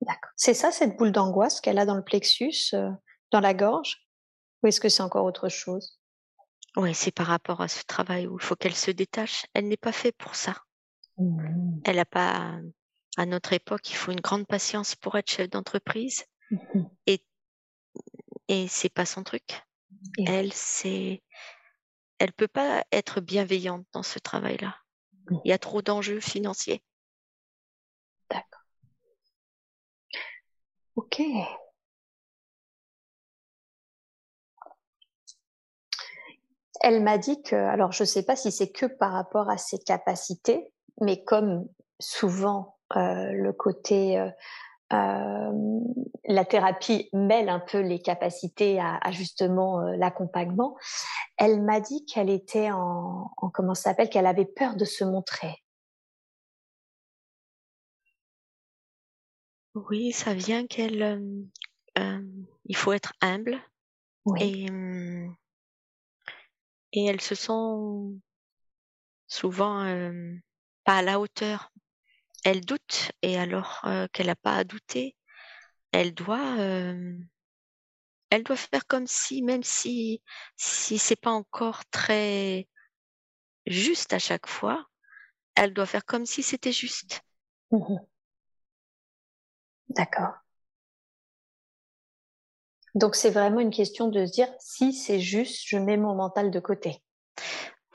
D'accord. 0.00 0.32
C'est 0.36 0.54
ça 0.54 0.72
cette 0.72 0.96
boule 0.96 1.12
d'angoisse 1.12 1.60
qu'elle 1.60 1.78
a 1.78 1.84
dans 1.84 1.94
le 1.94 2.02
plexus 2.02 2.72
euh, 2.72 2.90
dans 3.30 3.40
la 3.40 3.52
gorge? 3.52 4.08
Ou 4.62 4.68
est-ce 4.68 4.80
que 4.80 4.88
c'est 4.88 5.02
encore 5.02 5.26
autre 5.26 5.50
chose? 5.50 6.00
Oui, 6.76 6.94
c'est 6.94 7.10
par 7.10 7.26
rapport 7.26 7.60
à 7.60 7.68
ce 7.68 7.84
travail 7.84 8.26
où 8.26 8.38
il 8.38 8.42
faut 8.42 8.56
qu'elle 8.56 8.74
se 8.74 8.90
détache. 8.90 9.44
Elle 9.52 9.68
n'est 9.68 9.76
pas 9.76 9.92
faite 9.92 10.16
pour 10.16 10.34
ça. 10.34 10.56
Mmh. 11.18 11.80
Elle 11.84 11.96
n'a 11.96 12.06
pas, 12.06 12.58
à 13.18 13.26
notre 13.26 13.52
époque, 13.52 13.90
il 13.90 13.96
faut 13.96 14.12
une 14.12 14.20
grande 14.20 14.46
patience 14.46 14.94
pour 14.94 15.16
être 15.18 15.30
chef 15.30 15.50
d'entreprise. 15.50 16.24
Mmh 16.50 16.84
et, 17.06 17.22
et 18.48 18.66
c'est 18.66 18.88
pas 18.88 19.04
son 19.04 19.24
truc. 19.24 19.62
Elle, 20.26 20.54
c'est, 20.54 21.22
elle 22.18 22.32
peut 22.32 22.48
pas 22.48 22.82
être 22.92 23.20
bienveillante 23.20 23.86
dans 23.92 24.02
ce 24.02 24.18
travail-là. 24.18 24.74
Mmh. 25.28 25.36
Il 25.44 25.50
y 25.50 25.52
a 25.52 25.58
trop 25.58 25.82
d'enjeux 25.82 26.20
financiers. 26.20 26.82
D'accord. 28.30 28.60
Ok. 30.94 31.20
Elle 36.82 37.02
m'a 37.02 37.18
dit 37.18 37.42
que, 37.42 37.56
alors 37.56 37.92
je 37.92 38.02
ne 38.02 38.06
sais 38.06 38.22
pas 38.22 38.36
si 38.36 38.50
c'est 38.50 38.70
que 38.72 38.86
par 38.86 39.12
rapport 39.12 39.50
à 39.50 39.58
ses 39.58 39.78
capacités, 39.78 40.72
mais 41.00 41.22
comme 41.24 41.66
souvent 41.98 42.76
euh, 42.96 43.32
le 43.32 43.52
côté, 43.52 44.18
euh, 44.18 44.30
euh, 44.92 45.80
la 46.24 46.44
thérapie 46.44 47.08
mêle 47.12 47.48
un 47.48 47.60
peu 47.60 47.80
les 47.80 48.00
capacités 48.00 48.80
à, 48.80 48.98
justement 49.10 49.80
l'accompagnement, 49.80 50.76
elle 51.36 51.62
m'a 51.62 51.80
dit 51.80 52.04
qu'elle 52.06 52.30
était 52.30 52.70
en, 52.70 53.30
en 53.36 53.50
comment 53.50 53.74
ça 53.74 53.90
s'appelle, 53.90 54.08
qu'elle 54.08 54.26
avait 54.26 54.46
peur 54.46 54.74
de 54.76 54.84
se 54.84 55.04
montrer. 55.04 55.62
Oui, 59.74 60.12
ça 60.12 60.34
vient 60.34 60.66
qu'elle, 60.66 61.22
il 61.96 62.76
faut 62.76 62.92
être 62.92 63.12
humble 63.20 63.60
oui. 64.24 64.42
et 64.42 64.66
et 66.92 67.06
elles 67.06 67.20
se 67.20 67.36
sent 67.36 68.20
souvent 69.28 69.84
pas 70.84 70.98
à 70.98 71.02
la 71.02 71.20
hauteur. 71.20 71.72
Elle 72.44 72.62
doute 72.62 73.12
et 73.22 73.38
alors 73.38 73.84
qu'elle 74.12 74.26
n'a 74.26 74.36
pas 74.36 74.56
à 74.56 74.64
douter, 74.64 75.16
elle 75.92 76.14
doit 76.14 76.56
elle 78.30 78.44
doit 78.44 78.56
faire 78.56 78.86
comme 78.86 79.06
si, 79.06 79.42
même 79.42 79.62
si 79.62 80.22
si 80.56 80.98
c'est 80.98 81.20
pas 81.20 81.30
encore 81.30 81.84
très 81.90 82.68
juste 83.66 84.12
à 84.12 84.18
chaque 84.18 84.46
fois, 84.46 84.86
elle 85.54 85.74
doit 85.74 85.86
faire 85.86 86.04
comme 86.04 86.26
si 86.26 86.42
c'était 86.42 86.72
juste. 86.72 87.22
Mmh 87.70 87.96
D'accord. 89.90 90.34
Donc 92.94 93.14
c'est 93.14 93.30
vraiment 93.30 93.60
une 93.60 93.70
question 93.70 94.08
de 94.08 94.26
se 94.26 94.32
dire 94.32 94.48
si 94.58 94.92
c'est 94.92 95.20
juste, 95.20 95.62
je 95.66 95.76
mets 95.76 95.96
mon 95.96 96.14
mental 96.14 96.50
de 96.50 96.60
côté. 96.60 97.02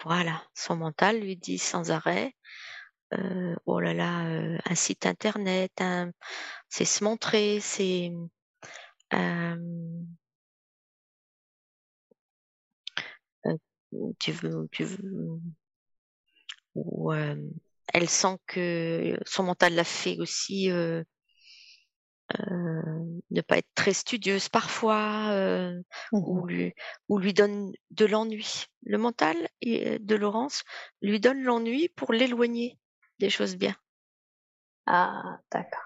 Voilà, 0.03 0.41
son 0.53 0.75
mental 0.75 1.19
lui 1.19 1.35
dit 1.35 1.57
sans 1.57 1.91
arrêt, 1.91 2.33
euh, 3.13 3.55
oh 3.65 3.79
là 3.79 3.93
là, 3.93 4.25
euh, 4.27 4.57
un 4.65 4.75
site 4.75 5.05
internet, 5.05 5.71
c'est 6.69 6.85
se 6.85 7.03
montrer, 7.03 7.59
c'est 7.59 8.11
euh, 9.13 9.55
tu 14.19 14.31
veux, 14.31 14.67
elle 17.93 18.09
sent 18.09 18.37
que 18.47 19.17
son 19.25 19.43
mental 19.43 19.75
l'a 19.75 19.83
fait 19.83 20.19
aussi 20.19 20.69
ne 22.39 23.41
pas 23.41 23.57
être 23.57 23.73
très 23.75 23.93
studieuse 23.93 24.49
parfois, 24.49 25.31
mmh 25.31 25.83
ou, 26.11 26.45
lui, 26.45 26.73
ou 27.09 27.19
lui 27.19 27.33
donne 27.33 27.73
de 27.91 28.05
l'ennui. 28.05 28.65
Le 28.83 28.97
mental 28.97 29.35
de 29.63 30.15
Laurence 30.15 30.63
lui 31.01 31.19
donne 31.19 31.41
l'ennui 31.43 31.89
pour 31.89 32.13
l'éloigner 32.13 32.79
des 33.19 33.29
choses 33.29 33.55
bien. 33.55 33.75
Ah, 34.85 35.39
d'accord. 35.51 35.81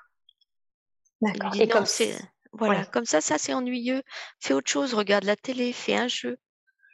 D'accord. 1.21 1.55
Et 1.55 1.67
comme 1.67 1.85
c'est 1.85 2.17
voilà, 2.51 2.85
comme 2.85 3.05
ça, 3.05 3.21
ça 3.21 3.37
c'est 3.37 3.53
ennuyeux. 3.53 4.01
Fais 4.39 4.53
autre 4.53 4.71
chose, 4.71 4.93
regarde 4.93 5.25
la 5.25 5.35
télé, 5.35 5.73
fais 5.73 5.95
un 5.95 6.07
jeu. 6.07 6.39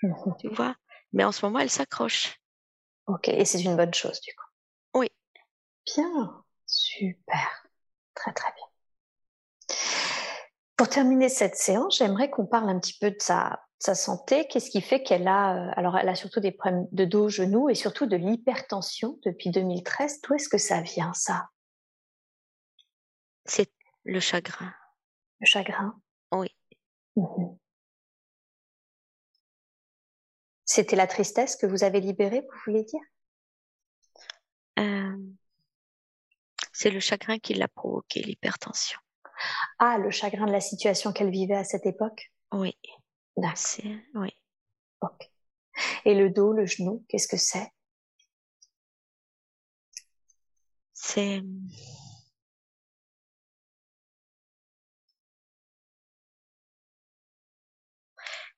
Mmh 0.04 0.34
tu 0.40 0.50
vois? 0.50 0.76
Mais 1.14 1.24
en 1.24 1.32
ce 1.32 1.46
moment, 1.46 1.60
elle 1.60 1.70
s'accroche. 1.70 2.40
Ok, 3.08 3.30
et 3.30 3.46
c'est 3.46 3.62
une 3.62 3.78
bonne 3.78 3.94
chose 3.94 4.20
du 4.22 4.34
coup. 4.36 4.46
Oui. 5.00 5.10
Bien, 5.96 6.44
super, 6.66 7.68
très 8.16 8.34
très 8.34 8.52
bien. 8.54 8.66
Pour 10.78 10.90
terminer 10.90 11.30
cette 11.30 11.56
séance, 11.56 11.98
j'aimerais 11.98 12.30
qu'on 12.30 12.46
parle 12.46 12.70
un 12.70 12.80
petit 12.80 12.98
peu 13.00 13.12
de 13.12 13.20
sa, 13.20 13.62
sa 13.80 13.96
santé. 13.96 14.48
Qu'est-ce 14.48 14.70
qui 14.70 14.82
fait 14.82 15.04
qu'elle 15.04 15.28
a, 15.28 15.72
alors 15.72 15.98
elle 15.98 16.10
a 16.10 16.16
surtout 16.16 16.40
des 16.40 16.52
problèmes 16.52 16.88
de 16.92 17.06
dos, 17.06 17.30
genoux 17.30 17.70
et 17.70 17.76
surtout 17.76 18.06
de 18.06 18.18
l'hypertension 18.18 19.20
depuis 19.24 19.52
2013. 19.52 20.22
D'où 20.22 20.34
est-ce 20.34 20.50
que 20.50 20.58
ça 20.58 20.82
vient, 20.82 21.14
ça? 21.14 21.50
C'est 23.46 23.72
le 24.04 24.20
chagrin. 24.20 24.74
Le 25.40 25.46
chagrin? 25.46 25.96
Oui. 26.32 26.50
Mmh 27.16 27.56
C'était 30.66 30.96
la 30.96 31.08
tristesse 31.08 31.56
que 31.56 31.68
vous 31.68 31.84
avez 31.84 32.02
libérée, 32.02 32.42
vous 32.42 32.60
voulez 32.66 32.84
dire? 32.84 33.00
Euh, 34.80 35.18
C'est 36.74 36.90
le 36.90 37.00
chagrin 37.00 37.40
qui 37.40 37.54
l'a 37.54 37.68
provoqué, 37.68 38.22
l'hypertension. 38.24 39.00
Ah, 39.80 39.98
le 39.98 40.10
chagrin 40.12 40.46
de 40.46 40.52
la 40.52 40.62
situation 40.62 41.12
qu'elle 41.14 41.32
vivait 41.32 41.56
à 41.56 41.64
cette 41.64 41.86
époque 41.86 42.32
Oui. 42.54 42.78
D'accord. 43.38 43.92
Oui. 44.16 44.30
Ok. 45.02 45.30
Et 46.06 46.16
le 46.16 46.30
dos, 46.30 46.54
le 46.54 46.66
genou, 46.66 47.06
qu'est-ce 47.10 47.28
que 47.28 47.38
c'est? 47.38 47.70
C'est 50.94 51.44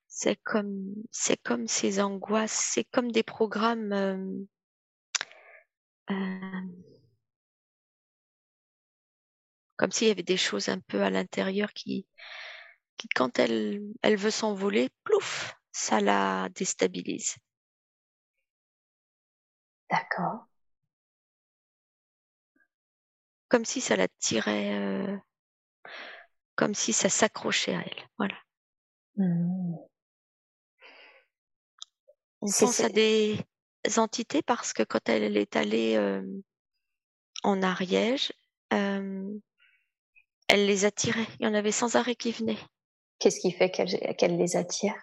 c'est 0.06 0.36
comme 0.42 0.94
c'est 1.12 1.36
comme 1.36 1.68
ces 1.68 2.00
angoisses, 2.00 2.70
c'est 2.72 2.84
comme 2.84 3.12
des 3.12 3.22
programmes 3.22 3.92
euh, 3.92 4.16
euh, 6.10 6.60
comme 9.78 9.92
s'il 9.92 10.08
y 10.08 10.10
avait 10.10 10.22
des 10.22 10.36
choses 10.36 10.68
un 10.68 10.80
peu 10.80 11.02
à 11.02 11.08
l'intérieur 11.08 11.72
qui, 11.72 12.06
qui 12.98 13.08
quand 13.08 13.38
elle, 13.38 13.80
elle 14.02 14.16
veut 14.16 14.30
s'envoler, 14.30 14.90
plouf, 15.04 15.54
ça 15.72 16.00
la 16.00 16.48
déstabilise. 16.50 17.36
D'accord. 19.88 20.46
Comme 23.48 23.64
si 23.64 23.80
ça 23.80 23.96
la 23.96 24.08
tirait, 24.18 24.74
euh, 24.74 25.16
comme 26.56 26.74
si 26.74 26.92
ça 26.92 27.08
s'accrochait 27.08 27.74
à 27.74 27.80
elle. 27.80 28.08
Voilà. 28.18 28.34
Mmh. 29.16 29.76
On 32.40 32.46
pense 32.46 32.80
à 32.80 32.88
des 32.88 33.38
entités 33.96 34.42
parce 34.42 34.72
que 34.72 34.82
quand 34.82 35.08
elle 35.08 35.36
est 35.36 35.56
allée 35.56 35.96
euh, 35.96 36.22
en 37.42 37.62
Ariège, 37.62 38.32
euh, 38.72 39.38
elle 40.48 40.66
les 40.66 40.84
attirait. 40.84 41.26
Il 41.38 41.44
y 41.44 41.48
en 41.48 41.54
avait 41.54 41.72
sans 41.72 41.96
arrêt 41.96 42.16
qui 42.16 42.32
venaient. 42.32 42.58
Qu'est-ce 43.18 43.40
qui 43.40 43.52
fait 43.52 43.70
qu'elle 43.70 44.36
les 44.36 44.56
attire? 44.56 44.94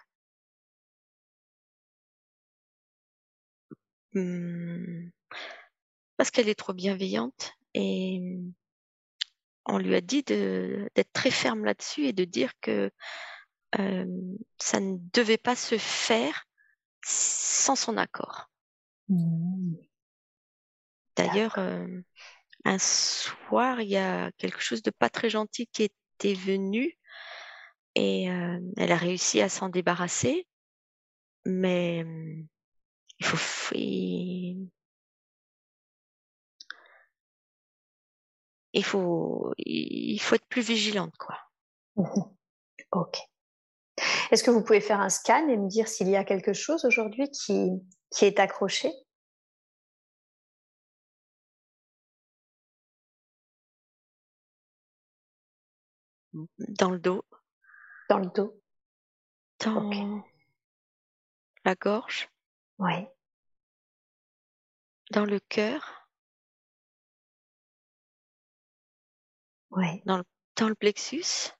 Mmh. 4.14 5.10
Parce 6.16 6.30
qu'elle 6.30 6.48
est 6.48 6.54
trop 6.54 6.72
bienveillante 6.72 7.52
et 7.74 8.38
on 9.66 9.78
lui 9.78 9.94
a 9.94 10.00
dit 10.00 10.22
d'être 10.22 11.12
très 11.12 11.30
ferme 11.30 11.64
là-dessus 11.64 12.06
et 12.06 12.12
de 12.12 12.24
dire 12.24 12.52
que 12.62 12.90
euh, 13.78 14.06
ça 14.58 14.80
ne 14.80 14.96
devait 15.12 15.36
pas 15.36 15.56
se 15.56 15.76
faire 15.76 16.46
sans 17.04 17.76
son 17.76 17.98
accord. 17.98 18.48
Mmh. 19.08 19.74
D'ailleurs, 21.16 21.58
euh, 21.58 21.86
un 22.66 22.78
soir, 22.78 23.80
il 23.80 23.88
y 23.88 23.96
a 23.96 24.30
quelque 24.38 24.60
chose 24.60 24.82
de 24.82 24.90
pas 24.90 25.08
très 25.08 25.30
gentil 25.30 25.66
qui 25.68 25.84
était 25.84 26.34
venu 26.34 26.92
et 27.94 28.30
euh, 28.30 28.58
elle 28.76 28.92
a 28.92 28.96
réussi 28.96 29.40
à 29.40 29.48
s'en 29.48 29.68
débarrasser, 29.68 30.46
mais 31.44 32.04
il 33.20 33.26
faut 33.26 33.74
il, 33.74 34.70
faut 38.84 39.52
il 39.58 40.18
faut 40.20 40.34
être 40.34 40.48
plus 40.48 40.62
vigilante 40.62 41.16
quoi. 41.18 41.36
Mmh 41.96 42.22
ok. 42.92 43.18
Est-ce 44.30 44.44
que 44.44 44.50
vous 44.50 44.62
pouvez 44.62 44.80
faire 44.80 45.00
un 45.00 45.08
scan 45.08 45.48
et 45.48 45.56
me 45.56 45.68
dire 45.68 45.88
s'il 45.88 46.08
y 46.08 46.16
a 46.16 46.24
quelque 46.24 46.52
chose 46.52 46.84
aujourd'hui 46.84 47.30
qui 47.30 47.70
est 48.22 48.40
accroché? 48.40 48.92
Dans 56.58 56.90
le 56.90 56.98
dos. 56.98 57.24
Dans 58.08 58.18
le 58.18 58.30
dos 58.34 58.60
Dans 59.64 59.90
la 61.64 61.74
gorge. 61.74 62.28
Oui. 62.78 63.06
Dans 65.10 65.24
le 65.24 65.40
cœur. 65.40 66.08
Oui. 69.70 70.02
Dans 70.04 70.18
le, 70.18 70.24
dans 70.56 70.68
le 70.68 70.74
plexus. 70.74 71.52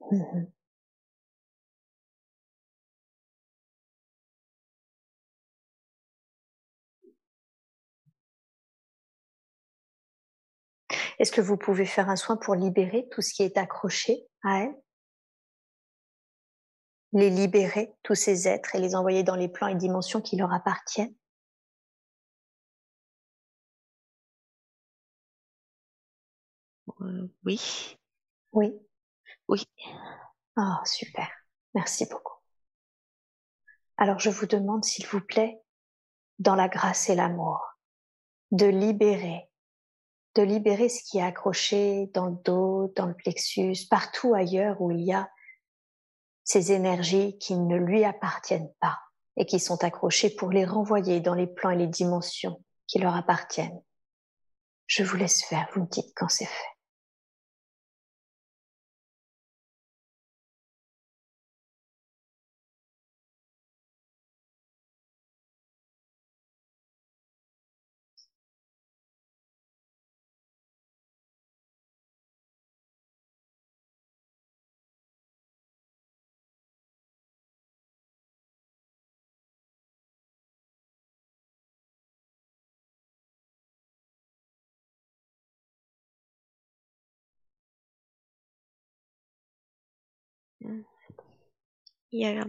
Mmh 0.00 0.55
Est-ce 11.18 11.32
que 11.32 11.40
vous 11.40 11.56
pouvez 11.56 11.86
faire 11.86 12.08
un 12.10 12.16
soin 12.16 12.36
pour 12.36 12.54
libérer 12.54 13.08
tout 13.10 13.22
ce 13.22 13.32
qui 13.32 13.42
est 13.42 13.56
accroché 13.56 14.26
à 14.42 14.60
elle? 14.64 14.74
Les 17.12 17.30
libérer, 17.30 17.94
tous 18.02 18.14
ces 18.14 18.48
êtres, 18.48 18.74
et 18.74 18.80
les 18.80 18.94
envoyer 18.94 19.22
dans 19.22 19.36
les 19.36 19.48
plans 19.48 19.68
et 19.68 19.74
dimensions 19.74 20.20
qui 20.20 20.36
leur 20.36 20.52
appartiennent? 20.52 21.14
Euh, 27.00 27.28
Oui. 27.44 27.98
Oui. 28.52 28.74
Oui. 29.48 29.64
Ah, 30.56 30.82
super. 30.84 31.28
Merci 31.74 32.06
beaucoup. 32.06 32.34
Alors 33.96 34.18
je 34.18 34.30
vous 34.30 34.46
demande, 34.46 34.84
s'il 34.84 35.06
vous 35.06 35.20
plaît, 35.20 35.60
dans 36.38 36.54
la 36.54 36.68
grâce 36.68 37.08
et 37.08 37.14
l'amour, 37.14 37.64
de 38.50 38.66
libérer 38.66 39.48
de 40.36 40.42
libérer 40.42 40.90
ce 40.90 41.02
qui 41.02 41.18
est 41.18 41.22
accroché 41.22 42.10
dans 42.12 42.26
le 42.26 42.36
dos, 42.44 42.92
dans 42.94 43.06
le 43.06 43.14
plexus, 43.14 43.86
partout 43.88 44.34
ailleurs 44.34 44.80
où 44.80 44.90
il 44.90 45.00
y 45.00 45.12
a 45.12 45.28
ces 46.44 46.72
énergies 46.72 47.38
qui 47.38 47.56
ne 47.56 47.76
lui 47.76 48.04
appartiennent 48.04 48.72
pas 48.78 48.98
et 49.38 49.46
qui 49.46 49.58
sont 49.58 49.82
accrochées 49.82 50.30
pour 50.30 50.50
les 50.50 50.66
renvoyer 50.66 51.20
dans 51.20 51.34
les 51.34 51.46
plans 51.46 51.70
et 51.70 51.76
les 51.76 51.86
dimensions 51.86 52.62
qui 52.86 52.98
leur 52.98 53.16
appartiennent. 53.16 53.82
Je 54.86 55.02
vous 55.02 55.16
laisse 55.16 55.42
faire, 55.42 55.68
vous 55.74 55.82
me 55.82 55.88
dites 55.88 56.12
quand 56.14 56.28
c'est 56.28 56.44
fait. 56.44 56.75
Il 92.12 92.20
y 92.20 92.26
a, 92.26 92.44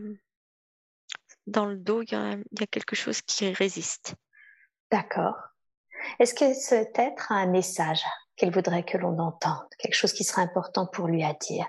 dans 1.48 1.66
le 1.66 1.78
dos, 1.78 2.02
il 2.04 2.12
y, 2.12 2.16
a, 2.16 2.68
quelque 2.68 2.96
chose 2.96 3.22
qui 3.22 3.52
résiste. 3.54 4.16
D'accord. 4.92 5.36
Est-ce 6.20 6.34
que 6.34 6.54
cet 6.54 7.00
être 7.00 7.32
un 7.32 7.48
message 7.48 8.02
qu'elle 8.36 8.52
voudrait 8.52 8.84
que 8.84 8.98
l'on 8.98 9.18
entende, 9.20 9.68
quelque 9.80 9.96
chose 9.96 10.14
qui 10.14 10.24
serait 10.24 10.44
important 10.44 10.86
pour 10.86 11.08
lui 11.08 11.24
à 11.24 11.34
dire? 11.34 11.68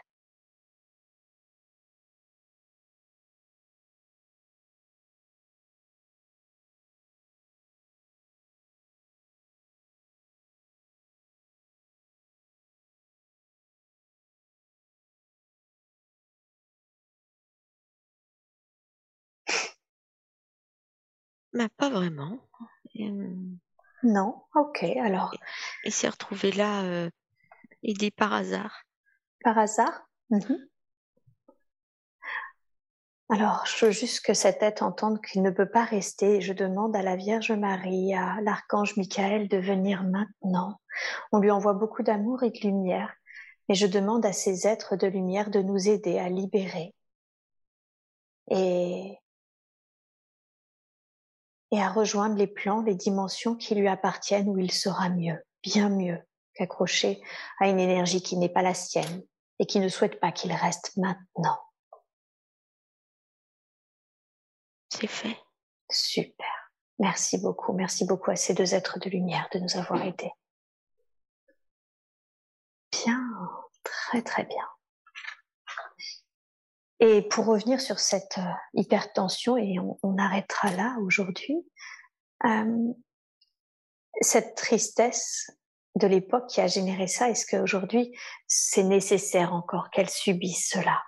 Mais 21.59 21.69
pas 21.71 21.91
vraiment. 21.91 22.39
Non, 24.05 24.43
ok, 24.55 24.85
alors. 25.03 25.35
Il 25.85 25.93
s'est 25.93 26.09
retrouvé 26.09 26.53
là, 26.53 26.85
euh, 26.85 27.11
il 27.83 27.99
dit 27.99 28.13
par 28.13 28.33
hasard. 28.33 28.85
Par 29.43 29.59
hasard? 29.59 30.09
Mmh 30.31 30.55
Alors, 33.31 33.67
je 33.67 33.87
veux 33.87 33.91
juste 33.91 34.25
que 34.25 34.35
cette 34.35 34.61
tête 34.61 34.83
entende 34.83 35.21
qu'il 35.21 35.43
ne 35.43 35.51
peut 35.51 35.69
pas 35.69 35.85
rester. 35.85 36.41
Je 36.41 36.53
demande 36.53 36.95
à 36.95 37.03
la 37.03 37.17
Vierge 37.17 37.51
Marie, 37.51 38.15
à 38.15 38.41
l'archange 38.41 38.97
Michael 38.97 39.49
de 39.49 39.59
venir 39.59 40.05
maintenant. 40.05 40.81
On 41.33 41.41
lui 41.41 41.51
envoie 41.51 41.75
beaucoup 41.75 42.05
d'amour 42.05 42.45
et 42.45 42.51
de 42.51 42.61
lumière. 42.61 43.13
Et 43.69 43.75
je 43.75 43.89
demande 43.89 44.25
à 44.25 44.33
ces 44.33 44.69
êtres 44.69 44.95
de 44.95 45.09
lumière 45.09 45.51
de 45.51 45.61
nous 45.61 45.89
aider 45.89 46.21
à 46.21 46.29
libérer 46.29 46.95
et, 48.51 49.19
et 51.71 51.81
à 51.81 51.91
rejoindre 51.91 52.37
les 52.37 52.47
plans, 52.47 52.83
les 52.83 52.95
dimensions 52.95 53.55
qui 53.55 53.75
lui 53.75 53.89
appartiennent 53.89 54.49
où 54.49 54.59
il 54.59 54.73
sera 54.73 55.09
mieux, 55.09 55.39
bien 55.63 55.89
mieux 55.89 56.19
qu'accroché 56.55 57.23
à 57.61 57.69
une 57.69 57.79
énergie 57.79 58.23
qui 58.23 58.37
n'est 58.37 58.49
pas 58.49 58.63
la 58.63 58.75
sienne 58.75 59.23
et 59.59 59.67
qui 59.67 59.81
ne 59.81 59.89
souhaite 59.89 60.21
pas 60.21 60.33
qu'il 60.33 60.53
reste 60.53 60.97
maintenant. 60.97 61.61
C'est 64.89 65.07
fait. 65.07 65.39
Super. 65.91 66.73
Merci 66.99 67.39
beaucoup. 67.39 67.73
Merci 67.73 68.05
beaucoup 68.05 68.31
à 68.31 68.37
ces 68.37 68.55
deux 68.55 68.75
êtres 68.75 68.99
de 68.99 69.11
lumière 69.11 69.49
de 69.53 69.61
nous 69.61 69.77
avoir 69.77 70.03
aidés. 70.03 70.33
Bien. 72.91 73.23
Très 73.83 74.23
très 74.23 74.45
bien. 74.45 74.69
Et 77.01 77.23
pour 77.23 77.47
revenir 77.47 77.81
sur 77.81 77.99
cette 77.99 78.39
euh, 78.39 78.53
hypertension, 78.75 79.57
et 79.57 79.79
on, 79.79 80.19
arrêtera 80.19 80.73
là 80.73 80.97
aujourd'hui, 81.01 81.57
euh, 82.45 82.93
cette 84.21 84.57
tristesse 84.57 85.51
de 85.95 86.07
l'époque 86.07 86.49
qui 86.49 86.61
a 86.61 86.67
généré 86.67 87.07
ça, 87.07 87.31
est-ce 87.31 87.47
qu'aujourd'hui 87.47 88.17
c'est 88.47 88.83
nécessaire 88.83 89.53
encore 89.53 89.91
qu'elle 89.91 90.11
subisse 90.11 90.71
cela? 90.71 91.03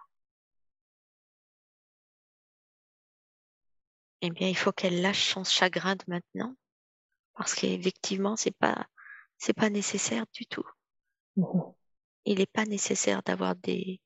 Eh 4.22 4.30
bien, 4.30 4.48
il 4.48 4.56
faut 4.56 4.72
qu'elle 4.72 5.00
lâche 5.00 5.32
son 5.32 5.44
chagrin 5.44 5.96
de 5.96 6.04
maintenant, 6.06 6.54
parce 7.34 7.54
qu'effectivement, 7.54 8.36
c'est 8.36 8.56
pas, 8.56 8.86
c'est 9.38 9.54
pas 9.54 9.70
nécessaire 9.70 10.26
du 10.32 10.46
tout. 10.46 10.66
Mmh 11.36 11.72
il 12.24 12.38
n'est 12.38 12.46
pas 12.46 12.64
nécessaire 12.64 13.22
d'avoir 13.22 13.56
des, 13.56 14.00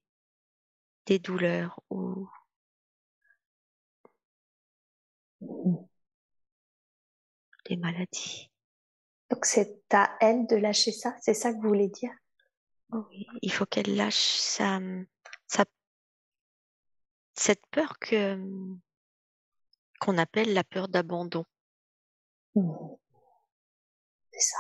des 1.07 1.19
douleurs 1.19 1.81
ou 1.91 2.29
des 7.69 7.77
maladies. 7.77 8.51
Donc 9.31 9.45
c'est 9.47 9.83
à 9.93 10.17
elle 10.21 10.47
de 10.47 10.57
lâcher 10.57 10.93
ça, 10.93 11.17
c'est 11.21 11.35
ça 11.35 11.53
que 11.53 11.57
vous 11.61 11.69
voulez 11.69 11.89
dire? 11.89 12.13
Oui, 12.91 13.27
il 13.43 13.53
faut 13.53 13.67
qu'elle 13.67 13.97
lâche 13.97 14.15
sa, 14.39 14.81
sa, 15.47 15.65
cette 17.35 17.67
peur 17.71 17.99
que 17.99 18.39
qu'on 20.01 20.19
appelle 20.19 20.53
la 20.53 20.65
peur 20.65 20.89
d'abandon. 20.89 21.45
Mmh. 22.55 22.95
C'est 24.33 24.41
ça. 24.41 24.59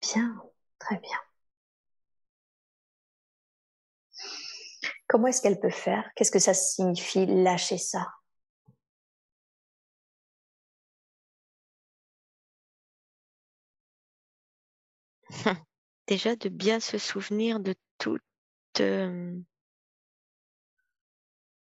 Bien, 0.00 0.40
très 0.78 0.98
bien. 0.98 1.18
Comment 5.14 5.28
est-ce 5.28 5.42
qu'elle 5.42 5.60
peut 5.60 5.70
faire? 5.70 6.10
Qu'est-ce 6.16 6.32
que 6.32 6.40
ça 6.40 6.54
signifie 6.54 7.24
lâcher 7.24 7.78
ça? 7.78 8.08
Déjà 16.08 16.34
de 16.34 16.48
bien 16.48 16.80
se 16.80 16.98
souvenir 16.98 17.60
de 17.60 17.76
toutes 17.98 18.24
euh, 18.80 19.38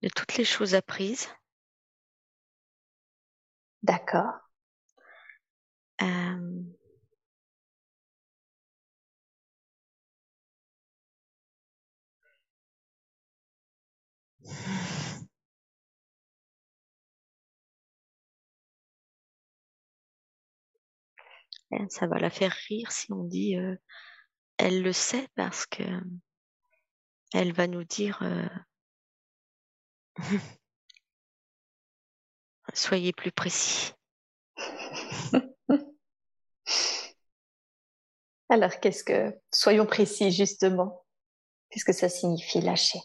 de 0.01 0.07
toutes 0.07 0.37
les 0.37 0.45
choses 0.45 0.73
apprises. 0.73 1.27
D'accord. 3.81 4.35
Euh, 6.01 6.63
ça 21.89 22.07
va 22.07 22.19
la 22.19 22.30
faire 22.30 22.51
rire 22.67 22.91
si 22.91 23.11
on 23.11 23.23
dit 23.23 23.55
euh, 23.57 23.75
elle 24.57 24.81
le 24.81 24.93
sait 24.93 25.27
parce 25.35 25.65
que 25.65 25.84
elle 27.34 27.53
va 27.53 27.67
nous 27.67 27.84
dire 27.84 28.19
euh, 28.21 28.47
soyez 32.73 33.13
plus 33.13 33.31
précis. 33.31 33.93
Alors 38.49 38.80
qu'est-ce 38.80 39.03
que 39.03 39.35
soyons 39.51 39.85
précis 39.85 40.31
justement 40.31 41.05
Qu'est-ce 41.69 41.85
que 41.85 41.93
ça 41.93 42.09
signifie 42.09 42.61
lâcher? 42.61 42.99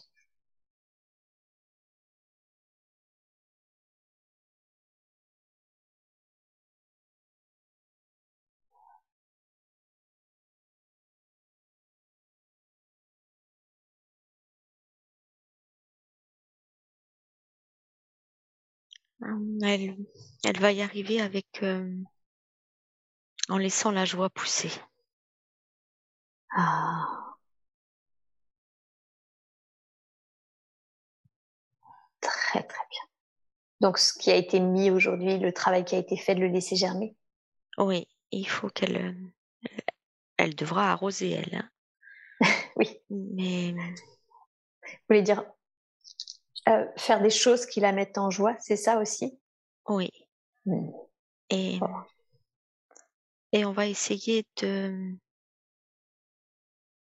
Elle, 19.63 19.95
elle 20.43 20.59
va 20.59 20.71
y 20.71 20.81
arriver 20.81 21.21
avec 21.21 21.63
euh, 21.63 21.93
en 23.49 23.57
laissant 23.57 23.91
la 23.91 24.05
joie 24.05 24.29
pousser. 24.29 24.71
Ah. 26.51 27.35
Très 32.21 32.63
très 32.63 32.87
bien. 32.89 33.01
Donc 33.81 33.97
ce 33.97 34.13
qui 34.17 34.31
a 34.31 34.35
été 34.35 34.59
mis 34.59 34.91
aujourd'hui, 34.91 35.37
le 35.37 35.53
travail 35.53 35.85
qui 35.85 35.95
a 35.95 35.99
été 35.99 36.17
fait 36.17 36.35
de 36.35 36.41
le 36.41 36.47
laisser 36.47 36.75
germer? 36.75 37.15
Oui, 37.77 38.07
il 38.31 38.47
faut 38.47 38.69
qu'elle 38.69 38.97
euh, 38.97 39.13
elle 40.37 40.55
devra 40.55 40.91
arroser 40.91 41.31
elle. 41.31 41.55
Hein. 41.55 41.69
oui. 42.75 43.01
Mais 43.09 43.73
vous 43.73 44.89
voulez 45.09 45.21
dire 45.21 45.43
euh, 46.69 46.85
faire 46.97 47.21
des 47.21 47.29
choses 47.29 47.65
qui 47.65 47.79
la 47.79 47.91
mettent 47.91 48.17
en 48.17 48.29
joie, 48.29 48.55
c'est 48.59 48.75
ça 48.75 48.99
aussi? 48.99 49.39
Oui. 49.87 50.09
Mmh. 50.65 50.89
Et, 51.49 51.79
et 53.51 53.65
on 53.65 53.71
va 53.71 53.87
essayer 53.87 54.45
de, 54.61 55.15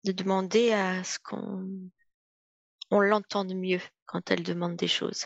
de 0.04 0.12
demander 0.12 0.74
à 0.74 1.04
ce 1.04 1.20
qu'on 1.20 1.90
on 2.92 3.00
l'entende 3.00 3.56
mieux 3.56 3.82
quand 4.06 4.30
elle 4.30 4.44
demande 4.44 4.76
des 4.76 4.88
choses. 4.88 5.26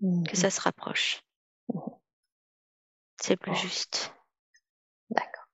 Que 0.00 0.06
mmh 0.06 0.34
ça 0.34 0.50
se 0.50 0.60
rapproche. 0.60 1.22
Mmh 1.68 1.80
c'est 3.18 3.36
plus 3.36 3.54
juste. 3.56 4.12
D'accord. 5.10 5.46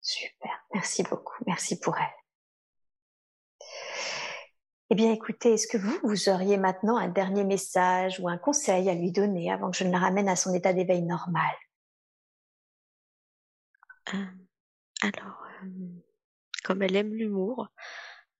Super. 0.00 0.64
Merci 0.74 1.02
beaucoup. 1.02 1.42
Merci 1.46 1.80
pour 1.80 1.96
elle. 1.98 2.18
Eh 4.90 4.94
bien, 4.94 5.12
écoutez, 5.12 5.52
est-ce 5.52 5.66
que 5.66 5.76
vous, 5.76 5.98
vous 6.02 6.30
auriez 6.30 6.56
maintenant 6.56 6.96
un 6.96 7.08
dernier 7.08 7.44
message 7.44 8.20
ou 8.20 8.28
un 8.28 8.38
conseil 8.38 8.88
à 8.88 8.94
lui 8.94 9.12
donner 9.12 9.52
avant 9.52 9.70
que 9.70 9.76
je 9.76 9.84
ne 9.84 9.92
la 9.92 9.98
ramène 9.98 10.30
à 10.30 10.36
son 10.36 10.54
état 10.54 10.72
d'éveil 10.72 11.02
normal? 11.02 11.52
Euh, 14.14 14.24
Alors, 15.02 15.44
euh, 15.62 15.88
comme 16.64 16.80
elle 16.80 16.96
aime 16.96 17.12
l'humour, 17.12 17.68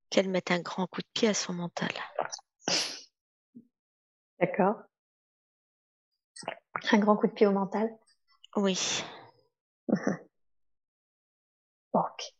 qu'elle 0.09 0.31
mette 0.31 0.51
un 0.51 0.61
grand 0.61 0.87
coup 0.87 1.03
de 1.03 1.09
pied 1.13 1.29
à 1.29 1.35
son 1.35 1.53
mental. 1.53 1.93
D'accord. 4.41 4.77
Un 6.93 6.99
grand 6.99 7.17
coup 7.17 7.27
de 7.27 7.33
pied 7.33 7.47
au 7.47 7.53
mental? 7.53 7.91
Oui. 8.57 9.05
ok. 11.93 12.35